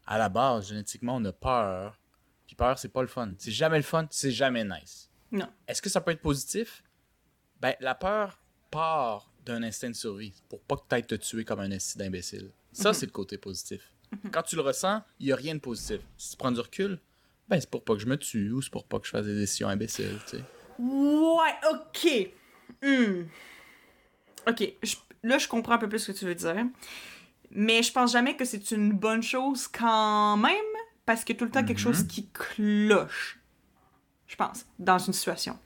À 0.05 0.17
la 0.17 0.29
base, 0.29 0.69
génétiquement, 0.69 1.17
on 1.17 1.25
a 1.25 1.33
peur. 1.33 1.99
Puis 2.47 2.55
peur, 2.55 2.79
c'est 2.79 2.89
pas 2.89 3.01
le 3.01 3.07
fun. 3.07 3.31
C'est 3.37 3.51
jamais 3.51 3.77
le 3.77 3.83
fun, 3.83 4.07
c'est 4.09 4.31
jamais 4.31 4.63
nice. 4.63 5.09
Non. 5.31 5.47
Est-ce 5.67 5.81
que 5.81 5.89
ça 5.89 6.01
peut 6.01 6.11
être 6.11 6.21
positif? 6.21 6.81
Ben, 7.59 7.75
la 7.81 7.93
peur 7.93 8.39
part 8.71 9.29
d'un 9.45 9.61
instinct 9.63 9.89
de 9.89 9.95
survie 9.95 10.33
pour 10.49 10.61
pas 10.61 10.77
que 10.77 10.95
tu 10.95 11.03
te 11.07 11.15
tuer 11.15 11.43
comme 11.45 11.59
un 11.59 11.71
instinct 11.71 11.99
d'imbécile. 12.03 12.51
Ça, 12.71 12.93
c'est 12.93 13.05
le 13.05 13.11
côté 13.11 13.37
positif. 13.37 13.93
Quand 14.31 14.43
tu 14.43 14.55
le 14.55 14.61
ressens, 14.61 15.01
il 15.19 15.25
n'y 15.27 15.31
a 15.33 15.35
rien 15.35 15.55
de 15.55 15.59
positif. 15.59 15.99
Si 16.17 16.31
tu 16.31 16.37
prends 16.37 16.51
du 16.51 16.59
recul, 16.61 16.99
ben, 17.49 17.59
c'est 17.59 17.69
pour 17.69 17.83
pas 17.83 17.93
que 17.93 17.99
je 17.99 18.05
me 18.07 18.17
tue 18.17 18.51
ou 18.51 18.61
c'est 18.61 18.69
pour 18.71 18.85
pas 18.85 18.99
que 18.99 19.05
je 19.05 19.11
fasse 19.11 19.25
des 19.25 19.35
décisions 19.35 19.67
imbéciles, 19.67 20.19
tu 20.29 20.37
sais. 20.37 20.43
Ouais, 20.79 21.55
ok. 21.71 22.31
Hmm. 22.83 23.23
Ok, 24.47 24.73
je- 24.83 24.95
là 25.23 25.37
je 25.37 25.47
comprends 25.47 25.73
un 25.73 25.77
peu 25.77 25.89
plus 25.89 25.99
ce 25.99 26.11
que 26.11 26.17
tu 26.17 26.25
veux 26.25 26.35
dire. 26.35 26.65
Mais 27.51 27.81
je 27.83 27.91
pense 27.91 28.11
jamais 28.11 28.35
que 28.35 28.45
c'est 28.45 28.71
une 28.71 28.91
bonne 28.93 29.23
chose 29.23 29.67
quand 29.67 30.37
même, 30.37 30.65
parce 31.07 31.23
qu'il 31.23 31.35
y 31.35 31.37
a 31.37 31.39
tout 31.39 31.45
le 31.45 31.51
temps 31.51 31.63
quelque 31.63 31.77
Mhm. 31.79 31.83
chose 31.83 32.03
qui 32.07 32.29
cloche. 32.31 33.39
Je 34.27 34.35
pense, 34.35 34.65
dans 34.77 34.99
une 34.99 35.13
situation. 35.13 35.57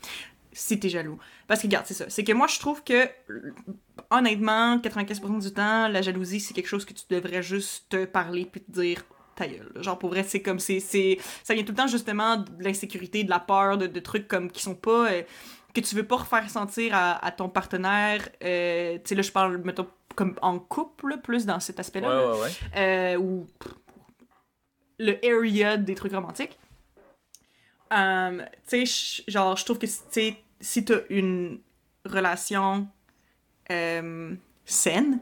Si 0.53 0.79
t'es 0.79 0.87
jaloux. 0.89 1.17
Parce 1.47 1.61
que, 1.61 1.67
regarde, 1.67 1.85
c'est 1.87 1.93
ça. 1.93 2.05
C'est 2.09 2.23
que 2.23 2.31
moi, 2.33 2.47
je 2.47 2.59
trouve 2.59 2.83
que, 2.83 3.09
honnêtement, 4.09 4.77
95% 4.79 5.39
du 5.39 5.51
temps, 5.51 5.87
la 5.87 6.01
jalousie, 6.01 6.39
c'est 6.39 6.53
quelque 6.53 6.67
chose 6.67 6.85
que 6.85 6.93
tu 6.93 7.03
devrais 7.09 7.41
juste 7.43 7.89
te 7.89 8.05
parler 8.05 8.45
puis 8.45 8.61
te 8.61 8.71
dire 8.71 9.03
ta 9.35 9.47
gueule. 9.47 9.71
Genre, 9.77 9.97
pour 9.97 10.09
vrai, 10.09 10.23
c'est 10.23 10.41
comme, 10.41 10.59
c'est, 10.59 10.79
ça 10.81 11.53
vient 11.53 11.63
tout 11.63 11.71
le 11.71 11.77
temps, 11.77 11.87
justement, 11.87 12.37
de 12.37 12.63
l'insécurité, 12.63 13.23
de 13.23 13.29
la 13.29 13.39
peur, 13.39 13.77
de, 13.77 13.87
de 13.87 13.99
trucs 13.99 14.27
comme, 14.27 14.51
qui 14.51 14.61
sont 14.61 14.75
pas, 14.75 15.09
euh, 15.11 15.23
que 15.73 15.79
tu 15.81 15.95
veux 15.95 16.05
pas 16.05 16.17
refaire 16.17 16.49
sentir 16.49 16.93
à, 16.93 17.25
à 17.25 17.31
ton 17.31 17.47
partenaire. 17.49 18.27
Euh, 18.43 18.95
tu 18.95 19.01
sais, 19.05 19.15
là, 19.15 19.21
je 19.21 19.31
parle, 19.31 19.57
mettons, 19.63 19.87
comme 20.15 20.35
en 20.41 20.59
couple, 20.59 21.19
plus 21.23 21.45
dans 21.45 21.61
cet 21.61 21.79
aspect-là. 21.79 22.09
là. 22.09 22.27
Ouais, 22.27 22.33
ouais, 22.33 22.39
ouais. 22.41 22.49
Euh, 22.75 23.17
ou 23.17 23.47
pff, 23.57 23.73
le 25.01 25.17
area 25.25 25.77
des 25.77 25.95
trucs 25.95 26.13
romantiques. 26.13 26.57
Euh, 27.91 28.45
tu 28.67 28.85
sais, 28.85 29.23
genre, 29.27 29.57
je 29.57 29.65
trouve 29.65 29.79
que 29.79 29.87
si 29.87 30.85
t'as 30.85 30.99
une 31.09 31.59
relation 32.05 32.87
euh, 33.71 34.35
saine, 34.63 35.19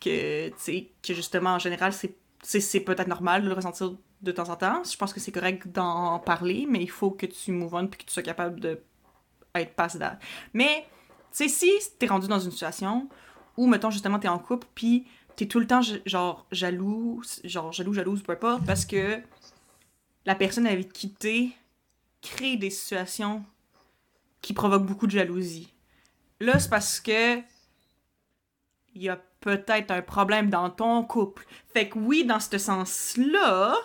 que, 0.00 0.48
que 0.48 1.14
justement, 1.14 1.50
en 1.50 1.58
général, 1.58 1.92
c'est 1.92 2.80
peut-être 2.80 3.06
normal 3.06 3.42
de 3.42 3.48
le 3.48 3.54
ressentir 3.54 3.94
de 4.22 4.32
temps 4.32 4.48
en 4.48 4.56
temps. 4.56 4.82
Je 4.82 4.96
pense 4.96 5.12
que 5.12 5.20
c'est 5.20 5.32
correct 5.32 5.68
d'en 5.68 6.18
parler, 6.18 6.66
mais 6.68 6.82
il 6.82 6.90
faut 6.90 7.10
que 7.10 7.26
tu 7.26 7.52
move 7.52 7.74
on 7.74 7.86
puis 7.86 8.00
que 8.00 8.04
tu 8.06 8.12
sois 8.12 8.22
capable 8.22 8.60
de 8.60 8.80
être 9.54 9.74
passé 9.74 9.98
d'âge. 9.98 10.18
Mais, 10.54 10.86
tu 11.36 11.48
sais, 11.48 11.48
si 11.48 11.70
t'es 11.98 12.06
rendu 12.06 12.28
dans 12.28 12.40
une 12.40 12.50
situation 12.50 13.08
où, 13.56 13.66
mettons, 13.66 13.90
justement, 13.90 14.18
t'es 14.18 14.28
en 14.28 14.38
couple, 14.38 14.66
puis 14.74 15.06
t'es 15.36 15.46
tout 15.46 15.60
le 15.60 15.66
temps, 15.66 15.82
genre, 16.06 16.46
jaloux, 16.50 17.22
genre, 17.44 17.72
jaloux, 17.72 17.92
jalouse, 17.92 18.22
peu 18.22 18.32
importe, 18.32 18.64
parce 18.64 18.84
que 18.84 19.20
la 20.24 20.34
personne 20.34 20.66
avec 20.66 20.92
qui 20.92 21.10
t'es 21.10 21.50
crée 22.22 22.56
des 22.56 22.70
situations 22.70 23.44
qui 24.40 24.54
provoquent 24.54 24.86
beaucoup 24.86 25.06
de 25.06 25.12
jalousie. 25.12 25.72
Là, 26.40 26.58
c'est 26.58 26.70
parce 26.70 27.00
que 27.00 27.38
il 28.94 29.02
y 29.02 29.08
a 29.08 29.20
peut-être 29.40 29.90
un 29.90 30.02
problème 30.02 30.48
dans 30.48 30.70
ton 30.70 31.04
couple. 31.04 31.46
Fait 31.72 31.88
que 31.88 31.98
oui, 31.98 32.24
dans 32.24 32.40
ce 32.40 32.56
sens-là, 32.56 33.76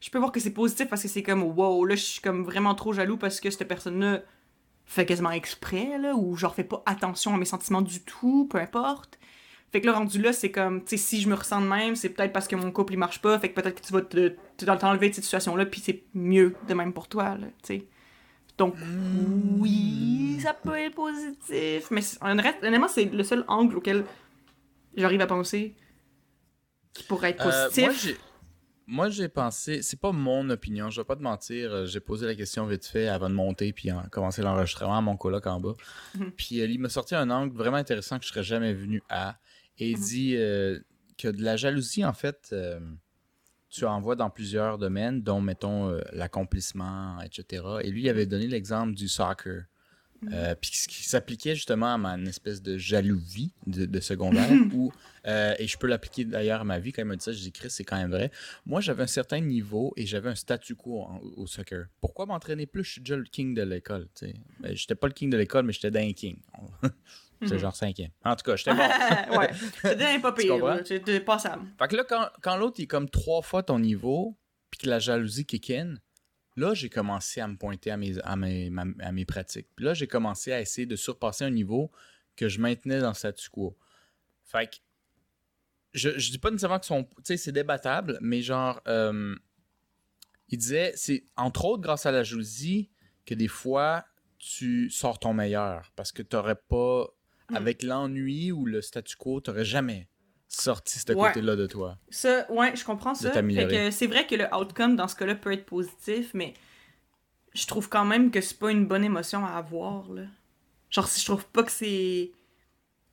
je 0.00 0.10
peux 0.10 0.18
voir 0.18 0.32
que 0.32 0.40
c'est 0.40 0.52
positif 0.52 0.88
parce 0.88 1.02
que 1.02 1.08
c'est 1.08 1.22
comme 1.22 1.42
wow, 1.42 1.84
là 1.84 1.94
je 1.94 2.02
suis 2.02 2.20
comme 2.20 2.42
vraiment 2.42 2.74
trop 2.74 2.92
jaloux 2.92 3.16
parce 3.16 3.40
que 3.40 3.50
cette 3.50 3.68
personne-là 3.68 4.22
fait 4.86 5.06
quasiment 5.06 5.30
exprès 5.30 5.98
là 5.98 6.14
ou 6.14 6.36
genre 6.36 6.54
fait 6.54 6.64
pas 6.64 6.82
attention 6.86 7.34
à 7.34 7.38
mes 7.38 7.44
sentiments 7.44 7.82
du 7.82 8.00
tout, 8.02 8.46
peu 8.50 8.58
importe. 8.58 9.18
Fait 9.74 9.80
que 9.80 9.86
là 9.86 9.92
rendu 9.94 10.22
là, 10.22 10.32
c'est 10.32 10.52
comme 10.52 10.84
tu 10.84 10.90
sais 10.90 10.96
si 10.96 11.20
je 11.20 11.28
me 11.28 11.34
ressens 11.34 11.60
de 11.60 11.66
même, 11.66 11.96
c'est 11.96 12.08
peut-être 12.10 12.32
parce 12.32 12.46
que 12.46 12.54
mon 12.54 12.70
couple 12.70 12.92
il 12.92 12.96
marche 12.96 13.20
pas, 13.20 13.36
fait 13.40 13.48
que 13.50 13.60
peut-être 13.60 13.80
que 13.82 13.84
tu 13.84 13.92
vas 13.92 14.02
te 14.02 14.36
tu 14.56 14.64
vas 14.64 14.76
t'enlever 14.76 15.08
de 15.08 15.14
cette 15.14 15.24
situation-là 15.24 15.66
puis 15.66 15.80
c'est 15.80 16.04
mieux 16.14 16.54
de 16.68 16.74
même 16.74 16.92
pour 16.92 17.08
toi 17.08 17.36
là, 17.36 17.48
tu 17.60 17.78
sais. 17.80 17.84
Donc 18.56 18.76
oui, 19.58 20.38
ça 20.40 20.54
peut 20.54 20.76
être 20.78 20.94
positif, 20.94 21.90
mais 21.90 22.02
honnêtement 22.20 22.86
c'est 22.88 23.06
le 23.06 23.24
seul 23.24 23.44
angle 23.48 23.76
auquel 23.76 24.04
j'arrive 24.96 25.20
à 25.22 25.26
penser 25.26 25.74
qui 26.92 27.02
pourrait 27.02 27.30
être 27.30 27.44
Euh, 27.46 27.64
positif. 27.64 27.84
moi, 27.84 27.92
j'ai... 28.00 28.16
Moi, 28.86 29.08
j'ai 29.08 29.30
pensé, 29.30 29.80
c'est 29.80 29.98
pas 29.98 30.12
mon 30.12 30.50
opinion, 30.50 30.90
je 30.90 31.00
vais 31.00 31.06
pas 31.06 31.16
te 31.16 31.22
mentir, 31.22 31.72
euh, 31.72 31.86
j'ai 31.86 32.00
posé 32.00 32.26
la 32.26 32.34
question 32.34 32.66
vite 32.66 32.84
fait 32.84 33.08
avant 33.08 33.30
de 33.30 33.34
monter 33.34 33.72
puis 33.72 33.90
en- 33.90 34.02
commencer 34.10 34.42
l'enregistrement 34.42 34.98
à 34.98 35.00
mon 35.00 35.16
coloc 35.16 35.46
en 35.46 35.58
bas. 35.58 35.72
Mhm. 36.14 36.30
Puis 36.32 36.60
euh, 36.60 36.66
il 36.66 36.78
m'a 36.78 36.90
sorti 36.90 37.14
un 37.14 37.30
angle 37.30 37.56
vraiment 37.56 37.78
intéressant 37.78 38.18
que 38.18 38.24
je 38.24 38.28
serais 38.28 38.42
jamais 38.42 38.74
venu 38.74 39.02
à 39.08 39.36
et 39.78 39.90
il 39.90 39.98
Mhm. 39.98 40.04
dit 40.04 40.36
euh, 40.36 40.78
que 41.18 41.28
de 41.28 41.42
la 41.42 41.56
jalousie, 41.56 42.04
en 42.04 42.12
fait, 42.12 42.50
euh, 42.52 42.80
tu 43.70 43.84
en 43.86 44.00
vois 44.00 44.14
dans 44.16 44.30
plusieurs 44.30 44.78
domaines, 44.78 45.22
dont, 45.22 45.40
mettons, 45.40 45.88
euh, 45.90 46.00
l'accomplissement, 46.12 47.20
etc. 47.22 47.64
Et 47.82 47.90
lui, 47.90 48.02
il 48.02 48.08
avait 48.08 48.26
donné 48.26 48.46
l'exemple 48.46 48.94
du 48.94 49.08
soccer. 49.08 49.64
Euh, 50.32 50.54
puis 50.58 50.70
ce 50.72 50.88
qui 50.88 51.02
s'appliquait 51.02 51.54
justement 51.54 51.92
à 51.92 51.98
ma 51.98 52.16
espèce 52.22 52.62
de 52.62 52.78
jalousie 52.78 53.52
de, 53.66 53.84
de 53.84 54.00
secondaire, 54.00 54.48
où, 54.72 54.90
euh, 55.26 55.54
et 55.58 55.66
je 55.66 55.76
peux 55.76 55.86
l'appliquer 55.86 56.24
d'ailleurs 56.24 56.62
à 56.62 56.64
ma 56.64 56.78
vie, 56.78 56.92
quand 56.92 57.02
il 57.02 57.04
m'a 57.04 57.16
dit 57.16 57.22
ça, 57.22 57.32
je 57.32 57.40
dis 57.40 57.52
Chris, 57.52 57.68
c'est 57.68 57.84
quand 57.84 57.96
même 57.98 58.10
vrai. 58.10 58.30
Moi, 58.64 58.80
j'avais 58.80 59.02
un 59.02 59.06
certain 59.08 59.40
niveau 59.40 59.92
et 59.98 60.06
j'avais 60.06 60.30
un 60.30 60.34
statu 60.34 60.76
quo 60.76 61.02
en- 61.02 61.20
au 61.36 61.46
soccer. 61.46 61.88
Pourquoi 62.00 62.24
m'entraîner 62.24 62.64
plus? 62.64 62.84
Je 62.84 62.90
suis 62.92 63.00
déjà 63.02 63.16
le 63.16 63.24
king 63.24 63.54
de 63.54 63.62
l'école. 63.64 64.08
Ben, 64.60 64.74
j'étais 64.74 64.94
pas 64.94 65.08
le 65.08 65.12
king 65.12 65.28
de 65.28 65.36
l'école, 65.36 65.66
mais 65.66 65.74
j'étais 65.74 65.90
d'un 65.90 66.10
king. 66.14 66.38
J'étais 67.44 67.54
Mhm. 67.54 67.60
genre 67.60 67.76
cinquième. 67.76 68.10
En 68.24 68.34
tout 68.36 68.42
cas, 68.44 68.56
j'étais 68.56 68.74
bon. 68.74 68.78
ouais, 69.38 69.50
c'était 69.82 70.18
pas 70.20 70.32
Tu 70.32 70.42
pire, 70.42 70.80
c'était 70.84 71.20
passable. 71.20 71.66
Fait 71.78 71.88
que 71.88 71.96
là, 71.96 72.04
quand, 72.04 72.28
quand 72.42 72.56
l'autre 72.56 72.80
est 72.80 72.86
comme 72.86 73.08
trois 73.08 73.42
fois 73.42 73.62
ton 73.62 73.78
niveau, 73.78 74.36
puis 74.70 74.80
que 74.80 74.88
la 74.90 74.98
jalousie 74.98 75.44
kick 75.46 75.70
in, 75.70 75.94
là, 76.56 76.74
j'ai 76.74 76.88
commencé 76.90 77.40
à 77.40 77.48
me 77.48 77.56
pointer 77.56 77.90
à 77.90 77.96
mes, 77.96 78.18
à 78.22 78.36
mes, 78.36 78.70
à 79.00 79.12
mes 79.12 79.24
pratiques. 79.24 79.68
Puis 79.76 79.84
là, 79.84 79.94
j'ai 79.94 80.06
commencé 80.06 80.52
à 80.52 80.60
essayer 80.60 80.86
de 80.86 80.96
surpasser 80.96 81.44
un 81.44 81.50
niveau 81.50 81.90
que 82.36 82.48
je 82.48 82.60
maintenais 82.60 83.00
dans 83.00 83.08
le 83.08 83.14
statu 83.14 83.48
quo. 83.50 83.76
Fait 84.44 84.68
que, 84.70 84.76
je, 85.92 86.18
je 86.18 86.30
dis 86.32 86.38
pas 86.38 86.50
nécessairement 86.50 86.80
que 86.80 86.86
son. 86.86 87.04
Tu 87.04 87.10
sais, 87.24 87.36
c'est 87.36 87.52
débattable, 87.52 88.18
mais 88.20 88.42
genre, 88.42 88.80
euh, 88.88 89.36
il 90.48 90.58
disait, 90.58 90.92
c'est 90.96 91.24
entre 91.36 91.64
autres 91.64 91.82
grâce 91.82 92.06
à 92.06 92.10
la 92.12 92.22
jalousie 92.24 92.90
que 93.24 93.34
des 93.34 93.48
fois, 93.48 94.04
tu 94.38 94.90
sors 94.90 95.18
ton 95.18 95.32
meilleur. 95.32 95.90
Parce 95.96 96.10
que 96.12 96.22
t'aurais 96.22 96.56
pas. 96.56 97.06
Hmm. 97.50 97.56
Avec 97.56 97.82
l'ennui 97.82 98.52
ou 98.52 98.64
le 98.64 98.80
statu 98.80 99.16
quo, 99.16 99.40
t'aurais 99.40 99.64
jamais 99.66 100.08
sorti 100.48 100.98
ce 100.98 101.12
Ouais. 101.12 101.28
côté-là 101.28 101.56
de 101.56 101.66
toi. 101.66 101.98
Ça, 102.08 102.50
ouais, 102.50 102.74
je 102.76 102.84
comprends 102.84 103.14
ça. 103.14 103.32
C'est 103.90 104.06
vrai 104.06 104.26
que 104.26 104.34
le 104.34 104.46
outcome 104.54 104.96
dans 104.96 105.08
ce 105.08 105.16
cas-là 105.16 105.34
peut 105.34 105.52
être 105.52 105.66
positif, 105.66 106.30
mais 106.32 106.54
je 107.54 107.66
trouve 107.66 107.88
quand 107.88 108.04
même 108.04 108.30
que 108.30 108.40
c'est 108.40 108.58
pas 108.58 108.70
une 108.70 108.86
bonne 108.86 109.04
émotion 109.04 109.44
à 109.44 109.50
avoir, 109.50 110.10
là. 110.12 110.22
Genre, 110.90 111.06
si 111.08 111.20
je 111.20 111.26
trouve 111.26 111.44
pas 111.46 111.62
que 111.64 111.72
c'est 111.72 112.30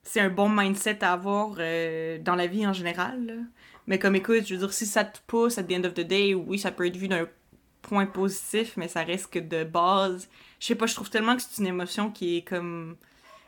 c'est 0.04 0.20
un 0.20 0.30
bon 0.30 0.50
mindset 0.50 1.04
à 1.04 1.14
avoir 1.14 1.56
euh, 1.60 2.18
dans 2.20 2.36
la 2.36 2.48
vie 2.48 2.66
en 2.66 2.74
général, 2.74 3.26
là. 3.26 3.34
Mais 3.88 4.00
comme 4.00 4.16
écoute, 4.16 4.48
je 4.48 4.54
veux 4.54 4.60
dire, 4.60 4.74
si 4.74 4.86
ça 4.86 5.04
te 5.04 5.20
pousse 5.28 5.58
at 5.58 5.64
the 5.64 5.74
end 5.74 5.84
of 5.84 5.94
the 5.94 6.02
day, 6.02 6.34
oui, 6.34 6.58
ça 6.58 6.72
peut 6.72 6.88
être 6.88 6.96
vu 6.96 7.08
d'un 7.08 7.28
point 7.82 8.06
positif, 8.06 8.78
mais 8.78 8.88
ça 8.88 9.04
reste 9.04 9.28
que 9.32 9.40
de 9.40 9.64
base. 9.64 10.30
Je 10.60 10.68
sais 10.68 10.76
pas, 10.76 10.86
je 10.86 10.94
trouve 10.96 11.10
tellement 11.10 11.36
que 11.36 11.42
c'est 11.42 11.60
une 11.62 11.68
émotion 11.68 12.12
qui 12.12 12.38
est 12.38 12.42
comme. 12.44 12.96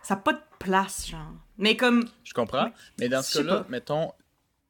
Ça 0.04 0.16
n'a 0.16 0.22
pas 0.22 0.34
de 0.34 0.42
place, 0.60 1.08
genre. 1.10 1.34
Mais 1.58 1.76
comme. 1.78 2.08
Je 2.24 2.34
comprends. 2.34 2.70
Mais 3.00 3.10
dans 3.10 3.22
ce 3.24 3.40
cas-là, 3.40 3.66
mettons, 3.70 4.12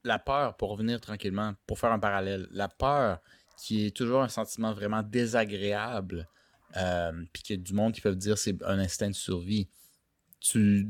la 0.03 0.19
peur, 0.19 0.55
pour 0.57 0.69
revenir 0.69 1.01
tranquillement, 1.01 1.53
pour 1.67 1.79
faire 1.79 1.91
un 1.91 1.99
parallèle, 1.99 2.47
la 2.51 2.67
peur 2.69 3.19
qui 3.57 3.85
est 3.87 3.95
toujours 3.95 4.21
un 4.21 4.29
sentiment 4.29 4.73
vraiment 4.73 5.03
désagréable, 5.03 6.27
euh, 6.77 7.11
puis 7.33 7.43
qu'il 7.43 7.55
y 7.57 7.59
a 7.59 7.61
du 7.63 7.73
monde 7.73 7.93
qui 7.93 8.01
peuvent 8.01 8.15
dire 8.15 8.37
c'est 8.37 8.61
un 8.63 8.79
instinct 8.79 9.09
de 9.09 9.15
survie. 9.15 9.69
Tu, 10.39 10.87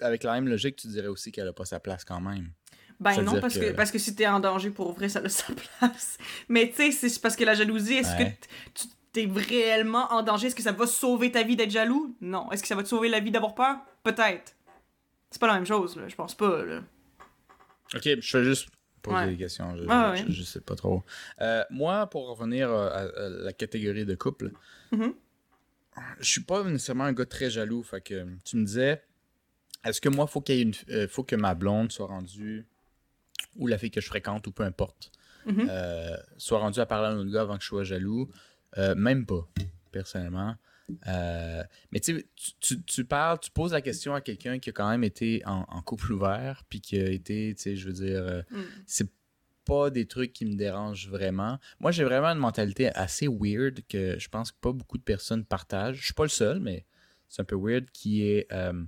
avec 0.00 0.22
la 0.24 0.32
même 0.32 0.48
logique, 0.48 0.76
tu 0.76 0.88
dirais 0.88 1.08
aussi 1.08 1.30
qu'elle 1.30 1.44
n'a 1.44 1.52
pas 1.52 1.66
sa 1.66 1.78
place 1.78 2.04
quand 2.04 2.20
même. 2.20 2.52
Ben 3.00 3.20
non, 3.22 3.38
parce 3.40 3.54
que... 3.58 3.70
que- 3.70 3.72
parce 3.72 3.90
que 3.90 3.98
si 3.98 4.14
t'es 4.14 4.26
en 4.26 4.40
danger 4.40 4.70
pour 4.70 4.92
vrai, 4.92 5.08
ça 5.10 5.18
a 5.18 5.28
sa 5.28 5.52
place. 5.78 6.16
Mais 6.48 6.70
tu 6.70 6.90
sais, 6.92 7.08
c'est 7.10 7.20
parce 7.20 7.36
que 7.36 7.44
la 7.44 7.54
jalousie, 7.54 7.94
est-ce 7.94 8.16
Ouais. 8.16 8.38
que 8.74 8.80
tu 8.80 8.86
t'es 9.14 9.26
réellement 9.32 10.12
en 10.12 10.22
danger? 10.22 10.48
Est-ce 10.48 10.54
que 10.54 10.62
ça 10.62 10.72
va 10.72 10.86
sauver 10.86 11.32
ta 11.32 11.42
vie 11.42 11.56
d'être 11.56 11.70
jaloux? 11.70 12.14
Non. 12.20 12.50
Est-ce 12.52 12.60
que 12.62 12.68
ça 12.68 12.74
va 12.74 12.82
te 12.82 12.88
sauver 12.88 13.08
la 13.08 13.20
vie 13.20 13.30
d'avoir 13.30 13.54
peur? 13.54 13.76
Peut-être. 14.02 14.54
C'est 15.30 15.40
pas 15.40 15.46
la 15.46 15.54
même 15.54 15.64
chose, 15.66 15.96
là. 15.96 16.06
Je 16.08 16.14
pense 16.14 16.34
pas, 16.34 16.62
là. 16.64 16.82
Ok, 17.94 18.02
je 18.20 18.38
vais 18.38 18.44
juste 18.44 18.68
poser 19.02 19.16
Ouais. 19.16 19.28
des 19.28 19.36
questions. 19.36 19.74
Je, 19.76 19.84
Ouais, 19.84 20.16
je- 20.18 20.24
ouais. 20.24 20.30
je 20.32 20.42
sais 20.42 20.60
pas 20.60 20.74
trop. 20.74 21.02
Euh, 21.40 21.62
moi, 21.70 22.06
pour 22.08 22.28
revenir 22.28 22.70
euh, 22.70 22.88
à, 22.88 23.24
à 23.24 23.28
la 23.28 23.52
catégorie 23.52 24.04
de 24.04 24.14
couple, 24.14 24.50
Mhm. 24.92 25.14
je 26.20 26.28
suis 26.28 26.42
pas 26.42 26.62
nécessairement 26.64 27.04
un 27.04 27.12
gars 27.12 27.26
très 27.26 27.50
jaloux. 27.50 27.82
Fait 27.82 28.00
que 28.00 28.26
tu 28.44 28.56
me 28.56 28.64
disais, 28.64 29.02
est-ce 29.84 30.00
que 30.00 30.08
moi, 30.08 30.26
faut 30.26 30.40
qu'il 30.40 30.60
une, 30.60 30.72
euh, 30.90 31.06
faut 31.08 31.22
que 31.22 31.36
ma 31.36 31.54
blonde 31.54 31.92
soit 31.92 32.06
rendue 32.06 32.66
ou 33.56 33.66
la 33.68 33.78
fille 33.78 33.90
que 33.90 34.00
je 34.00 34.06
fréquente 34.08 34.46
ou 34.48 34.50
peu 34.52 34.64
importe, 34.64 35.12
Mhm. 35.46 35.68
euh, 35.70 36.16
soit 36.38 36.58
rendue 36.58 36.80
à 36.80 36.86
parler 36.86 37.06
à 37.08 37.10
un 37.10 37.18
autre 37.18 37.30
gars 37.30 37.42
avant 37.42 37.56
que 37.56 37.62
je 37.62 37.68
sois 37.68 37.84
jaloux, 37.84 38.28
Euh, 38.78 38.94
même 38.94 39.24
pas, 39.26 39.46
personnellement. 39.92 40.56
Euh, 41.08 41.62
mais 41.92 42.00
tu 42.00 42.26
tu- 42.60 42.82
tu- 42.82 43.04
parles, 43.04 43.38
tu 43.40 43.50
poses 43.50 43.72
la 43.72 43.80
question 43.80 44.14
à 44.14 44.20
quelqu'un 44.20 44.58
qui 44.58 44.70
a 44.70 44.72
quand 44.72 44.88
même 44.90 45.04
été 45.04 45.42
en, 45.46 45.64
en 45.68 45.80
couple 45.82 46.12
ouvert, 46.12 46.62
puis 46.68 46.80
qui 46.80 46.98
a 46.98 47.08
été, 47.08 47.54
tu 47.56 47.62
sais, 47.62 47.76
je 47.76 47.86
veux 47.86 47.92
dire, 47.94 48.20
euh, 48.22 48.42
Mm. 48.50 48.62
c'est 48.86 49.08
pas 49.64 49.88
des 49.88 50.06
trucs 50.06 50.34
qui 50.34 50.44
me 50.44 50.56
dérangent 50.56 51.08
vraiment. 51.08 51.58
Moi, 51.80 51.90
j'ai 51.90 52.04
vraiment 52.04 52.28
une 52.28 52.38
mentalité 52.38 52.90
assez 52.94 53.26
weird 53.28 53.80
que 53.88 54.18
je 54.18 54.28
pense 54.28 54.52
que 54.52 54.58
pas 54.60 54.72
beaucoup 54.72 54.98
de 54.98 55.02
personnes 55.02 55.44
partagent. 55.46 55.96
Je 56.00 56.04
suis 56.04 56.12
pas 56.14 56.24
le 56.24 56.28
seul, 56.28 56.60
mais 56.60 56.84
c'est 57.28 57.40
un 57.40 57.46
peu 57.46 57.56
weird 57.56 57.86
qui 57.90 58.26
est. 58.26 58.46
euh, 58.52 58.84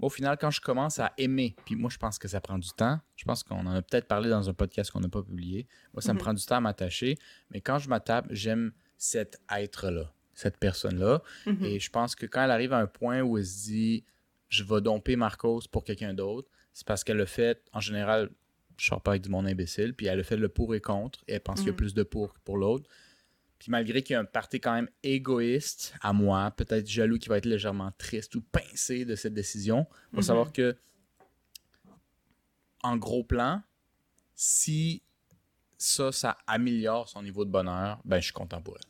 au 0.00 0.08
final, 0.10 0.36
quand 0.40 0.50
je 0.52 0.60
commence 0.60 0.98
à 1.00 1.12
aimer, 1.18 1.56
puis 1.64 1.74
moi, 1.76 1.88
je 1.90 1.98
pense 1.98 2.18
que 2.18 2.28
ça 2.28 2.40
prend 2.40 2.58
du 2.58 2.68
temps. 2.76 3.00
Je 3.16 3.24
pense 3.24 3.42
qu'on 3.42 3.66
en 3.66 3.74
a 3.74 3.82
peut-être 3.82 4.06
parlé 4.06 4.28
dans 4.28 4.48
un 4.48 4.54
podcast 4.54 4.90
qu'on 4.92 5.00
n'a 5.00 5.08
pas 5.08 5.22
publié. 5.22 5.66
Moi, 5.92 6.02
ça 6.02 6.12
me 6.12 6.18
Mhm. 6.18 6.22
prend 6.22 6.34
du 6.34 6.44
temps 6.44 6.56
à 6.56 6.60
m'attacher, 6.60 7.16
mais 7.50 7.60
quand 7.60 7.78
je 7.78 7.88
m'attache, 7.88 8.24
j'aime 8.30 8.72
cet 8.96 9.40
être-là. 9.54 10.10
cette 10.36 10.56
personne-là. 10.58 11.22
Mhm. 11.46 11.64
Et 11.64 11.78
je 11.78 11.88
pense 11.90 12.16
que 12.16 12.26
quand 12.26 12.42
elle 12.42 12.50
arrive 12.50 12.72
à 12.72 12.78
un 12.78 12.88
point 12.88 13.20
où 13.22 13.38
elle 13.38 13.46
se 13.46 13.66
dit 13.66 14.04
je 14.48 14.64
vais 14.64 14.80
domper 14.80 15.14
Marcos 15.14 15.60
pour 15.70 15.84
quelqu'un 15.84 16.12
d'autre, 16.12 16.48
c'est 16.72 16.84
parce 16.86 17.04
qu'elle 17.04 17.20
a 17.20 17.26
fait, 17.26 17.62
en 17.72 17.78
général, 17.78 18.30
je 18.76 18.86
sors 18.86 19.00
pas 19.00 19.12
avec 19.12 19.22
du 19.22 19.28
monde 19.28 19.46
imbécile, 19.46 19.94
puis 19.94 20.06
elle 20.06 20.18
a 20.18 20.24
fait 20.24 20.36
le 20.36 20.48
pour 20.48 20.74
et 20.74 20.80
contre, 20.80 21.22
et 21.28 21.34
elle 21.34 21.40
pense 21.40 21.60
qu'il 21.60 21.66
y 21.66 21.70
a 21.70 21.72
Mhm. 21.72 21.76
plus 21.76 21.94
de 21.94 22.02
pour 22.02 22.34
que 22.34 22.40
pour 22.40 22.56
l'autre. 22.56 22.90
Puis 23.60 23.70
malgré 23.70 24.02
qu'il 24.02 24.14
y 24.14 24.16
a 24.16 24.20
un 24.20 24.24
parti 24.24 24.58
quand 24.58 24.74
même 24.74 24.88
égoïste 25.04 25.94
à 26.00 26.12
moi, 26.12 26.50
peut-être 26.50 26.88
jaloux 26.88 27.18
qui 27.18 27.28
va 27.28 27.38
être 27.38 27.46
légèrement 27.46 27.92
triste 27.96 28.34
ou 28.34 28.40
pincé 28.40 29.04
de 29.04 29.14
cette 29.14 29.34
décision, 29.34 29.86
il 29.88 30.16
faut 30.16 30.16
Mhm. 30.16 30.22
savoir 30.22 30.52
que, 30.52 30.76
en 32.82 32.96
gros 32.96 33.22
plan, 33.22 33.62
si 34.34 35.00
ça, 35.78 36.12
ça 36.12 36.36
améliore 36.46 37.08
son 37.08 37.22
niveau 37.22 37.44
de 37.44 37.50
bonheur, 37.50 38.00
ben 38.04 38.18
je 38.18 38.24
suis 38.24 38.32
content 38.32 38.60
pour 38.62 38.76
elle. 38.76 38.84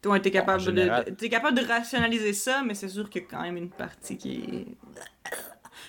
Toi, 0.00 0.18
t'es 0.18 0.32
capable, 0.32 0.60
général- 0.60 1.04
de, 1.04 1.10
t'es 1.12 1.28
capable 1.28 1.56
de 1.56 1.64
rationaliser 1.64 2.32
ça, 2.32 2.62
mais 2.66 2.74
c'est 2.74 2.88
sûr 2.88 3.08
qu'il 3.08 3.22
y 3.22 3.24
a 3.24 3.28
quand 3.28 3.42
même 3.42 3.56
une 3.56 3.70
partie 3.70 4.16
qui 4.18 4.32
est. 4.34 4.66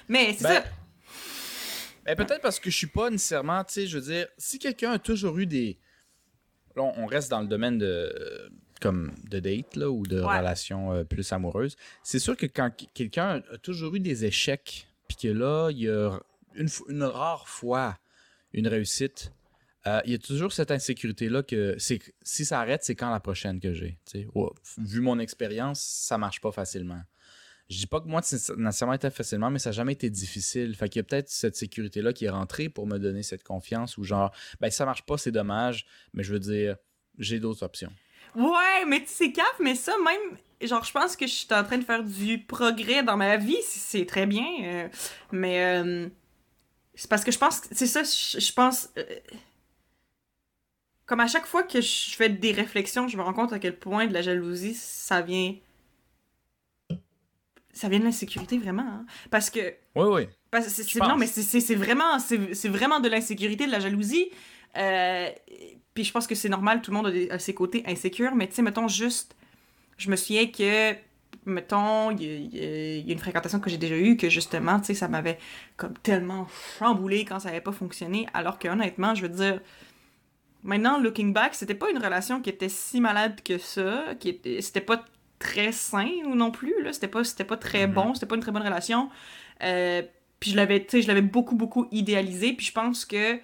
Mais 0.08 0.34
c'est 0.34 0.44
Ben, 0.44 0.64
ça. 0.64 0.70
Ben, 2.06 2.16
peut-être 2.16 2.42
parce 2.42 2.60
que 2.60 2.70
je 2.70 2.78
suis 2.78 2.86
pas 2.88 3.10
nécessairement, 3.10 3.64
tu 3.64 3.74
sais, 3.74 3.88
je 3.88 3.98
veux 3.98 4.04
dire, 4.04 4.28
si 4.38 4.60
quelqu'un 4.60 4.92
a 4.92 5.00
toujours 5.00 5.40
eu 5.40 5.48
des. 5.48 5.80
Là, 6.76 6.84
on 6.96 7.08
reste 7.08 7.32
dans 7.32 7.42
le 7.42 7.48
domaine 7.48 7.80
de. 7.80 8.52
comme 8.82 9.12
de 9.30 9.40
date, 9.40 9.76
là, 9.78 9.90
ou 9.90 10.04
de 10.06 10.22
Ouais. 10.22 10.38
relations 10.38 10.94
euh, 10.94 11.04
plus 11.04 11.32
amoureuses. 11.34 11.76
C'est 12.04 12.20
sûr 12.20 12.38
que 12.38 12.46
quand 12.46 12.70
qu- 12.70 12.86
quelqu'un 12.94 13.42
a 13.52 13.58
toujours 13.58 13.96
eu 13.96 14.00
des 14.00 14.26
échecs, 14.26 14.88
puis 15.08 15.18
que 15.18 15.28
là, 15.30 15.70
il 15.72 15.80
y 15.80 15.90
a 15.90 16.20
une, 16.54 16.68
une 16.90 17.04
rare 17.04 17.48
fois 17.48 17.98
une 18.54 18.68
réussite, 18.68 19.32
euh, 19.86 20.02
il 20.06 20.12
y 20.12 20.16
a 20.16 20.18
toujours 20.18 20.54
cette 20.54 20.72
insécurité-là 20.72 21.44
que 21.44 21.76
si 21.78 22.46
ça 22.46 22.60
arrête, 22.60 22.84
c'est 22.84 22.96
quand 22.96 23.12
la 23.12 23.20
prochaine 23.20 23.60
que 23.60 23.74
j'ai. 23.74 23.98
vu 24.78 25.02
mon 25.02 25.20
expérience, 25.20 25.82
ça 25.82 26.18
marche 26.18 26.40
pas 26.40 26.52
facilement. 26.52 27.02
Je 27.70 27.78
dis 27.78 27.88
pas 27.88 28.00
que 28.02 28.08
moi, 28.08 28.22
c'est 28.22 28.56
nécessairement 28.58 28.94
été 28.94 29.10
facilement, 29.10 29.50
mais 29.50 29.60
ça 29.60 29.70
n'a 29.70 29.74
jamais 29.74 29.94
été 29.94 30.10
difficile. 30.10 30.76
Fait 30.76 30.94
y 30.96 31.00
a 31.00 31.04
peut-être 31.04 31.30
cette 31.30 31.56
sécurité-là 31.56 32.14
qui 32.14 32.26
est 32.26 32.30
rentrée 32.30 32.70
pour 32.70 32.88
me 32.88 32.98
donner 32.98 33.24
cette 33.24 33.44
confiance 33.44 33.98
où 33.98 34.04
genre, 34.04 34.32
ben 34.60 34.70
ça 34.70 34.86
marche 34.86 35.04
pas, 35.04 35.18
c'est 35.18 35.32
dommage, 35.32 35.86
mais 36.14 36.24
je 36.24 36.34
veux 36.34 36.40
dire, 36.40 36.76
j'ai 37.18 37.40
d'autres 37.40 37.64
options. 37.64 37.92
Ouais, 38.36 38.86
mais 38.88 39.02
tu 39.02 39.08
sais, 39.08 39.32
caf, 39.32 39.56
mais 39.60 39.76
ça, 39.76 39.94
même. 40.04 40.38
Genre, 40.62 40.84
je 40.84 40.92
pense 40.92 41.16
que 41.16 41.28
je 41.28 41.32
suis 41.32 41.48
en 41.54 41.64
train 41.64 41.78
de 41.78 41.84
faire 41.84 42.04
du 42.04 42.40
progrès 42.40 43.04
dans 43.04 43.18
ma 43.18 43.38
vie, 43.38 43.58
c'est 43.66 44.06
très 44.06 44.26
bien. 44.26 44.46
euh, 44.64 44.88
mais. 45.32 45.82
euh, 45.84 46.10
c'est 46.96 47.10
parce 47.10 47.24
que 47.24 47.32
je 47.32 47.38
pense. 47.40 47.62
C'est 47.72 47.88
ça, 47.88 48.04
je 48.04 48.40
je 48.40 48.54
pense. 48.54 48.90
euh, 48.98 49.04
comme 51.06 51.20
à 51.20 51.28
chaque 51.28 51.46
fois 51.46 51.64
que 51.64 51.82
je 51.82 52.16
fais 52.16 52.30
des 52.30 52.52
réflexions, 52.54 53.08
je 53.08 53.18
me 53.18 53.22
rends 53.24 53.34
compte 53.34 53.52
à 53.54 53.60
quel 53.60 53.78
point 53.78 54.08
de 54.08 54.14
la 54.14 54.22
jalousie, 54.22 54.74
ça 54.74 55.22
vient. 55.22 55.56
Ça 57.74 57.90
vient 57.90 58.00
de 58.00 58.04
l'insécurité, 58.06 58.58
vraiment. 58.60 58.84
hein. 58.84 59.06
Parce 59.32 59.50
que. 59.50 59.60
Oui, 59.96 60.08
oui. 60.12 60.28
Parce 60.52 60.66
que 60.66 60.72
c'est- 60.72 60.84
non, 61.00 61.18
mais 61.18 61.26
c'est- 61.26 61.76
vraiment, 61.76 62.20
c'est 62.20 62.70
vraiment 62.70 63.00
de 63.00 63.10
l'insécurité, 63.10 63.66
de 63.66 63.72
la 63.72 63.80
jalousie. 63.80 64.30
Euh, 64.78 65.30
puis 65.96 66.04
je 66.04 66.12
pense 66.12 66.28
que 66.28 66.36
c'est 66.36 66.50
normal, 66.50 66.82
tout 66.82 66.92
le 66.92 66.98
monde 66.98 67.08
a, 67.08 67.12
des- 67.12 67.30
a 67.32 67.40
ses 67.40 67.54
côtés 67.56 67.84
insécures, 67.88 68.36
mais 68.36 68.48
tu 68.48 68.54
sais, 68.56 68.62
mettons 68.62 68.88
juste, 68.88 69.36
je 69.98 70.10
me 70.12 70.16
souviens 70.16 70.48
que, 70.48 70.94
mettons, 71.46 72.12
il 72.12 72.22
y, 72.24 72.60
a- 72.60 72.98
y 72.98 73.02
y 73.02 73.12
une 73.12 73.20
fréquentation 73.20 73.60
que 73.60 73.70
j'ai 73.70 73.78
déjà 73.78 73.98
eue, 73.98 74.18
que 74.18 74.30
justement, 74.30 74.80
tu 74.80 74.88
sais, 74.88 74.94
ça 74.94 75.08
m'avait 75.08 75.38
comme 75.78 75.94
tellement 76.00 76.48
chamboulé 76.80 77.26
quand 77.26 77.40
ça 77.40 77.50
n'avait 77.50 77.62
pas 77.62 77.72
fonctionné, 77.72 78.28
alors 78.34 78.60
que 78.60 78.68
honnêtement, 78.68 79.14
je 79.16 79.24
veux 79.24 79.30
dire, 79.30 79.60
maintenant, 80.64 81.00
looking 81.00 81.34
back, 81.34 81.56
c'était 81.56 81.76
pas 81.76 81.90
une 81.90 81.98
relation 81.98 82.42
qui 82.42 82.50
était 82.50 82.70
si 82.70 83.02
malade 83.02 83.42
que 83.44 83.58
ça, 83.58 84.16
qui 84.20 84.30
était, 84.30 84.62
c'était 84.62 84.82
pas 84.82 85.04
très 85.40 85.72
sain 85.72 86.10
ou 86.26 86.36
non 86.36 86.52
plus, 86.52 86.82
là, 86.84 86.94
c'était 86.94 87.08
pas, 87.10 87.24
c'était 87.24 87.44
pas 87.44 87.58
très 87.58 87.88
Mhm. 87.88 87.94
bon, 87.94 88.14
c'était 88.14 88.26
pas 88.28 88.36
une 88.36 88.42
très 88.42 88.52
bonne 88.52 88.64
relation. 88.64 89.10
Euh, 89.62 90.02
puis 90.40 90.52
je 90.52 90.56
l'avais, 90.56 90.82
tu 90.84 90.90
sais, 90.92 91.02
je 91.02 91.08
l'avais 91.08 91.22
beaucoup, 91.22 91.56
beaucoup 91.56 91.88
idéalisé. 91.92 92.54
Puis 92.54 92.66
je 92.68 92.72
pense 92.72 93.06
que 93.06 93.40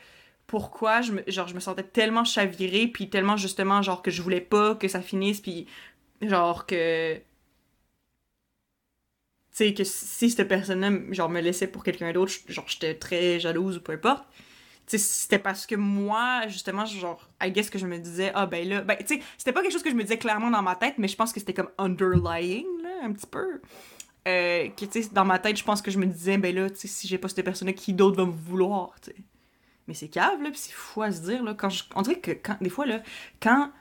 pourquoi 0.48 1.02
je 1.02 1.12
me, 1.14 1.24
genre, 1.28 1.48
je 1.48 1.56
me 1.56 1.60
sentais 1.60 1.84
tellement 1.84 2.24
chavirée, 2.24 2.88
puis 2.88 3.10
tellement 3.10 3.38
justement, 3.38 3.82
genre, 3.82 4.02
que 4.02 4.12
je 4.12 4.22
voulais 4.22 4.42
pas 4.42 4.76
que 4.76 4.88
ça 4.88 5.02
finisse, 5.02 5.42
puis 5.42 5.68
genre 6.22 6.66
que. 6.66 7.20
Sais, 9.60 9.74
que 9.74 9.84
si 9.84 10.30
cette 10.30 10.48
personne-là, 10.48 10.90
genre, 11.12 11.30
me 11.30 11.42
laissait 11.42 11.68
pour 11.68 11.84
quelqu'un 11.84 12.14
d'autre, 12.14 12.32
genre, 12.48 12.64
j'étais 12.70 12.96
très 12.96 13.42
jalouse 13.42 13.76
ou 13.76 13.82
peu 13.82 13.92
importe. 13.92 14.24
Tu 14.88 14.98
sais, 14.98 15.00
c'était 15.00 15.38
parce 15.38 15.66
que 15.66 15.76
moi, 15.76 16.48
justement, 16.48 16.86
genre, 16.86 17.30
I 17.44 17.52
guess 17.52 17.70
que 17.70 17.78
je 17.78 17.86
me 17.86 17.98
disais, 17.98 18.32
ah 18.36 18.46
ben 18.46 18.66
là, 18.66 18.82
ben, 18.84 18.96
tu 19.00 19.18
sais, 19.18 19.22
c'était 19.38 19.52
pas 19.52 19.62
quelque 19.62 19.74
chose 19.74 19.84
que 19.84 19.90
je 19.90 19.96
me 19.96 20.04
disais 20.04 20.18
clairement 20.18 20.50
dans 20.50 20.62
ma 20.62 20.78
tête, 20.78 20.94
mais 20.98 21.10
je 21.10 21.18
pense 21.18 21.34
que 21.34 21.42
c'était 21.42 21.54
comme 21.54 21.68
underlying, 21.78 22.68
là, 22.82 22.90
un 23.04 23.12
petit 23.12 23.28
peu. 23.28 23.60
Euh, 24.30 24.70
que, 24.70 24.86
tu 24.86 25.04
sais, 25.04 25.10
dans 25.12 25.26
ma 25.26 25.40
tête, 25.40 25.58
je 25.58 25.64
pense 25.66 25.82
que 25.82 25.92
je 25.92 26.00
me 26.00 26.06
disais, 26.06 26.38
ben 26.38 26.56
là, 26.56 26.70
tu 26.70 26.78
sais, 26.78 26.88
si 26.88 27.10
j'ai 27.10 27.18
pas 27.18 27.28
cette 27.28 27.44
personne-là, 27.44 27.74
qui 27.74 27.92
d'autre 27.92 28.16
va 28.16 28.26
me 28.26 28.32
vouloir, 28.32 28.96
tu 29.02 29.12
sais? 29.12 29.18
Mais 29.90 29.94
c'est 29.94 30.08
cave, 30.08 30.42
là, 30.42 30.52
pis 30.52 30.58
c'est 30.58 30.72
fou 30.72 31.02
à 31.02 31.12
se 31.12 31.20
dire, 31.20 31.44
là. 31.44 31.54
Quand 31.54 31.70
je... 31.70 31.84
On 31.96 32.02
dirait 32.02 32.20
que, 32.20 32.32
quand, 32.32 32.56
des 32.62 32.70
fois, 32.70 32.86
là, 32.86 33.02
quand 33.42 33.74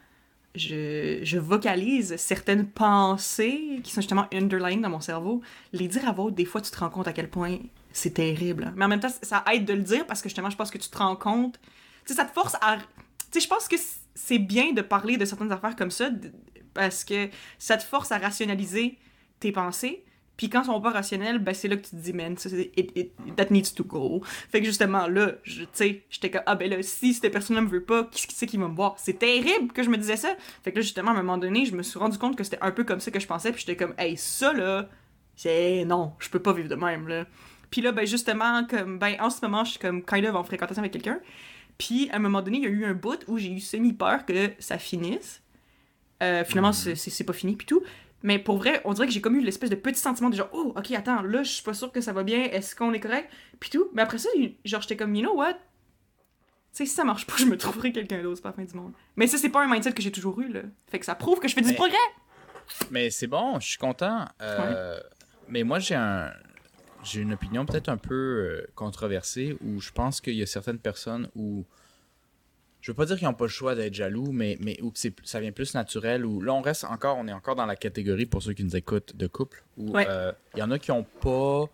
je, 0.54 1.38
vocalise 1.38 2.16
certaines 2.16 2.66
pensées 2.66 3.80
qui 3.82 3.92
sont 3.92 4.00
justement 4.00 4.26
underlying 4.32 4.80
dans 4.80 4.90
mon 4.90 5.00
cerveau, 5.00 5.42
les 5.72 5.88
dire 5.88 6.08
à 6.08 6.12
voix 6.12 6.30
des 6.30 6.44
fois, 6.44 6.60
tu 6.60 6.70
te 6.70 6.78
rends 6.78 6.90
compte 6.90 7.08
à 7.08 7.12
quel 7.12 7.28
point 7.28 7.58
c'est 7.92 8.14
terrible. 8.14 8.72
Mais 8.76 8.84
en 8.84 8.88
même 8.88 9.00
temps, 9.00 9.12
ça 9.22 9.44
aide 9.52 9.64
de 9.64 9.72
le 9.72 9.82
dire 9.82 10.06
parce 10.06 10.22
que 10.22 10.28
justement, 10.28 10.50
je 10.50 10.56
pense 10.56 10.70
que 10.70 10.78
tu 10.78 10.88
te 10.88 10.98
rends 10.98 11.16
compte. 11.16 11.58
Tu 12.04 12.12
sais, 12.12 12.14
ça 12.14 12.24
te 12.24 12.32
force 12.32 12.56
à. 12.60 12.76
Tu 12.76 12.84
sais, 13.32 13.40
je 13.40 13.48
pense 13.48 13.68
que 13.68 13.76
c'est 14.14 14.38
bien 14.38 14.72
de 14.72 14.82
parler 14.82 15.16
de 15.16 15.24
certaines 15.24 15.52
affaires 15.52 15.76
comme 15.76 15.90
ça 15.90 16.10
parce 16.74 17.04
que 17.04 17.28
ça 17.58 17.76
te 17.76 17.82
force 17.82 18.12
à 18.12 18.18
rationaliser 18.18 18.98
tes 19.40 19.52
pensées. 19.52 20.04
Puis 20.38 20.48
quand 20.48 20.62
ils 20.62 20.66
sont 20.66 20.80
pas 20.80 20.92
rationnels, 20.92 21.38
ben 21.40 21.52
c'est 21.52 21.68
là 21.68 21.76
que 21.76 21.82
tu 21.82 21.90
te 21.90 21.96
dis, 21.96 22.12
man, 22.14 22.38
ça, 22.38 22.48
it- 22.48 22.92
it- 22.96 23.12
that 23.36 23.46
needs 23.50 23.74
to 23.74 23.84
go. 23.84 24.22
Fait 24.24 24.60
que 24.60 24.66
justement, 24.66 25.06
là, 25.08 25.32
tu 25.44 25.66
sais, 25.72 26.04
j'étais 26.08 26.30
comme, 26.30 26.42
ah 26.46 26.54
ben 26.54 26.70
là, 26.70 26.80
si 26.82 27.12
cette 27.12 27.30
personne-là 27.32 27.60
me 27.62 27.68
veut 27.68 27.82
pas, 27.82 28.04
qui 28.04 28.24
c'est 28.30 28.46
qui 28.46 28.56
va 28.56 28.68
me 28.68 28.74
voir? 28.74 28.94
C'est 28.98 29.18
terrible 29.18 29.72
que 29.72 29.82
je 29.82 29.90
me 29.90 29.98
disais 29.98 30.16
ça. 30.16 30.34
Fait 30.62 30.70
que 30.70 30.76
là, 30.76 30.82
justement, 30.82 31.10
à 31.10 31.14
un 31.14 31.16
moment 31.22 31.36
donné, 31.36 31.66
je 31.66 31.74
me 31.76 31.82
suis 31.82 31.98
rendu 31.98 32.16
compte 32.16 32.36
que 32.36 32.44
c'était 32.44 32.58
un 32.62 32.70
peu 32.70 32.84
comme 32.84 33.00
ça 33.00 33.10
que 33.10 33.20
je 33.20 33.26
pensais, 33.26 33.50
puis 33.52 33.60
j'étais 33.66 33.76
comme, 33.76 33.94
hey, 33.98 34.16
ça 34.16 34.52
là, 34.54 34.88
c'est 35.36 35.84
non, 35.84 36.14
je 36.20 36.30
peux 36.30 36.40
pas 36.40 36.52
vivre 36.52 36.68
de 36.68 36.74
même, 36.76 37.08
là. 37.08 37.26
Puis 37.70 37.80
là, 37.82 37.92
ben 37.92 38.06
justement, 38.06 38.64
comme, 38.64 38.98
ben 38.98 39.16
en 39.20 39.28
ce 39.30 39.44
moment, 39.44 39.64
je 39.64 39.72
suis 39.72 39.80
comme 39.80 40.02
kind 40.04 40.24
of 40.24 40.36
en 40.36 40.44
fréquentation 40.44 40.80
avec 40.82 40.92
quelqu'un. 40.92 41.18
Puis 41.76 42.08
à 42.12 42.16
un 42.16 42.18
moment 42.20 42.42
donné, 42.42 42.58
il 42.58 42.62
y 42.62 42.66
a 42.66 42.70
eu 42.70 42.84
un 42.84 42.94
bout 42.94 43.18
où 43.26 43.38
j'ai 43.38 43.50
eu 43.52 43.60
semi-peur 43.60 44.24
que 44.24 44.52
ça 44.60 44.78
finisse. 44.78 45.42
Euh, 46.22 46.44
finalement, 46.44 46.72
c'est 46.72 46.94
c'est 46.96 47.24
pas 47.24 47.32
fini, 47.32 47.56
puis 47.56 47.66
tout. 47.66 47.82
Mais 48.22 48.38
pour 48.38 48.58
vrai, 48.58 48.80
on 48.84 48.92
dirait 48.94 49.06
que 49.06 49.12
j'ai 49.12 49.20
comme 49.20 49.36
eu 49.36 49.40
l'espèce 49.40 49.70
de 49.70 49.76
petit 49.76 50.00
sentiment 50.00 50.28
de 50.30 50.34
genre, 50.36 50.48
oh, 50.52 50.72
ok, 50.76 50.90
attends, 50.92 51.22
là, 51.22 51.42
je 51.44 51.50
suis 51.52 51.62
pas 51.62 51.74
sûre 51.74 51.92
que 51.92 52.00
ça 52.00 52.12
va 52.12 52.24
bien, 52.24 52.42
est-ce 52.44 52.74
qu'on 52.74 52.92
est 52.92 53.00
correct? 53.00 53.30
Puis 53.60 53.70
tout. 53.70 53.88
Mais 53.92 54.02
après 54.02 54.18
ça, 54.18 54.28
genre, 54.64 54.82
j'étais 54.82 54.96
comme, 54.96 55.14
you 55.14 55.22
know 55.22 55.36
what? 55.36 55.54
Tu 55.54 55.58
sais, 56.72 56.86
si 56.86 56.94
ça 56.94 57.04
marche 57.04 57.26
pas, 57.26 57.34
je 57.38 57.44
me 57.44 57.56
trouverai 57.56 57.92
quelqu'un 57.92 58.22
d'autre, 58.22 58.36
c'est 58.36 58.42
pas 58.42 58.48
la 58.50 58.54
fin 58.56 58.64
du 58.64 58.74
monde. 58.74 58.92
Mais 59.16 59.26
ça, 59.28 59.38
c'est 59.38 59.48
pas 59.48 59.62
un 59.64 59.68
mindset 59.70 59.92
que 59.92 60.02
j'ai 60.02 60.10
toujours 60.12 60.40
eu, 60.40 60.48
là. 60.52 60.62
Fait 60.88 60.98
que 60.98 61.04
ça 61.06 61.14
prouve 61.14 61.38
que 61.40 61.48
je 61.48 61.54
fais 61.54 61.60
du 61.62 61.68
Mais- 61.68 61.74
progrès! 61.74 61.96
Mais 62.90 63.08
c'est 63.10 63.26
bon, 63.28 63.58
je 63.60 63.66
suis 63.68 63.78
content. 63.78 64.26
Euh, 64.42 65.00
Mais 65.48 65.62
moi, 65.62 65.78
j'ai 65.78 65.94
un. 65.94 66.30
J'ai 67.04 67.20
une 67.20 67.32
opinion 67.32 67.64
peut-être 67.64 67.88
un 67.88 67.96
peu 67.96 68.14
euh, 68.14 68.66
controversée 68.74 69.56
où 69.62 69.80
je 69.80 69.90
pense 69.92 70.20
qu'il 70.20 70.34
y 70.34 70.42
a 70.42 70.46
certaines 70.46 70.78
personnes 70.80 71.28
où. 71.34 71.64
Je 72.88 72.92
veux 72.92 72.96
pas 72.96 73.04
dire 73.04 73.18
qu'ils 73.18 73.28
n'ont 73.28 73.34
pas 73.34 73.44
le 73.44 73.50
choix 73.50 73.74
d'être 73.74 73.92
jaloux, 73.92 74.32
mais, 74.32 74.56
mais 74.62 74.80
où 74.80 74.90
ça 75.22 75.40
vient 75.40 75.52
plus 75.52 75.74
naturel. 75.74 76.24
Où 76.24 76.40
là, 76.40 76.54
on 76.54 76.62
reste 76.62 76.84
encore, 76.84 77.18
on 77.18 77.28
est 77.28 77.32
encore 77.34 77.54
dans 77.54 77.66
la 77.66 77.76
catégorie 77.76 78.24
pour 78.24 78.42
ceux 78.42 78.54
qui 78.54 78.64
nous 78.64 78.76
écoutent 78.76 79.14
de 79.14 79.26
couple. 79.26 79.62
Où 79.76 79.90
Ouais. 79.92 80.06
euh, 80.08 80.32
il 80.54 80.60
y 80.60 80.62
en 80.62 80.70
a 80.70 80.78
qui 80.78 80.90
n'ont 80.90 81.04
pas 81.20 81.66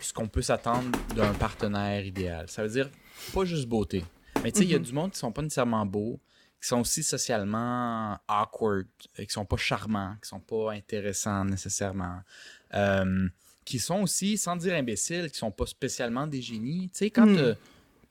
ce 0.00 0.12
qu'on 0.12 0.26
peut 0.26 0.42
s'attendre 0.42 0.90
d'un 1.14 1.32
partenaire 1.34 2.04
idéal. 2.04 2.48
Ça 2.48 2.64
veut 2.64 2.70
dire 2.70 2.90
pas 3.32 3.44
juste 3.44 3.68
beauté. 3.68 4.02
Mais 4.42 4.50
tu 4.50 4.58
sais, 4.58 4.64
il 4.64 4.72
y 4.72 4.74
a 4.74 4.78
Mhm. 4.80 4.84
du 4.84 4.92
monde 4.94 5.12
qui 5.12 5.18
sont 5.20 5.30
pas 5.30 5.42
nécessairement 5.42 5.86
beaux, 5.86 6.18
qui 6.60 6.66
sont 6.66 6.80
aussi 6.80 7.04
socialement 7.04 8.18
awkward, 8.26 8.88
euh, 9.20 9.24
qui 9.24 9.32
sont 9.32 9.44
pas 9.46 9.56
charmants, 9.58 10.16
qui 10.20 10.28
sont 10.28 10.40
pas 10.40 10.72
intéressants 10.72 11.44
nécessairement, 11.44 12.18
euh, 12.74 13.28
qui 13.64 13.78
sont 13.78 14.02
aussi, 14.02 14.38
sans 14.38 14.56
dire 14.56 14.74
imbéciles, 14.74 15.30
qui 15.30 15.38
sont 15.38 15.52
pas 15.52 15.66
spécialement 15.66 16.26
des 16.26 16.42
génies. 16.42 16.90
Tu 16.92 16.98
sais, 16.98 17.10
quand 17.10 17.26
Mhm. 17.26 17.54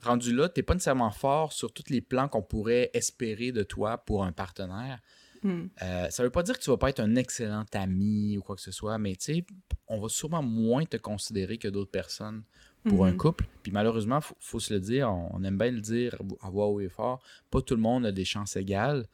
Rendu 0.04 0.34
là, 0.36 0.49
t'es 0.49 0.64
pas 0.64 0.74
nécessairement 0.74 1.12
fort 1.12 1.54
sur 1.54 1.72
tous 1.74 1.89
les 1.89 2.01
plans 2.01 2.28
qu'on 2.28 2.41
pourrait 2.43 2.89
espérer 2.93 3.51
de 3.51 3.64
toi 3.64 3.97
pour 3.97 4.24
un 4.24 4.32
partenaire. 4.32 4.99
Hmm. 5.43 5.68
Euh, 5.82 6.10
ça 6.10 6.24
veut 6.24 6.30
pas 6.30 6.43
dire 6.43 6.58
que 6.58 6.64
tu 6.64 6.70
vas 6.70 6.78
pas 6.78 6.89
être 6.89 6.99
un 7.01 7.16
excellent 7.16 7.66
ami 7.74 8.38
ou 8.38 8.41
quoi 8.41 8.56
que 8.56 8.62
ce 8.62 8.72
soit, 8.72 8.97
mais 8.97 9.16
tu 9.16 9.26
sais, 9.34 9.45
on 9.88 9.99
va 9.99 10.08
sûrement 10.10 10.41
moins 10.43 10.86
te 10.86 10.97
considérer 10.97 11.58
que 11.58 11.68
d'autres 11.68 11.91
personnes 11.91 12.43
pour 12.86 13.06
un 13.06 13.12
Mhm. 13.12 13.18
couple. 13.18 13.45
Puis 13.62 13.72
malheureusement, 13.72 14.22
faut, 14.22 14.36
faut 14.39 14.60
se 14.60 14.74
le 14.74 14.80
dire, 14.80 15.10
on, 15.12 15.30
on 15.34 15.43
aime 15.43 15.58
bien 15.58 15.72
le 15.72 15.82
dire 15.82 16.16
à 16.41 16.49
voix 16.49 16.68
haut 16.68 16.80
et 16.80 16.89
fort, 16.89 17.22
pas 17.49 17.62
tout 17.62 17.76
le 17.76 17.82
monde 17.82 18.06
a 18.06 18.12
des 18.12 18.26
chances 18.26 18.56
égales. 18.56 19.06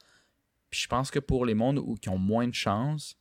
Puis 0.69 0.81
je 0.81 0.87
pense 0.87 1.09
que 1.09 1.19
pour 1.19 1.45
les 1.45 1.55
mondes 1.55 1.79
où, 1.79 1.95
qui 1.95 2.09
ont 2.09 2.17
moins 2.19 2.47
de 2.47 2.53
chances, 2.53 3.15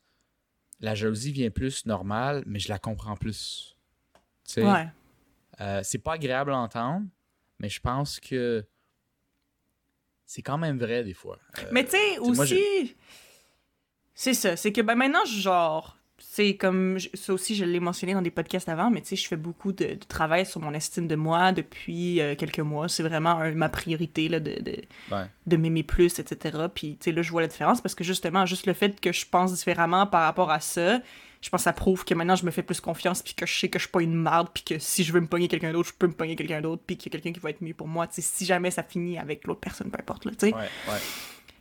la 0.81 0.95
jalousie 0.95 1.33
vient 1.33 1.51
plus 1.51 1.87
normale, 1.87 2.43
mais 2.47 2.59
je 2.59 2.69
la 2.69 2.79
comprends 2.79 3.17
plus. 3.17 3.77
Tu 4.45 4.53
sais, 4.55 4.65
Ouais. 4.65 4.87
euh, 5.61 5.81
c'est 5.83 5.99
pas 5.99 6.13
agréable 6.15 6.53
à 6.53 6.59
entendre, 6.59 7.07
mais 7.61 7.69
je 7.69 7.81
pense 7.81 8.21
que 8.21 8.65
c'est 10.27 10.43
quand 10.43 10.59
même 10.59 10.79
vrai 10.79 11.05
des 11.05 11.15
fois. 11.15 11.39
Euh, 11.59 11.63
Mais 11.73 11.85
tu 11.85 11.93
sais, 11.93 12.19
aussi. 12.19 12.95
C'est 14.15 14.35
ça. 14.35 14.57
C'est 14.57 14.73
que 14.73 14.81
ben, 14.81 14.95
maintenant, 14.95 15.25
genre. 15.25 15.95
C'est 16.21 16.57
comme. 16.57 16.99
je- 16.99 17.09
Ça 17.15 17.33
aussi, 17.33 17.55
je 17.55 17.65
l'ai 17.65 17.79
mentionné 17.79 18.13
dans 18.13 18.23
des 18.23 18.33
podcasts 18.33 18.69
avant, 18.69 18.91
mais 18.91 19.01
tu 19.01 19.09
sais, 19.09 19.17
je 19.17 19.29
fais 19.29 19.37
beaucoup 19.37 19.71
de, 19.73 19.95
de 19.95 20.05
travail 20.09 20.45
sur 20.45 20.61
mon 20.61 20.75
estime 20.75 21.07
de 21.07 21.15
moi 21.15 21.53
depuis 21.53 22.21
euh, 22.21 22.35
quelques 22.35 22.59
mois. 22.59 22.89
C'est 22.89 23.05
vraiment 23.05 23.31
un- 23.39 23.53
ma 23.53 23.69
priorité, 23.69 24.29
là, 24.29 24.41
de, 24.41 24.61
de, 24.61 24.83
Ouais. 25.13 25.27
de 25.47 25.57
m'aimer 25.57 25.85
plus, 25.85 26.19
etc. 26.19 26.67
Puis, 26.75 26.97
tu 26.99 27.05
sais, 27.05 27.13
là, 27.13 27.23
je 27.23 27.31
vois 27.31 27.41
la 27.43 27.47
différence 27.47 27.81
parce 27.81 27.95
que 27.95 28.03
justement, 28.03 28.47
juste 28.47 28.67
le 28.67 28.73
fait 28.73 29.01
que 29.01 29.13
je 29.13 29.27
pense 29.27 29.55
différemment 29.55 30.09
par 30.09 30.23
rapport 30.23 30.51
à 30.51 30.59
ça, 30.59 31.01
je 31.41 31.49
pense 31.51 31.61
que 31.61 31.65
ça 31.65 31.73
prouve 31.73 32.05
que 32.05 32.15
maintenant, 32.15 32.35
je 32.37 32.45
me 32.45 32.51
fais 32.51 32.63
plus 32.63 32.81
confiance, 32.81 33.23
puis 33.23 33.35
que 33.35 33.47
je 33.47 33.59
sais 33.59 33.69
que 33.69 33.79
je 33.79 33.85
suis 33.85 33.93
pas 33.93 34.03
une 34.03 34.15
marde, 34.15 34.49
puis 34.53 34.65
que 34.65 34.79
si 34.79 35.05
je 35.05 35.13
veux 35.13 35.21
me 35.21 35.27
pogner 35.29 35.49
quelqu'un 35.49 35.73
d'autre, 35.73 35.89
je 35.91 35.95
peux 35.95 36.07
me 36.09 36.13
pogner 36.13 36.35
quelqu'un 36.37 36.61
d'autre, 36.61 36.83
puis 36.87 36.97
qu'il 36.97 37.13
y 37.13 37.17
a 37.17 37.21
quelqu'un 37.21 37.33
qui 37.33 37.41
va 37.41 37.51
être 37.51 37.61
mieux 37.63 37.75
pour 37.75 37.87
moi, 37.89 38.07
tu 38.07 38.15
sais, 38.15 38.23
si 38.23 38.45
jamais 38.45 38.71
ça 38.71 38.83
finit 38.83 39.19
avec 39.19 39.47
l'autre 39.47 39.61
personne, 39.61 39.91
peu 39.91 39.99
importe, 40.01 40.25
là, 40.25 40.33
tu 40.33 40.49
sais. 40.49 40.55
Ouais, 40.55 40.61
ouais. 40.89 40.99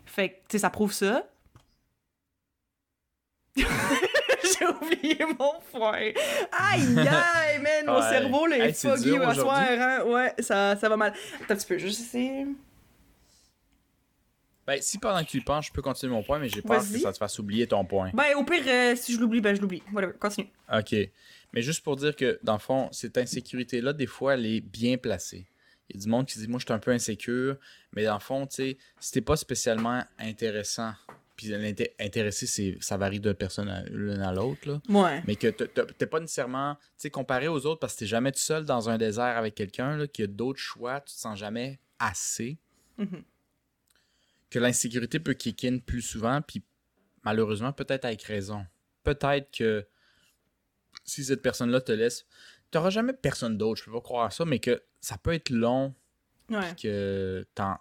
Fait 0.06 0.30
que, 0.30 0.34
tu 0.36 0.42
sais, 0.54 0.60
ça 0.60 0.70
prouve 0.70 0.94
ça. 0.94 1.28
J'ai 3.58 4.66
oublié 4.68 5.18
mon 5.40 5.54
point. 5.72 6.12
Aïe, 6.52 6.98
aïe, 7.00 7.60
man, 7.62 7.86
mon 7.86 7.96
Ouais. 8.00 8.10
cerveau, 8.10 8.46
là, 8.48 8.58
est 8.58 8.68
Hey, 8.70 8.74
foggy 8.74 9.04
dur 9.12 9.28
à 9.28 9.34
soir, 9.36 9.60
hein. 9.68 10.04
Ouais, 10.06 10.34
ça, 10.40 10.76
ça 10.76 10.90
va 10.90 10.98
mal. 10.98 11.14
Attends 11.42 11.54
un 11.54 11.58
petit 11.58 11.68
peu, 11.68 11.78
juste 11.78 12.02
essayer. 12.02 12.46
Ben, 14.68 14.82
si 14.82 14.97
pendant 14.97 15.24
que 15.24 15.30
tu 15.30 15.38
y 15.38 15.41
penses, 15.41 15.68
je 15.68 15.72
peux 15.72 15.82
continuer 15.82 16.11
mon 16.11 16.24
point, 16.24 16.39
mais 16.39 16.49
j'ai 16.49 16.61
peur 16.61 16.80
que 16.80 16.99
ça 16.99 17.13
te 17.13 17.18
fasse 17.18 17.39
oublier 17.39 17.68
ton 17.68 17.86
point. 17.86 18.11
Ben, 18.13 18.36
au 18.36 18.43
pire, 18.43 18.63
euh, 18.68 18.95
si 18.97 19.13
je 19.13 19.20
l'oublie, 19.20 19.39
ben, 19.39 19.55
je 19.55 19.61
l'oublie. 19.61 19.82
Whatever, 19.93 20.13
continue. 20.20 20.49
Ok. 20.72 20.93
Mais 21.53 21.61
juste 21.61 21.84
pour 21.86 21.95
dire 21.95 22.13
que, 22.13 22.38
dans 22.43 22.53
le 22.53 22.59
fond, 22.59 22.89
cette 22.91 23.18
insécurité-là, 23.18 23.93
des 23.93 24.07
fois, 24.07 24.34
elle 24.34 24.45
est 24.45 24.59
bien 24.59 24.97
placée. 24.97 25.47
Il 25.89 25.95
y 25.95 25.99
a 25.99 26.03
du 26.03 26.09
monde 26.09 26.26
qui 26.26 26.34
se 26.34 26.39
dit, 26.39 26.47
moi, 26.49 26.59
je 26.59 26.65
suis 26.65 26.74
un 26.74 26.80
peu 26.80 26.91
insécure, 26.91 27.55
mais 27.93 28.03
dans 28.03 28.15
le 28.15 28.20
fond, 28.20 28.45
tu 28.45 28.55
sais, 28.55 28.78
si 28.99 29.13
t'es 29.13 29.22
pas 29.22 29.38
spécialement 29.38 30.03
intéressant, 30.20 30.91
puis 31.38 31.53
intéressé, 31.99 32.45
c'est, 32.45 32.78
ça 32.82 32.97
varie 32.97 33.22
de 33.22 33.32
personne 33.32 33.70
à 33.70 33.84
l'une 33.84 34.22
à 34.22 34.34
l'autre, 34.34 34.68
là. 34.68 34.82
Ouais. 34.89 35.24
Mais 35.28 35.38
que 35.38 35.47
t'es 35.47 36.07
pas 36.07 36.20
nécessairement, 36.20 36.76
tu 36.76 36.82
sais, 36.97 37.09
comparé 37.09 37.47
aux 37.47 37.65
autres, 37.65 37.80
parce 37.80 37.93
que 37.93 37.99
t'es 37.99 38.05
jamais 38.05 38.34
tout 38.34 38.39
seul 38.39 38.65
dans 38.65 38.89
un 38.89 38.97
désert 38.97 39.38
avec 39.38 39.55
quelqu'un, 39.55 39.95
là, 39.95 40.07
qui 40.07 40.24
a 40.24 40.28
d'autres 40.28 40.59
choix, 40.59 40.99
tu 40.99 41.15
te 41.15 41.20
sens 41.20 41.39
jamais 41.39 41.80
assez. 41.99 42.57
Mhm. 42.97 43.24
Que 44.50 44.60
l'insécurité 44.60 45.20
peut 45.20 45.34
kick 45.34 45.66
in 45.66 45.80
plus 45.80 46.02
souvent, 46.02 46.41
puis 46.41 46.64
malheureusement, 47.24 47.74
peut-être 47.74 48.06
avec 48.06 48.24
raison. 48.24 48.66
Peut-être 49.04 49.52
que 49.52 49.86
si 51.04 51.24
cette 51.24 51.41
personne-là 51.41 51.82
te 51.82 51.91
laisse, 51.91 52.26
t'auras 52.72 52.89
jamais 52.89 53.14
personne 53.14 53.58
d'autre, 53.58 53.80
je 53.82 53.86
peux 53.86 53.91
pas 53.93 54.02
croire 54.02 54.26
à 54.26 54.30
ça, 54.32 54.45
mais 54.45 54.60
que 54.60 54.82
ça 55.02 55.18
peut 55.18 55.34
être 55.34 55.50
long, 55.50 55.93
Ouais. 56.50 56.74
que 56.82 57.45
t'as 57.56 57.78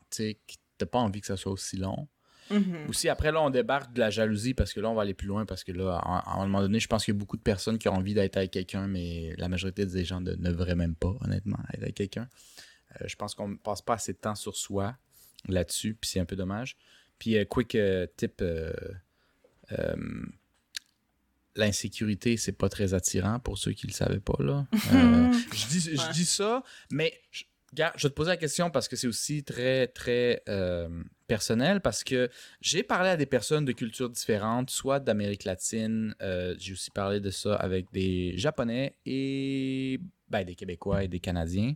pas 0.90 0.98
envie 0.98 1.20
que 1.20 1.26
ça 1.28 1.36
soit 1.36 1.52
aussi 1.52 1.76
long. 1.76 2.08
Mhm. 2.50 2.88
Aussi, 2.88 3.08
après, 3.08 3.30
là, 3.32 3.40
on 3.42 3.50
débarque 3.50 3.92
de 3.92 4.00
la 4.00 4.10
jalousie 4.10 4.54
parce 4.54 4.72
que 4.72 4.80
là, 4.80 4.88
on 4.90 4.94
va 4.94 5.02
aller 5.02 5.14
plus 5.14 5.26
loin 5.28 5.46
parce 5.46 5.62
que 5.64 5.72
là, 5.72 5.96
à, 6.02 6.18
à 6.18 6.34
un 6.40 6.46
moment 6.46 6.60
donné, 6.62 6.78
je 6.80 6.86
pense 6.88 7.04
qu'il 7.04 7.14
y 7.14 7.16
a 7.16 7.18
beaucoup 7.18 7.36
de 7.36 7.42
personnes 7.42 7.78
qui 7.78 7.88
ont 7.88 7.94
envie 7.94 8.14
d'être 8.14 8.36
avec 8.36 8.50
quelqu'un, 8.52 8.86
mais 8.88 9.34
la 9.38 9.48
majorité 9.48 9.84
des 9.86 10.04
gens 10.04 10.20
ne, 10.20 10.32
ne 10.32 10.50
devraient 10.50 10.74
même 10.76 10.94
pas, 10.96 11.14
honnêtement, 11.22 11.58
être 11.74 11.82
avec 11.82 11.94
quelqu'un. 11.94 12.28
Euh, 13.00 13.04
je 13.08 13.16
pense 13.16 13.34
qu'on 13.34 13.48
ne 13.48 13.56
passe 13.56 13.82
pas 13.82 13.94
assez 13.94 14.12
de 14.12 14.18
temps 14.18 14.34
sur 14.36 14.56
soi 14.56 14.96
là-dessus, 15.48 15.94
puis 16.00 16.10
c'est 16.10 16.20
un 16.20 16.24
peu 16.24 16.36
dommage. 16.36 16.76
Puis, 17.18 17.36
euh, 17.36 17.44
quick 17.44 17.74
euh, 17.74 18.06
tip 18.16 18.40
euh, 18.42 18.72
euh, 19.72 19.96
l'insécurité, 21.54 22.36
c'est 22.36 22.52
pas 22.52 22.68
très 22.68 22.92
attirant 22.94 23.38
pour 23.38 23.56
ceux 23.58 23.72
qui 23.72 23.86
le 23.86 23.92
savaient 23.92 24.20
pas, 24.20 24.36
là. 24.42 24.66
Euh, 24.92 25.32
je, 25.54 25.66
dis, 25.68 25.80
je 25.80 26.00
Ouais. 26.00 26.12
dis 26.12 26.26
ça, 26.26 26.62
mais 26.90 27.14
je, 27.30 27.44
regarde, 27.72 27.94
je 27.96 28.02
vais 28.06 28.10
te 28.10 28.14
poser 28.14 28.30
la 28.30 28.36
question 28.36 28.70
parce 28.70 28.88
que 28.88 28.96
c'est 28.96 29.06
aussi 29.06 29.42
très, 29.42 29.86
très 29.86 30.42
euh, 30.48 31.02
personnel. 31.26 31.80
Parce 31.80 32.04
que 32.04 32.28
j'ai 32.60 32.82
parlé 32.82 33.08
à 33.08 33.16
des 33.16 33.26
personnes 33.26 33.64
de 33.64 33.72
cultures 33.72 34.10
différentes, 34.10 34.68
soit 34.70 35.00
d'Amérique 35.00 35.44
latine, 35.44 36.14
euh, 36.20 36.54
j'ai 36.58 36.72
aussi 36.74 36.90
parlé 36.90 37.20
de 37.20 37.30
ça 37.30 37.54
avec 37.56 37.86
des 37.92 38.36
Japonais 38.36 38.94
et 39.06 39.98
ben, 40.28 40.44
des 40.44 40.54
Québécois 40.54 41.04
et 41.04 41.08
des 41.08 41.20
Canadiens. 41.20 41.74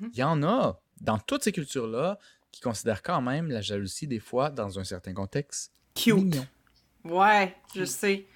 Mhm. 0.00 0.10
Il 0.14 0.18
y 0.18 0.22
en 0.22 0.42
a 0.42 0.80
dans 1.02 1.18
toutes 1.18 1.44
ces 1.44 1.52
cultures-là 1.52 2.18
qui 2.58 2.64
considèrent 2.64 3.02
quand 3.02 3.20
même 3.22 3.50
la 3.50 3.60
jalousie, 3.60 4.08
des 4.08 4.18
fois, 4.18 4.50
dans 4.50 4.80
un 4.80 4.84
certain 4.84 5.14
contexte, 5.14 5.72
Cute. 5.94 6.16
mignon. 6.16 6.46
Ouais, 7.04 7.54
je 7.74 7.84
sais. 7.84 8.26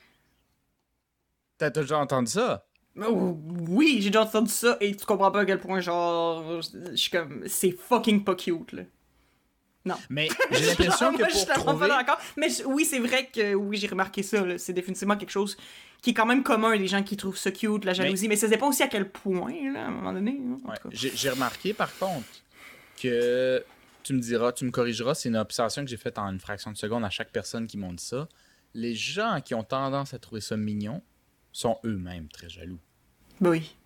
T'as 1.58 1.70
déjà 1.70 1.98
entendu 1.98 2.30
ça? 2.30 2.64
Oh, 3.04 3.36
oui, 3.68 3.98
j'ai 4.00 4.10
déjà 4.10 4.22
entendu 4.22 4.50
ça 4.52 4.76
et 4.80 4.94
tu 4.94 5.04
comprends 5.04 5.30
pas 5.32 5.40
à 5.40 5.44
quel 5.44 5.58
point, 5.58 5.80
genre, 5.80 6.60
je 6.62 6.94
suis 6.94 7.10
comme, 7.10 7.42
c'est 7.48 7.72
fucking 7.72 8.22
pas 8.22 8.36
cute, 8.36 8.72
là. 8.72 8.82
Mais 10.08 10.28
j'ai 10.52 10.66
l'impression 10.66 11.12
que 11.12 11.24
pour 11.24 11.54
trouver... 11.64 11.88
pas 11.88 11.96
d'accord. 12.04 12.18
Mais 12.36 12.48
je- 12.48 12.62
oui, 12.64 12.84
c'est 12.84 13.00
vrai 13.00 13.26
que 13.26 13.54
oui, 13.54 13.76
j'ai 13.78 13.88
remarqué 13.88 14.22
ça. 14.22 14.44
là. 14.46 14.56
C'est 14.56 14.72
définitivement 14.72 15.16
quelque 15.16 15.30
chose 15.32 15.56
qui 16.00 16.10
est 16.10 16.14
quand 16.14 16.26
même 16.26 16.44
commun, 16.44 16.76
les 16.76 16.86
gens 16.86 17.02
qui 17.02 17.16
trouvent 17.16 17.36
ça 17.36 17.50
cute, 17.50 17.84
la 17.84 17.92
jalousie. 17.92 18.28
Mais, 18.28 18.36
ça 18.36 18.46
dépend 18.46 18.68
aussi 18.68 18.84
à 18.84 18.88
quel 18.88 19.10
point, 19.10 19.72
là, 19.72 19.84
à 19.84 19.88
un 19.88 19.90
moment 19.90 20.12
donné. 20.12 20.40
hein, 20.40 20.58
Ouais. 20.68 20.76
j'ai 20.92 21.30
remarqué 21.30 21.74
par 21.74 21.96
contre 21.98 22.26
que 23.00 23.64
tu 24.02 24.12
me 24.14 24.20
diras, 24.20 24.52
tu 24.52 24.64
me 24.64 24.70
corrigeras, 24.70 25.14
c'est 25.14 25.28
une 25.28 25.36
observation 25.36 25.82
que 25.84 25.90
j'ai 25.90 25.96
faite 25.96 26.18
en 26.18 26.30
une 26.30 26.40
fraction 26.40 26.72
de 26.72 26.76
seconde 26.76 27.04
à 27.04 27.10
chaque 27.10 27.30
personne 27.30 27.66
qui 27.66 27.76
m'ont 27.78 27.92
dit 27.92 28.04
ça. 28.04 28.28
Les 28.74 28.94
gens 28.94 29.40
qui 29.40 29.54
ont 29.54 29.64
tendance 29.64 30.14
à 30.14 30.18
trouver 30.18 30.40
ça 30.40 30.56
mignon 30.56 31.02
sont 31.52 31.78
eux-mêmes 31.84 32.28
très 32.28 32.48
jaloux. 32.48 32.80
Ben 33.40 33.50
oui. 33.50 33.76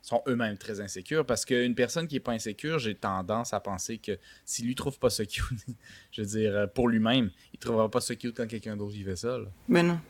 Sont 0.00 0.22
eux-mêmes 0.26 0.58
très 0.58 0.80
insécures 0.80 1.24
parce 1.24 1.44
qu'une 1.44 1.74
personne 1.74 2.08
qui 2.08 2.16
est 2.16 2.20
pas 2.20 2.32
insécure, 2.32 2.78
j'ai 2.78 2.94
tendance 2.94 3.52
à 3.52 3.60
penser 3.60 3.98
que 3.98 4.18
si 4.44 4.62
lui 4.62 4.74
trouve 4.74 4.98
pas 4.98 5.10
ça 5.10 5.24
cute, 5.24 5.44
je 6.10 6.22
veux 6.22 6.28
dire, 6.28 6.56
euh, 6.56 6.66
pour 6.66 6.88
lui-même, 6.88 7.30
il 7.52 7.58
trouvera 7.58 7.90
pas 7.90 8.00
ça 8.00 8.16
cute 8.16 8.36
quand 8.36 8.46
quelqu'un 8.46 8.76
d'autre 8.76 8.96
y 8.96 9.02
fait 9.02 9.16
ça. 9.16 9.38
là. 9.38 9.46
Ben 9.68 9.86
non. 9.86 10.00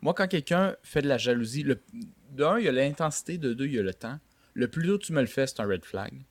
Moi, 0.00 0.14
quand 0.14 0.26
quelqu'un 0.26 0.74
fait 0.82 1.02
de 1.02 1.08
la 1.08 1.18
jalousie, 1.18 1.62
le, 1.62 1.80
d'un, 2.30 2.58
il 2.58 2.64
y 2.64 2.68
a 2.68 2.72
l'intensité, 2.72 3.36
de 3.36 3.52
deux, 3.52 3.66
il 3.66 3.74
y 3.74 3.78
a 3.78 3.82
le 3.82 3.92
temps. 3.92 4.18
Le 4.54 4.68
plus 4.68 4.86
tôt 4.86 4.96
tu 4.96 5.12
me 5.12 5.20
le 5.20 5.26
fais, 5.26 5.46
c'est 5.46 5.60
un 5.60 5.66
red 5.66 5.84
flag. 5.84 6.24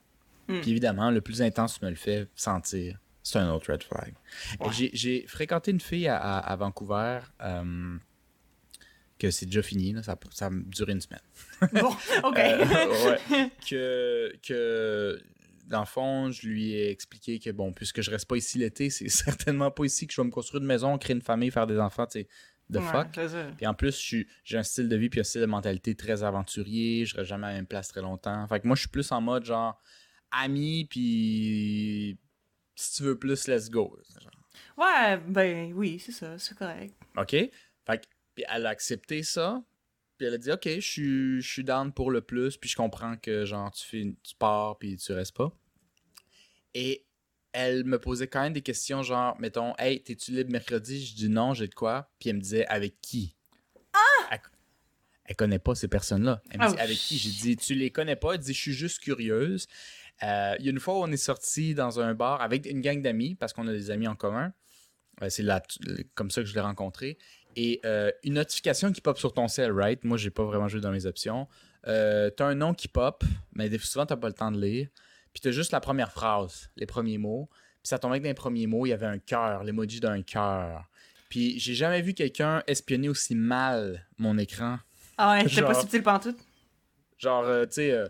Hmm. 0.48 0.62
Puis 0.62 0.72
évidemment, 0.72 1.10
le 1.12 1.22
plus 1.22 1.42
intense 1.42 1.80
tu 1.80 1.86
me 1.86 1.90
le 1.90 1.96
fais 1.96 2.28
sentir, 2.36 3.00
c'est 3.24 3.40
un 3.40 3.52
autre 3.52 3.72
red 3.72 3.84
flag. 3.84 4.14
Ouais. 4.60 4.90
j'ai- 4.94 5.26
fréquenté 5.28 5.72
une 5.72 5.82
fille 5.82 6.08
à, 6.08 6.18
à- 6.18 6.38
à 6.40 6.56
Vancouver 6.56 7.20
euh, 7.42 7.98
que 9.18 9.32
c'est 9.32 9.46
déjà 9.46 9.62
fini, 9.62 9.94
là, 9.94 10.04
ça, 10.04 10.18
ça 10.32 10.48
a 10.48 10.50
duré 10.52 10.92
une 10.92 11.02
semaine. 11.02 11.22
Bon, 11.74 11.96
ok. 12.24 12.38
Euh, 12.38 13.10
ouais. 13.32 13.52
que, 13.70 14.34
que, 14.46 15.22
dans 15.68 15.80
le 15.80 15.86
fond, 15.86 16.32
je 16.32 16.48
lui 16.48 16.74
ai 16.74 16.92
expliqué 16.92 17.40
que, 17.40 17.50
bon, 17.50 17.72
puisque 17.74 18.02
je 18.02 18.12
reste 18.12 18.28
pas 18.28 18.36
ici 18.36 18.58
l'été, 18.60 18.90
c'est 18.90 19.08
certainement 19.10 19.72
pas 19.72 19.86
ici 19.86 20.06
que 20.06 20.14
je 20.14 20.22
vais 20.22 20.26
me 20.28 20.32
construire 20.32 20.62
une 20.62 20.68
maison, 20.68 20.98
créer 20.98 21.16
une 21.16 21.22
famille, 21.22 21.50
faire 21.50 21.66
des 21.66 21.80
enfants, 21.80 22.06
tu 22.06 22.20
sais, 22.20 22.28
de 22.70 22.80
Ouais, 22.80 22.86
fuck. 22.86 23.20
Puis 23.58 23.68
en 23.68 23.74
plus, 23.76 23.96
j'ai 24.44 24.58
un 24.58 24.64
style 24.64 24.90
de 24.90 24.96
vie 24.96 25.10
puis 25.10 25.20
un 25.20 25.24
style 25.24 25.42
de 25.42 25.46
mentalité 25.46 25.94
très 25.96 26.24
aventurier. 26.24 27.06
Je 27.06 27.16
reste 27.16 27.30
jamais 27.30 27.46
à 27.48 27.50
la 27.52 27.56
même 27.58 27.68
place 27.68 27.88
très 27.90 28.02
longtemps. 28.02 28.46
Fait 28.48 28.60
que 28.60 28.66
moi, 28.68 28.76
je 28.76 28.82
suis 28.82 28.90
plus 28.90 29.12
en 29.12 29.22
mode 29.22 29.46
genre 29.46 29.80
ami, 30.32 30.86
puis 30.86 32.18
si 32.76 32.96
tu 32.98 33.04
veux 33.04 33.18
plus, 33.18 33.48
let's 33.48 33.70
go. 33.70 33.98
Genre, 34.22 34.32
Ouais, 34.78 35.18
ben 35.18 35.74
oui, 35.74 36.00
c'est 36.00 36.12
ça, 36.12 36.38
c'est 36.38 36.58
correct. 36.58 36.94
OK? 37.18 37.32
Fait 37.32 37.52
que, 37.88 38.06
puis 38.34 38.44
elle 38.50 38.66
a 38.66 38.70
accepté 38.70 39.24
ça. 39.24 39.64
Puis 40.18 40.28
elle 40.28 40.34
a 40.34 40.38
dit, 40.38 40.52
OK, 40.52 40.68
je 40.80 41.40
suis, 41.42 41.64
down 41.64 41.92
pour 41.94 42.12
le 42.12 42.22
plus. 42.22 42.58
Puis 42.58 42.70
je 42.70 42.76
comprends 42.76 43.16
que 43.18 43.46
genre 43.46 43.72
tu, 43.72 43.86
fais, 43.86 44.16
tu 44.24 44.36
pars 44.36 44.78
puis 44.78 44.98
tu 44.98 45.12
restes 45.14 45.36
pas. 45.36 45.52
Et 46.74 47.06
elle 47.52 47.86
me 47.86 48.00
posait 48.00 48.28
quand 48.28 48.42
même 48.42 48.54
des 48.54 48.62
questions 48.62 49.02
genre, 49.02 49.40
mettons, 49.40 49.74
Hey, 49.78 50.02
t'es-tu 50.04 50.32
libre 50.32 50.52
mercredi? 50.52 51.06
Je 51.06 51.16
dis 51.16 51.30
non, 51.30 51.54
j'ai 51.54 51.68
de 51.68 51.74
quoi. 51.74 52.10
Puis 52.20 52.30
elle 52.30 52.38
me 52.38 52.42
disait, 52.42 52.66
avec 52.68 53.00
qui? 53.02 53.36
Elle, 54.32 54.42
elle 55.26 55.36
connaît 55.36 55.60
pas 55.60 55.76
ces 55.76 55.88
personnes-là. 55.88 56.42
Elle 56.50 56.60
me 56.60 56.66
Ah 56.66 56.72
dit, 56.72 56.80
avec 56.80 56.98
qui? 56.98 57.18
J'ai 57.18 57.32
dit, 57.32 57.58
tu 57.58 57.76
les 57.76 57.92
connais 57.92 58.16
pas? 58.16 58.34
Elle 58.34 58.40
dit, 58.40 58.54
je 58.54 58.60
suis 58.60 58.74
juste 58.74 59.00
curieuse. 59.00 59.68
Euh, 60.24 60.56
Il 60.60 60.66
y 60.66 60.70
a 60.70 60.72
une 60.72 60.80
fois 60.80 60.96
où 60.96 61.04
on 61.04 61.12
est 61.12 61.18
sorti 61.18 61.76
dans 61.76 62.00
un 62.00 62.14
bar 62.14 62.42
avec 62.42 62.66
une 62.66 62.82
gang 62.82 63.02
d'amis, 63.02 63.36
parce 63.36 63.54
qu'on 63.54 63.68
a 63.68 63.72
des 63.72 63.92
amis 63.92 64.08
en 64.08 64.16
commun. 64.16 64.54
Euh, 65.22 65.30
c'est 65.30 65.46
comme 66.14 66.32
ça 66.32 66.42
que 66.42 66.48
je 66.48 66.54
l'ai 66.54 66.62
rencontré. 66.62 67.18
Et 67.56 67.80
euh, 67.86 68.12
une 68.24 68.34
notification 68.34 68.92
qui 68.92 69.02
pop 69.02 69.18
sur 69.18 69.34
ton 69.34 69.48
cell, 69.48 69.72
right? 69.72 70.04
Moi, 70.04 70.18
j'ai 70.18 70.30
pas 70.30 70.44
vraiment 70.44 70.68
joué 70.68 70.82
dans 70.82 70.92
mes 70.92 71.06
options. 71.06 71.48
Euh, 71.88 72.30
t'as 72.30 72.48
un 72.48 72.56
nom 72.56 72.74
qui 72.74 72.88
pop, 72.88 73.24
mais 73.54 73.70
souvent, 73.78 74.06
t'as 74.06 74.18
pas 74.18 74.28
le 74.28 74.34
temps 74.34 74.52
de 74.52 74.60
lire. 74.60 74.88
Puis 75.34 75.42
t'as 75.42 75.52
juste 75.52 75.72
la 75.72 75.80
première 75.80 76.12
phrase, 76.12 76.70
les 76.76 76.86
premiers 76.86 77.18
mots. 77.18 77.50
Puis 77.52 77.90
ça 77.90 78.00
tombait 78.00 78.20
que 78.20 78.24
dans 78.24 78.30
les 78.30 78.34
premiers 78.34 78.68
mots, 78.68 78.86
il 78.86 78.90
y 78.90 78.94
avait 78.94 79.06
un 79.06 79.20
cœur, 79.20 79.64
l'emoji 79.64 80.00
d'un 80.00 80.22
cœur. 80.22 80.90
Puis 81.30 81.60
j'ai 81.60 81.76
jamais 81.76 82.02
vu 82.02 82.14
quelqu'un 82.14 82.64
espionner 82.68 83.10
aussi 83.10 83.36
mal 83.36 84.08
mon 84.18 84.38
écran. 84.38 84.80
Ah 85.18 85.34
ouais, 85.34 85.48
c'était 85.48 85.62
pas 85.62 85.74
subtil 85.74 86.04
pantoute. 86.04 86.38
Genre, 87.18 87.44
euh, 87.46 87.66
tu 87.66 87.74
sais, 87.74 87.92
euh, 87.92 88.08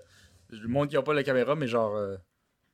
le 0.52 0.68
monde 0.68 0.90
qui 0.90 0.96
n'a 0.96 1.02
pas 1.02 1.14
la 1.14 1.24
caméra, 1.24 1.56
mais 1.56 1.68
genre, 1.68 1.96
euh, 1.96 2.16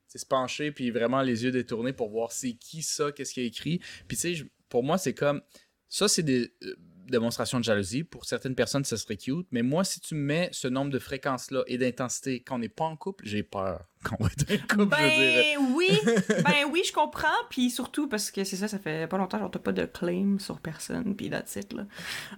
se 0.08 0.26
pencher, 0.26 0.72
puis 0.72 0.92
vraiment 0.92 1.22
les 1.22 1.44
yeux 1.46 1.52
détournés 1.52 1.94
pour 1.94 2.10
voir 2.10 2.32
c'est 2.34 2.54
qui 2.54 2.82
ça, 2.84 3.12
qu'est-ce 3.12 3.34
qu'il 3.34 3.44
a 3.44 3.46
écrit. 3.46 3.80
Puis 4.08 4.18
tu 4.18 4.22
sais, 4.22 4.34
je- 4.36 4.46
pour 4.70 4.84
moi, 4.84 4.98
c'est 4.98 5.14
comme, 5.14 5.42
ça, 5.88 6.08
c'est 6.08 6.24
des, 6.24 6.54
euh, 6.64 6.76
démonstration 7.08 7.60
de 7.60 7.64
jalousie. 7.66 8.04
Pour 8.06 8.24
certaines 8.24 8.56
personnes, 8.56 8.86
ça 8.86 8.96
serait 8.96 9.18
cute. 9.18 9.46
Mais 9.52 9.64
moi, 9.64 9.84
si 9.84 10.00
tu 10.00 10.16
me 10.16 10.22
mets 10.22 10.50
ce 10.54 10.70
nombre 10.70 10.92
de 10.92 11.00
fréquences-là 11.00 11.64
et 11.68 11.78
d'intensité 11.78 12.42
quand 12.42 12.56
on 12.56 12.60
n'est 12.60 12.70
pas 12.70 12.86
en 12.86 12.96
couple, 12.96 13.26
j'ai 13.28 13.44
peur 13.44 13.86
qu'on 14.06 14.24
va 14.24 14.30
être 14.32 14.50
en 14.54 14.68
couple. 14.68 14.96
je. 14.96 15.56
Ben 15.58 15.58
oui, 15.76 15.90
ben 16.46 16.70
oui, 16.72 16.84
je 16.86 16.94
comprends. 16.94 17.28
Puis 17.50 17.70
surtout 17.70 18.08
parce 18.08 18.32
que 18.32 18.44
c'est 18.46 18.56
ça, 18.56 18.68
ça 18.70 18.80
fait 18.80 19.08
pas 19.10 19.18
longtemps, 19.18 19.40
genre 19.40 19.52
t'as 19.52 19.60
pas 19.60 19.74
de 19.74 19.86
claim 19.86 20.38
sur 20.40 20.62
personne, 20.62 21.16
puis 21.18 21.30
that's 21.30 21.56
it, 21.58 21.74
là. 21.74 21.86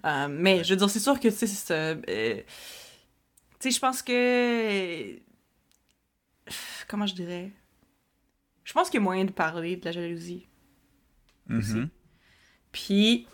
Euh, 0.05 0.27
mais 0.27 0.63
je 0.63 0.71
veux 0.71 0.77
dire, 0.77 0.89
c'est 0.89 0.99
sûr 0.99 1.19
que, 1.19 1.27
tu 1.27 1.35
sais, 1.35 1.45
c'est 1.47 1.71
euh, 2.09 2.41
tu 3.63 3.71
sais, 3.71 3.75
je 3.75 3.79
pense 3.79 4.01
que. 4.01 5.19
Comment 6.87 7.05
je 7.05 7.15
dirais? 7.15 7.51
Je 8.65 8.73
pense 8.73 8.89
qu'il 8.89 8.99
y 8.99 9.01
a 9.01 9.03
moyen 9.03 9.25
de 9.25 9.31
parler 9.31 9.75
de 9.77 9.85
la 9.85 9.91
jalousie. 9.91 10.47
aussi. 11.49 11.73
Mhm. 11.75 11.89
Puis. 12.71 13.27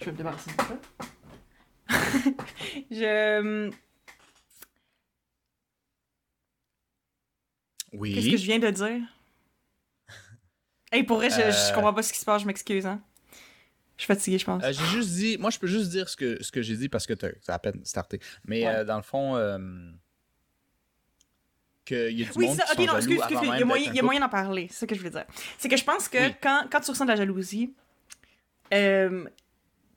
Je 0.00 0.04
vais 0.06 0.12
me 0.12 0.16
débarrasser 0.16 0.50
de 0.50 0.56
ça. 0.62 0.78
je. 2.90 3.70
Oui. 7.92 8.14
Qu'est-ce 8.14 8.30
que 8.30 8.36
je 8.36 8.44
viens 8.44 8.58
de 8.58 8.70
dire? 8.70 9.00
Hey, 10.92 11.02
pour 11.04 11.18
vrai, 11.18 11.28
je, 11.28 11.36
je 11.36 11.70
Euh. 11.70 11.74
comprends 11.74 11.92
pas 11.92 12.02
ce 12.02 12.12
qui 12.12 12.18
se 12.18 12.24
passe, 12.24 12.40
je 12.42 12.46
m'excuse, 12.46 12.86
hein. 12.86 13.02
Je 13.98 14.04
suis 14.04 14.06
fatiguée, 14.14 14.38
je 14.38 14.44
pense. 14.46 14.62
Euh, 14.64 14.72
j'ai 14.72 14.86
juste 14.86 15.10
dit, 15.10 15.36
moi 15.38 15.50
je 15.50 15.58
peux 15.58 15.66
juste 15.66 15.90
dire 15.90 16.08
ce 16.08 16.16
que, 16.16 16.42
ce 16.42 16.50
que 16.52 16.62
j'ai 16.62 16.76
dit 16.76 16.88
parce 16.88 17.06
que 17.06 17.12
t'as- 17.14 17.32
à 17.48 17.58
peine 17.58 17.84
starté. 17.84 18.20
Mais 18.46 18.62
Ouais. 18.64 18.74
euh, 18.76 18.84
dans 18.84 18.96
le 18.96 19.02
fond, 19.02 19.36
euh, 19.36 19.58
qu'il 21.84 22.12
y 22.18 22.22
a 22.22 22.26
du 22.26 22.32
oui, 22.36 22.46
monde 22.46 22.56
ça, 22.56 22.64
qui 22.64 22.72
ok, 22.72 22.76
sont 22.78 22.92
non, 22.92 22.96
excuse, 22.98 23.16
excuse, 23.18 23.38
il 23.42 23.46
y 23.58 23.62
a 23.62 23.64
moyen, 23.64 23.92
y 23.92 23.98
a 24.16 24.20
d'en 24.20 24.28
parler, 24.28 24.68
c'est 24.70 24.80
ça 24.80 24.86
que 24.86 24.94
je 24.94 25.02
veux 25.02 25.10
dire. 25.10 25.24
C'est 25.58 25.68
que 25.68 25.76
je 25.76 25.84
pense 25.84 26.08
que 26.08 26.18
Oui. 26.28 26.34
quand, 26.40 26.66
quand 26.70 26.80
tu 26.80 26.90
ressens 26.90 27.04
de 27.06 27.10
la 27.10 27.16
jalousie, 27.16 27.72
euh, 28.72 29.24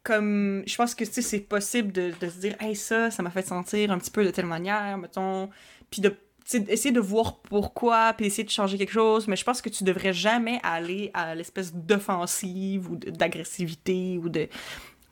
comme, 0.03 0.63
je 0.65 0.75
pense 0.75 0.95
que, 0.95 1.05
c'est 1.05 1.39
possible 1.41 1.91
de, 1.91 2.11
de 2.19 2.29
se 2.29 2.39
dire, 2.39 2.55
hey, 2.59 2.75
ça, 2.75 3.11
ça 3.11 3.21
m'a 3.21 3.29
fait 3.29 3.45
sentir 3.45 3.91
un 3.91 3.99
petit 3.99 4.09
peu 4.09 4.25
de 4.25 4.31
telle 4.31 4.47
manière, 4.47 4.97
mettons, 4.97 5.49
puis 5.91 6.01
de, 6.01 6.15
essayer 6.53 6.91
de 6.91 6.99
voir 6.99 7.37
pourquoi, 7.39 8.13
puis 8.13 8.25
essayer 8.25 8.43
de 8.43 8.49
changer 8.49 8.77
quelque 8.77 8.91
chose, 8.91 9.27
mais 9.27 9.35
je 9.35 9.43
pense 9.43 9.61
que 9.61 9.69
tu 9.69 9.83
devrais 9.83 10.13
jamais 10.13 10.59
aller 10.63 11.11
à 11.13 11.35
l'espèce 11.35 11.73
d'offensive 11.73 12.89
ou 12.91 12.95
d'agressivité 12.95 14.17
ou 14.17 14.29
de, 14.29 14.47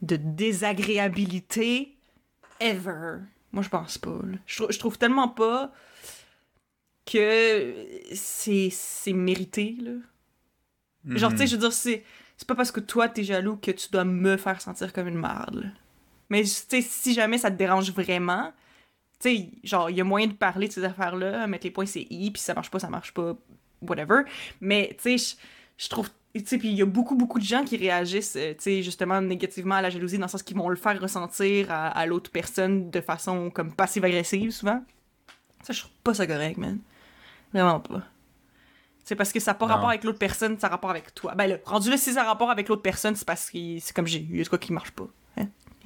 de 0.02 0.16
désagréabilité 0.18 1.96
ever. 2.60 3.20
Moi, 3.52 3.64
je 3.64 3.70
pense 3.70 3.98
pas. 3.98 4.10
là. 4.24 4.38
Je, 4.46 4.56
trou- 4.58 4.72
je 4.72 4.80
trouve 4.80 4.98
tellement 4.98 5.28
pas 5.30 5.72
que 7.06 7.74
c'est 8.14 8.70
c'est 8.72 9.14
mérité, 9.14 9.76
là. 9.82 9.92
Mhm. 11.06 11.18
Genre, 11.18 11.32
tu 11.32 11.38
sais, 11.38 11.48
je 11.48 11.56
veux 11.56 11.62
dire, 11.62 11.74
c'est 11.74 12.04
c'est 12.38 12.48
pas 12.48 12.56
parce 12.56 12.72
que 12.72 12.80
toi, 12.80 13.10
t'es 13.10 13.24
jaloux 13.24 13.58
que 13.58 13.72
tu 13.72 13.90
dois 13.90 14.06
me 14.06 14.38
faire 14.38 14.62
sentir 14.62 14.94
comme 14.94 15.08
une 15.08 15.18
merde, 15.20 15.56
là. 15.64 15.70
Mais, 16.30 16.44
tu 16.44 16.48
sais, 16.50 16.82
si 16.82 17.14
jamais 17.16 17.40
ça 17.40 17.50
te 17.50 17.56
dérange 17.58 17.92
vraiment, 17.92 18.54
tu 19.20 19.30
sais, 19.30 19.50
genre, 19.64 19.90
il 19.90 19.98
y 19.98 20.02
a 20.02 20.04
moyen 20.04 20.28
de 20.28 20.34
parler 20.34 20.68
de 20.68 20.74
ces 20.74 20.84
affaires-là, 20.84 21.46
mettre 21.48 21.66
les 21.66 21.72
points 21.72 21.86
c'est 21.86 22.08
i, 22.10 22.32
puis 22.32 22.42
ça 22.42 22.54
marche 22.54 22.70
pas, 22.72 22.80
ça 22.80 22.90
marche 22.90 23.14
pas, 23.14 23.36
whatever. 23.82 24.22
Mais, 24.62 24.96
tu 25.02 25.18
sais, 25.18 25.38
je- 25.78 25.90
trouve... 25.90 26.10
Tu 26.36 26.46
sais, 26.46 26.58
puis 26.60 26.70
il 26.70 26.76
y 26.76 26.82
a 26.82 26.86
beaucoup, 26.86 27.16
beaucoup 27.16 27.40
de 27.40 27.44
gens 27.44 27.64
qui 27.66 27.76
réagissent, 27.76 28.36
euh, 28.36 28.52
tu 28.54 28.58
sais, 28.64 28.84
justement, 28.84 29.20
négativement 29.20 29.76
à 29.76 29.82
la 29.82 29.90
jalousie, 29.90 30.18
dans 30.20 30.26
le 30.26 30.30
sens 30.30 30.44
qu'ils 30.44 30.56
vont 30.56 30.70
le 30.70 30.76
faire 30.76 31.02
ressentir 31.02 31.72
à, 31.72 31.88
à 31.88 32.06
l'autre 32.06 32.30
personne 32.32 32.92
de 32.92 33.02
façon, 33.02 33.50
comme, 33.50 33.74
passive-agressive, 33.74 34.52
souvent. 34.52 34.84
Ça, 35.64 35.74
je 35.74 35.80
trouve 35.82 35.92
pas 36.04 36.14
ça 36.14 36.28
correct, 36.28 36.58
man. 36.58 36.78
Vraiment 37.52 37.80
pas. 37.80 38.04
C'est 39.04 39.16
parce 39.16 39.34
que 39.34 39.40
ça 39.40 39.52
n'a 39.52 39.56
pas 39.56 39.66
Non. 39.66 39.74
rapport 39.74 39.90
avec 39.90 40.04
l'autre 40.04 40.20
personne, 40.20 40.60
ça 40.60 40.68
a 40.68 40.70
rapport 40.70 40.92
avec 40.92 41.16
toi. 41.16 41.34
Ben 41.34 41.48
là, 41.48 41.56
rendu 41.66 41.90
là, 41.90 41.98
si 41.98 42.14
ça 42.14 42.22
a 42.22 42.26
rapport 42.26 42.52
avec 42.52 42.70
l'autre 42.70 42.84
personne, 42.84 43.16
c'est 43.16 43.26
parce 43.26 43.50
que 43.50 43.58
c'est 43.80 43.94
comme 43.96 44.06
j'ai 44.06 44.22
eu, 44.22 44.46
quoi 44.46 44.60
qui 44.60 44.72
marche 44.72 44.92
pas. 44.92 45.08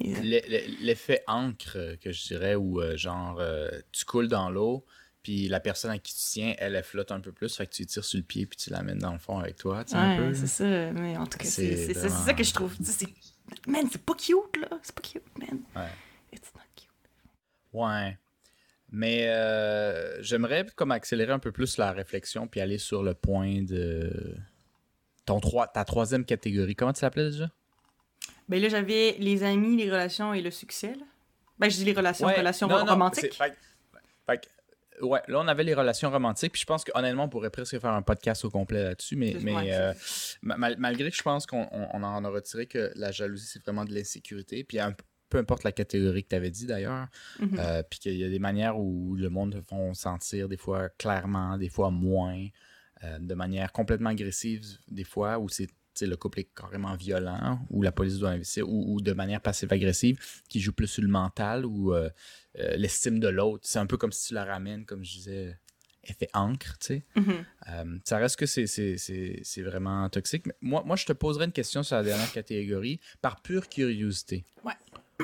L'effet 0.00 1.22
encre, 1.26 1.96
que 2.00 2.10
je 2.12 2.26
dirais, 2.26 2.54
où 2.54 2.80
euh, 2.80 2.96
genre 2.96 3.36
euh, 3.40 3.70
tu 3.92 4.04
coules 4.04 4.28
dans 4.28 4.50
l'eau, 4.50 4.84
puis 5.22 5.48
la 5.48 5.60
personne 5.60 5.90
à 5.90 5.98
qui 5.98 6.12
tu 6.14 6.20
tiens, 6.32 6.54
elle, 6.58 6.74
elle 6.74 6.82
flotte 6.84 7.12
un 7.12 7.20
peu 7.20 7.32
plus, 7.32 7.54
fait 7.56 7.66
que 7.66 7.72
tu 7.72 7.82
lui 7.82 7.86
tires 7.86 8.04
sur 8.04 8.18
le 8.18 8.24
pied, 8.24 8.44
puis 8.46 8.56
tu 8.56 8.70
l'amènes 8.70 8.98
dans 8.98 9.12
le 9.12 9.18
fond 9.18 9.38
avec 9.38 9.56
toi, 9.56 9.84
tu 9.84 9.92
sais, 9.92 9.96
un 9.96 10.18
ouais, 10.20 10.28
peu. 10.28 10.34
c'est 10.34 10.46
ça. 10.46 10.92
Mais 10.92 11.16
en 11.16 11.26
tout 11.26 11.38
cas, 11.38 11.44
c'est 11.46 11.92
vraiment- 11.92 12.24
ça 12.24 12.34
que 12.34 12.44
je 12.44 12.52
trouve. 12.52 12.74
Man, 13.68 13.86
c'est 13.90 14.02
pas 14.02 14.14
cute, 14.14 14.56
là. 14.60 14.68
C'est 14.82 14.94
pas 14.94 15.02
cute, 15.02 15.38
man. 15.38 15.60
Ouais. 15.76 15.90
It's 16.32 16.50
not 16.54 16.60
cute. 16.76 16.88
Ouais. 17.72 18.18
Mais 18.90 19.26
euh, 19.28 20.22
j'aimerais 20.22 20.66
comme 20.76 20.92
accélérer 20.92 21.32
un 21.32 21.38
peu 21.38 21.52
plus 21.52 21.78
la 21.78 21.92
réflexion 21.92 22.46
puis 22.46 22.60
aller 22.60 22.78
sur 22.78 23.02
le 23.02 23.14
point 23.14 23.62
de 23.62 24.36
ton 25.26 25.40
trois, 25.40 25.66
ta 25.66 25.84
troisième 25.84 26.24
catégorie. 26.24 26.76
Comment 26.76 26.92
tu 26.92 27.02
l'appelais 27.02 27.30
déjà? 27.30 27.50
Ben 28.48 28.60
là, 28.60 28.68
j'avais 28.68 29.16
les 29.18 29.42
amis, 29.42 29.76
les 29.76 29.90
relations 29.90 30.34
et 30.34 30.42
le 30.42 30.50
succès, 30.50 30.88
là. 30.94 31.04
Ben, 31.58 31.70
je 31.70 31.76
dis 31.76 31.84
les 31.84 31.92
relations, 31.92 32.26
relations 32.26 32.66
non, 32.68 32.84
non, 32.84 32.92
romantiques. 32.92 33.32
fait 33.34 33.54
fait 34.26 34.48
que, 34.98 35.04
ouais, 35.04 35.20
là, 35.28 35.40
on 35.40 35.46
avait 35.48 35.62
les 35.64 35.74
relations 35.74 36.10
romantiques, 36.10 36.52
puis 36.52 36.60
je 36.62 36.66
pense 36.66 36.82
qu'honnêtement, 36.84 37.24
on 37.24 37.28
pourrait 37.28 37.50
presque 37.50 37.78
faire 37.78 37.92
un 37.92 38.02
podcast 38.02 38.44
au 38.44 38.50
complet 38.50 38.82
là-dessus, 38.82 39.16
mais, 39.16 39.36
mais 39.42 39.54
ouais, 39.54 39.72
euh, 39.72 39.92
ma- 40.42 40.56
mal- 40.56 40.76
malgré 40.78 41.10
que 41.10 41.16
je 41.16 41.22
pense 41.22 41.46
qu'on 41.46 41.68
on- 41.70 41.88
on 41.92 42.02
en 42.02 42.24
a 42.24 42.28
retiré 42.28 42.66
que 42.66 42.90
la 42.96 43.12
jalousie, 43.12 43.46
c'est 43.46 43.62
vraiment 43.62 43.84
de 43.84 43.94
l'insécurité, 43.94 44.64
puis 44.64 44.78
un- 44.80 44.94
peu 45.30 45.38
importe 45.38 45.62
la 45.64 45.72
catégorie 45.72 46.22
que 46.24 46.28
tu 46.28 46.36
avais 46.36 46.50
dit 46.50 46.66
d'ailleurs, 46.66 47.06
euh, 47.58 47.82
puis 47.88 47.98
qu'il 47.98 48.16
y 48.16 48.24
a 48.24 48.28
des 48.28 48.38
manières 48.38 48.78
où 48.78 49.14
le 49.16 49.28
monde 49.30 49.54
te 49.54 49.60
font 49.60 49.92
sentir 49.94 50.48
des 50.48 50.56
fois 50.56 50.88
clairement, 50.90 51.56
des 51.58 51.68
fois 51.68 51.90
moins, 51.90 52.46
euh, 53.04 53.18
de 53.20 53.34
manière 53.34 53.72
complètement 53.72 54.10
agressive, 54.10 54.64
des 54.88 55.04
fois, 55.04 55.38
où 55.38 55.48
c'est 55.48 55.68
le 56.02 56.16
couple 56.16 56.40
est 56.40 56.48
carrément 56.54 56.94
violent, 56.96 57.60
où 57.70 57.82
la 57.82 57.92
police 57.92 58.18
doit 58.18 58.30
investir, 58.30 58.68
ou, 58.68 58.94
ou 58.94 59.00
de 59.00 59.12
manière 59.12 59.40
passive-agressive, 59.40 60.18
qui 60.48 60.60
joue 60.60 60.72
plus 60.72 60.86
sur 60.88 61.02
le 61.02 61.08
mental 61.08 61.64
ou 61.66 61.94
euh, 61.94 62.08
euh, 62.58 62.76
l'estime 62.76 63.20
de 63.20 63.28
l'autre. 63.28 63.64
C'est 63.66 63.78
un 63.78 63.86
peu 63.86 63.96
comme 63.96 64.12
si 64.12 64.28
tu 64.28 64.34
la 64.34 64.44
ramènes, 64.44 64.84
comme 64.84 65.04
je 65.04 65.12
disais, 65.12 65.58
effet 66.02 66.28
encre, 66.34 66.76
tu 66.78 66.86
sais. 66.86 67.04
Mhm. 67.16 67.44
Euh, 67.70 67.98
ça 68.04 68.18
reste 68.18 68.36
que 68.36 68.46
c'est- 68.46 69.62
vraiment 69.62 70.08
toxique. 70.10 70.46
Mais 70.46 70.54
moi, 70.60 70.82
moi, 70.84 70.96
je 70.96 71.06
te 71.06 71.12
poserais 71.12 71.46
une 71.46 71.52
question 71.52 71.82
sur 71.82 71.96
la 71.96 72.02
dernière 72.02 72.30
catégorie, 72.32 73.00
par 73.22 73.40
pure 73.40 73.68
curiosité. 73.68 74.44
Ouais. 74.64 74.72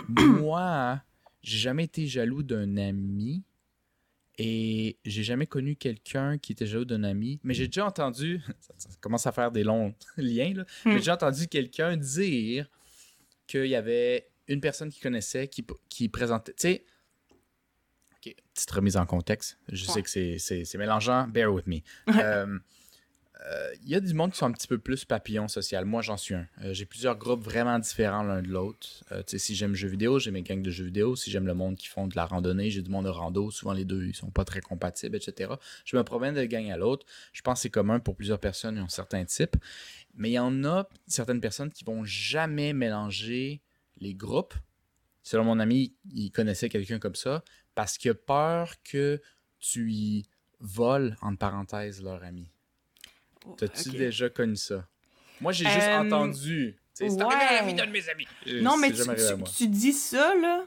moi, 0.09 1.03
j'ai 1.43 1.59
jamais 1.59 1.85
été 1.85 2.07
jaloux 2.07 2.43
d'un 2.43 2.77
ami 2.77 3.43
et 4.43 4.97
j'ai 5.05 5.23
jamais 5.23 5.47
connu 5.47 5.77
quelqu'un 5.77 6.39
qui 6.39 6.53
était 6.53 6.65
jaloux 6.67 6.87
d'un 6.87 7.05
ami. 7.05 7.39
Mais 7.45 7.53
j'ai 7.53 7.67
déjà 7.67 7.85
entendu, 7.85 8.41
ça, 8.61 8.73
ça 8.79 8.89
commence 9.01 9.27
à 9.27 9.33
faire 9.33 9.51
des 9.53 9.65
longs 9.65 9.95
liens, 10.17 10.55
là, 10.55 10.65
mais 10.85 10.93
Hmm. 10.93 10.95
j'ai 10.95 10.99
déjà 11.01 11.15
entendu 11.15 11.47
quelqu'un 11.47 11.97
dire 11.99 12.71
qu'il 13.47 13.67
y 13.67 13.75
avait 13.75 14.29
une 14.49 14.61
personne 14.63 14.89
qui 14.91 15.01
connaissait 15.01 15.47
qui, 15.49 15.65
qui 15.91 16.09
présentait. 16.09 16.53
Tu 16.55 16.63
sais, 16.69 16.85
ok, 18.17 18.35
petite 18.55 18.71
remise 18.71 18.97
en 18.97 19.05
contexte. 19.07 19.59
Je 19.69 19.87
Ouais. 19.87 19.93
sais 19.93 20.03
que 20.03 20.39
c'est- 20.65 20.79
mélangeant, 20.79 21.29
bear 21.29 21.53
with 21.53 21.67
me. 21.67 21.81
Euh, 22.09 22.59
Il 23.83 23.89
y 23.89 23.95
a 23.95 24.01
du 24.01 24.15
monde 24.15 24.33
qui 24.33 24.39
sont 24.39 24.47
un 24.47 24.53
petit 24.53 24.69
peu 24.69 24.79
plus 24.79 25.05
papillon 25.05 25.49
social. 25.49 25.85
Moi, 25.85 26.03
j'en 26.03 26.17
suis 26.17 26.35
un. 26.35 26.47
Euh, 26.63 26.75
j'ai 26.75 26.85
plusieurs 26.85 27.17
groupes 27.17 27.43
vraiment 27.43 27.79
différents 27.79 28.23
l'un 28.23 28.43
de 28.43 28.49
l'autre. 28.49 29.03
Euh, 29.11 29.23
si 29.27 29.55
j'aime 29.55 29.75
jeux 29.75 29.89
vidéo, 29.89 30.19
j'ai 30.19 30.31
mes 30.31 30.43
gangs 30.43 30.63
de 30.63 30.71
jeux 30.71 30.85
vidéo. 30.85 31.17
Si 31.17 31.31
j'aime 31.31 31.47
le 31.47 31.55
monde 31.55 31.77
qui 31.77 31.89
font 31.89 32.07
de 32.07 32.15
la 32.15 32.27
randonnée, 32.27 32.71
j'ai 32.71 32.83
du 32.83 32.91
monde 32.91 33.07
de 33.07 33.11
rando. 33.11 33.51
Souvent, 33.51 33.73
les 33.73 33.85
deux, 33.85 34.07
ils 34.07 34.15
sont 34.15 34.31
pas 34.31 34.45
très 34.45 34.61
compatibles, 34.61 35.17
etc. 35.17 35.55
Je 35.85 35.97
me 35.97 36.05
promène 36.05 36.35
de 36.35 36.45
gang 36.45 36.71
à 36.71 36.77
l'autre. 36.77 37.07
Je 37.33 37.43
pense 37.43 37.59
que 37.59 37.63
c'est 37.63 37.71
commun 37.71 37.99
pour 37.99 38.15
plusieurs 38.15 38.39
personnes, 38.39 38.77
ils 38.77 38.83
ont 38.83 38.89
certains 38.89 39.25
types. 39.25 39.57
Mais 40.15 40.31
il 40.31 40.35
y 40.35 40.39
en 40.39 40.65
a 40.65 40.89
certaines 41.07 41.41
personnes 41.41 41.73
qui 41.73 41.85
vont 41.85 42.05
jamais 42.05 42.73
mélanger 42.73 43.63
les 43.99 44.15
groupes. 44.15 44.55
Selon 45.23 45.45
mon 45.45 45.59
ami, 45.59 45.95
il 46.13 46.31
connaissait 46.31 46.69
quelqu'un 46.69 46.99
comme 46.99 47.15
ça 47.15 47.43
parce 47.75 47.99
qu'il 47.99 48.11
a 48.11 48.15
peur 48.15 48.75
que 48.83 49.21
tu 49.59 49.91
y 49.93 50.27
voles, 50.61 51.17
entre 51.23 51.39
parenthèses, 51.39 52.03
leur 52.03 52.23
ami. 52.23 52.51
T'as-tu 53.57 53.91
déjà 53.91 54.29
connu 54.29 54.57
ça? 54.57 54.87
Moi, 55.41 55.53
j'ai 55.53 55.65
juste 55.65 55.89
Euh, 55.89 56.01
entendu. 56.01 56.77
C'est 56.93 57.11
ouais. 57.11 57.23
à 57.35 57.55
l'ami 57.55 57.75
d'un 57.75 57.87
de 57.87 57.93
mes 57.93 58.09
amis. 58.11 58.27
Euh, 58.47 58.61
Non, 58.61 58.77
mais 58.77 58.93
tu, 58.93 59.03
tu- 59.57 59.69
dis 59.69 59.93
ça, 59.95 60.35
là? 60.35 60.65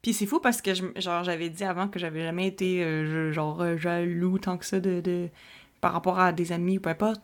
Puis 0.00 0.12
c'est 0.12 0.26
fou 0.26 0.38
parce 0.38 0.62
que, 0.62 0.74
je- 0.74 0.84
genre, 1.00 1.24
j'avais 1.24 1.50
dit 1.50 1.64
avant 1.64 1.88
que 1.88 1.98
j'avais 1.98 2.22
jamais 2.22 2.46
été, 2.46 2.84
euh, 2.84 3.32
genre, 3.32 3.60
euh, 3.62 3.76
jaloux 3.76 4.38
tant 4.38 4.56
que 4.56 4.64
ça 4.64 4.78
de, 4.78 5.00
de- 5.00 5.28
par 5.80 5.92
rapport 5.92 6.20
à 6.20 6.32
des 6.32 6.52
amis 6.52 6.78
ou 6.78 6.80
peu 6.80 6.90
importe. 6.90 7.20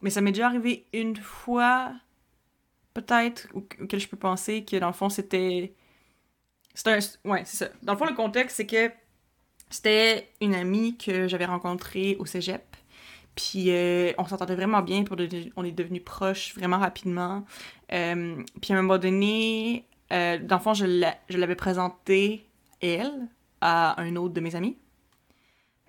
Mais 0.00 0.08
ça 0.08 0.22
m'est 0.22 0.32
déjà 0.32 0.46
arrivé 0.46 0.86
une 0.94 1.16
fois, 1.16 1.92
peut-être, 2.94 3.48
auquel 3.52 4.00
je 4.00 4.08
peux 4.08 4.16
penser 4.16 4.64
que, 4.64 4.76
dans 4.76 4.86
le 4.86 4.94
fond, 4.94 5.10
c'était... 5.10 5.74
C'était 6.72 6.92
un... 6.92 7.00
Ouais, 7.30 7.42
c'est 7.44 7.66
ça. 7.66 7.70
Dans 7.82 7.92
le 7.92 7.98
fond, 7.98 8.06
le 8.06 8.14
contexte, 8.14 8.56
c'est 8.56 8.66
que 8.66 8.90
c'était 9.68 10.30
une 10.40 10.54
amie 10.54 10.96
que 10.96 11.28
j'avais 11.28 11.44
rencontrée 11.44 12.16
au 12.18 12.24
cégep. 12.24 12.62
Puis 13.36 13.66
euh, 13.70 14.12
on 14.18 14.24
s'entendait 14.26 14.54
vraiment 14.56 14.82
bien, 14.82 15.02
de- 15.02 15.50
on 15.56 15.64
est 15.64 15.72
devenus 15.72 16.02
proches 16.04 16.54
vraiment 16.54 16.78
rapidement. 16.78 17.44
Euh, 17.92 18.42
puis 18.60 18.72
à 18.72 18.76
un 18.78 18.82
moment 18.82 18.98
donné, 18.98 19.84
euh, 20.12 20.38
dans 20.38 20.56
le 20.56 20.62
fond, 20.62 20.74
je 20.74 20.84
l'a- 20.84 21.16
je 21.28 21.38
l'avais 21.38 21.54
présenté, 21.54 22.46
elle, 22.82 23.12
à 23.60 24.00
un 24.00 24.16
autre 24.16 24.34
de 24.34 24.40
mes 24.40 24.56
amis. 24.56 24.76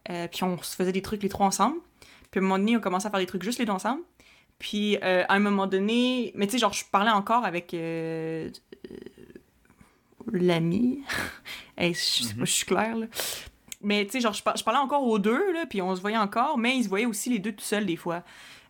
Euh, 0.09 0.27
puis 0.27 0.43
on 0.43 0.61
se 0.61 0.75
faisait 0.75 0.91
des 0.91 1.01
trucs 1.01 1.23
les 1.23 1.29
trois 1.29 1.45
ensemble. 1.47 1.77
Puis 2.31 2.39
à 2.39 2.43
un 2.43 2.43
moment 2.43 2.57
donné, 2.59 2.77
on 2.77 2.79
commençait 2.79 3.07
à 3.07 3.11
faire 3.11 3.19
des 3.19 3.25
trucs 3.25 3.43
juste 3.43 3.59
les 3.59 3.65
deux 3.65 3.71
ensemble. 3.71 4.01
Puis 4.59 4.97
à 4.97 5.25
un 5.33 5.39
moment 5.39 5.65
donné, 5.67 6.31
mais 6.35 6.45
tu 6.45 6.53
sais, 6.53 6.57
genre, 6.59 6.73
je 6.73 6.85
parlais 6.91 7.09
encore 7.11 7.43
avec, 7.45 7.73
euh, 7.73 8.49
l'ami. 10.31 11.03
Hey, 11.77 11.93
je 11.95 11.99
sais 11.99 12.33
pas 12.35 12.39
Mhm. 12.41 12.45
je 12.45 12.51
suis 12.51 12.65
claire, 12.65 12.95
là. 12.95 13.07
Mais, 13.83 14.05
tu 14.05 14.11
sais, 14.11 14.21
genre, 14.21 14.33
je, 14.33 14.43
par- 14.43 14.57
je 14.57 14.63
parlais 14.63 14.79
encore 14.79 15.03
aux 15.03 15.19
deux, 15.19 15.53
là, 15.53 15.65
puis 15.65 15.81
on 15.81 15.95
se 15.95 16.01
voyait 16.01 16.17
encore, 16.17 16.57
mais 16.57 16.77
ils 16.77 16.83
se 16.83 16.89
voyaient 16.89 17.05
aussi 17.05 17.29
les 17.29 17.39
deux 17.39 17.51
tout 17.51 17.63
seuls, 17.63 17.85
des 17.85 17.95
fois. 17.95 18.23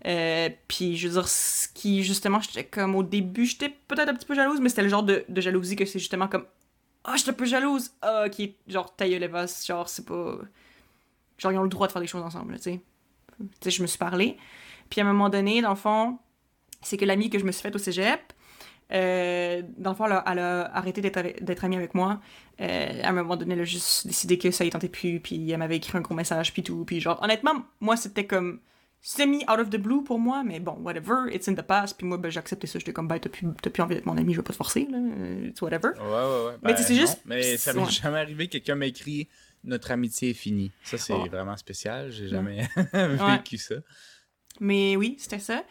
Euh, 0.05 0.49
puis, 0.67 0.97
je 0.97 1.07
veux 1.07 1.13
dire, 1.15 1.27
ce 1.27 1.67
qui, 1.67 2.03
justement, 2.03 2.39
j'étais 2.39 2.63
comme, 2.63 2.95
au 2.95 3.03
début, 3.03 3.45
j'étais 3.45 3.69
peut-être 3.69 4.09
un 4.09 4.13
petit 4.15 4.25
peu 4.25 4.35
jalouse, 4.35 4.59
mais 4.59 4.69
c'était 4.69 4.83
le 4.83 4.89
genre 4.89 5.03
de, 5.03 5.25
de 5.27 5.41
jalousie 5.41 5.75
que 5.75 5.85
c'est 5.85 5.99
justement 5.99 6.27
comme, 6.27 6.45
ah, 7.03 7.15
j'étais 7.17 7.31
un 7.31 7.33
peu 7.33 7.45
jalouse, 7.45 7.91
ah, 8.01 8.25
est, 8.25 8.55
genre, 8.67 8.95
taille 8.95 9.17
les 9.19 9.27
vasses, 9.27 9.65
genre, 9.65 9.89
c'est 9.89 10.05
pas... 10.05 10.37
Genre, 11.37 11.51
ils 11.51 11.57
ont 11.57 11.63
le 11.63 11.69
droit 11.69 11.87
de 11.87 11.91
faire 11.91 12.01
des 12.01 12.07
choses 12.07 12.23
ensemble, 12.23 12.55
tu 12.57 12.63
sais. 12.63 12.81
Tu 13.39 13.45
sais, 13.61 13.71
je 13.71 13.81
me 13.81 13.87
suis 13.87 13.97
parlé. 13.97 14.37
Puis, 14.89 15.01
à 15.01 15.03
un 15.03 15.07
moment 15.07 15.29
donné, 15.29 15.61
dans 15.61 15.71
le 15.71 15.75
fond, 15.75 16.19
c'est 16.81 16.97
que 16.97 17.05
l'amie 17.05 17.29
que 17.29 17.39
je 17.39 17.45
me 17.45 17.51
suis 17.51 17.61
faite 17.61 17.75
au 17.75 17.79
cégep, 17.79 18.33
euh, 18.93 19.61
dans 19.77 19.91
le 19.91 19.95
fond, 19.95 20.05
elle 20.05 20.11
a, 20.13 20.23
elle 20.27 20.39
a 20.39 20.75
arrêté 20.75 21.01
d'être 21.01 21.63
amie 21.65 21.75
avec 21.77 21.93
moi. 21.95 22.19
Euh, 22.59 23.01
à 23.03 23.09
un 23.09 23.11
moment 23.13 23.37
donné, 23.37 23.53
elle 23.53 23.61
a 23.61 23.65
juste 23.65 24.05
décidé 24.07 24.37
que 24.37 24.51
ça 24.51 24.65
y 24.65 24.69
tentait 24.69 24.89
plus, 24.89 25.19
puis 25.19 25.49
elle 25.51 25.57
m'avait 25.57 25.77
écrit 25.77 25.97
un 25.97 26.01
gros 26.01 26.13
message, 26.15 26.53
puis 26.53 26.63
tout. 26.63 26.83
Puis 26.85 26.99
genre, 26.99 27.21
honnêtement, 27.23 27.53
moi, 27.79 27.95
c'était 27.97 28.25
comme 28.25 28.59
semi 29.03 29.37
out 29.49 29.59
of 29.59 29.69
the 29.71 29.77
blue 29.77 30.03
pour 30.03 30.19
moi, 30.19 30.43
mais 30.43 30.59
bon, 30.59 30.73
whatever, 30.81 31.33
it's 31.33 31.47
in 31.47 31.55
the 31.55 31.61
past. 31.63 31.97
Puis 31.97 32.05
moi, 32.05 32.17
ben, 32.17 32.29
j'ai 32.29 32.39
accepté 32.39 32.67
ça. 32.67 32.77
J'étais 32.77 32.93
comme, 32.93 33.07
ben, 33.07 33.17
t'as 33.19 33.29
plus, 33.29 33.47
envie 33.81 33.95
d'être 33.95 34.05
mon 34.05 34.17
ami, 34.17 34.33
je 34.33 34.37
vais 34.39 34.43
pas 34.43 34.53
te 34.53 34.57
forcer, 34.57 34.87
là. 34.91 34.97
It's 35.47 35.61
whatever. 35.61 35.89
Ouais, 35.97 36.03
ouais, 36.05 36.45
ouais. 36.51 36.57
Mais 36.61 36.77
c'est 36.77 36.93
non, 36.93 36.99
juste- 36.99 37.21
Mais 37.25 37.57
ça 37.57 37.73
m'est 37.73 37.81
ouais. 37.81 37.89
jamais 37.89 38.19
arrivé 38.19 38.45
que 38.47 38.51
quelqu'un 38.53 38.75
m'écrit 38.75 39.27
Notre 39.63 39.91
amitié 39.91 40.31
est 40.31 40.33
finie. 40.33 40.71
Ça, 40.83 40.97
c'est 40.97 41.13
Oh. 41.13 41.25
vraiment 41.29 41.55
spécial. 41.55 42.11
J'ai 42.11 42.27
jamais 42.27 42.67
Ouais. 42.93 43.37
vécu 43.37 43.57
ça. 43.57 43.75
Mais 44.59 44.95
oui, 44.95 45.15
c'était 45.19 45.37
ça. 45.39 45.63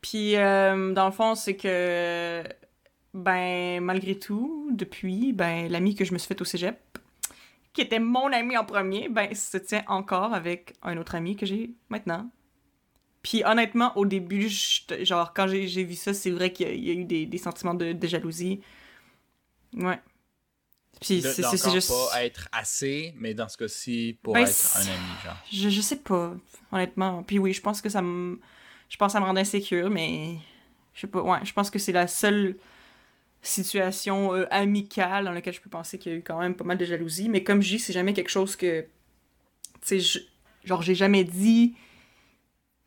Puis, 0.00 0.36
euh, 0.36 0.92
dans 0.92 1.06
le 1.06 1.12
fond, 1.12 1.34
c'est 1.34 1.54
que, 1.56 2.42
ben, 3.14 3.80
malgré 3.82 4.18
tout, 4.18 4.68
depuis, 4.72 5.32
ben, 5.32 5.68
l'ami 5.70 5.94
que 5.94 6.04
je 6.04 6.12
me 6.12 6.18
suis 6.18 6.28
fait 6.28 6.40
au 6.40 6.44
cégep, 6.44 6.78
qui 7.72 7.80
était 7.82 8.00
mon 8.00 8.32
ami 8.32 8.56
en 8.56 8.64
premier, 8.64 9.08
ben, 9.08 9.34
se 9.34 9.56
tient 9.58 9.84
encore 9.88 10.34
avec 10.34 10.74
un 10.82 10.96
autre 10.98 11.14
ami 11.14 11.36
que 11.36 11.46
j'ai 11.46 11.70
maintenant. 11.88 12.30
Puis, 13.22 13.42
honnêtement, 13.44 13.96
au 13.96 14.06
début, 14.06 14.48
genre, 14.48 15.32
quand 15.34 15.46
j'ai 15.48 15.84
vu 15.84 15.94
ça, 15.94 16.12
c'est 16.14 16.30
vrai 16.30 16.52
qu'il 16.52 16.66
y, 16.66 16.70
a- 16.70 16.74
il 16.74 16.84
y 16.84 16.90
a 16.90 16.94
eu 16.94 17.04
des, 17.04 17.26
des 17.26 17.38
sentiments 17.38 17.74
de, 17.74 17.92
de 17.92 18.06
jalousie. 18.06 18.60
Ouais. 19.74 19.98
Puis, 21.00 21.22
c'est 21.22 21.70
juste. 21.72 21.90
pas 21.90 22.24
être 22.24 22.48
assez, 22.52 23.14
mais 23.16 23.34
dans 23.34 23.48
ce 23.48 23.56
cas-ci, 23.56 24.18
pour 24.22 24.34
Ben, 24.34 24.44
être 24.46 24.76
un 24.76 24.80
ami, 24.80 25.14
genre. 25.24 25.36
Je, 25.52 25.68
je 25.68 25.80
sais 25.80 25.96
pas, 25.96 26.34
honnêtement. 26.70 27.22
Puis 27.24 27.38
oui, 27.38 27.52
je 27.52 27.60
pense 27.60 27.82
que 27.82 27.88
ça 27.88 28.00
me. 28.00 28.40
Je 28.88 28.96
pense 28.96 29.08
que 29.08 29.12
ça 29.14 29.20
me 29.20 29.26
rend 29.26 29.36
insécure, 29.36 29.90
mais. 29.90 30.36
Je 30.94 31.00
sais 31.02 31.06
pas. 31.08 31.20
Ouais, 31.22 31.38
je 31.44 31.52
pense 31.52 31.70
que 31.70 31.78
c'est 31.78 31.92
la 31.92 32.06
seule 32.06 32.56
situation 33.44 34.34
euh, 34.34 34.46
amicale 34.50 35.24
dans 35.26 35.32
laquelle 35.32 35.54
je 35.54 35.60
peux 35.60 35.70
penser 35.70 35.98
qu'il 35.98 36.12
y 36.12 36.14
a 36.14 36.18
eu 36.18 36.22
quand 36.22 36.38
même 36.40 36.56
pas 36.56 36.64
mal 36.64 36.78
de 36.78 36.84
jalousie. 36.84 37.28
Mais 37.28 37.44
comme 37.44 37.62
je 37.62 37.68
dis, 37.76 37.78
c'est 37.78 37.92
jamais 37.92 38.12
quelque 38.14 38.30
chose 38.30 38.56
que. 38.56 38.82
Tu 38.82 38.88
sais, 39.82 40.00
je- 40.00 40.18
genre, 40.64 40.82
j'ai 40.82 40.94
jamais 40.94 41.24
dit 41.24 41.74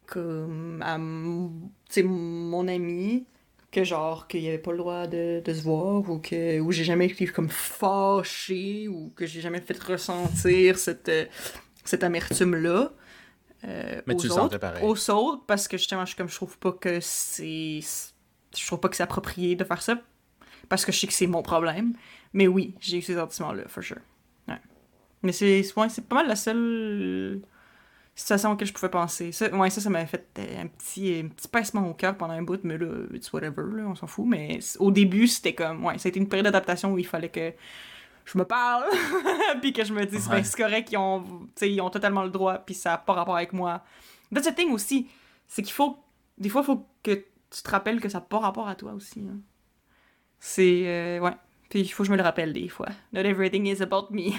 comme 0.05 0.81
à 0.85 0.97
mon 0.97 2.67
ami 2.67 3.25
que 3.71 3.83
genre 3.83 4.27
qu'il 4.27 4.41
y 4.41 4.47
avait 4.47 4.57
pas 4.57 4.71
le 4.71 4.77
droit 4.77 5.07
de, 5.07 5.41
de 5.43 5.53
se 5.53 5.61
voir 5.61 6.09
ou 6.09 6.19
que 6.19 6.59
ou 6.61 6.71
j'ai 6.71 6.85
jamais 6.85 7.07
été 7.07 7.27
comme 7.27 7.49
fâché 7.49 8.87
ou 8.87 9.11
que 9.15 9.25
j'ai 9.25 9.41
jamais 9.41 9.59
fait 9.59 9.77
ressentir 9.83 10.77
cette 10.77 11.09
euh, 11.09 11.25
cette 11.83 12.03
amertume 12.03 12.55
là 12.55 12.93
Mais 13.63 14.13
aux 14.13 14.17
tu 14.17 14.27
le 14.27 14.33
autres, 14.33 14.57
pareil. 14.57 14.83
aux 14.85 15.09
autres 15.11 15.45
parce 15.45 15.67
que 15.67 15.77
justement 15.77 16.05
je 16.05 16.15
comme 16.15 16.29
je 16.29 16.35
trouve 16.35 16.57
pas 16.57 16.71
que 16.71 16.99
c'est 17.01 17.81
je 17.81 18.65
trouve 18.65 18.79
pas 18.79 18.87
que 18.87 18.95
c'est 18.95 19.03
approprié 19.03 19.55
de 19.57 19.63
faire 19.65 19.81
ça 19.81 20.01
parce 20.69 20.85
que 20.85 20.91
je 20.91 20.99
sais 20.99 21.07
que 21.07 21.13
c'est 21.13 21.27
mon 21.27 21.41
problème 21.41 21.93
mais 22.33 22.47
oui 22.47 22.75
j'ai 22.79 22.97
eu 22.97 23.01
ces 23.01 23.15
sentiments 23.15 23.53
là 23.53 23.63
for 23.67 23.83
sure 23.83 23.97
ouais. 24.47 24.59
mais 25.23 25.31
c'est 25.31 25.61
ouais, 25.75 25.89
c'est 25.89 26.07
pas 26.07 26.15
mal 26.15 26.27
la 26.27 26.35
seule 26.35 27.41
situation 28.15 28.51
auquel 28.51 28.67
je 28.67 28.73
pouvais 28.73 28.89
penser 28.89 29.31
ça 29.31 29.49
ouais 29.55 29.69
ça 29.69 29.79
ça 29.79 29.89
m'avait 29.89 30.07
fait 30.07 30.27
euh, 30.39 30.61
un 30.63 30.67
petit 30.67 31.21
un 31.23 31.27
petit 31.27 31.47
pincement 31.47 31.87
au 31.87 31.93
cœur 31.93 32.17
pendant 32.17 32.33
un 32.33 32.41
bout 32.41 32.59
mais 32.63 32.77
là 32.77 32.87
it's 33.13 33.31
whatever 33.31 33.63
là, 33.75 33.83
on 33.87 33.95
s'en 33.95 34.07
fout 34.07 34.25
mais 34.27 34.59
au 34.79 34.89
début 34.91 35.27
c'était 35.27 35.53
comme 35.53 35.85
ouais 35.85 35.97
ça 35.99 36.07
a 36.07 36.09
été 36.09 36.19
une 36.19 36.27
période 36.27 36.45
d'adaptation 36.45 36.91
où 36.93 36.97
il 36.97 37.05
fallait 37.05 37.29
que 37.29 37.53
je 38.25 38.37
me 38.37 38.43
parle 38.43 38.85
puis 39.61 39.71
que 39.71 39.85
je 39.85 39.93
me 39.93 40.03
dise 40.05 40.27
ben 40.27 40.37
Ouais. 40.37 40.43
c'est 40.43 40.57
correct 40.57 40.89
ils 40.91 40.97
ont 40.97 41.23
ils 41.61 41.79
ont 41.79 41.89
totalement 41.91 42.23
le 42.23 42.29
droit 42.31 42.57
puis 42.57 42.73
ça 42.75 42.93
a 42.93 42.97
pas 42.97 43.13
rapport 43.13 43.37
avec 43.37 43.53
moi 43.53 43.83
that's 44.33 44.47
the 44.47 44.55
thing 44.55 44.71
aussi 44.71 45.07
c'est 45.47 45.61
qu'il 45.61 45.73
faut 45.73 45.97
des 46.39 46.49
fois 46.49 46.61
il 46.61 46.65
faut 46.65 46.85
que 47.03 47.11
tu 47.11 47.63
te 47.63 47.69
rappelles 47.69 48.01
que 48.01 48.09
ça 48.09 48.17
n'a 48.17 48.25
pas 48.25 48.39
rapport 48.39 48.67
à 48.67 48.75
toi 48.75 48.93
aussi 48.93 49.21
hein. 49.21 49.37
C'est 50.39 50.83
euh, 50.85 51.19
ouais 51.19 51.33
puis 51.69 51.81
il 51.81 51.87
faut 51.89 52.03
que 52.03 52.07
je 52.07 52.11
me 52.11 52.17
le 52.17 52.23
rappelle 52.23 52.53
des 52.53 52.67
fois 52.69 52.87
not 53.13 53.21
everything 53.21 53.65
is 53.67 53.81
about 53.81 54.07
me 54.11 54.31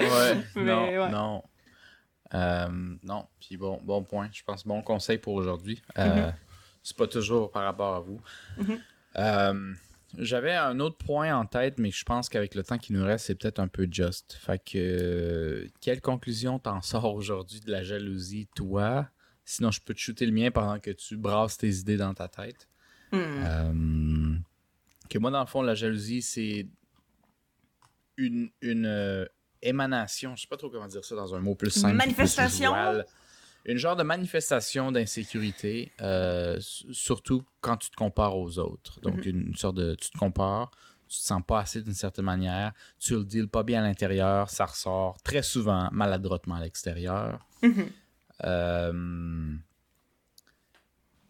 Ouais, 0.00 0.36
Mais 0.56 0.64
non, 0.64 0.84
ouais. 0.88 1.10
non. 1.10 1.42
Euh, 2.34 2.68
non, 3.04 3.26
puis 3.38 3.56
bon, 3.56 3.78
bon 3.84 4.02
point. 4.02 4.28
Je 4.32 4.42
pense 4.42 4.66
bon 4.66 4.82
conseil 4.82 5.18
pour 5.18 5.34
aujourd'hui. 5.34 5.80
Euh, 5.98 6.32
C'est 6.82 6.96
pas 6.96 7.06
toujours 7.06 7.52
par 7.52 7.62
rapport 7.62 7.94
à 7.94 8.00
vous. 8.00 8.20
Mhm. 8.58 8.80
Euh, 9.16 9.72
J'avais 10.18 10.54
un 10.54 10.80
autre 10.80 10.96
point 10.96 11.32
en 11.36 11.46
tête, 11.46 11.78
mais 11.78 11.92
je 11.92 12.04
pense 12.04 12.28
qu'avec 12.28 12.56
le 12.56 12.64
temps 12.64 12.78
qui 12.78 12.92
nous 12.92 13.04
reste, 13.04 13.26
c'est 13.26 13.36
peut-être 13.36 13.60
un 13.60 13.68
peu 13.68 13.86
juste. 13.90 14.36
Fait 14.40 14.58
que, 14.58 15.68
quelle 15.80 16.00
conclusion 16.00 16.58
t'en 16.58 16.82
sors 16.82 17.14
aujourd'hui 17.14 17.60
de 17.60 17.70
la 17.70 17.84
jalousie, 17.84 18.48
toi? 18.56 19.08
Sinon, 19.44 19.70
je 19.70 19.80
peux 19.80 19.94
te 19.94 20.00
shooter 20.00 20.26
le 20.26 20.32
mien 20.32 20.50
pendant 20.50 20.80
que 20.80 20.90
tu 20.90 21.16
brasses 21.16 21.56
tes 21.58 21.70
idées 21.70 21.96
dans 21.98 22.14
ta 22.14 22.26
tête. 22.26 22.68
Hmm. 23.12 23.44
Que 25.08 25.18
moi, 25.18 25.30
dans 25.30 25.40
le 25.40 25.46
fond, 25.46 25.62
la 25.62 25.74
jalousie, 25.74 26.22
c'est 26.22 26.66
une, 28.16 28.50
une 28.60 28.86
euh, 28.86 29.26
émanation, 29.62 30.36
je 30.36 30.42
sais 30.42 30.48
pas 30.48 30.56
trop 30.56 30.70
comment 30.70 30.86
dire 30.86 31.04
ça 31.04 31.14
dans 31.14 31.34
un 31.34 31.40
mot 31.40 31.54
plus 31.54 31.70
simple. 31.70 31.96
plus 31.96 31.98
Manifestation? 31.98 32.72
Une 33.66 33.78
genre 33.78 33.96
de 33.96 34.02
manifestation 34.02 34.92
d'insécurité, 34.92 35.90
euh, 36.02 36.58
surtout 36.60 37.42
quand 37.62 37.78
tu 37.78 37.88
te 37.88 37.96
compares 37.96 38.36
aux 38.36 38.58
autres. 38.58 39.00
Donc, 39.00 39.24
une 39.24 39.54
sorte 39.56 39.76
de. 39.76 39.94
Tu 39.94 40.10
te 40.10 40.18
compares, 40.18 40.70
tu 41.08 41.18
te 41.18 41.22
sens 41.22 41.40
pas 41.46 41.60
assez 41.60 41.80
d'une 41.80 41.94
certaine 41.94 42.26
manière, 42.26 42.72
tu 42.98 43.14
le 43.14 43.24
deals 43.24 43.48
pas 43.48 43.62
bien 43.62 43.82
à 43.82 43.86
l'intérieur, 43.86 44.50
ça 44.50 44.66
ressort 44.66 45.16
très 45.22 45.42
souvent 45.42 45.88
maladroitement 45.92 46.56
à 46.56 46.60
l'extérieur. 46.60 47.46
Mhm. 47.62 47.88
Euh, 48.44 49.54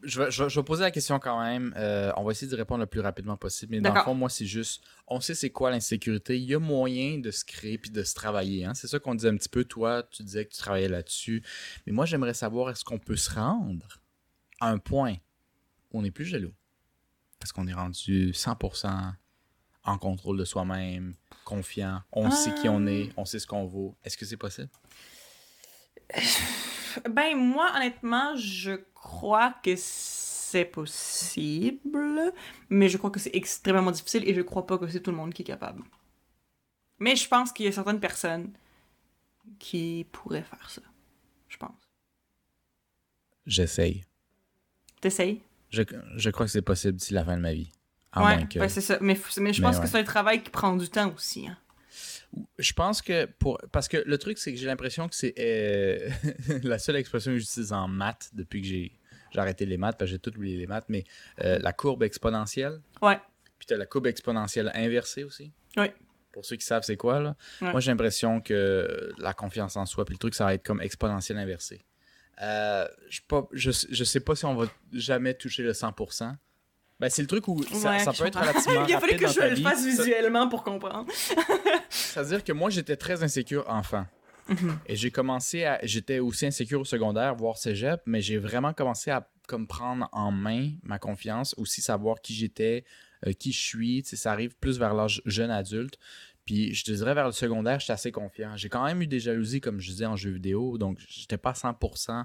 je, 0.04 0.22
vais, 0.22 0.30
je 0.30 0.44
vais- 0.44 0.50
je 0.50 0.60
vais 0.60 0.64
poser 0.64 0.82
la 0.82 0.90
question 0.90 1.18
quand 1.18 1.42
même. 1.42 1.72
Euh, 1.76 2.12
on 2.16 2.24
va 2.24 2.32
essayer 2.32 2.50
de 2.50 2.56
répondre 2.56 2.80
le 2.80 2.86
plus 2.86 3.00
rapidement 3.00 3.36
possible. 3.36 3.72
Mais 3.72 3.80
dans 3.80 3.90
le 3.94 4.04
fond, 4.04 4.14
moi, 4.14 4.28
c'est 4.30 4.46
juste, 4.46 4.82
on 5.08 5.20
sait 5.20 5.34
c'est 5.34 5.50
quoi 5.50 5.70
l'insécurité. 5.70 6.36
Il 6.38 6.44
y 6.44 6.54
a 6.54 6.58
moyen 6.58 7.18
de 7.18 7.30
se 7.30 7.44
créer 7.44 7.78
puis 7.78 7.90
de 7.90 8.02
se 8.02 8.14
travailler. 8.14 8.64
hein. 8.64 8.74
C'est 8.74 8.86
ça 8.88 8.98
qu'on 8.98 9.14
disait 9.14 9.28
un 9.30 9.36
petit 9.36 9.48
peu. 9.48 9.64
Toi, 9.64 10.02
tu 10.10 10.22
disais 10.22 10.44
que 10.44 10.52
tu 10.52 10.58
travaillais 10.58 10.88
là-dessus. 10.88 11.42
Mais 11.86 11.92
moi, 11.92 12.06
j'aimerais 12.06 12.34
savoir, 12.34 12.70
est-ce 12.70 12.84
qu'on 12.84 12.98
peut 12.98 13.16
se 13.16 13.30
rendre 13.34 14.00
à 14.60 14.68
un 14.70 14.78
point 14.78 15.14
où 15.92 15.98
on 15.98 16.02
n'est 16.02 16.10
plus 16.10 16.24
jaloux? 16.26 16.52
Est-ce 17.42 17.52
qu'on 17.52 17.66
est 17.66 17.74
rendu 17.74 18.32
100% 18.32 19.12
en 19.86 19.98
contrôle 19.98 20.38
de 20.38 20.44
soi-même, 20.46 21.14
confiant, 21.44 22.00
on 22.10 22.30
sait 22.30 22.54
qui 22.54 22.68
on 22.70 22.86
est, 22.86 23.10
on 23.18 23.24
sait 23.26 23.38
ce 23.38 23.46
qu'on 23.46 23.66
vaut? 23.66 23.96
Est-ce 24.02 24.16
que 24.16 24.24
c'est 24.24 24.38
possible? 24.38 24.70
Ben, 27.10 27.36
moi, 27.36 27.70
honnêtement, 27.76 28.36
je 28.36 28.72
crois 28.94 29.54
que 29.62 29.74
c'est 29.76 30.64
possible, 30.64 32.32
mais 32.68 32.88
je 32.88 32.96
crois 32.96 33.10
que 33.10 33.20
c'est 33.20 33.34
extrêmement 33.34 33.90
difficile 33.90 34.28
et 34.28 34.34
je 34.34 34.42
crois 34.42 34.66
pas 34.66 34.78
que 34.78 34.86
c'est 34.88 35.00
tout 35.00 35.10
le 35.10 35.16
monde 35.16 35.32
qui 35.34 35.42
est 35.42 35.46
capable. 35.46 35.82
Mais 36.98 37.16
je 37.16 37.28
pense 37.28 37.52
qu'il 37.52 37.66
y 37.66 37.68
a 37.68 37.72
certaines 37.72 38.00
personnes 38.00 38.52
qui 39.58 40.06
pourraient 40.12 40.42
faire 40.44 40.70
ça. 40.70 40.82
Je 41.48 41.56
pense. 41.56 41.88
J'essaye. 43.46 44.04
T'essayes? 45.00 45.42
Je, 45.70 45.82
je 46.16 46.30
crois 46.30 46.46
que 46.46 46.52
c'est 46.52 46.62
possible 46.62 46.94
d'ici 46.94 47.14
la 47.14 47.24
fin 47.24 47.36
de 47.36 47.42
ma 47.42 47.52
vie. 47.52 47.70
À 48.12 48.24
ouais, 48.24 48.36
moins 48.36 48.46
que... 48.46 48.58
ben, 48.60 48.68
c'est 48.68 48.80
ça. 48.80 48.98
Mais, 49.00 49.18
mais 49.38 49.52
je 49.52 49.60
Mais 49.60 49.66
pense 49.66 49.76
ouais. 49.76 49.82
que 49.82 49.88
c'est 49.88 49.98
un 49.98 50.04
travail 50.04 50.42
qui 50.42 50.50
prend 50.50 50.76
du 50.76 50.88
temps 50.88 51.12
aussi. 51.14 51.48
hein. 51.48 51.58
Je 52.58 52.72
pense 52.72 53.02
que 53.02 53.26
pour. 53.26 53.58
Parce 53.72 53.88
que 53.88 53.96
le 54.06 54.18
truc, 54.18 54.38
c'est 54.38 54.52
que 54.52 54.58
j'ai 54.58 54.66
l'impression 54.66 55.08
que 55.08 55.14
c'est 55.14 55.34
euh, 55.38 56.08
la 56.62 56.78
seule 56.78 56.96
expression 56.96 57.32
que 57.32 57.38
j'utilise 57.38 57.72
en 57.72 57.88
maths 57.88 58.30
depuis 58.32 58.60
que 58.62 58.66
j'ai 58.68 58.92
j'ai 59.32 59.40
arrêté 59.40 59.66
les 59.66 59.76
maths, 59.78 59.96
parce 59.98 60.08
que 60.10 60.14
j'ai 60.14 60.20
tout 60.20 60.34
oublié 60.36 60.56
les 60.56 60.66
maths, 60.68 60.84
mais 60.88 61.02
euh, 61.44 61.58
la 61.60 61.72
courbe 61.72 62.04
exponentielle. 62.04 62.80
Ouais. 63.02 63.18
Puis 63.58 63.66
tu 63.66 63.74
as 63.74 63.76
la 63.76 63.86
courbe 63.86 64.06
exponentielle 64.06 64.70
inversée 64.74 65.24
aussi. 65.24 65.52
Oui. 65.76 65.86
Pour 66.32 66.44
ceux 66.44 66.54
qui 66.56 66.64
savent 66.64 66.84
c'est 66.84 66.96
quoi, 66.96 67.18
là? 67.20 67.36
Ouais. 67.60 67.70
Moi, 67.72 67.80
j'ai 67.80 67.90
l'impression 67.90 68.40
que 68.40 69.12
la 69.18 69.34
confiance 69.34 69.76
en 69.76 69.86
soi, 69.86 70.04
puis 70.04 70.14
le 70.14 70.18
truc, 70.18 70.34
ça 70.36 70.44
va 70.44 70.54
être 70.54 70.64
comme 70.64 70.80
exponentielle 70.80 71.38
inversée. 71.38 71.84
Euh, 72.42 72.86
je, 73.08 73.20
pas- 73.26 73.48
je, 73.52 73.70
je 73.90 74.04
sais 74.04 74.20
pas 74.20 74.34
si 74.36 74.44
on 74.44 74.54
va 74.54 74.66
jamais 74.92 75.34
toucher 75.34 75.62
le 75.64 75.72
100%. 75.72 76.34
Ben, 77.00 77.10
c'est 77.10 77.22
le 77.22 77.28
truc 77.28 77.48
où 77.48 77.62
ça, 77.64 77.90
Ouais, 77.90 77.98
ça 77.98 78.12
je 78.12 78.20
peut 78.20 78.28
être 78.28 78.38
relativement 78.38 78.84
Il 78.88 78.94
a 78.94 79.00
fallu 79.00 79.16
que 79.16 79.26
je 79.26 79.40
le 79.40 79.56
fasse 79.56 79.84
visuellement 79.84 80.48
pour 80.48 80.62
comprendre. 80.62 81.06
C'est-à-dire 81.88 82.44
que 82.44 82.52
moi, 82.52 82.70
j'étais 82.70 82.96
très 82.96 83.22
insécure 83.22 83.64
enfant. 83.68 84.06
Mhm. 84.48 84.78
Et 84.86 84.96
j'ai 84.96 85.10
commencé 85.10 85.64
à. 85.64 85.80
J'étais 85.82 86.18
aussi 86.18 86.46
insécure 86.46 86.80
au 86.80 86.84
secondaire, 86.84 87.34
voire 87.34 87.56
cégep, 87.56 88.00
mais 88.06 88.20
j'ai 88.20 88.38
vraiment 88.38 88.72
commencé 88.72 89.10
à 89.10 89.28
comme 89.48 89.66
prendre 89.66 90.08
en 90.12 90.30
main 90.30 90.70
ma 90.82 90.98
confiance, 90.98 91.54
aussi 91.58 91.80
savoir 91.82 92.20
qui 92.20 92.34
j'étais, 92.34 92.84
euh, 93.26 93.32
qui 93.32 93.52
je 93.52 93.60
suis. 93.60 94.02
Ça 94.04 94.32
arrive 94.32 94.56
plus 94.56 94.78
vers 94.78 94.94
l'âge 94.94 95.22
jeune 95.24 95.50
adulte. 95.50 95.98
Puis 96.44 96.74
je 96.74 96.84
te 96.84 96.92
dirais 96.92 97.14
vers 97.14 97.26
le 97.26 97.32
secondaire, 97.32 97.80
j'étais 97.80 97.94
assez 97.94 98.12
confiant. 98.12 98.56
J'ai 98.56 98.68
quand 98.68 98.84
même 98.84 99.00
eu 99.00 99.06
des 99.06 99.20
jalousies, 99.20 99.60
comme 99.60 99.80
je 99.80 99.90
disais, 99.90 100.06
en 100.06 100.16
jeu 100.16 100.30
vidéo. 100.30 100.76
Donc, 100.78 100.98
j'étais 101.08 101.38
pas 101.38 101.52
100% 101.52 102.24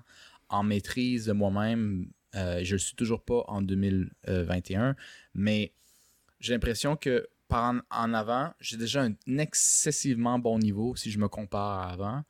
en 0.50 0.64
maîtrise 0.64 1.26
de 1.26 1.32
moi-même. 1.32 2.08
Euh, 2.35 2.60
je 2.64 2.73
le 2.76 2.80
suis 2.80 2.95
toujours 2.95 3.22
pas 3.23 3.43
en 3.47 3.61
2021. 3.61 4.95
Mais 5.34 5.72
j'ai 6.39 6.53
l'impression 6.53 6.95
que 6.95 7.27
par 7.47 7.73
en, 7.73 7.80
en 7.89 8.14
avant, 8.14 8.53
j'ai 8.60 8.77
déjà 8.77 9.03
un 9.03 9.14
excessivement 9.38 10.38
bon 10.39 10.60
niveau 10.60 10.95
si 10.95 11.11
je 11.11 11.18
me 11.19 11.27
compare 11.27 11.80
à 11.80 11.89
avant. 11.91 12.23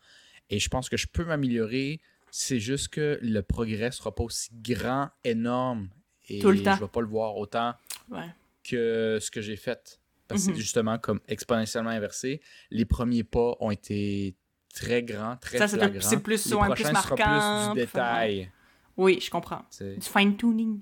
Et 0.49 0.59
je 0.59 0.69
pense 0.69 0.89
que 0.89 0.97
je 0.97 1.07
peux 1.07 1.25
m'améliorer. 1.25 1.99
C'est 2.31 2.59
juste 2.59 2.89
que 2.89 3.19
le 3.21 3.41
progrès 3.41 3.91
sera 3.91 4.13
pas 4.13 4.23
aussi 4.23 4.49
grand, 4.61 5.09
énorme. 5.23 5.89
Et 6.29 6.39
Tout 6.39 6.51
le 6.51 6.61
temps. 6.63 6.75
je 6.75 6.81
vais 6.81 6.87
pas 6.87 7.01
le 7.01 7.07
voir 7.07 7.35
autant 7.37 7.73
Ouais. 8.09 8.27
que 8.63 9.17
ce 9.21 9.29
que 9.31 9.41
j'ai 9.41 9.55
fait. 9.57 9.99
Parce 10.27 10.43
que 10.45 10.49
Mhm. 10.51 10.55
c'est 10.55 10.61
justement 10.61 10.97
comme 10.99 11.19
exponentiellement 11.27 11.89
inversé. 11.89 12.39
Les 12.69 12.85
premiers 12.85 13.23
pas 13.23 13.55
ont 13.59 13.71
été 13.71 14.35
très 14.73 15.01
grands, 15.03 15.35
très 15.37 15.57
Ça, 15.57 15.67
c'est 15.67 15.77
plus- 16.21 16.53
ouais, 16.53 16.69
plus 16.69 16.83
sera 16.83 16.91
marquant, 16.93 17.69
plus 17.73 17.81
du 17.81 17.85
détail. 17.87 18.51
Oui, 18.99 19.17
je 19.21 19.29
comprends. 19.31 19.63
Du 19.79 20.01
fine-tuning. 20.01 20.81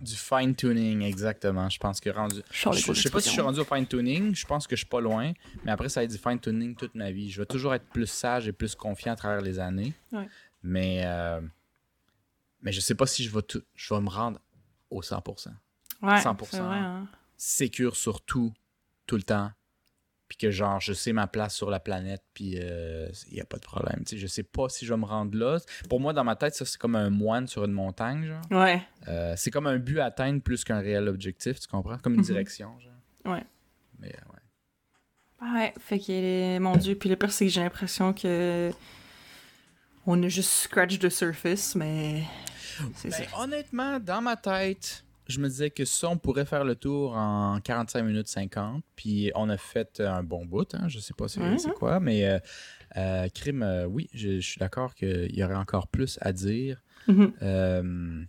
Du 0.00 0.16
fine-tuning, 0.16 1.02
exactement. 1.02 1.68
Je 1.70 1.78
pense 1.78 2.00
que 2.00 2.10
rendu. 2.10 2.40
Je 2.50 2.72
Je, 2.72 2.92
je 2.92 3.00
sais 3.00 3.08
pas 3.08 3.20
si 3.20 3.28
je 3.28 3.34
suis 3.34 3.40
rendu 3.40 3.60
au 3.60 3.64
fine-tuning. 3.64 4.34
Je 4.34 4.44
pense 4.44 4.66
que 4.66 4.74
je 4.74 4.80
suis 4.80 4.88
pas 4.88 5.00
loin. 5.00 5.32
Mais 5.64 5.70
après, 5.70 5.88
ça 5.88 6.00
va 6.00 6.04
être 6.04 6.10
du 6.10 6.18
fine-tuning 6.18 6.74
toute 6.74 6.96
ma 6.96 7.12
vie. 7.12 7.30
Je 7.30 7.40
vais 7.40 7.46
toujours 7.46 7.72
être 7.72 7.86
plus 7.86 8.08
sage 8.08 8.48
et 8.48 8.52
plus 8.52 8.74
confiant 8.74 9.12
à 9.12 9.16
travers 9.16 9.42
les 9.42 9.60
années. 9.60 9.94
Ouais. 10.10 10.28
Mais, 10.64 11.02
euh, 11.04 11.40
mais 12.62 12.72
je 12.72 12.80
sais 12.80 12.96
pas 12.96 13.06
si 13.06 13.22
je 13.22 13.32
vais, 13.32 13.42
tout, 13.42 13.62
je 13.76 13.94
vais 13.94 14.00
me 14.00 14.08
rendre 14.08 14.40
au 14.90 15.00
100%. 15.00 15.50
Ouais, 16.02 16.18
100%. 16.18 16.46
c'est 16.50 16.58
vrai, 16.58 16.78
hein. 16.78 17.06
sécure 17.36 17.94
sur 17.94 18.22
tout, 18.22 18.52
tout 19.06 19.16
le 19.16 19.22
temps. 19.22 19.52
Puis 20.36 20.48
que 20.48 20.50
genre, 20.50 20.80
je 20.80 20.92
sais 20.92 21.12
ma 21.12 21.28
place 21.28 21.54
sur 21.54 21.70
la 21.70 21.78
planète, 21.78 22.24
puis 22.34 22.56
il 22.56 23.12
n'y 23.32 23.40
a 23.40 23.44
pas 23.44 23.56
de 23.58 23.62
problème. 23.62 24.00
Tu 24.04 24.16
sais, 24.16 24.18
je 24.18 24.26
sais 24.26 24.42
pas 24.42 24.68
si 24.68 24.84
je 24.84 24.92
vais 24.92 24.98
me 24.98 25.04
rendre 25.04 25.38
là. 25.38 25.58
Pour 25.88 26.00
moi, 26.00 26.12
dans 26.12 26.24
ma 26.24 26.34
tête, 26.34 26.56
ça, 26.56 26.64
c'est 26.64 26.76
comme 26.76 26.96
un 26.96 27.08
moine 27.08 27.46
sur 27.46 27.64
une 27.64 27.70
montagne, 27.70 28.26
genre. 28.26 28.42
Ouais. 28.50 28.82
Euh, 29.06 29.34
c'est 29.36 29.52
comme 29.52 29.68
un 29.68 29.78
but 29.78 30.00
à 30.00 30.06
atteindre 30.06 30.42
plus 30.42 30.64
qu'un 30.64 30.80
réel 30.80 31.06
objectif, 31.08 31.60
tu 31.60 31.68
comprends? 31.68 31.98
Comme 31.98 32.14
une 32.14 32.20
Mhm. 32.20 32.26
direction, 32.26 32.76
genre. 32.80 33.32
Ouais. 33.32 33.44
Mais 34.00 34.08
euh, 34.08 34.32
ouais. 35.46 35.52
Ouais, 35.60 35.74
fait 35.78 36.00
que, 36.00 36.58
mon 36.58 36.76
Dieu, 36.78 36.96
puis 36.96 37.08
le 37.08 37.14
pire, 37.14 37.30
c'est 37.30 37.44
que 37.46 37.52
j'ai 37.52 37.60
l'impression 37.60 38.12
que 38.12 38.72
on 40.04 40.20
a 40.20 40.28
juste 40.28 40.50
scratch 40.50 40.98
the 40.98 41.10
surface, 41.10 41.76
mais 41.76 42.24
c'est 42.96 43.10
Ben, 43.10 43.24
ça. 43.30 43.38
honnêtement, 43.40 44.00
dans 44.00 44.20
ma 44.20 44.36
tête, 44.36 45.03
je 45.28 45.40
me 45.40 45.48
disais 45.48 45.70
que 45.70 45.84
ça, 45.84 46.08
on 46.10 46.18
pourrait 46.18 46.44
faire 46.44 46.64
le 46.64 46.74
tour 46.76 47.16
en 47.16 47.58
45 47.60 48.02
minutes 48.02 48.28
50. 48.28 48.82
Puis 48.96 49.30
on 49.34 49.48
a 49.48 49.56
fait 49.56 50.00
un 50.00 50.22
bon 50.22 50.44
bout, 50.44 50.74
hein, 50.74 50.88
je 50.88 50.98
sais 50.98 51.14
pas 51.14 51.26
Mhm. 51.36 51.58
c'est 51.58 51.72
quoi, 51.74 52.00
mais 52.00 52.26
euh, 52.28 52.38
euh, 52.96 53.28
crime, 53.28 53.62
euh, 53.62 53.86
oui, 53.86 54.08
je, 54.12 54.40
je 54.40 54.46
suis 54.46 54.58
d'accord 54.58 54.94
qu'il 54.94 55.34
y 55.34 55.42
aurait 55.42 55.54
encore 55.54 55.88
plus 55.88 56.18
à 56.20 56.32
dire. 56.32 56.82
Mhm. 57.08 57.32
Euh, 57.42 58.22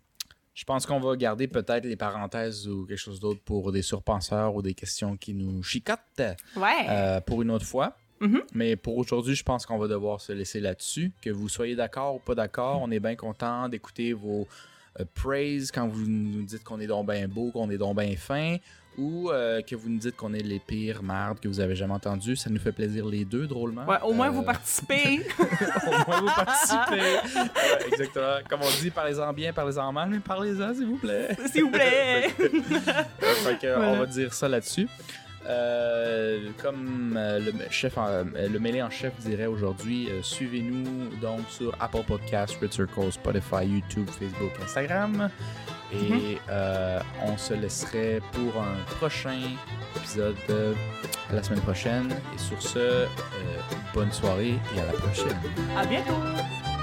je 0.53 0.63
pense 0.63 0.85
qu'on 0.85 1.01
va 1.01 1.15
garder 1.17 1.47
peut-être 1.49 1.83
les 1.85 1.97
parenthèses 1.97 2.67
ou 2.69 2.85
quelque 2.85 2.97
chose 2.97 3.19
d'autre 3.19 3.41
pour 3.43 3.71
des 3.73 3.81
surpenseurs 3.81 4.55
ou 4.55 4.61
des 4.61 4.73
questions 4.73 5.17
qui 5.17 5.33
nous 5.33 5.61
chicotent 5.63 5.99
Ouais. 6.55 6.85
euh, 6.87 7.19
pour 7.19 7.41
une 7.41 7.51
autre 7.51 7.65
fois. 7.65 7.97
Mhm. 8.21 8.41
Mais 8.53 8.77
pour 8.77 8.97
aujourd'hui, 8.97 9.35
je 9.35 9.43
pense 9.43 9.65
qu'on 9.65 9.77
va 9.77 9.89
devoir 9.89 10.21
se 10.21 10.31
laisser 10.31 10.61
là-dessus. 10.61 11.11
Que 11.21 11.29
vous 11.29 11.49
soyez 11.49 11.75
d'accord 11.75 12.15
ou 12.15 12.19
pas 12.19 12.35
d'accord, 12.35 12.79
on 12.81 12.89
est 12.89 13.01
bien 13.01 13.17
content 13.17 13.67
d'écouter 13.67 14.13
vos 14.13 14.47
euh, 14.99 15.05
praises 15.13 15.71
quand 15.71 15.87
vous 15.87 16.05
nous 16.07 16.43
dites 16.43 16.63
qu'on 16.63 16.79
est 16.79 16.87
donc 16.87 17.09
bien 17.11 17.27
beau, 17.27 17.51
qu'on 17.51 17.69
est 17.69 17.77
donc 17.77 17.97
bien 17.97 18.15
fin, 18.15 18.57
ou 18.97 19.29
euh, 19.29 19.61
que 19.61 19.75
vous 19.75 19.89
nous 19.89 19.99
dites 19.99 20.15
qu'on 20.15 20.33
est 20.33 20.41
les 20.41 20.59
pires 20.59 21.03
mardes 21.03 21.39
que 21.39 21.47
vous 21.47 21.59
avez 21.59 21.75
jamais 21.75 21.93
entendues. 21.93 22.35
Ça 22.35 22.49
nous 22.49 22.59
fait 22.59 22.71
plaisir 22.71 23.05
les 23.05 23.25
deux, 23.25 23.45
drôlement. 23.45 23.85
Ouais, 23.85 23.97
au 24.03 24.13
moins 24.13 24.27
Euh, 24.27 24.31
vous 24.31 24.43
participez. 24.43 25.19
au 25.39 26.09
moins 26.09 26.21
vous 26.21 26.25
participez. 26.27 27.01
Ouais, 27.35 27.87
exactement. 27.91 28.37
Comme 28.49 28.61
on 28.61 28.81
dit, 28.81 28.89
parlez-en 28.89 29.33
bien, 29.33 29.51
parlez-en 29.53 29.91
mal, 29.91 30.09
mais 30.09 30.19
parlez-en, 30.19 30.73
s'il 30.73 30.85
vous 30.85 30.97
plaît. 30.97 31.35
S'il 31.51 31.63
vous 31.63 31.71
plaît. 31.71 32.29
Fait 33.19 33.59
que. 33.59 33.77
On 33.77 33.99
va 33.99 34.05
dire 34.05 34.33
ça 34.33 34.47
là-dessus. 34.47 34.87
Euh, 35.47 36.49
comme 36.61 37.15
euh, 37.17 37.39
le 37.39 37.53
chef, 37.69 37.97
en- 37.97 38.07
euh, 38.07 38.23
le 38.51 38.59
mêlé 38.59 38.81
en 38.81 38.89
chef 38.89 39.13
dirait 39.19 39.45
aujourd'hui, 39.45 40.09
euh, 40.09 40.21
suivez-nous 40.23 41.09
donc 41.21 41.41
sur 41.49 41.75
Apple 41.79 42.03
Podcasts, 42.07 42.57
Red 42.61 42.73
Circle, 42.73 43.11
Spotify, 43.11 43.65
YouTube, 43.65 44.09
Facebook, 44.09 44.51
Instagram. 44.63 45.29
Et 45.93 46.39
Mhm. 46.49 47.01
on 47.27 47.37
se 47.37 47.53
laisserait 47.53 48.19
pour 48.31 48.59
un 48.61 48.75
prochain 48.97 49.37
épisode 49.95 50.35
la 51.31 51.43
semaine 51.43 51.61
prochaine. 51.61 52.09
Et 52.33 52.39
sur 52.39 52.59
ce, 52.61 53.05
bonne 53.93 54.11
soirée 54.11 54.55
et 54.75 54.79
à 54.81 54.85
la 54.87 54.93
prochaine. 54.93 55.37
à 55.77 55.85
bientôt. 55.85 56.74